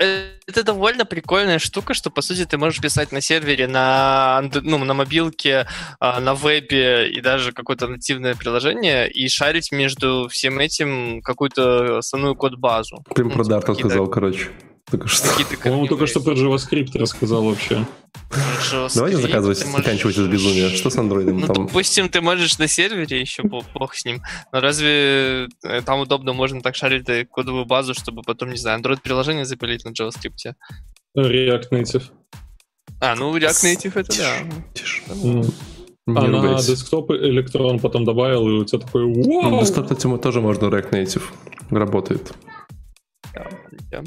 это 0.48 0.64
довольно 0.64 1.06
прикольная 1.06 1.60
штука, 1.60 1.94
что, 1.94 2.10
по 2.10 2.22
сути, 2.22 2.46
ты 2.46 2.58
можешь 2.58 2.82
писать 2.82 3.12
на 3.12 3.22
сервере, 3.22 3.68
на, 3.68 4.42
ну, 4.64 4.80
на 4.80 4.94
мобилке, 4.94 5.68
а, 6.00 6.20
на 6.20 6.34
вебе 6.34 7.10
и 7.12 7.22
даже 7.22 7.52
какое-то 7.52 7.88
нативное 7.88 8.34
приложение 8.36 9.10
и 9.10 9.30
шарить 9.30 9.72
между 9.72 10.28
всем 10.30 10.58
этим 10.60 11.22
какую-то 11.22 12.00
основную 12.00 12.36
код-базу. 12.36 13.04
Прям 13.14 13.28
Ну, 13.28 13.34
про 13.36 13.44
типа 13.44 13.54
Dart 13.54 13.62
какие-то- 13.62 13.90
сказал, 13.90 14.08
короче. 14.08 14.50
Только 14.92 15.08
что. 15.08 15.28
По-моему, 15.64 15.88
только 15.88 16.06
что 16.06 16.20
про 16.20 16.34
JavaScript 16.34 16.98
рассказал 17.00 17.44
вообще. 17.46 17.86
JavaScript, 18.30 18.96
Давайте 18.96 19.18
заказывать, 19.18 19.66
можешь- 19.66 19.78
заканчивать 19.78 20.18
это 20.18 20.28
безумие. 20.28 20.70
Что 20.70 20.90
с 20.90 20.98
андроидом 20.98 21.40
Ну, 21.40 21.48
там? 21.48 21.66
допустим, 21.68 22.10
ты 22.10 22.20
можешь 22.22 22.58
на 22.60 22.68
сервере, 22.68 23.22
еще 23.22 23.44
бо- 23.44 23.64
бог 23.74 23.96
с 23.96 24.04
ним, 24.06 24.22
но 24.52 24.60
разве 24.60 25.48
э, 25.64 25.82
там 25.86 26.02
удобно, 26.02 26.34
можно 26.34 26.62
так 26.62 26.76
шарить 26.76 27.08
кодовую 27.32 27.66
базу, 27.66 27.94
чтобы 27.94 28.22
потом, 28.22 28.50
не 28.52 28.58
знаю, 28.58 28.80
Android-приложение 28.82 29.46
запилить 29.46 29.86
на 29.86 29.90
JavaScript? 29.90 30.54
React 31.18 31.70
Native. 31.72 32.04
А, 33.00 33.16
ну, 33.16 33.36
React 33.38 33.64
Native 33.76 33.92
это 34.00 34.18
да. 34.18 34.34
Тише. 34.74 35.02
Ну, 35.08 35.44
Не 36.08 36.18
а 36.18 36.22
на 36.28 36.62
десктоп 36.62 37.12
электрон 37.12 37.80
потом 37.80 38.04
добавил, 38.06 38.48
и 38.48 38.52
у 38.54 38.66
тебя 38.66 38.80
такой 38.80 39.08
Ну, 39.08 39.42
вау! 39.52 39.62
десктоп, 39.62 39.86
кстати, 39.86 40.08
мо- 40.08 40.18
тоже 40.18 40.42
можно 40.42 40.66
React 40.66 40.90
Native. 40.92 41.24
Работает. 41.70 42.34
Да, 43.34 43.50
да. 43.92 44.04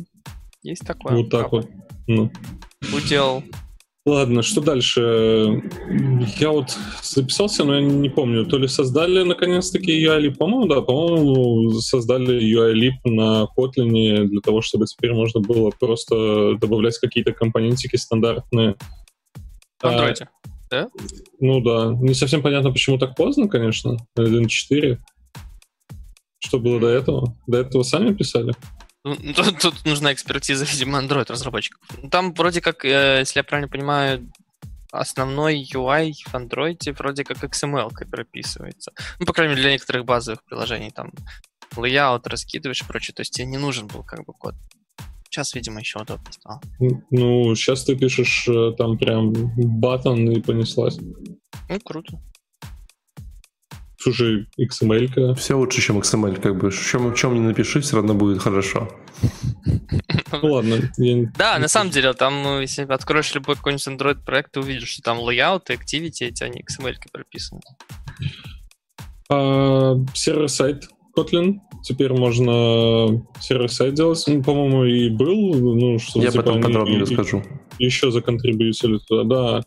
Есть 0.65 0.87
такое. 0.87 1.15
Вот 1.19 1.31
так 1.31 1.53
вот. 1.53 1.69
Ну. 2.07 2.31
Удел. 2.97 3.45
Ладно, 4.07 4.43
что 4.43 4.61
дальше? 4.61 5.63
Я 6.39 6.51
вот 6.51 6.77
записался, 7.03 7.65
но 7.65 7.77
я 7.77 7.81
не 7.83 8.09
помню. 8.09 8.47
То 8.47 8.59
ли 8.59 8.67
создали 8.67 9.23
наконец-таки 9.25 10.05
UI-лип, 10.05 10.37
по-моему, 10.39 10.67
да, 10.67 10.81
по-моему, 10.81 11.71
создали 11.81 12.41
UI-лип 12.43 12.95
на 13.05 13.47
Kotlin 13.57 14.25
для 14.25 14.41
того, 14.41 14.63
чтобы 14.63 14.87
теперь 14.87 15.13
можно 15.13 15.41
было 15.41 15.71
просто 15.71 16.57
добавлять 16.59 16.99
какие-то 16.99 17.33
компонентики 17.33 17.97
стандартные. 17.97 18.77
В 19.81 19.85
А, 19.87 20.13
Android. 20.13 20.89
ну 21.41 21.61
да, 21.61 21.95
не 21.95 22.15
совсем 22.15 22.43
понятно, 22.43 22.73
почему 22.73 22.99
так 22.99 23.15
поздно, 23.17 23.49
конечно, 23.49 23.97
на 24.17 24.23
1.4. 24.23 24.99
Что 26.39 26.59
было 26.59 26.81
до 26.81 26.89
этого? 26.89 27.35
До 27.47 27.59
этого 27.59 27.83
сами 27.83 28.13
писали? 28.15 28.55
Ну, 29.05 29.17
Тут, 29.35 29.59
тут 29.61 29.85
нужна 29.85 30.13
экспертиза, 30.13 30.65
видимо, 30.65 30.99
Android 30.99 31.31
разработчиков. 31.31 31.81
Ну, 32.03 32.09
Там 32.09 32.33
вроде 32.33 32.61
как, 32.61 32.85
э, 32.85 33.19
если 33.21 33.41
я 33.41 33.45
правильно 33.45 33.69
понимаю, 33.69 34.33
основной 34.91 35.63
UI 35.63 36.13
в 36.27 36.35
Android 36.35 36.93
вроде 36.97 37.25
как 37.25 37.45
XML 37.45 37.91
прописывается. 38.11 38.93
Ну, 39.19 39.27
по 39.27 39.33
крайней 39.33 39.53
мере, 39.53 39.63
для 39.63 39.73
некоторых 39.73 40.05
базовых 40.05 40.43
приложений 40.45 40.93
там 40.95 41.13
layout 41.77 42.23
раскидываешь 42.25 42.83
и 42.83 42.87
прочее. 42.87 43.15
То 43.15 43.21
есть 43.21 43.35
тебе 43.35 43.47
не 43.47 43.59
нужен 43.59 43.89
был 43.89 44.03
как 44.03 44.25
бы 44.25 44.33
код. 44.33 44.55
Сейчас, 45.25 45.55
видимо, 45.55 45.81
еще 45.81 45.99
удобно 45.99 46.31
стало. 46.31 46.61
Ну, 47.11 47.55
сейчас 47.57 47.85
ты 47.85 47.97
пишешь 47.97 48.47
э, 48.49 48.73
там 48.79 48.97
прям 48.97 49.33
батон 49.81 50.31
и 50.31 50.41
понеслась. 50.41 50.97
Ну, 51.69 51.81
круто. 51.85 52.21
Слушай, 54.05 54.47
XML-ка. 54.61 55.35
Все 55.35 55.55
лучше, 55.57 55.81
чем 55.81 55.99
XML, 55.99 56.39
как 56.39 56.59
бы. 56.59 56.71
Чем, 56.71 57.15
чем 57.15 57.33
не 57.33 57.41
напиши, 57.41 57.81
все 57.81 57.97
равно 57.97 58.13
будет 58.13 58.39
хорошо. 58.43 58.87
Ну 60.31 60.53
ладно. 60.53 60.75
я- 60.99 61.33
Да, 61.39 61.59
на 61.59 61.69
самом 61.69 61.91
деле, 61.91 62.13
там, 62.13 62.43
ну, 62.43 62.61
если 62.61 62.83
откроешь 62.83 63.35
любой 63.35 63.57
какой-нибудь 63.57 63.87
Android 63.89 64.23
проект, 64.23 64.53
ты 64.53 64.61
увидишь, 64.61 64.91
что 64.91 65.03
там 65.03 65.21
layout 65.21 65.63
и 65.71 65.73
activity, 65.73 66.29
эти, 66.29 66.43
они 66.45 66.61
XML 66.61 66.97
прописаны. 67.13 67.63
А, 69.31 69.95
сервер-сайт 70.13 70.85
Kotlin. 71.17 71.61
Теперь 71.83 72.13
можно 72.13 73.25
сервер-сайт 73.41 73.95
делать. 73.95 74.23
Ну, 74.27 74.43
по-моему, 74.43 74.85
и 74.85 75.09
был. 75.09 75.55
Ну, 75.77 75.99
что 75.99 76.21
Я 76.21 76.31
типа 76.31 76.43
потом 76.43 76.57
они 76.57 76.63
подробнее 76.65 77.01
расскажу. 77.01 77.43
еще 77.79 78.11
законтрибьютили 78.11 78.99
туда, 79.09 79.25
да. 79.25 79.63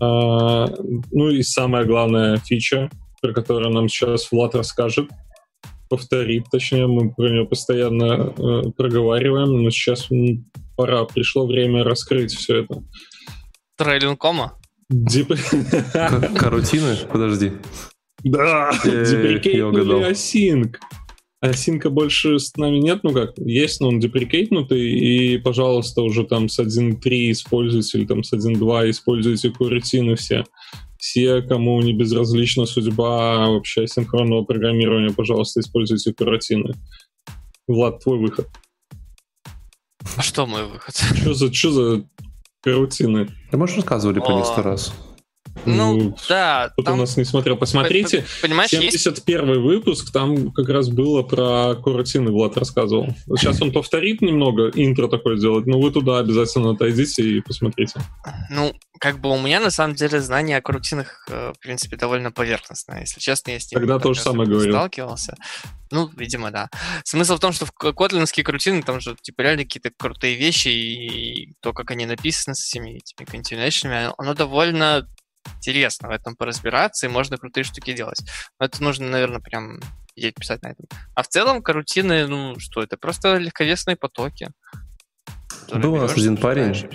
А, 0.00 0.66
ну 1.12 1.30
и 1.30 1.42
самая 1.44 1.84
главная 1.84 2.38
фича, 2.38 2.90
про 3.24 3.32
которую 3.32 3.72
нам 3.72 3.88
сейчас 3.88 4.30
Влад 4.30 4.54
расскажет, 4.54 5.08
повторит, 5.88 6.44
точнее, 6.52 6.86
мы 6.86 7.10
про 7.10 7.30
нее 7.30 7.46
постоянно 7.46 8.34
э, 8.36 8.62
проговариваем, 8.76 9.62
но 9.62 9.70
сейчас 9.70 10.08
пора, 10.76 11.04
пришло 11.06 11.46
время 11.46 11.84
раскрыть 11.84 12.34
все 12.34 12.64
это. 12.64 12.82
Трейлинг 13.78 14.20
кома? 14.20 14.58
Дип- 14.92 15.38
Карутины? 16.38 16.96
Подожди. 17.10 17.52
Да, 18.22 18.72
Э, 18.84 19.04
деприкейтнули. 19.10 20.10
Async. 20.10 20.76
Асинка 21.40 21.88
больше 21.88 22.38
с 22.38 22.54
нами 22.58 22.76
нет, 22.76 23.00
ну 23.04 23.12
как, 23.14 23.38
есть, 23.38 23.80
но 23.80 23.88
он 23.88 24.00
деприкейтнутый, 24.00 24.82
и, 24.82 25.38
пожалуйста, 25.38 26.02
уже 26.02 26.24
там 26.24 26.50
с 26.50 26.58
1.3 26.58 27.30
используйте, 27.30 27.98
или 27.98 28.04
там 28.06 28.22
с 28.22 28.34
1.2 28.34 28.90
используйте 28.90 29.48
курутины 29.50 30.14
все. 30.16 30.44
Все, 31.04 31.42
кому 31.42 31.82
не 31.82 31.92
безразлична 31.92 32.64
судьба 32.64 33.50
вообще 33.50 33.86
синхронного 33.86 34.42
программирования, 34.42 35.12
пожалуйста, 35.12 35.60
используйте 35.60 36.14
курутины. 36.14 36.72
Влад, 37.68 38.02
твой 38.02 38.18
выход. 38.18 38.48
А 40.16 40.22
что 40.22 40.46
мой 40.46 40.64
выход? 40.66 40.96
Что 40.96 41.34
за, 41.34 41.52
что 41.52 41.70
за 41.72 42.04
карутины? 42.62 43.28
Да, 43.52 43.58
может, 43.58 43.76
рассказывали 43.76 44.20
про 44.20 44.32
них 44.32 44.44
О. 44.44 44.46
сто 44.46 44.62
раз. 44.62 44.94
Ну, 45.64 46.16
да, 46.28 46.70
Кто-то 46.72 46.86
там, 46.90 46.98
у 46.98 47.00
нас 47.02 47.16
не 47.16 47.24
смотрел. 47.24 47.56
Посмотрите, 47.56 48.24
понимаешь, 48.42 48.72
есть 48.72 49.00
71 49.00 49.62
выпуск, 49.62 50.12
там 50.12 50.52
как 50.52 50.68
раз 50.68 50.88
было 50.88 51.22
про 51.22 51.74
карутины 51.76 52.30
Влад 52.30 52.56
рассказывал. 52.56 53.08
Сейчас 53.36 53.60
он 53.62 53.72
повторит 53.72 54.20
немного, 54.20 54.70
интро 54.74 55.08
такое 55.08 55.36
сделать, 55.36 55.66
но 55.66 55.80
вы 55.80 55.90
туда 55.90 56.18
обязательно 56.18 56.70
отойдите 56.70 57.22
и 57.22 57.40
посмотрите. 57.40 58.00
Ну, 58.50 58.74
как 59.00 59.20
бы 59.20 59.30
у 59.30 59.38
меня 59.38 59.60
на 59.60 59.70
самом 59.70 59.94
деле 59.94 60.20
знание 60.20 60.58
о 60.58 60.62
крутинах, 60.62 61.26
э, 61.28 61.52
в 61.54 61.58
принципе, 61.60 61.96
довольно 61.96 62.30
поверхностное. 62.30 63.00
Если 63.00 63.20
честно, 63.20 63.50
я 63.50 63.60
с 63.60 63.70
ним 63.70 63.80
Тогда 63.80 63.94
так 63.94 64.04
то 64.04 64.14
же 64.14 64.20
особо 64.20 64.34
самое 64.34 64.50
говорил. 64.50 64.72
сталкивался. 64.72 65.36
Ну, 65.90 66.10
видимо, 66.16 66.50
да. 66.50 66.70
Смысл 67.04 67.36
в 67.36 67.40
том, 67.40 67.52
что 67.52 67.66
в 67.66 67.72
котлинские 67.72 68.44
крутины 68.44 68.82
там 68.82 69.00
же 69.00 69.16
типа 69.20 69.42
реально 69.42 69.64
какие-то 69.64 69.90
крутые 69.96 70.36
вещи, 70.36 70.68
и 70.68 71.54
то, 71.60 71.72
как 71.72 71.90
они 71.90 72.06
написаны 72.06 72.54
с 72.54 72.60
всеми 72.60 72.98
этими 72.98 73.26
континуэйшнами, 73.26 74.12
оно 74.16 74.34
довольно 74.34 75.06
интересно 75.56 76.08
в 76.08 76.12
этом 76.12 76.36
поразбираться, 76.36 77.06
и 77.06 77.10
можно 77.10 77.36
крутые 77.36 77.64
штуки 77.64 77.92
делать. 77.92 78.20
Но 78.58 78.66
это 78.66 78.82
нужно, 78.82 79.08
наверное, 79.08 79.40
прям 79.40 79.80
сидеть 80.16 80.34
писать 80.34 80.62
на 80.62 80.68
этом. 80.68 80.86
А 81.14 81.22
в 81.22 81.28
целом 81.28 81.62
карутины, 81.62 82.26
ну 82.26 82.58
что, 82.58 82.82
это 82.82 82.96
просто 82.96 83.36
легковесные 83.36 83.96
потоки. 83.96 84.50
Был 85.72 85.94
у 85.94 85.96
нас 85.96 86.12
один 86.12 86.36
парень, 86.36 86.74
всё. 86.74 86.88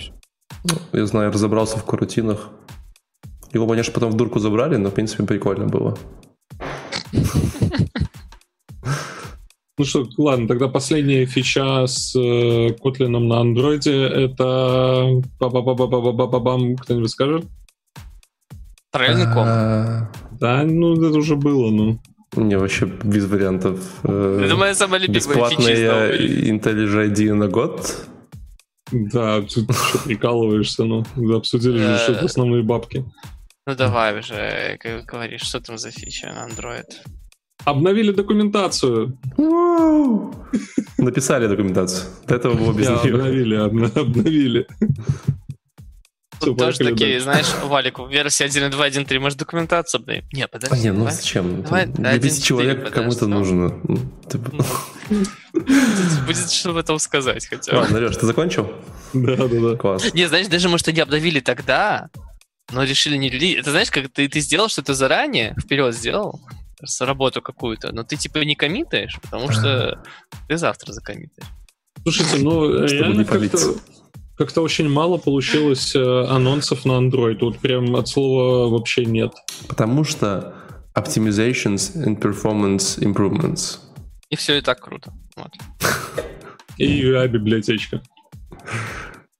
я 0.93 1.05
знаю, 1.05 1.31
разобрался 1.31 1.77
в 1.77 1.85
карутинах. 1.85 2.49
Его, 3.51 3.67
конечно, 3.67 3.93
потом 3.93 4.11
в 4.11 4.15
дурку 4.15 4.39
забрали, 4.39 4.75
но, 4.75 4.89
в 4.89 4.93
принципе, 4.93 5.23
прикольно 5.23 5.65
было. 5.65 5.97
Ну 9.79 9.85
что, 9.85 10.05
ладно, 10.17 10.45
тогда 10.45 10.67
последняя 10.67 11.25
фича 11.25 11.87
с 11.87 12.13
э, 12.13 12.75
Kotlin 12.83 13.17
на 13.17 13.39
андроиде 13.39 14.03
это... 14.03 15.21
Ба-ба-ба-ба-ба-ба-бам, 15.39 16.75
кто-нибудь 16.75 17.09
скажет? 17.09 17.45
Параллельный 18.91 19.25
ком. 19.33 19.43
А, 19.45 20.11
Да, 20.39 20.63
ну 20.63 20.93
это 20.95 21.17
уже 21.17 21.35
было, 21.35 21.69
ну. 21.71 21.99
Не, 22.35 22.57
вообще 22.57 22.85
без 23.03 23.25
вариантов. 23.25 23.79
Э, 24.03 24.41
Это 24.45 24.55
моя 24.55 24.75
самая 24.75 24.99
любимая 25.01 25.35
новой. 25.37 26.49
IntelliJ 26.49 27.11
ID 27.13 27.33
на 27.33 27.47
год. 27.47 27.95
Да, 28.91 29.41
тут 29.41 29.75
что 29.75 29.97
прикалываешься, 30.05 30.83
ну. 30.85 31.03
Обсудили 31.35 31.77
же, 31.77 31.97
что 31.97 32.11
это 32.13 32.21
Э. 32.21 32.25
основные 32.25 32.63
бабки. 32.63 33.03
Ну 33.67 33.75
давай 33.75 34.19
уже, 34.19 34.77
как 34.79 35.05
говоришь, 35.05 35.41
что 35.41 35.59
там 35.59 35.77
за 35.77 35.91
фича 35.91 36.27
на 36.33 36.47
Android? 36.47 36.85
Обновили 37.65 38.11
документацию. 38.11 39.17
Написали 40.97 41.47
документацию. 41.47 42.05
До 42.27 42.35
этого 42.35 42.53
было 42.55 42.73
без 42.73 42.87
нее. 42.89 43.13
обновили, 43.13 43.55
обновили. 43.55 44.67
Тут 46.39 46.57
тоже 46.57 46.77
такие, 46.79 47.19
знаешь, 47.21 47.47
Валик, 47.63 47.99
в 47.99 48.07
версии 48.09 48.45
1.2, 48.45 48.71
1.3, 48.89 49.19
может, 49.19 49.37
документацию 49.39 49.99
обновим? 50.01 50.23
Не, 50.31 50.43
А, 50.43 50.47
подожди, 50.47 50.83
не, 50.83 50.91
ну 50.93 51.09
зачем? 51.09 51.63
давай, 51.63 51.85
Там 51.85 51.95
да, 52.03 52.11
Для 52.11 52.17
10 52.19 52.39
1.4 52.43 52.45
человек 52.45 52.91
кому-то 52.93 53.27
ну. 53.27 53.39
нужно. 53.39 53.79
Ну, 53.83 53.97
Будет- 56.25 56.51
что 56.51 56.73
потом 56.73 56.99
сказать 56.99 57.45
хотя 57.47 57.71
бы. 57.71 57.77
Ладно, 57.79 57.97
Леш, 57.99 58.17
ты 58.17 58.25
закончил? 58.25 58.71
Да, 59.13 59.35
да, 59.35 59.47
да. 59.47 59.75
Класс. 59.75 60.13
Не, 60.13 60.27
знаешь, 60.27 60.47
даже, 60.47 60.69
может, 60.69 60.87
они 60.87 60.99
обновили 60.99 61.39
тогда, 61.39 62.09
но 62.71 62.83
решили 62.83 63.17
не 63.17 63.29
релизить. 63.29 63.59
Это 63.59 63.71
знаешь, 63.71 63.89
как 63.91 64.09
ты, 64.09 64.27
ты 64.27 64.39
сделал 64.39 64.69
что-то 64.69 64.93
заранее, 64.93 65.55
вперед 65.59 65.95
сделал, 65.95 66.39
с 66.83 67.01
работу 67.01 67.41
какую-то, 67.41 67.91
но 67.91 68.03
ты 68.03 68.15
типа 68.15 68.37
не 68.39 68.55
коммитаешь, 68.55 69.17
потому 69.21 69.51
что 69.51 70.01
ты 70.47 70.57
завтра 70.57 70.93
закоммитаешь. 70.93 71.49
Слушайте, 72.03 72.37
ну 72.37 72.87
Чтобы 72.87 72.87
реально 72.87 73.17
не 73.19 73.25
как-то. 73.25 73.75
Как-то 74.39 74.61
очень 74.61 74.87
мало 74.87 75.17
получилось 75.17 75.93
э, 75.93 76.25
анонсов 76.29 76.85
на 76.85 76.93
Android. 76.93 77.39
Вот 77.41 77.59
прям 77.59 77.93
от 77.97 78.07
слова 78.07 78.69
вообще 78.69 79.03
нет. 79.03 79.33
Потому 79.67 80.05
что 80.05 80.55
optimizations 80.95 81.93
and 81.93 82.17
performance 82.21 82.97
improvements. 82.99 83.79
И 84.29 84.37
все 84.37 84.57
и 84.57 84.61
так 84.61 84.79
круто. 84.79 85.11
Вот. 85.35 85.51
И 86.77 87.03
UI-библиотечка. 87.03 88.01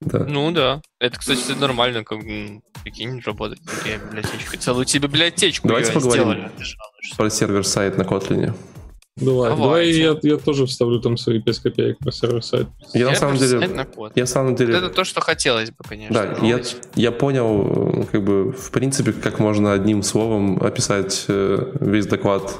Да. 0.02 0.26
Ну 0.28 0.50
да. 0.50 0.82
Это, 0.98 1.18
кстати, 1.18 1.52
нормально, 1.58 2.04
как 2.04 2.18
прикинь, 2.84 3.22
работать 3.24 3.58
такая 3.64 3.98
библиотечка. 4.00 4.58
Целую 4.58 4.84
тебе 4.84 5.08
библиотечку 5.08 5.66
Давайте 5.66 5.92
поговорим. 5.92 6.24
сделали. 6.24 6.50
Про 7.16 7.30
server-side 7.30 7.96
на 7.96 8.02
Kotlin. 8.02 8.54
Давай, 9.16 9.50
давай 9.50 9.90
я, 9.90 10.16
я 10.22 10.36
тоже 10.38 10.64
вставлю 10.66 11.00
там 11.00 11.16
свои 11.16 11.40
5 11.42 11.58
копеек 11.58 11.98
про 11.98 12.10
server-side. 12.12 12.68
Я 12.94 13.08
на 13.10 13.14
самом 13.14 13.36
Server-side 13.36 13.70
деле... 13.70 13.74
на 13.74 13.84
код. 13.84 14.12
Я 14.14 14.22
на 14.22 14.26
самом 14.26 14.50
Вот 14.50 14.58
деле... 14.58 14.74
это 14.78 14.88
то, 14.88 15.04
что 15.04 15.20
хотелось 15.20 15.70
бы, 15.70 15.76
конечно. 15.86 16.14
Да, 16.40 16.46
я, 16.46 16.60
я 16.94 17.12
понял, 17.12 18.00
э, 18.02 18.04
как 18.10 18.24
бы, 18.24 18.52
в 18.52 18.70
принципе, 18.70 19.12
как 19.12 19.38
можно 19.38 19.72
одним 19.72 20.02
словом 20.02 20.62
описать 20.62 21.24
э, 21.28 21.72
весь 21.80 22.06
доклад. 22.06 22.50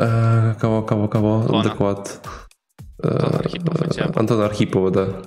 Э, 0.00 0.54
Кого, 0.60 0.82
кого, 0.82 1.06
кого? 1.08 1.40
Антона. 1.42 1.62
Доклад. 1.64 2.20
э, 3.02 3.08
Антона 3.08 3.38
Архипова 3.38 3.84
у 3.86 3.90
тебя 3.90 4.06
был. 4.08 4.18
Антона 4.20 4.44
Архипова, 4.46 4.90
да. 4.90 5.22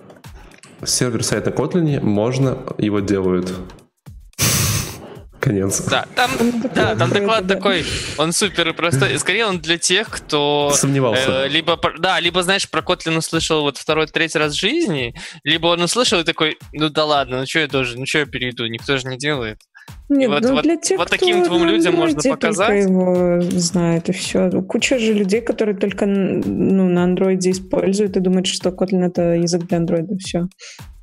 Сервер-сайт 0.84 1.46
на 1.46 1.50
Kotlin, 1.52 2.02
можно, 2.02 2.58
его 2.78 3.00
делают. 3.00 3.54
Конец. 5.42 5.82
Да, 5.90 6.06
там, 6.16 6.30
Там 6.38 6.62
да, 6.74 6.96
там 6.96 7.10
доклад 7.10 7.48
такой, 7.48 7.84
он 8.18 8.32
супер 8.32 8.70
и 8.70 8.74
простой. 8.74 9.18
Скорее, 9.18 9.48
он 9.48 9.60
для 9.60 9.78
тех, 9.78 10.08
кто 10.10 10.72
Сомневался. 10.76 11.46
э, 11.46 11.48
либо, 11.50 11.80
да, 12.00 12.20
либо, 12.20 12.44
знаешь, 12.44 12.70
про 12.70 12.82
Kotlin 12.82 13.18
услышал 13.18 13.62
вот 13.64 13.78
второй, 13.78 14.06
третий 14.06 14.38
раз 14.38 14.54
в 14.54 14.60
жизни, 14.60 15.16
либо 15.44 15.68
он 15.68 15.82
услышал 15.82 16.20
и 16.20 16.24
такой, 16.24 16.58
ну 16.74 16.90
да 16.90 17.06
ладно, 17.06 17.40
ну 17.40 17.46
что 17.48 17.60
я 17.60 17.68
тоже, 17.68 17.98
ну 17.98 18.06
что 18.06 18.20
я 18.20 18.26
перейду, 18.28 18.68
никто 18.68 18.98
же 18.98 19.08
не 19.08 19.18
делает. 19.18 19.58
Нет, 20.10 20.30
вот- 20.30 20.44
ну 20.44 20.54
вот- 20.54 20.64
для 20.64 20.76
тех, 20.78 21.00
вот 21.00 21.08
кто 21.08 21.18
таким 21.18 21.44
двум 21.44 21.66
на 21.66 21.72
людям 21.72 21.96
можно 21.96 22.22
показать. 22.22 22.68
только 22.68 22.90
его 22.90 23.42
знает, 23.42 24.10
и 24.10 24.12
все. 24.12 24.50
Куча 24.62 25.00
же 25.00 25.14
людей, 25.14 25.42
которые 25.42 25.76
только 25.76 26.06
ну, 26.06 26.88
на 26.88 27.04
андроиде 27.04 27.50
используют 27.52 28.16
и 28.16 28.20
думают, 28.20 28.46
что 28.46 28.70
Kotlin— 28.70 29.06
это 29.08 29.22
язык 29.34 29.64
для 29.64 29.78
андроида. 29.78 30.16
Все. 30.20 30.48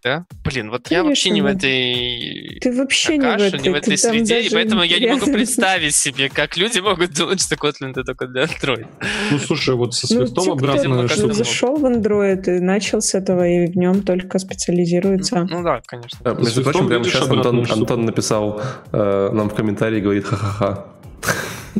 Да? 0.02 0.26
Блин, 0.44 0.70
вот 0.70 0.90
я 0.90 1.02
вообще 1.02 1.30
Конечно, 1.30 1.34
не 1.34 1.40
в 1.42 1.56
этой 1.56 2.58
Ты 2.60 2.72
вообще 2.72 3.18
не 3.18 3.26
в 3.26 3.40
этой, 3.40 3.60
не 3.60 3.68
в 3.70 3.74
этой 3.74 3.98
среде, 3.98 4.42
и 4.42 4.50
поэтому 4.50 4.82
я 4.82 4.98
не 5.00 5.08
могу 5.08 5.26
представить 5.26 5.94
себе, 5.94 6.28
как 6.28 6.56
люди 6.56 6.78
могут 6.78 7.14
думать, 7.14 7.40
что 7.40 7.56
Kotlin 7.56 7.90
это 7.90 8.04
только 8.04 8.26
для 8.28 8.44
Android. 8.44 8.86
Ну, 9.30 9.38
слушай, 9.38 9.74
вот 9.74 9.94
со 9.94 10.12
Ну, 10.14 10.26
свифтом 10.26 10.44
те, 10.44 10.52
обратная 10.52 11.08
кто 11.08 11.32
зашел 11.32 11.76
в 11.76 11.84
Android 11.84 12.56
и 12.56 12.60
начал 12.60 13.00
с 13.00 13.14
этого, 13.14 13.46
и 13.46 13.66
в 13.66 13.76
нем 13.76 14.02
только 14.02 14.38
специализируется. 14.38 15.46
Ну 15.50 15.62
да, 15.62 15.82
конечно. 15.84 16.18
Да, 16.22 16.34
между 16.34 16.62
прочим, 16.62 16.86
прямо 16.88 17.04
сейчас 17.04 17.28
Антон. 17.28 17.66
Антон 17.68 18.04
написал 18.04 18.62
э, 18.92 19.30
нам 19.32 19.50
в 19.50 19.54
комментарии, 19.54 20.00
говорит 20.00 20.26
ха-ха-ха. 20.26 20.86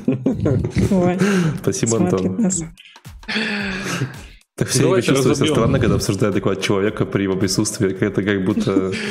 Спасибо, 1.63 1.97
Антон. 1.99 2.51
Так 4.59 4.69
все 4.69 4.83
Давайте 4.83 5.15
себя 5.15 5.35
странно, 5.35 5.79
когда 5.79 5.95
обсуждают 5.95 6.35
доклад 6.35 6.61
человека 6.61 7.07
при 7.07 7.23
его 7.23 7.37
присутствии. 7.37 7.97
Это 8.01 8.23
как 8.23 8.45
будто... 8.45 8.93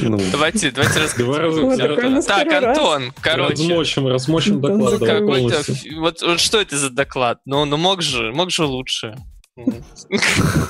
Ну, 0.00 0.18
Давайте, 0.30 0.70
давайте 0.70 0.94
Давай 0.94 1.40
раз- 1.40 1.56
рассказывать. 1.56 1.62
Вот 1.62 1.78
такой 1.78 2.04
у 2.04 2.10
нас 2.10 2.24
Так. 2.24 2.52
Антон, 2.52 3.12
короче. 3.20 3.50
Размочим, 3.50 4.06
размочим 4.06 4.60
доклад. 4.60 5.00
Какой-то, 5.00 5.56
вот, 5.96 6.40
что 6.40 6.60
это 6.60 6.76
за 6.76 6.90
доклад? 6.90 7.40
Ну, 7.46 7.64
ну 7.64 7.76
мог 7.76 8.00
же, 8.00 8.30
мог 8.32 8.50
же 8.50 8.64
лучше. 8.64 9.16
Ну, 9.56 9.72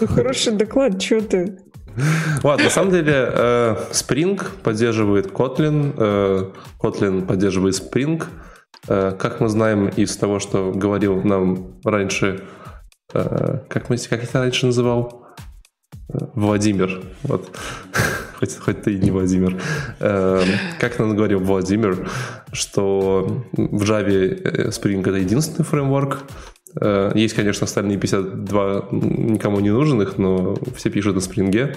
Хороший 0.09 0.53
доклад, 0.55 1.03
что 1.03 1.21
ты? 1.21 1.59
Ладно, 2.43 2.65
на 2.65 2.71
самом 2.71 2.91
деле 2.91 3.13
э, 3.13 3.77
Spring 3.93 4.43
поддерживает 4.63 5.27
Kotlin, 5.27 5.95
э, 5.97 6.51
Kotlin 6.81 7.27
поддерживает 7.27 7.75
Spring. 7.75 8.25
Э, 8.89 9.13
Как 9.19 9.41
мы 9.41 9.49
знаем 9.49 9.89
из 9.89 10.17
того, 10.17 10.39
что 10.39 10.73
говорил 10.73 11.23
нам 11.23 11.79
раньше, 11.85 12.45
как, 13.69 13.89
мы, 13.91 13.97
как 13.97 14.25
это 14.25 14.41
раньше 14.41 14.67
называл? 14.67 15.27
Э, 16.13 16.19
Владимир. 16.35 17.03
Вот. 17.23 17.51
Хоть, 18.39 18.57
хоть 18.57 18.83
ты 18.83 18.95
и 18.95 18.99
не 18.99 19.11
Владимир. 19.11 19.61
Э, 19.99 20.45
Как 20.79 20.99
нам 21.01 21.17
говорил 21.17 21.41
Владимир, 21.41 22.09
что 22.53 23.45
в 23.53 23.83
Java 23.83 24.09
э, 24.09 24.69
Spring 24.69 25.01
это 25.01 25.17
единственный 25.17 25.65
фреймворк. 25.65 26.21
Э, 26.81 27.11
Есть, 27.17 27.35
конечно, 27.35 27.65
остальные 27.65 27.99
52 27.99 28.89
никому 28.93 29.59
не 29.61 29.71
нужных, 29.71 30.19
но 30.19 30.57
все 30.77 30.91
пишут 30.91 31.17
на. 31.17 31.75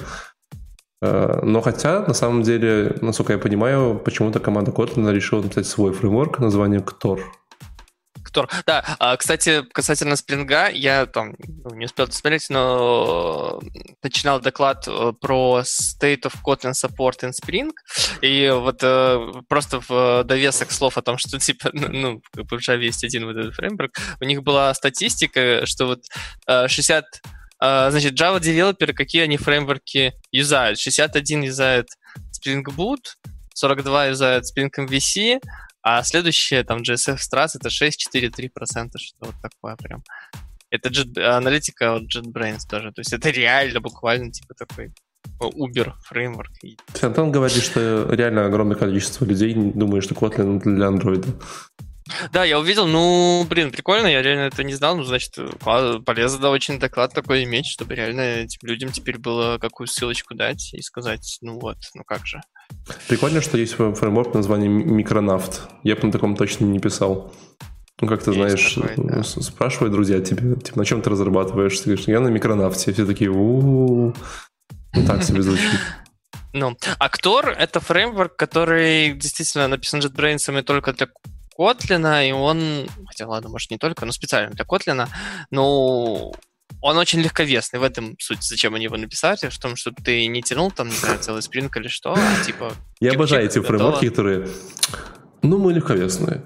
Э, 1.02 1.40
Но 1.44 1.62
хотя, 1.62 2.02
на 2.06 2.14
самом 2.14 2.44
деле, 2.44 2.96
насколько 3.02 3.34
я 3.34 3.40
понимаю, 3.40 4.00
почему-то 4.04 4.40
команда 4.40 4.72
Kotlin 4.72 5.12
решила 5.12 5.42
написать 5.42 5.66
свой 5.66 5.94
фреймворк 5.94 6.40
названием 6.40 6.84
Ктор. 6.84 7.22
Кто? 8.32 8.48
Да, 8.66 8.96
а, 9.00 9.18
кстати, 9.18 9.62
касательно 9.74 10.16
спринга, 10.16 10.70
я 10.70 11.06
там 11.06 11.36
ну, 11.66 11.76
не 11.76 11.86
успел 11.86 12.08
посмотреть, 12.08 12.50
но 12.50 13.60
начинал 14.02 14.40
доклад 14.40 14.88
э, 14.88 15.12
про 15.20 15.64
State 15.64 16.22
of 16.22 16.36
Kotlin 16.42 16.72
Support 16.72 17.24
in 17.24 17.32
Spring, 17.32 17.72
и 18.22 18.50
вот 18.50 18.80
э, 18.84 19.34
просто 19.50 19.82
в 19.86 20.24
довесок 20.24 20.72
слов 20.72 20.98
о 20.98 21.02
том, 21.02 21.18
что 21.18 21.40
типа, 21.52 21.72
ну, 21.74 21.90
ну, 21.90 22.22
как 22.32 22.46
бы 22.46 22.58
в 22.58 22.62
Java 22.62 22.80
есть 22.80 23.04
один 23.04 23.26
вот 23.26 23.36
этот 23.36 23.54
фреймворк, 23.54 23.98
у 24.22 24.24
них 24.24 24.44
была 24.44 24.74
статистика, 24.74 25.66
что 25.66 25.88
вот 25.88 26.06
э, 26.48 26.70
60 26.70 27.04
А, 27.60 27.92
значит, 27.92 28.14
Java 28.14 28.40
девелоперы, 28.40 28.94
какие 28.94 29.24
они 29.24 29.36
фреймворки 29.36 30.14
юзают? 30.32 30.80
61 30.80 31.44
юзает 31.44 31.90
Spring 32.32 32.64
Boot, 32.64 33.18
42 33.54 34.06
юзают 34.08 34.46
Spring 34.46 34.70
MVC, 34.76 35.40
а 35.84 36.04
следующее, 36.04 36.64
там, 36.64 36.82
JSF 36.82 37.18
Strass, 37.18 37.52
это 37.56 37.70
6-4-3%, 37.70 38.92
что 38.98 39.18
вот 39.20 39.36
такое 39.42 39.76
прям. 39.76 40.04
Это 40.70 40.90
Jet, 40.90 41.20
аналитика 41.20 41.96
от 41.96 42.04
JetBrains 42.04 42.62
тоже. 42.70 42.92
То 42.92 43.02
есть 43.02 43.14
это 43.14 43.30
реально 43.30 43.82
буквально 43.82 44.32
типа 44.32 44.54
такой 44.54 44.94
Uber 45.40 45.94
фреймворк. 46.06 46.52
Антон 47.02 47.32
говорит, 47.32 47.64
что 47.64 48.08
реально 48.14 48.46
огромное 48.46 48.78
количество 48.78 49.26
людей 49.26 49.54
думает, 49.54 50.04
что 50.04 50.16
Kotlin 50.16 50.60
для 50.60 50.88
Android. 50.88 51.26
Да, 52.32 52.44
я 52.44 52.60
увидел, 52.60 52.88
ну, 52.88 53.46
блин, 53.50 53.72
прикольно, 53.72 54.08
я 54.08 54.22
реально 54.22 54.48
это 54.48 54.64
не 54.64 54.74
знал, 54.74 54.98
ну, 54.98 55.04
значит, 55.04 55.38
полезно 56.06 56.40
да, 56.40 56.50
очень 56.50 56.80
доклад 56.80 57.14
такой 57.14 57.44
иметь, 57.44 57.68
чтобы 57.68 57.96
реально 57.96 58.22
этим 58.22 58.68
людям 58.68 58.92
теперь 58.92 59.18
было 59.18 59.58
какую 59.60 59.88
ссылочку 59.88 60.36
дать 60.36 60.74
и 60.74 60.82
сказать, 60.82 61.38
ну 61.42 61.60
вот, 61.60 61.78
ну 61.94 62.04
как 62.04 62.26
же. 62.26 62.42
Прикольно, 63.08 63.42
что 63.42 63.58
есть 63.58 63.74
фреймворк 63.74 64.34
название 64.34 64.70
Микронавт. 64.70 65.70
Я 65.84 65.96
бы 65.96 66.08
на 66.08 66.12
таком 66.12 66.36
точно 66.36 66.66
не 66.66 66.80
писал. 66.80 67.34
Ну, 68.02 68.08
как 68.08 68.24
ты 68.24 68.34
знаешь, 68.34 68.74
такой, 68.74 69.06
да. 69.06 69.24
спрашивают 69.24 69.94
друзья 69.94 70.20
тебе, 70.22 70.56
типа, 70.56 70.80
на 70.80 70.86
чем 70.86 71.04
ты 71.04 71.12
разрабатываешь? 71.12 71.78
Ты 71.78 71.86
говоришь, 71.86 72.08
я 72.08 72.20
на 72.20 72.30
микронавте. 72.30 72.92
Все 72.92 73.06
такие, 73.06 73.30
у 73.30 74.14
ну, 74.94 75.06
так 75.06 75.24
себе 75.24 75.42
звучит. 75.42 75.70
Ну, 76.54 76.76
Актор— 77.00 77.48
это 77.58 77.80
фреймворк, 77.80 78.36
который 78.36 79.14
действительно 79.14 79.70
написан 79.70 80.02
JetBrains 80.02 80.60
и 80.60 80.64
только 80.64 80.92
для 80.92 81.08
Kotlin, 81.58 82.28
и 82.28 82.34
он, 82.34 82.90
хотя 83.08 83.26
ладно, 83.26 83.48
может 83.48 83.72
не 83.72 83.78
только, 83.78 84.06
но 84.06 84.12
специально 84.12 84.52
для 84.52 84.66
Kotlin, 84.66 85.08
но 85.50 86.34
он 86.82 86.98
очень 86.98 87.22
легковесный, 87.22 87.80
в 87.80 87.84
этом 87.84 88.16
суть, 88.20 88.44
зачем 88.44 88.76
они 88.76 88.86
его 88.86 88.98
написали, 88.98 89.50
в 89.50 89.60
том, 89.60 89.76
чтобы 89.76 89.98
ты 90.04 90.26
не 90.28 90.42
тянул 90.42 90.72
там, 90.72 90.88
не 90.88 90.96
знаю, 90.96 91.20
целый 91.20 91.42
спринг 91.42 91.76
или 91.78 91.88
что, 91.88 92.14
а 92.14 92.46
типа... 92.46 92.74
Я 93.00 93.12
обожаю 93.14 93.46
эти 93.46 93.60
фреймворки, 93.60 94.10
которые 94.10 94.48
ну, 95.44 95.58
мы 95.58 95.74
легковесные. 95.74 96.44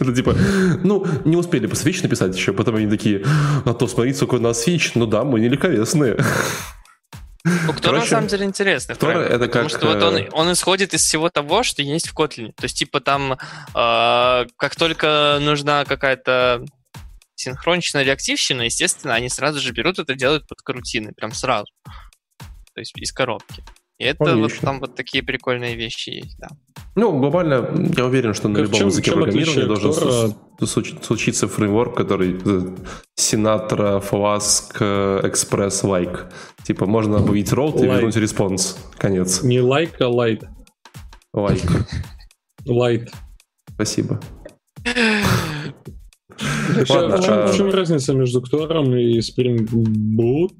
Это 0.00 0.14
типа, 0.14 0.34
ну, 0.82 1.06
не 1.26 1.36
успели 1.36 1.66
по 1.66 1.76
свич 1.76 2.02
написать 2.02 2.34
еще, 2.34 2.54
потом 2.54 2.76
они 2.76 2.88
такие, 2.88 3.22
а 3.64 3.74
то 3.74 3.86
смотрите, 3.86 4.16
сколько 4.16 4.36
у 4.36 4.40
нас 4.40 4.62
свич. 4.62 4.94
Ну 4.94 5.06
да, 5.06 5.22
мы 5.22 5.38
не 5.38 5.50
легковесные. 5.50 6.16
Ну, 7.44 7.74
кто 7.74 7.92
на 7.92 8.00
самом 8.00 8.26
деле 8.26 8.46
интересный. 8.46 8.94
Ктор 8.94 9.18
это 9.18 9.46
потому 9.46 9.68
как... 9.68 9.78
что 9.78 9.86
вот 9.86 10.02
он, 10.02 10.16
э, 10.16 10.28
он 10.32 10.50
исходит 10.52 10.94
из 10.94 11.02
всего 11.02 11.28
того, 11.28 11.62
что 11.62 11.82
есть 11.82 12.08
в 12.08 12.14
Kotlin. 12.14 12.52
То 12.56 12.64
есть, 12.64 12.78
типа, 12.78 13.00
там, 13.00 13.34
э, 13.34 13.36
как 14.56 14.76
только 14.78 15.38
нужна 15.42 15.84
какая-то 15.84 16.64
синхроничная 17.44 18.02
реактивщина, 18.02 18.62
естественно, 18.62 19.14
они 19.14 19.28
сразу 19.28 19.60
же 19.60 19.72
берут 19.72 19.98
это, 19.98 20.14
делают 20.14 20.46
под 20.48 20.60
корутины, 20.62 21.12
прям 21.12 21.32
сразу. 21.32 21.72
То 22.74 22.80
есть 22.80 22.92
из 22.96 23.12
коробки. 23.12 23.62
И 23.98 24.04
это 24.04 24.24
Конечно. 24.24 24.42
вот 24.42 24.52
там 24.60 24.80
вот 24.80 24.96
такие 24.96 25.22
прикольные 25.22 25.76
вещи 25.76 26.10
есть, 26.10 26.36
да. 26.38 26.48
Ну, 26.96 27.16
глобально, 27.18 27.70
я 27.96 28.06
уверен, 28.06 28.34
что 28.34 28.48
на 28.48 28.56
как 28.56 28.64
любом 28.64 28.78
чем, 28.80 28.88
языке 28.88 29.12
программирования 29.12 29.66
должен 29.66 29.92
Ktor'а... 29.92 30.96
случиться 31.02 31.46
фреймворк, 31.46 31.96
который 31.96 32.32
Sinatra, 33.18 34.02
Flask, 34.02 34.72
Express, 35.22 35.84
like. 35.84 36.32
Типа, 36.64 36.86
можно 36.86 37.18
объявить 37.18 37.52
route 37.52 37.76
like. 37.76 37.84
и 37.84 37.86
вернуть 37.86 38.16
response. 38.16 38.78
Конец. 38.98 39.42
Не 39.44 39.58
like, 39.58 39.94
а 40.00 40.10
light. 40.10 40.42
Like. 41.34 41.86
Light. 42.66 43.08
Спасибо. 43.74 44.20
В, 46.38 47.56
чем, 47.56 47.70
разница 47.70 48.14
между 48.14 48.40
Ктором 48.42 48.94
и 48.94 49.20
Boot? 50.18 50.54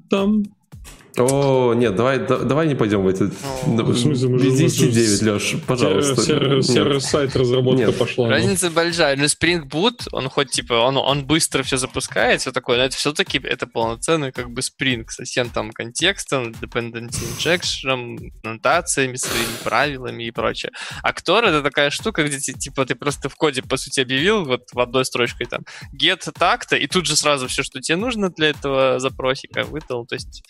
О, 1.17 1.73
нет, 1.73 1.95
давай, 1.95 2.19
да, 2.19 2.39
давай 2.39 2.67
не 2.67 2.75
пойдем 2.75 3.03
в 3.03 3.07
эти... 3.07 3.31
Ну, 3.65 3.83
в 3.83 3.97
смысле, 3.97 4.29
мы 4.29 4.39
Без 4.39 4.57
10 4.57 5.21
Леш, 5.21 5.55
пожалуйста. 5.65 6.21
Сервер-сайт 6.21 7.35
разработка 7.35 7.85
нет. 7.85 7.97
пошла. 7.97 8.25
Ну. 8.25 8.31
Разница 8.31 8.69
ну. 8.69 8.75
большая. 8.75 9.15
Но 9.15 9.23
Spring 9.25 9.63
Boot, 9.63 10.07
он 10.11 10.29
хоть 10.29 10.51
типа, 10.51 10.73
он, 10.73 10.97
он 10.97 11.25
быстро 11.25 11.63
все 11.63 11.77
запускает, 11.77 12.41
все 12.41 12.51
такое, 12.51 12.77
но 12.77 12.83
это 12.83 12.95
все-таки 12.95 13.39
это 13.39 13.67
полноценный 13.67 14.31
как 14.31 14.51
бы 14.51 14.61
Spring 14.61 15.05
со 15.07 15.23
всем 15.23 15.49
там 15.49 15.71
контекстом, 15.71 16.51
dependency 16.51 17.23
injection, 17.37 18.17
нотациями, 18.43 19.15
своими 19.15 19.63
правилами 19.63 20.23
и 20.23 20.31
прочее. 20.31 20.71
А 21.01 21.13
Ктор 21.13 21.45
это 21.45 21.61
такая 21.61 21.89
штука, 21.91 22.23
где 22.23 22.39
типа 22.39 22.85
ты 22.85 22.95
просто 22.95 23.29
в 23.29 23.35
коде, 23.35 23.61
по 23.61 23.77
сути, 23.77 24.01
объявил 24.01 24.45
вот 24.45 24.63
в 24.73 24.79
одной 24.79 25.05
строчкой 25.05 25.47
там 25.47 25.61
get 25.93 26.29
так-то, 26.37 26.75
и 26.75 26.87
тут 26.87 27.05
же 27.05 27.15
сразу 27.15 27.47
все, 27.47 27.63
что 27.63 27.79
тебе 27.79 27.95
нужно 27.95 28.29
для 28.29 28.49
этого 28.49 28.99
запросика 28.99 29.63
выдал. 29.63 30.05
То 30.05 30.15
есть 30.15 30.43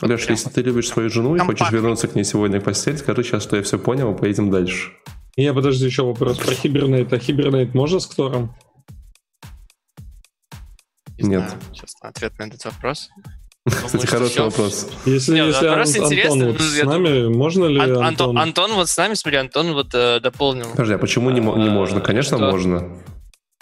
вот 0.00 0.10
Леш, 0.10 0.28
если 0.28 0.50
ты 0.50 0.62
любишь 0.62 0.88
свою 0.88 1.08
жену 1.08 1.36
и 1.36 1.38
хочешь 1.38 1.70
вернуться 1.70 2.08
к 2.08 2.14
ней 2.14 2.24
сегодня 2.24 2.60
в 2.60 2.64
постель, 2.64 2.98
скажи 2.98 3.22
сейчас, 3.22 3.42
что 3.42 3.56
я 3.56 3.62
все 3.62 3.78
понял, 3.78 4.12
и 4.12 4.18
поедем 4.18 4.50
дальше. 4.50 4.92
Я 5.36 5.54
подожди, 5.54 5.84
еще 5.86 6.04
вопрос 6.04 6.38
про 6.38 6.52
Hibernate. 6.52 7.08
А 7.12 7.16
Hibernate 7.16 7.70
можно 7.74 8.00
с 8.00 8.06
Ктором? 8.06 8.54
Нет. 11.18 11.54
Сейчас 11.72 11.94
ответ 12.00 12.38
на 12.38 12.44
этот 12.44 12.64
вопрос. 12.64 13.08
Кстати, 13.68 14.06
хороший 14.06 14.42
вопрос. 14.42 14.88
Если, 15.06 15.34
Нет, 15.34 15.46
если 15.46 15.68
вопрос 15.68 15.96
Ан- 15.96 16.04
Антон 16.04 16.46
вот 16.46 16.60
с 16.60 16.82
нами, 16.82 17.28
можно 17.28 17.64
ли 17.64 17.80
Ан- 17.80 17.96
Антон... 18.04 18.38
Антон 18.38 18.72
вот 18.74 18.88
с 18.90 18.96
нами, 18.96 19.14
смотри, 19.14 19.38
Антон 19.38 19.72
вот 19.72 19.94
э, 19.94 20.20
дополнил. 20.20 20.70
Подожди, 20.72 20.94
а 20.94 20.98
почему 20.98 21.30
не, 21.30 21.40
не 21.40 21.70
можно? 21.70 22.00
Конечно, 22.00 22.36
можно. 22.36 22.90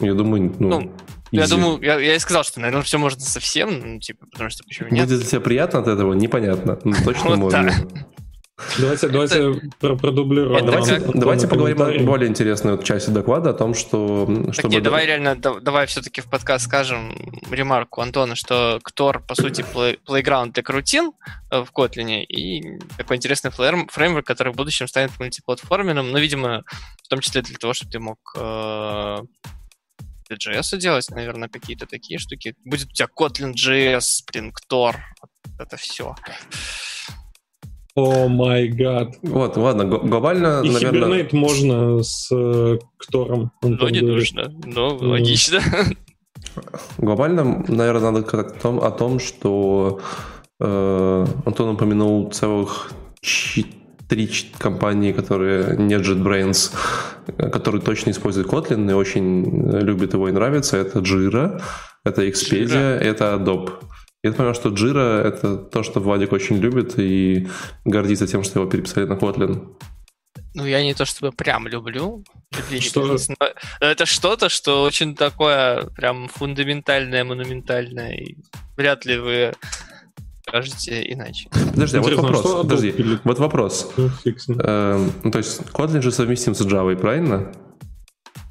Я 0.01 0.15
думаю, 0.15 0.55
ну... 0.59 0.81
ну 0.81 0.93
я 1.31 1.47
думаю, 1.47 1.81
я, 1.83 1.99
я 1.99 2.17
и 2.17 2.19
сказал, 2.19 2.45
что, 2.45 2.61
наверное, 2.61 2.83
все 2.83 2.99
можно 2.99 3.21
совсем, 3.21 3.95
ну, 3.95 4.01
типа, 4.01 4.27
потому 4.31 4.51
что 4.51 4.65
почему 4.65 4.89
нет. 4.91 5.09
Будет 5.09 5.27
тебе 5.27 5.41
приятно 5.41 5.81
от 5.81 5.89
этого? 5.89 6.13
Непонятно. 6.13 6.79
Ну, 6.85 6.95
точно 7.05 7.37
можно. 7.37 7.73
Давайте, 8.79 9.09
давайте 9.09 9.61
продублируем. 9.81 10.65
Давайте, 10.65 11.01
давайте 11.15 11.49
поговорим 11.49 11.83
о 11.83 11.99
более 12.05 12.29
интересной 12.29 12.73
вот 12.73 12.85
части 12.85 13.11
доклада, 13.11 13.51
о 13.51 13.55
том, 13.55 13.75
что... 13.75 14.29
Чтобы... 14.53 14.75
нет, 14.75 14.83
давай 14.83 15.07
реально, 15.07 15.37
давай 15.37 15.87
все-таки 15.87 16.21
в 16.21 16.27
подкаст 16.27 16.67
скажем 16.67 17.15
ремарку 17.51 18.01
Антона, 18.01 18.37
что 18.37 18.79
Ктор, 18.83 19.21
по 19.21 19.35
сути, 19.35 19.63
play, 19.63 19.99
playground 20.07 20.53
для 20.53 20.63
крутин 20.63 21.13
э, 21.51 21.65
в 21.65 21.73
Kotlin 21.73 22.23
и 22.23 22.79
такой 22.97 23.17
интересный 23.17 23.51
фреймворк, 23.51 24.27
который 24.27 24.53
в 24.53 24.57
будущем 24.57 24.87
станет 24.87 25.19
мультиплатформенным, 25.19 26.11
но, 26.11 26.19
видимо, 26.19 26.63
в 27.03 27.09
том 27.09 27.21
числе 27.21 27.43
для 27.43 27.57
того, 27.57 27.73
чтобы 27.73 27.91
ты 27.91 27.99
мог 27.99 28.19
э, 28.37 29.19
JS 30.37 30.79
делать, 30.79 31.09
наверное, 31.11 31.49
какие-то 31.49 31.87
такие 31.87 32.19
штуки. 32.19 32.55
Будет 32.65 32.89
у 32.89 32.93
тебя 32.93 33.09
Kotlin 33.17 33.53
JS, 33.53 34.01
Spring 34.23 34.53
Tor, 34.71 34.97
вот 35.21 35.31
это 35.59 35.77
все. 35.77 36.15
О 37.95 38.29
май 38.29 38.69
гад. 38.69 39.17
Вот, 39.23 39.57
ладно, 39.57 39.85
глобально, 39.85 40.63
И 40.65 40.71
наверное... 40.71 41.25
Hibernate 41.25 41.37
можно 41.37 42.03
с 42.03 42.29
э, 42.35 42.79
Ктором. 42.97 43.53
Ну, 43.63 43.69
не 43.69 43.77
говорит. 43.77 44.03
нужно, 44.03 44.49
но 44.65 44.97
mm. 44.97 45.07
логично. 45.07 45.61
Глобально, 46.97 47.65
наверное, 47.69 48.11
надо 48.11 48.27
сказать 48.27 48.53
о 48.53 48.61
том, 48.61 48.81
о 48.81 48.91
том 48.91 49.21
что 49.21 50.01
э, 50.59 51.27
Антон 51.45 51.69
упомянул 51.71 52.31
целых 52.31 52.93
три 54.13 54.29
компании, 54.59 55.13
которые 55.13 55.77
не 55.79 55.95
JetBrains, 55.95 56.71
которые 57.51 57.81
точно 57.81 58.11
используют 58.11 58.49
Kotlin 58.49 58.91
и 58.91 58.93
очень 58.93 59.71
любят 59.81 60.13
его 60.13 60.29
и 60.29 60.33
нравятся. 60.33 60.77
Это 60.77 60.99
Jira, 60.99 61.63
это 62.05 62.23
Expedia, 62.23 62.69
Jira. 62.69 62.99
это 62.99 63.35
Adobe. 63.35 63.71
Я 64.23 64.33
понимаю, 64.33 64.55
что 64.55 64.69
Jira— 64.69 65.23
это 65.25 65.57
то, 65.57 65.83
что 65.83 66.01
Владик 66.01 66.33
очень 66.33 66.59
любит 66.59 66.99
и 66.99 67.49
гордится 67.87 68.27
тем, 68.27 68.45
что 68.45 68.61
его 68.61 68.71
переписали 68.71 69.07
на 69.07 69.15
Kotlin. 69.15 69.77
Ну, 70.55 70.67
я 70.67 70.83
не 70.83 70.93
то 70.93 71.07
чтобы 71.07 71.33
прям 71.33 71.67
люблю. 71.67 72.23
Что? 72.81 73.17
Это 73.81 74.05
что-то, 74.05 74.51
что 74.51 74.83
очень 74.83 75.17
такое 75.17 75.87
прям 75.97 76.29
фундаментальное, 76.29 77.25
монументальное. 77.25 78.13
И 78.13 78.37
вряд 78.77 79.07
ли 79.07 79.19
вы 79.19 79.53
скажете 80.53 81.03
иначе. 81.13 81.49
Подожди, 81.51 81.99
а 81.99 82.03
вот 82.03 82.13
вопрос. 82.13 82.63
Подожди, 82.63 83.19
вот 83.25 83.39
вопрос. 83.39 83.93
Ну, 83.97 84.11
э, 84.59 85.09
ну, 85.25 85.31
то 85.31 85.39
есть 85.39 85.63
Kotlin 85.73 86.03
же 86.03 86.13
совместим 86.13 86.55
с 86.55 86.61
Java, 86.61 86.95
правильно? 86.97 87.53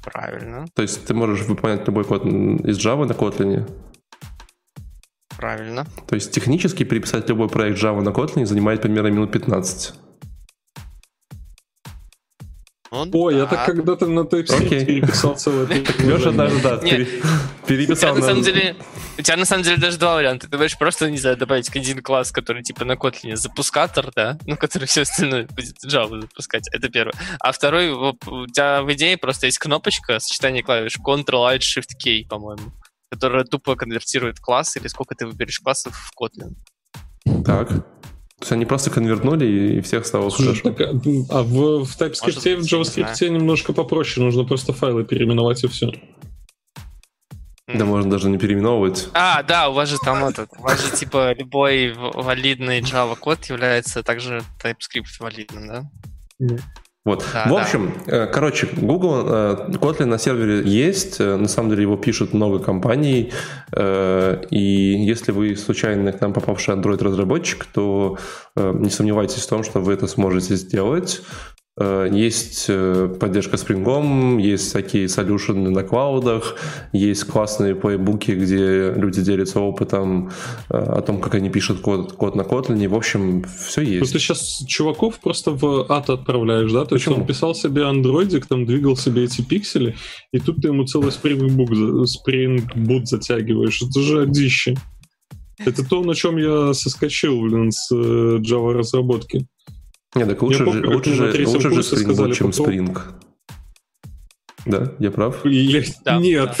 Правильно. 0.02 0.66
То 0.74 0.82
есть 0.82 1.04
ты 1.06 1.14
можешь 1.14 1.46
выполнять 1.46 1.86
любой 1.86 2.04
код 2.04 2.26
из 2.26 2.84
Java 2.84 3.06
на 3.06 3.12
Kotlin? 3.12 3.70
Правильно. 5.36 5.86
То 6.08 6.16
есть 6.16 6.32
технически 6.32 6.84
переписать 6.84 7.28
любой 7.28 7.48
проект 7.48 7.78
Java 7.80 8.00
на 8.00 8.10
Kotlin 8.10 8.46
занимает 8.46 8.82
примерно 8.82 9.08
минут 9.08 9.30
15. 9.30 9.94
Ну, 12.94 13.08
Ой, 13.10 13.32
да. 13.32 13.40
я 13.40 13.46
так 13.46 13.64
когда-то 13.64 14.06
на 14.06 14.20
TypeScript 14.20 14.68
okay. 14.68 14.84
переписал 14.84 15.34
целое 15.34 15.66
Леша 15.66 16.30
даже, 16.30 16.60
да, 16.60 16.76
переписал. 16.76 18.14
У 18.14 18.16
тебя, 18.18 18.20
на 18.20 18.20
самом 18.20 18.42
деле, 18.42 18.76
у 19.16 19.22
тебя 19.22 19.36
на 19.38 19.44
самом 19.46 19.62
деле 19.62 19.76
даже 19.78 19.96
два 19.96 20.16
варианта. 20.16 20.46
Ты 20.46 20.58
можешь 20.58 20.76
просто, 20.76 21.10
не 21.10 21.16
знаю, 21.16 21.38
добавить 21.38 21.74
один 21.74 22.02
класс, 22.02 22.32
который 22.32 22.62
типа 22.62 22.84
на 22.84 22.92
Kotlin 22.92 23.36
запускатор, 23.36 24.10
да, 24.14 24.38
ну, 24.46 24.58
который 24.58 24.84
все 24.84 25.02
остальное 25.02 25.46
будет 25.46 25.82
Java 25.86 26.20
запускать. 26.20 26.68
Это 26.70 26.90
первое. 26.90 27.14
А 27.40 27.52
второй, 27.52 27.92
у 27.92 28.12
тебя 28.48 28.82
в 28.82 28.92
идее 28.92 29.16
просто 29.16 29.46
есть 29.46 29.58
кнопочка, 29.58 30.18
сочетание 30.18 30.62
клавиш 30.62 30.98
Ctrl-Alt-Shift-K, 30.98 32.28
по-моему. 32.28 32.72
которая 33.10 33.44
тупо 33.44 33.74
конвертирует 33.74 34.38
класс, 34.38 34.76
или 34.76 34.86
сколько 34.88 35.14
ты 35.14 35.26
выберешь 35.26 35.60
классов 35.60 35.94
в 35.94 36.12
Kotlin. 36.22 36.56
Так. 37.42 37.70
То 38.42 38.46
есть 38.46 38.52
они 38.54 38.64
просто 38.64 38.90
конвертнули 38.90 39.76
и 39.76 39.80
всех 39.82 40.04
стало 40.04 40.28
хорошо. 40.28 40.72
Так, 40.72 40.80
а, 41.30 41.42
в, 41.44 41.84
в 41.84 41.96
TypeScript 41.96 42.50
и 42.50 42.54
в 42.56 42.62
JavaScript 42.62 43.28
немножко 43.28 43.72
попроще, 43.72 44.24
нужно 44.26 44.42
просто 44.42 44.72
файлы 44.72 45.04
переименовать 45.04 45.62
и 45.62 45.68
все. 45.68 45.92
Да 47.72 47.84
можно 47.84 48.10
даже 48.10 48.28
не 48.28 48.38
переименовывать. 48.38 49.10
А, 49.14 49.44
да, 49.44 49.68
у 49.68 49.74
вас 49.74 49.88
же 49.88 49.96
там 49.98 50.24
этот, 50.24 50.50
у 50.58 50.62
вас 50.62 50.84
же 50.84 50.90
типа 50.90 51.34
любой 51.34 51.92
валидный 51.92 52.80
Java 52.80 53.14
код 53.14 53.44
является 53.44 54.02
также 54.02 54.42
TypeScript 54.60 55.20
валидным, 55.20 55.68
да? 55.68 56.58
Вот. 57.04 57.24
Да, 57.32 57.46
в 57.48 57.54
общем, 57.54 57.92
да. 58.06 58.24
Э, 58.24 58.26
короче, 58.28 58.68
Google, 58.76 59.24
э, 59.26 59.70
Kotlin 59.72 60.04
на 60.04 60.18
сервере 60.18 60.62
есть, 60.62 61.20
э, 61.20 61.36
на 61.36 61.48
самом 61.48 61.70
деле 61.70 61.82
его 61.82 61.96
пишут 61.96 62.32
много 62.32 62.60
компаний, 62.60 63.32
и 63.74 65.04
если 65.06 65.32
вы 65.32 65.56
случайно 65.56 66.12
к 66.12 66.20
нам 66.20 66.32
попавший 66.32 66.74
Android-разработчик, 66.74 67.64
то 67.64 68.18
не 68.56 68.90
сомневайтесь 68.90 69.42
в 69.42 69.48
том, 69.48 69.64
что 69.64 69.80
вы 69.80 69.94
это 69.94 70.06
сможете 70.06 70.56
сделать. 70.56 71.22
Э, 71.80 72.06
есть 72.12 72.66
э, 72.68 73.16
поддержка 73.18 73.56
Spring, 73.56 74.40
есть 74.40 74.68
всякие 74.68 75.08
солюшены 75.08 75.70
на 75.70 75.82
клаудах, 75.82 76.56
есть 76.92 77.24
классные 77.24 77.74
плейбуки, 77.74 78.32
где 78.32 78.92
люди 78.92 79.22
делятся 79.22 79.60
опытом 79.60 80.30
э, 80.68 80.76
о 80.76 81.00
том, 81.00 81.20
как 81.20 81.34
они 81.34 81.48
пишут 81.48 81.80
код, 81.80 82.12
код 82.12 82.36
на 82.36 82.42
Kotlin. 82.42 82.86
В 82.88 82.94
общем, 82.94 83.44
все 83.44 83.80
есть. 83.80 84.00
Ну, 84.00 84.06
ты 84.06 84.18
сейчас 84.18 84.62
чуваков 84.68 85.18
просто 85.18 85.52
в 85.52 85.90
ад 85.90 86.10
отправляешь, 86.10 86.70
да? 86.70 86.84
То 86.84 86.96
Почему? 86.96 87.14
есть 87.14 87.20
он 87.22 87.26
писал 87.26 87.54
себе 87.54 87.84
андроидик, 87.86 88.46
там 88.46 88.66
двигал 88.66 88.94
себе 88.94 89.24
эти 89.24 89.40
пиксели, 89.40 89.96
и 90.30 90.38
тут 90.40 90.60
ты 90.60 90.68
ему 90.68 90.84
целый 90.84 91.08
Spring 91.08 91.48
Boot, 91.48 92.04
Spring 92.04 92.68
Boot 92.74 93.06
затягиваешь. 93.06 93.80
Это 93.80 94.00
же 94.00 94.22
одище. 94.22 94.76
Это 95.64 95.88
то, 95.88 96.02
на 96.02 96.14
чем 96.14 96.36
я 96.36 96.74
соскочил, 96.74 97.40
блин, 97.40 97.70
с 97.70 97.90
Java 97.92 98.72
разработки. 98.72 99.46
Не, 100.14 100.26
так 100.26 100.42
лучше, 100.42 100.64
помню, 100.64 100.84
же, 100.84 100.94
лучше, 100.94 101.14
же, 101.14 101.46
лучше 101.46 101.70
же 101.70 101.80
Spring 101.80 102.02
сказали, 102.02 102.32
чем 102.34 102.50
потом... 102.50 102.66
Spring. 102.66 102.98
Да, 104.66 104.92
я 104.98 105.10
прав? 105.10 105.44
Я... 105.44 105.82
Да, 106.04 106.18
Нет. 106.18 106.56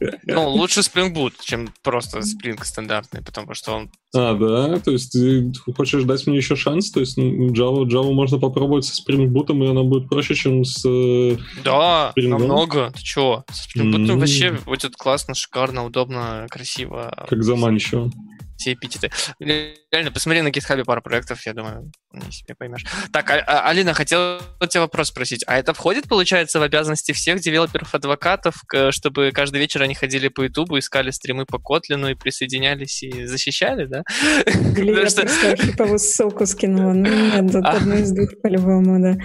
Да. 0.00 0.34
Ну, 0.34 0.48
лучше 0.50 0.80
Spring 0.80 1.14
Boot, 1.14 1.32
чем 1.40 1.68
просто 1.82 2.18
Spring 2.18 2.58
стандартный, 2.62 3.22
потому 3.22 3.54
что 3.54 3.72
он... 3.72 3.90
А, 4.14 4.34
да? 4.34 4.78
То 4.80 4.90
есть 4.90 5.12
ты 5.12 5.52
хочешь 5.74 6.02
дать 6.04 6.26
мне 6.26 6.36
еще 6.36 6.56
шанс? 6.56 6.90
То 6.90 7.00
есть 7.00 7.16
Java, 7.18 7.84
Java 7.84 8.12
можно 8.12 8.38
попробовать 8.38 8.84
со 8.84 9.00
Spring 9.00 9.28
Boot, 9.28 9.56
и 9.56 9.70
она 9.70 9.82
будет 9.84 10.08
проще, 10.08 10.34
чем 10.34 10.64
с 10.64 10.84
э, 10.84 11.36
Да, 11.64 12.12
Spring 12.16 12.28
намного. 12.28 12.92
Ты 12.94 13.02
чего? 13.02 13.44
С 13.50 13.66
Spring 13.66 13.90
Boot 13.92 14.06
mm-hmm. 14.06 14.18
вообще 14.18 14.58
будет 14.66 14.96
классно, 14.96 15.34
шикарно, 15.34 15.86
удобно, 15.86 16.46
красиво. 16.50 17.26
Как 17.28 17.42
заманчиво 17.42 18.10
все 18.56 18.72
эпитеты. 18.72 19.10
Реально, 19.38 20.10
посмотри 20.12 20.42
на 20.42 20.48
GitHub 20.48 20.84
пару 20.84 21.02
проектов, 21.02 21.44
я 21.46 21.54
думаю, 21.54 21.90
не 22.12 22.32
себе 22.32 22.54
поймешь. 22.54 22.84
Так, 23.12 23.30
а, 23.30 23.42
а, 23.46 23.68
Алина, 23.68 23.94
хотел 23.94 24.40
у 24.60 24.66
тебя 24.66 24.82
вопрос 24.82 25.08
спросить. 25.08 25.44
А 25.46 25.58
это 25.58 25.74
входит, 25.74 26.08
получается, 26.08 26.58
в 26.58 26.62
обязанности 26.62 27.12
всех 27.12 27.40
девелоперов-адвокатов, 27.40 28.54
чтобы 28.90 29.30
каждый 29.32 29.60
вечер 29.60 29.82
они 29.82 29.94
ходили 29.94 30.28
по 30.28 30.42
Ютубу, 30.42 30.78
искали 30.78 31.10
стримы 31.10 31.46
по 31.46 31.58
Котлину 31.58 32.08
и 32.08 32.14
присоединялись 32.14 33.02
и 33.02 33.26
защищали, 33.26 33.86
да? 33.86 34.02
Или 34.46 34.92
я 34.92 35.08
что... 35.08 35.22
просто 35.22 35.56
хиповую 35.56 35.98
ссылку 35.98 36.46
скинула. 36.46 36.92
Ну, 36.92 37.42
нет, 37.42 37.54
а. 37.56 37.70
одно 37.70 37.96
из 37.96 38.12
двух 38.12 38.40
по-любому, 38.42 39.00
да. 39.00 39.16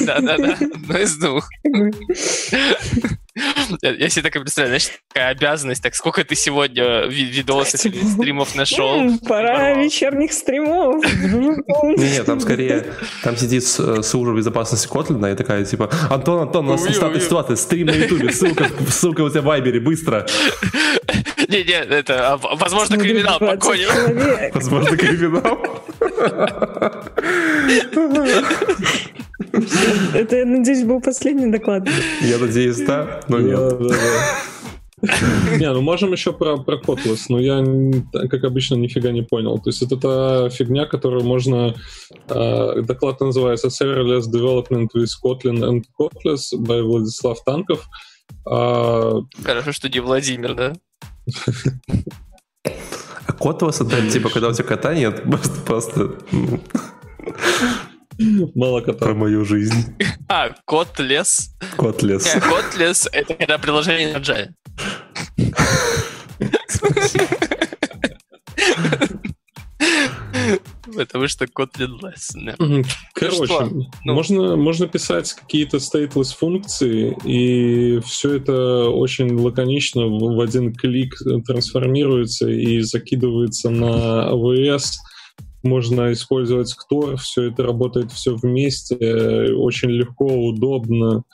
Да-да-да, 0.00 0.56
одно 0.60 0.98
из 0.98 1.16
двух. 1.16 1.48
Я 3.82 4.08
себе 4.08 4.22
так 4.22 4.36
и 4.36 4.38
представляю, 4.38 4.78
знаешь, 4.78 4.98
такая 5.08 5.30
обязанность, 5.30 5.82
так 5.82 5.94
сколько 5.96 6.22
ты 6.24 6.36
сегодня 6.36 7.06
видосов 7.06 7.84
или 7.84 8.00
стримов 8.04 8.54
нашел? 8.54 9.18
Пора 9.28 9.74
вечерних 9.74 10.32
стримов. 10.32 11.04
Не-не, 11.82 12.22
там 12.22 12.38
скорее, 12.40 12.86
там 13.22 13.36
сидит 13.36 13.64
служба 13.64 14.36
безопасности 14.36 14.86
Котлина 14.86 15.26
и 15.26 15.34
такая, 15.34 15.64
типа, 15.64 15.90
Антон, 16.10 16.42
Антон, 16.42 16.68
у 16.68 16.72
нас 16.72 16.82
статус 16.82 17.24
ситуация, 17.24 17.56
стрим 17.56 17.88
на 17.88 17.92
Ютубе, 17.92 18.32
ссылка, 18.32 18.68
ссылка 18.88 19.22
у 19.22 19.30
тебя 19.30 19.42
в 19.42 19.44
Вайбере, 19.44 19.80
быстро. 19.80 20.26
Не-не, 21.48 21.72
это, 21.72 22.34
а, 22.34 22.36
возможно, 22.36 22.96
криминал 22.96 23.38
погоним. 23.38 23.88
Возможно, 24.52 24.96
криминал. 24.96 25.58
Это, 30.14 30.36
я 30.36 30.44
надеюсь, 30.44 30.84
был 30.84 31.00
последний 31.00 31.50
доклад. 31.50 31.88
Я 32.22 32.38
надеюсь, 32.38 32.80
да, 32.80 33.20
но 33.28 33.40
нет. 33.40 33.80
Не, 35.58 35.72
ну 35.72 35.82
можем 35.82 36.12
еще 36.12 36.32
про, 36.32 36.56
про 36.56 36.76
Kotlin, 36.76 37.18
но 37.28 37.38
я, 37.40 38.28
как 38.28 38.44
обычно, 38.44 38.76
нифига 38.76 39.10
не 39.10 39.22
понял. 39.22 39.58
То 39.58 39.70
есть 39.70 39.82
это 39.82 39.96
та 39.96 40.48
фигня, 40.50 40.86
которую 40.86 41.24
можно... 41.24 41.74
Э, 42.28 42.82
доклад 42.82 43.20
называется 43.20 43.68
Serverless 43.68 44.22
Development 44.32 44.88
with 44.94 45.10
Kotlin 45.22 45.62
and 45.62 45.82
Kotlin 45.98 46.36
by 46.58 46.82
Владислав 46.82 47.42
Танков. 47.44 47.86
А... 48.46 49.20
Хорошо, 49.44 49.72
что 49.72 49.88
не 49.88 50.00
Владимир, 50.00 50.54
да? 50.54 50.72
А 53.26 53.32
Kotlin 53.32 53.70
это 53.70 54.10
типа, 54.10 54.30
когда 54.30 54.48
у 54.48 54.52
тебя 54.52 54.64
кота 54.64 54.94
нет, 54.94 55.22
просто... 55.66 56.18
ну, 58.18 58.50
Мало 58.54 58.80
кота. 58.80 59.06
Про 59.06 59.14
мою 59.14 59.44
жизнь. 59.44 59.96
А, 60.28 60.50
кот 60.64 60.98
лес. 60.98 61.54
Кот 61.76 62.02
лес. 62.02 62.36
Кот 62.48 62.76
лес— 62.78 63.08
это 63.12 63.34
когда 63.34 63.58
приложение 63.58 64.12
на 64.12 64.18
Java. 64.18 64.48
Потому 70.96 71.28
что 71.28 71.46
Kotlin 71.46 71.98
less. 72.00 72.84
Короче, 73.14 73.70
ну, 74.04 74.14
можно, 74.14 74.56
можно 74.56 74.86
писать 74.86 75.32
какие-то 75.32 75.78
stateless 75.78 76.36
функции, 76.36 77.16
и 77.24 78.00
все 78.00 78.36
это 78.36 78.88
очень 78.90 79.34
лаконично 79.34 80.06
в 80.06 80.40
один 80.40 80.72
клик 80.74 81.16
трансформируется 81.46 82.48
и 82.48 82.80
закидывается 82.80 83.70
на 83.70 84.30
AWS 84.32 84.84
можно 85.64 86.12
использовать 86.12 86.74
Ктор, 86.74 87.16
все 87.16 87.44
это 87.44 87.62
работает 87.62 88.12
все 88.12 88.34
вместе, 88.34 89.52
очень 89.54 89.90
легко, 89.90 90.26
удобно. 90.26 91.24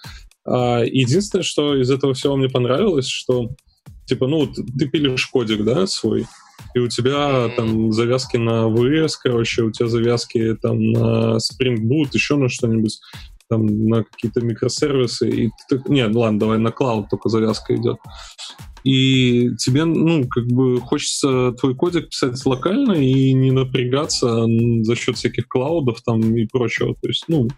А 0.46 0.82
единственное, 0.84 1.42
что 1.42 1.76
из 1.76 1.90
этого 1.90 2.14
всего 2.14 2.36
мне 2.36 2.48
понравилось, 2.48 3.08
что 3.08 3.50
типа, 4.06 4.26
ну, 4.26 4.46
ты 4.46 4.88
пилишь 4.88 5.26
кодик, 5.26 5.64
да, 5.64 5.86
свой, 5.86 6.26
и 6.74 6.78
у 6.78 6.88
тебя 6.88 7.48
там 7.56 7.92
завязки 7.92 8.36
на 8.36 8.66
VS, 8.68 9.12
короче, 9.22 9.62
у 9.62 9.70
тебя 9.70 9.88
завязки 9.88 10.56
там 10.60 10.92
на 10.92 11.36
Spring 11.36 11.76
Boot, 11.76 12.10
еще 12.12 12.36
на 12.36 12.48
что-нибудь, 12.48 12.98
там 13.48 13.66
на 13.88 14.04
какие-то 14.04 14.40
микросервисы. 14.40 15.28
И 15.28 15.50
ты, 15.68 15.82
не, 15.86 16.04
ладно, 16.06 16.38
давай 16.38 16.58
на 16.58 16.70
клауд 16.70 17.08
только 17.10 17.28
завязка 17.28 17.74
идет 17.74 17.98
и 18.84 19.50
тебе, 19.58 19.84
ну, 19.84 20.26
как 20.28 20.46
бы 20.46 20.80
хочется 20.80 21.52
твой 21.52 21.74
кодик 21.74 22.08
писать 22.10 22.44
локально 22.44 22.92
и 22.92 23.32
не 23.32 23.50
напрягаться 23.50 24.46
за 24.82 24.96
счет 24.96 25.16
всяких 25.16 25.48
клаудов 25.48 26.02
там 26.02 26.20
и 26.36 26.46
прочего. 26.46 26.94
То 27.00 27.08
есть, 27.08 27.24
ну, 27.28 27.48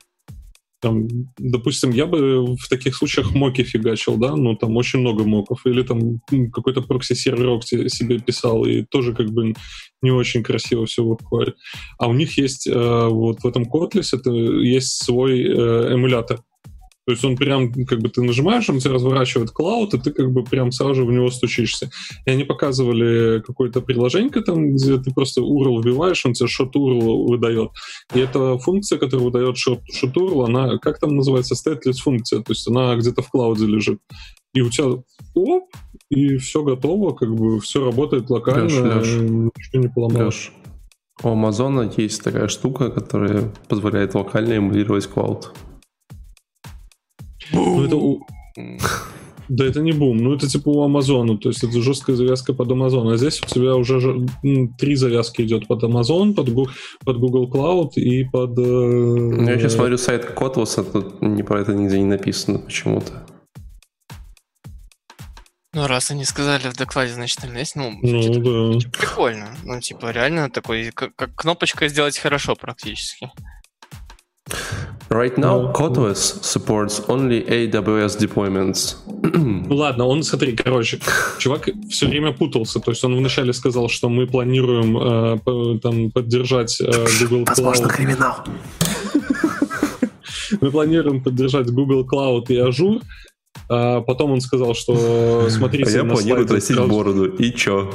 там, 0.83 1.07
допустим, 1.39 1.91
я 1.91 2.07
бы 2.07 2.57
в 2.57 2.69
таких 2.69 2.97
случаях 2.97 3.33
моки 3.35 3.63
фигачил, 3.63 4.17
да, 4.17 4.35
ну, 4.35 4.57
там 4.57 4.77
очень 4.77 4.99
много 4.99 5.23
моков, 5.23 5.65
или 5.65 5.83
там 5.83 6.21
какой-то 6.53 6.83
прокси-серверок 6.83 7.63
себе 7.65 8.19
писал, 8.19 8.65
и 8.65 8.83
тоже 8.83 9.15
как 9.15 9.31
бы 9.31 9.55
не 10.03 10.11
очень 10.11 10.43
красиво 10.43 10.85
все 10.87 11.05
выходит. 11.05 11.55
А 11.99 12.09
у 12.09 12.15
них 12.15 12.37
есть 12.37 12.67
э, 12.67 13.09
вот 13.09 13.39
в 13.43 13.47
этом 13.47 13.63
Kotlin 13.63 14.03
это 14.13 14.33
есть 14.33 15.05
свой 15.05 15.43
э, 15.43 15.95
эмулятор, 15.95 16.41
то 17.05 17.13
есть 17.13 17.25
он 17.25 17.37
прям, 17.37 17.73
как 17.85 18.01
бы 18.01 18.09
ты 18.09 18.23
нажимаешь, 18.23 18.71
он 18.71 18.79
тебя 18.79 18.95
разворачивает 18.95 19.51
клауд, 19.51 19.93
и 19.95 19.99
ты 19.99 20.13
как 20.13 20.31
бы 20.31 20.45
прям 20.45 20.71
сразу 20.71 20.95
же 20.95 21.05
в 21.05 21.11
него 21.11 21.31
стучишься. 21.31 21.91
И 22.27 22.31
они 22.31 22.45
показывали 22.45 23.43
какое-то 23.45 23.81
приложение 23.81 24.31
там, 24.43 24.75
где 24.75 24.99
ты 24.99 25.13
просто 25.13 25.41
URL 25.41 25.83
вбиваешь, 25.83 26.25
он 26.25 26.35
тебе 26.35 26.49
shot 26.49 26.73
URL 26.75 27.27
выдает. 27.27 27.71
И 28.15 28.21
эта 28.21 28.57
функция, 28.59 28.99
которая 28.99 29.27
выдает 29.27 29.57
shot, 29.57 29.81
shot 29.93 30.13
URL, 30.15 30.45
она, 30.47 30.79
как 30.79 31.01
там 31.01 31.17
называется, 31.17 31.55
stateless 31.55 31.99
функция, 32.03 32.41
то 32.41 32.53
есть 32.53 32.69
она 32.69 32.95
где-то 32.95 33.23
в 33.23 33.31
клауде 33.31 33.67
лежит. 33.67 33.99
И 34.55 34.61
у 34.61 34.71
тебя 34.71 35.03
оп, 35.35 35.65
и 36.09 36.37
все 36.37 36.63
готово, 36.63 37.15
как 37.15 37.35
бы 37.35 37.59
все 37.61 37.85
работает 37.85 38.31
локально, 38.31 38.65
Леш, 38.65 38.75
Леш, 38.75 39.09
ничего 39.09 39.83
не 39.83 39.89
поломаешь. 39.89 40.53
У 41.23 41.29
Амазона 41.29 41.91
есть 41.97 42.23
такая 42.23 42.49
штука, 42.49 42.91
которая 42.91 43.53
позволяет 43.69 44.15
локально 44.15 44.55
эмулировать 44.55 45.07
клауд. 45.07 45.53
Ну, 47.53 47.85
это 47.85 48.25
Да 49.49 49.67
это 49.67 49.81
не 49.81 49.93
бум, 49.93 50.19
ну 50.19 50.35
это 50.35 50.49
типа 50.49 50.71
у 50.71 50.83
Амазона, 50.83 51.37
то 51.37 51.49
есть 51.51 51.63
это 51.63 51.83
жесткая 51.83 52.17
завязка 52.17 52.55
под 52.55 52.71
Амазон, 52.71 53.09
а 53.09 53.17
здесь 53.17 53.43
у 53.43 53.47
тебя 53.47 53.75
уже 53.75 54.27
ну, 54.43 54.69
три 54.79 54.95
завязки 54.95 55.43
идет 55.43 55.67
под 55.67 55.83
Amazon, 55.83 56.33
под, 56.33 56.49
под 57.05 57.19
Google 57.19 57.51
Cloud 57.51 57.91
и 57.97 58.25
под... 58.25 58.59
Э, 58.59 58.63
ну, 58.63 59.49
я 59.49 59.59
сейчас 59.59 59.75
смотрю 59.75 59.99
сайт 59.99 60.25
Kotlus, 60.35 60.81
а 60.81 60.85
тут 60.85 61.21
не 61.21 61.43
про 61.43 61.61
это 61.61 61.75
нигде 61.75 61.99
не 61.99 62.07
написано 62.07 62.61
почему-то. 62.61 63.27
Ну, 65.75 65.87
раз 65.87 66.11
они 66.11 66.25
сказали 66.25 66.69
в 66.69 66.77
докладе, 66.77 67.13
значит, 67.15 67.41
там 67.41 67.55
есть, 67.57 67.77
ну, 67.77 67.99
Ну, 68.03 68.79
да. 68.81 68.91
прикольно. 68.91 69.57
Ну, 69.65 69.81
типа, 69.81 70.11
реально 70.11 70.51
такой, 70.51 70.91
как, 70.93 71.17
как 71.17 71.35
кнопочка 71.35 71.89
сделать 71.89 72.19
хорошо 72.19 72.55
практически. 72.55 73.31
Right 75.13 75.37
now, 75.37 75.63
Ну, 75.63 75.73
Kotlin 75.73 76.15
supports 76.15 77.01
only 77.09 77.45
AWS 77.47 78.17
deployments. 78.19 78.97
Ну 79.69 79.77
ладно, 79.77 80.07
он, 80.07 80.23
смотри, 80.23 80.57
короче, 80.57 80.99
чувак 81.39 81.69
все 81.91 82.07
время 82.07 82.33
путался. 82.33 82.81
То 82.81 82.91
есть 82.93 83.05
он 83.05 83.17
вначале 83.17 83.53
сказал, 83.53 83.89
что 83.89 84.09
мы 84.09 84.27
планируем 84.27 84.97
э, 84.97 85.39
по- 85.45 85.79
там 85.83 86.11
поддержать 86.11 86.81
э, 86.81 86.91
Google 87.21 87.45
Cloud. 87.45 87.89
криминал. 87.89 88.37
Мы 90.61 90.71
планируем 90.71 91.23
поддержать 91.23 91.71
Google 91.71 92.07
Cloud 92.11 92.47
и 92.49 92.57
Azure. 92.57 93.01
А 93.69 94.01
потом 94.01 94.33
он 94.33 94.41
сказал, 94.41 94.75
что 94.75 94.93
А 95.47 95.51
смотрите 95.51 95.91
я 95.93 96.03
на 96.05 96.15
планирую 96.15 96.49
сразу- 96.61 96.87
бороду. 96.89 97.25
И 97.27 97.53
чё? 97.55 97.91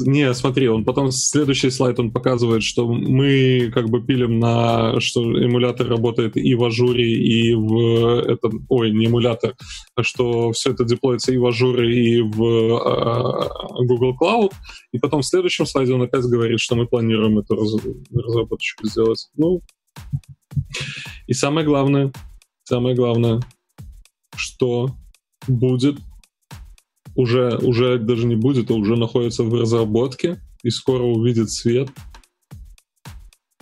Не, 0.00 0.32
смотри, 0.34 0.68
он 0.68 0.84
потом 0.84 1.10
следующий 1.10 1.70
слайд 1.70 1.98
он 1.98 2.12
показывает, 2.12 2.62
что 2.62 2.86
мы 2.86 3.70
как 3.72 3.88
бы 3.88 4.04
пилим 4.04 4.38
на, 4.38 5.00
что 5.00 5.22
эмулятор 5.22 5.88
работает 5.88 6.36
и 6.36 6.54
в 6.54 6.64
ажуре, 6.64 7.12
и 7.12 7.54
в 7.54 8.20
этом, 8.20 8.66
ой, 8.68 8.90
не 8.90 9.06
эмулятор, 9.06 9.54
а 9.96 10.02
что 10.02 10.52
все 10.52 10.72
это 10.72 10.84
деплоится 10.84 11.32
и 11.32 11.36
в 11.36 11.46
ажуре, 11.46 12.16
и 12.16 12.20
в 12.20 12.42
а, 12.76 13.84
Google 13.84 14.16
Cloud. 14.20 14.52
И 14.92 14.98
потом 14.98 15.22
в 15.22 15.26
следующем 15.26 15.66
слайде 15.66 15.94
он 15.94 16.02
опять 16.02 16.24
говорит, 16.24 16.60
что 16.60 16.74
мы 16.76 16.86
планируем 16.86 17.38
эту 17.38 17.54
раз- 17.54 17.84
разработочку 18.12 18.86
сделать. 18.86 19.28
Ну, 19.36 19.60
и 21.26 21.32
самое 21.32 21.66
главное, 21.66 22.12
самое 22.64 22.94
главное, 22.94 23.40
что 24.36 24.90
будет 25.48 25.98
уже, 27.14 27.56
уже 27.58 27.98
даже 27.98 28.26
не 28.26 28.36
будет, 28.36 28.70
а 28.70 28.74
уже 28.74 28.96
находится 28.96 29.42
в 29.44 29.54
разработке 29.54 30.40
и 30.62 30.70
скоро 30.70 31.02
увидит 31.02 31.50
свет. 31.50 31.88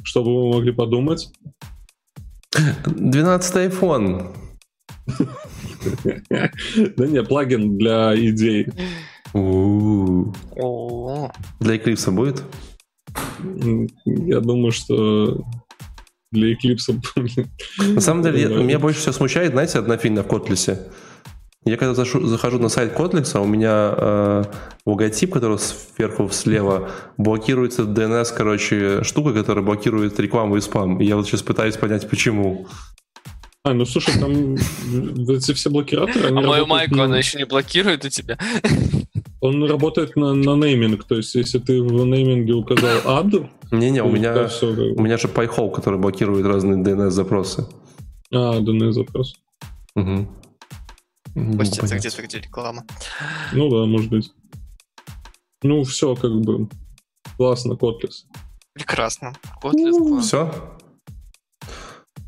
Что 0.02 0.22
бы 0.24 0.34
вы 0.34 0.52
могли 0.54 0.72
подумать? 0.72 1.30
12 2.86 3.72
iPhone. 3.72 4.34
Да 6.96 7.06
не, 7.06 7.22
плагин 7.22 7.76
для 7.76 8.14
идей. 8.16 8.66
Для 11.60 11.76
Eclipse 11.76 12.10
будет? 12.10 12.42
Я 14.04 14.40
думаю, 14.40 14.72
что 14.72 15.44
для 16.30 16.52
Eclipse... 16.52 17.00
На 17.78 18.00
самом 18.00 18.22
деле, 18.22 18.46
меня 18.62 18.78
больше 18.78 19.00
всего 19.00 19.12
смущает, 19.12 19.52
знаете, 19.52 19.78
одна 19.78 19.96
фигня 19.96 20.22
в 20.22 20.28
Котлисе. 20.28 20.78
Я 21.64 21.76
когда 21.76 21.94
зашу- 21.94 22.26
захожу 22.26 22.58
на 22.58 22.68
сайт 22.68 22.92
Котлиса, 22.92 23.40
у 23.40 23.46
меня 23.46 23.94
э, 23.96 24.44
логотип, 24.84 25.32
который 25.32 25.58
сверху 25.58 26.28
слева, 26.30 26.90
блокируется 27.18 27.82
DNS, 27.82 28.34
короче, 28.36 29.04
штука, 29.04 29.32
которая 29.32 29.64
блокирует 29.64 30.18
рекламу 30.18 30.56
и 30.56 30.60
спам. 30.60 31.00
И 31.00 31.04
я 31.04 31.14
вот 31.14 31.26
сейчас 31.26 31.42
пытаюсь 31.42 31.76
понять, 31.76 32.08
почему. 32.10 32.66
А, 33.64 33.74
ну 33.74 33.84
слушай, 33.84 34.18
там 34.18 34.54
эти 34.56 35.52
все 35.54 35.70
блокираторы, 35.70 36.28
они 36.28 36.38
а 36.42 36.46
мою 36.48 36.66
майку 36.66 36.96
на- 36.96 37.04
она 37.04 37.18
еще 37.18 37.38
не 37.38 37.44
блокирует 37.44 38.04
у 38.04 38.08
тебя? 38.08 38.36
Он 39.40 39.64
работает 39.64 40.16
на, 40.16 40.34
на 40.34 40.56
нейминг, 40.56 41.04
то 41.04 41.14
есть 41.16 41.32
если 41.36 41.60
ты 41.60 41.80
в 41.80 41.92
нейминге 41.92 42.54
указал 42.54 42.98
ад, 43.04 43.26
Не-не, 43.70 44.02
у 44.02 44.06
то 44.08 44.12
меня, 44.16 44.34
бы. 44.34 44.92
у 44.96 45.02
меня 45.02 45.16
же 45.16 45.28
PyHole, 45.28 45.72
который 45.72 46.00
блокирует 46.00 46.44
разные 46.44 46.82
DNS-запросы. 46.82 47.66
А, 48.32 48.58
данный 48.60 48.92
запрос. 48.92 49.34
Угу. 49.94 50.26
Пусть 51.34 51.78
это 51.78 51.96
где-то, 51.96 52.22
где 52.22 52.38
реклама. 52.40 52.84
Ну 53.52 53.68
да, 53.70 53.86
может 53.86 54.10
быть. 54.10 54.32
Ну, 55.62 55.84
все, 55.84 56.14
как 56.14 56.30
бы. 56.40 56.68
Классно, 57.36 57.76
Котлес. 57.76 58.26
Прекрасно. 58.74 59.32
Kotlin 59.62 60.08
класс. 60.08 60.26
Все? 60.26 60.52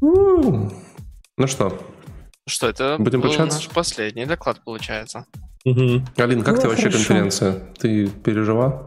Ну 0.01 1.47
что, 1.47 1.79
Что, 2.47 2.69
это 2.69 2.97
Будем 2.99 3.21
был 3.21 3.29
прощаться? 3.29 3.59
наш 3.59 3.69
последний 3.71 4.27
доклад, 4.27 4.63
получается. 4.65 5.27
Угу. 5.65 6.03
Алин, 6.17 6.43
как 6.43 6.55
Было 6.55 6.61
тебе 6.61 6.69
вообще 6.69 6.91
хорошо. 6.91 6.99
конференция? 6.99 7.53
Ты 7.79 8.09
пережила? 8.09 8.87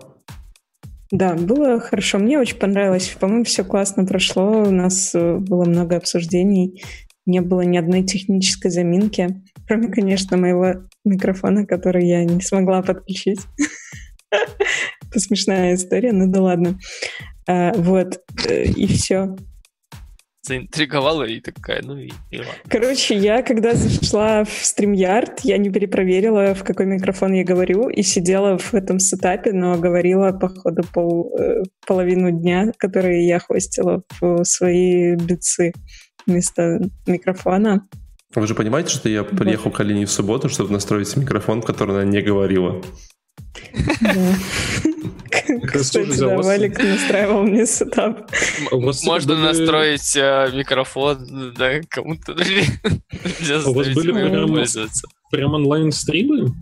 Да, 1.11 1.33
было 1.35 1.79
хорошо. 1.79 2.19
Мне 2.19 2.37
очень 2.39 2.57
понравилось. 2.57 3.15
По-моему, 3.19 3.45
все 3.45 3.63
классно 3.63 4.05
прошло. 4.05 4.63
У 4.63 4.71
нас 4.71 5.15
э, 5.15 5.37
было 5.37 5.65
много 5.65 5.97
обсуждений. 5.97 6.83
Не 7.25 7.41
было 7.41 7.61
ни 7.61 7.77
одной 7.77 8.03
технической 8.03 8.69
заминки. 8.69 9.41
Кроме, 9.67 9.89
конечно, 9.89 10.37
моего 10.37 10.87
микрофона, 11.03 11.65
который 11.65 12.07
я 12.07 12.23
не 12.23 12.41
смогла 12.41 12.81
подключить. 12.81 13.41
Это 14.31 15.19
смешная 15.19 15.75
история, 15.75 16.13
ну 16.13 16.31
да 16.31 16.41
ладно. 16.41 16.79
А, 17.47 17.73
Вот, 17.73 18.19
э, 18.47 18.65
и 18.65 18.87
все. 18.87 19.35
Заинтриговала 20.41 21.23
и 21.23 21.41
такая, 21.41 21.81
ну 21.81 21.97
и, 21.97 22.09
и 22.31 22.37
ладно. 22.37 22.53
Короче, 22.69 23.17
я 23.17 23.41
когда 23.41 23.73
зашла 23.73 24.45
в 24.45 24.49
StreamYard, 24.49 25.39
я 25.43 25.57
не 25.57 25.69
перепроверила, 25.69 26.53
в 26.53 26.63
какой 26.63 26.85
микрофон 26.85 27.33
я 27.33 27.43
говорю, 27.43 27.89
и 27.89 28.01
сидела 28.01 28.57
в 28.57 28.73
этом 28.73 28.99
сетапе, 28.99 29.51
но 29.51 29.77
говорила, 29.77 30.31
походу, 30.31 30.83
пол, 30.93 31.35
э, 31.37 31.63
половину 31.85 32.31
дня, 32.31 32.71
которые 32.77 33.27
я 33.27 33.39
хостила 33.39 34.03
в 34.21 34.43
свои 34.45 35.15
битсы 35.15 35.73
вместо 36.25 36.79
микрофона. 37.05 37.87
Вы 38.35 38.47
же 38.47 38.55
понимаете, 38.55 38.89
что 38.89 39.09
я 39.09 39.23
приехал 39.23 39.71
к 39.71 39.79
Алине 39.79 40.05
в 40.05 40.11
субботу, 40.11 40.49
чтобы 40.49 40.71
настроить 40.71 41.15
микрофон, 41.15 41.61
в 41.61 41.65
который 41.65 41.95
она 41.95 42.05
не 42.05 42.21
говорила. 42.21 42.81
Кстати, 45.63 46.23
а 46.23 46.27
да, 46.27 46.37
Валик 46.37 46.77
настраивал 46.77 47.43
мне 47.43 47.65
сетап. 47.65 48.29
Вас 48.71 49.03
Можно 49.03 49.37
настроить 49.37 50.15
э, 50.15 50.51
микрофон, 50.53 51.53
да, 51.57 51.79
кому-то 51.89 52.33
для 52.33 52.63
У 53.65 53.73
вас 53.73 53.87
были. 53.89 54.67
Прям 55.31 55.53
онлайн-стримы? 55.53 56.53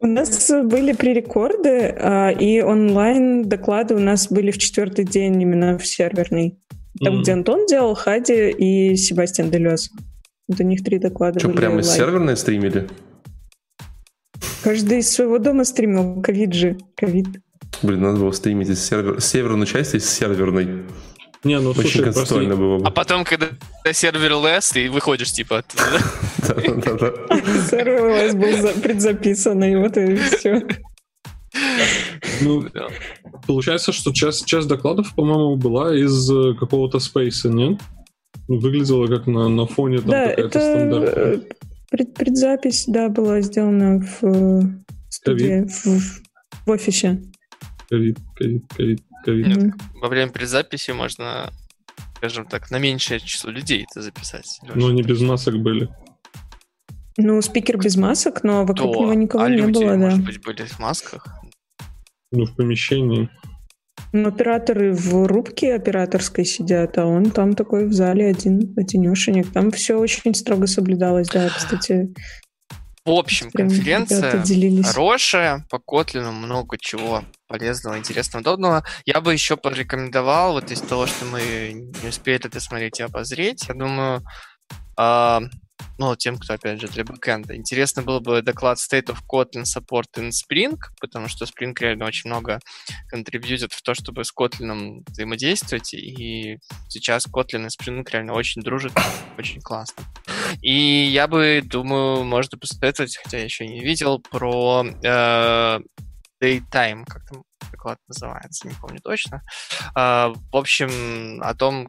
У 0.00 0.06
нас 0.06 0.50
были 0.64 0.92
пререкорды, 0.92 1.94
а, 1.98 2.30
и 2.30 2.60
онлайн-доклады 2.60 3.94
у 3.94 3.98
нас 3.98 4.28
были 4.30 4.50
в 4.50 4.58
четвертый 4.58 5.04
день 5.04 5.40
именно 5.42 5.78
в 5.78 5.86
серверный. 5.86 6.58
Там, 7.00 7.14
Мгм. 7.14 7.22
где 7.22 7.32
Антон 7.32 7.66
делал, 7.66 7.94
Хади 7.94 8.50
и 8.50 8.96
Себастьян 8.96 9.50
Делес. 9.50 9.90
Вот 10.48 10.60
у 10.60 10.62
них 10.64 10.82
три 10.82 10.98
доклада 10.98 11.38
Что, 11.38 11.50
прямо 11.50 11.80
из 11.80 11.90
серверной 11.90 12.36
стримили? 12.36 12.88
Каждый 14.62 14.98
из 14.98 15.10
своего 15.10 15.38
дома 15.38 15.64
стримил. 15.64 16.20
Ковид 16.22 16.52
же. 16.54 16.78
Ковид. 16.96 17.26
Блин, 17.82 18.00
надо 18.00 18.18
было 18.18 18.32
стримить 18.32 18.68
из 18.68 18.84
сервер... 18.84 19.20
северную 19.20 19.66
часть 19.66 19.94
из 19.94 20.08
серверной. 20.10 20.84
Не, 21.44 21.60
ну 21.60 21.70
Очень 21.70 21.82
слушай, 21.82 22.02
концептуально 22.04 22.48
просто... 22.56 22.62
было 22.62 22.78
бы. 22.78 22.86
А 22.86 22.90
потом, 22.90 23.24
когда 23.24 23.46
сервер 23.92 24.32
лес, 24.32 24.70
ты 24.70 24.90
выходишь, 24.90 25.32
типа, 25.32 25.58
оттуда. 25.58 25.84
Сервер 27.70 28.04
у 28.06 28.10
вас 28.10 28.34
был 28.34 28.56
за- 28.60 28.80
предзаписан, 28.80 29.62
и 29.62 29.76
вот 29.76 29.96
и 29.96 30.16
все. 30.16 30.66
Ну, 32.40 32.66
получается, 33.46 33.92
что 33.92 34.12
часть, 34.12 34.46
часть 34.46 34.68
докладов, 34.68 35.14
по-моему, 35.14 35.56
была 35.56 35.94
из 35.96 36.30
э, 36.30 36.54
какого-то 36.54 36.98
спейса, 36.98 37.48
нет? 37.48 37.80
Ну, 38.48 38.58
Выглядело 38.58 39.06
как 39.06 39.26
на, 39.26 39.48
на 39.48 39.66
фоне 39.66 39.98
там 39.98 40.10
Да, 40.10 40.28
какая-то 40.28 40.42
это 40.46 40.60
стандартная. 40.60 41.24
э, 41.34 41.40
пред- 41.90 42.14
предзапись, 42.14 42.84
да, 42.86 43.08
была 43.08 43.40
сделана 43.40 44.00
в 44.00 44.24
э, 44.24 44.60
студии, 45.10 45.66
в, 45.66 45.86
в- 45.86 46.70
офисе. 46.70 47.22
Ковид, 47.90 48.18
ковид, 48.36 48.64
ковид, 48.76 49.02
ковид. 49.24 49.74
Во 50.00 50.08
время 50.08 50.30
предзаписи 50.30 50.90
можно, 50.90 51.50
скажем 52.16 52.46
так, 52.46 52.70
на 52.70 52.78
меньшее 52.78 53.20
число 53.20 53.50
людей 53.50 53.86
это 53.90 54.02
записать. 54.02 54.60
Но 54.74 54.88
они 54.88 55.02
без 55.02 55.20
масок 55.22 55.56
были. 55.58 55.88
Ну, 57.20 57.42
спикер 57.42 57.78
без 57.78 57.96
масок, 57.96 58.44
но 58.44 58.64
вокруг 58.64 58.94
То, 58.94 59.00
него 59.02 59.14
никого 59.14 59.42
а 59.44 59.50
не 59.50 59.56
люди, 59.56 59.72
было, 59.74 59.92
да. 59.92 59.96
может 59.96 60.24
быть, 60.24 60.40
были 60.44 60.62
в 60.64 60.78
масках? 60.78 61.26
Ну, 62.30 62.44
в 62.44 62.54
помещении. 62.56 63.28
Ну, 64.12 64.28
операторы 64.28 64.92
в 64.92 65.26
рубке 65.26 65.74
операторской 65.74 66.44
сидят, 66.44 66.96
а 66.98 67.06
он 67.06 67.30
там 67.30 67.54
такой 67.54 67.86
в 67.86 67.92
зале 67.92 68.26
один, 68.26 68.72
одинешенек. 68.76 69.52
Там 69.52 69.70
все 69.70 69.96
очень 69.96 70.34
строго 70.34 70.66
соблюдалось, 70.66 71.28
да, 71.28 71.48
кстати. 71.48 72.14
В 73.04 73.10
общем, 73.10 73.50
прям 73.50 73.68
конференция 73.68 74.42
хорошая, 74.84 75.66
по 75.70 75.78
Котлину 75.78 76.30
много 76.32 76.76
чего 76.78 77.24
полезного, 77.46 77.96
интересного, 77.96 78.42
удобного. 78.42 78.84
Я 79.06 79.22
бы 79.22 79.32
еще 79.32 79.56
порекомендовал, 79.56 80.52
вот 80.52 80.70
из 80.70 80.80
того, 80.82 81.06
что 81.06 81.24
мы 81.24 81.72
не 82.02 82.08
успели 82.08 82.48
досмотреть 82.48 83.00
и 83.00 83.04
обозреть, 83.04 83.66
я 83.66 83.74
думаю, 83.74 84.22
а, 84.98 85.40
ну, 85.98 86.14
тем, 86.14 86.38
кто, 86.38 86.54
опять 86.54 86.80
же, 86.80 86.86
для 86.88 87.04
бэкэнда. 87.04 87.56
Интересно 87.56 88.02
было 88.02 88.20
бы 88.20 88.40
доклад 88.40 88.78
State 88.78 89.06
of 89.06 89.18
Kotlin 89.30 89.64
Support 89.64 90.06
in 90.16 90.30
Spring, 90.30 90.78
потому 91.00 91.28
что 91.28 91.44
Spring 91.44 91.74
реально 91.78 92.06
очень 92.06 92.30
много 92.30 92.60
контрибьютит 93.08 93.72
в 93.72 93.82
то, 93.82 93.94
чтобы 93.94 94.24
с 94.24 94.32
Kotlin 94.32 95.02
взаимодействовать, 95.08 95.92
и 95.94 96.58
сейчас 96.88 97.26
Kotlin 97.26 97.66
и 97.66 97.68
Spring 97.68 98.06
реально 98.10 98.34
очень 98.34 98.62
дружат, 98.62 98.92
очень 99.36 99.60
классно. 99.60 100.04
И 100.62 100.72
я 100.72 101.26
бы, 101.26 101.62
думаю, 101.64 102.22
можно 102.24 102.56
посоветовать, 102.58 103.16
хотя 103.16 103.38
я 103.38 103.44
еще 103.44 103.66
не 103.66 103.80
видел, 103.80 104.20
про 104.20 104.84
э, 104.84 105.80
Daytime, 106.40 107.04
как 107.06 107.24
там 107.28 107.42
доклад 107.72 107.98
называется, 108.06 108.68
не 108.68 108.74
помню 108.74 109.00
точно. 109.02 109.42
Э, 109.96 110.28
в 110.28 110.56
общем, 110.56 111.42
о 111.42 111.54
том, 111.54 111.88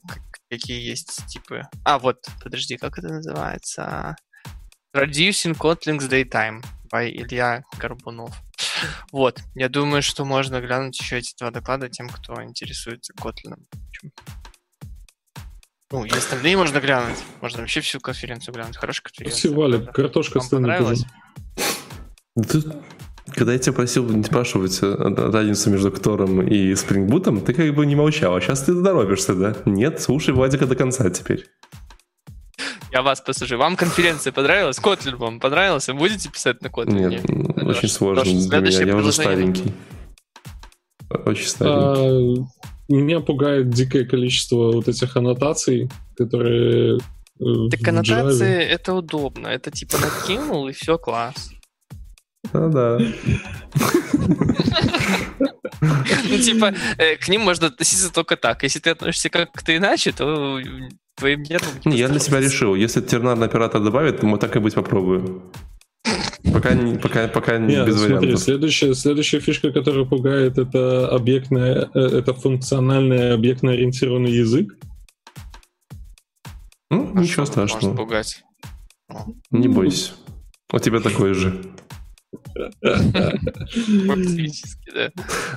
какие 0.49 0.81
есть 0.81 1.25
типы. 1.27 1.63
А, 1.83 1.99
вот, 1.99 2.27
подожди, 2.43 2.77
как 2.77 2.97
это 2.97 3.09
называется? 3.09 4.15
Reducing 4.95 5.55
Kotling's 5.55 6.09
Daytime 6.09 6.63
by 6.91 7.09
Илья 7.09 7.63
Горбунов. 7.77 8.35
Вот, 9.11 9.39
я 9.55 9.69
думаю, 9.69 10.01
что 10.01 10.25
можно 10.25 10.59
глянуть 10.61 10.99
еще 10.99 11.19
эти 11.19 11.35
два 11.37 11.51
доклада 11.51 11.89
тем, 11.89 12.09
кто 12.09 12.41
интересуется 12.43 13.13
Kotlin. 13.13 13.65
Ну, 15.91 16.05
и 16.05 16.09
остальные 16.11 16.55
можно 16.55 16.79
глянуть. 16.79 17.17
Можно 17.41 17.61
вообще 17.61 17.81
всю 17.81 17.99
конференцию 17.99 18.53
глянуть. 18.53 18.77
Хорошая 18.77 19.03
конференция. 19.03 19.51
Спасибо, 19.51 19.91
картошка 19.91 20.39
Вам 20.39 20.49
понравилось? 20.49 21.03
Ты, 22.47 22.61
когда 23.33 23.53
я 23.53 23.59
тебя 23.59 23.73
просил 23.73 24.07
не 24.09 24.23
спрашивать 24.23 24.79
э, 24.81 24.95
разницу 24.95 25.69
между 25.69 25.91
Ктором 25.91 26.41
и 26.41 26.75
Спрингбутом, 26.75 27.41
ты 27.41 27.53
как 27.53 27.73
бы 27.73 27.85
не 27.85 27.95
молчал. 27.95 28.35
А 28.35 28.41
сейчас 28.41 28.63
ты 28.63 28.81
торопишься, 28.81 29.35
да? 29.35 29.55
Нет, 29.65 30.01
слушай 30.01 30.33
Владика 30.33 30.65
до 30.65 30.75
конца 30.75 31.09
теперь. 31.09 31.45
Я 32.91 33.03
вас 33.03 33.21
послушаю. 33.21 33.59
Вам 33.59 33.75
конференция 33.75 34.33
понравилась? 34.33 34.79
Котлин 34.79 35.17
вам 35.17 35.39
понравился? 35.39 35.93
Будете 35.93 36.29
писать 36.29 36.61
на 36.61 36.67
Kotlin? 36.67 37.09
Нет, 37.09 37.23
очень 37.63 37.89
сложно 37.89 38.23
для 38.23 38.59
меня. 38.59 38.83
Я 38.83 38.95
уже 38.95 39.11
старенький. 39.11 39.73
Очень 41.25 41.47
старенький. 41.47 42.41
А, 42.41 42.93
меня 42.93 43.19
пугает 43.19 43.69
дикое 43.69 44.05
количество 44.05 44.71
вот 44.71 44.87
этих 44.87 45.15
аннотаций, 45.15 45.89
которые... 46.17 46.97
Э, 47.39 47.69
так 47.69 47.87
аннотации 47.87 48.63
это 48.63 48.93
удобно. 48.93 49.47
Это 49.47 49.69
типа 49.69 49.97
накинул 49.97 50.67
и 50.67 50.73
все, 50.73 50.97
класс. 50.97 51.51
Ну 52.53 52.69
да. 52.69 52.99
Ну, 55.81 56.37
типа, 56.37 56.73
э, 56.97 57.15
к 57.15 57.29
ним 57.29 57.41
можно 57.41 57.67
относиться 57.67 58.11
только 58.11 58.35
так. 58.35 58.63
Если 58.63 58.79
ты 58.79 58.89
относишься 58.89 59.29
как-то 59.29 59.75
иначе, 59.75 60.11
то 60.11 60.59
твоим 61.15 61.43
нервам... 61.43 61.71
Я 61.85 62.07
для 62.07 62.19
себя 62.19 62.39
решил, 62.39 62.75
если 62.75 63.01
тернарный 63.01 63.47
оператор 63.47 63.81
добавит, 63.81 64.19
то 64.19 64.25
мы 64.25 64.37
так 64.37 64.55
и 64.55 64.59
быть 64.59 64.73
попробуем. 64.73 65.41
Пока, 66.53 66.71
пока, 67.01 67.27
пока 67.27 67.57
Нет, 67.57 67.85
без 67.85 67.97
смотри, 67.97 68.15
вариантов. 68.15 68.39
Следующая, 68.39 68.93
следующая 68.93 69.39
фишка, 69.39 69.71
которая 69.71 70.05
пугает, 70.05 70.57
это 70.57 71.07
объектная, 71.09 71.89
э, 71.93 71.99
это 71.99 72.33
функциональный 72.33 73.33
объектно-ориентированный 73.33 74.31
язык. 74.31 74.75
Ну, 76.89 77.11
А 77.15 77.19
ничего 77.19 77.45
страшного. 77.45 77.81
Может 77.81 77.97
пугать. 77.97 78.43
Не 79.51 79.67
бойся. 79.67 80.13
У 80.71 80.79
тебя 80.79 80.99
такой 80.99 81.33
же. 81.33 81.61
Фактически, 84.07 84.91
да. 84.93 85.11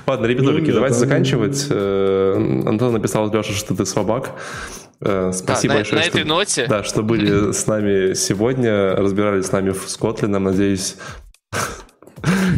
Ладно, 0.07 0.25
ребятушки, 0.25 0.61
Ну, 0.61 0.65
да, 0.67 0.73
давайте 0.73 0.97
заканчивать. 0.97 1.67
Э, 1.69 2.63
Антон 2.65 2.93
написал, 2.93 3.31
Леша, 3.31 3.53
что 3.53 3.75
ты 3.75 3.85
слабак. 3.85 4.31
Э, 5.01 5.31
Да, 5.31 5.33
Спасибо 5.33 5.73
на, 5.73 5.79
большое, 5.79 5.97
на 5.99 6.03
что, 6.03 6.17
этой 6.17 6.25
ноте 6.25 6.67
да, 6.67 6.83
что 6.83 7.03
были 7.03 7.51
с 7.51 7.67
нами 7.67 8.13
сегодня, 8.13 8.95
разбирались 8.95 9.45
с 9.45 9.51
нами 9.51 9.71
с 9.71 9.97
Котлином. 9.97 10.43
Надеюсь, 10.43 10.95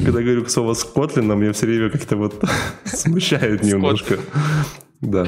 когда 0.03 0.21
говорю 0.21 0.47
слово 0.47 0.73
с 0.73 0.83
Котлином, 0.83 1.39
меня 1.41 1.53
все 1.53 1.65
время 1.65 1.89
как-то 1.89 2.15
вот 2.17 2.43
смущает 2.85 3.63
немножко. 3.63 4.19
Да. 5.01 5.27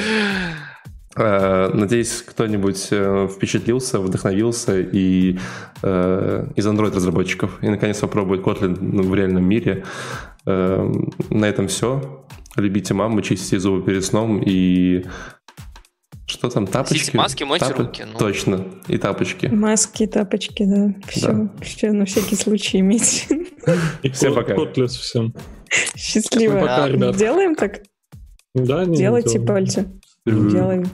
Э, 1.18 1.69
Надеюсь, 1.73 2.22
кто-нибудь 2.22 2.88
э, 2.91 3.27
впечатлился, 3.34 3.99
вдохновился 3.99 4.80
и 4.80 5.39
э, 5.81 6.48
из 6.56 6.68
Android-разработчиков 6.68 7.57
и 7.64 7.69
наконец 7.69 7.99
попробует 7.99 8.41
Kotlin 8.41 9.02
в 9.02 9.14
реальном 9.15 9.44
мире. 9.48 9.84
Э, 10.45 10.91
На 11.30 11.45
этом 11.45 11.68
все. 11.68 12.23
Любите 12.56 12.94
маму, 12.94 13.22
чистите 13.22 13.60
зубы 13.60 13.84
перед 13.85 14.03
сном 14.06 14.41
и 14.45 15.06
что 16.26 16.49
там, 16.49 16.68
тапочки? 16.68 16.98
Носите 17.15 17.18
маски, 17.18 17.44
мойте 17.44 17.65
Тапы- 17.65 17.84
руки, 17.85 18.03
ну. 18.11 18.19
Точно, 18.19 18.65
и 18.88 18.98
тапочки. 18.98 19.45
Маски, 19.45 20.07
тапочки, 20.07 20.65
да. 20.65 20.94
Все, 21.07 21.27
Да. 21.31 21.49
все 21.61 21.91
на 21.94 22.03
всякий 22.06 22.35
случай 22.35 22.80
иметь. 22.80 23.27
И 24.03 24.10
Всем 24.10 24.34
пока. 24.35 24.53
котлес 24.56 24.95
всем. 24.98 25.34
Счастливо. 25.95 26.60
Пока. 26.60 26.89
Делаем 27.14 27.56
так? 27.56 27.80
Да, 28.53 28.84
не, 28.85 28.98
Делайте 28.98 29.39
пальцы. 29.39 29.88
Делаем. 30.26 30.85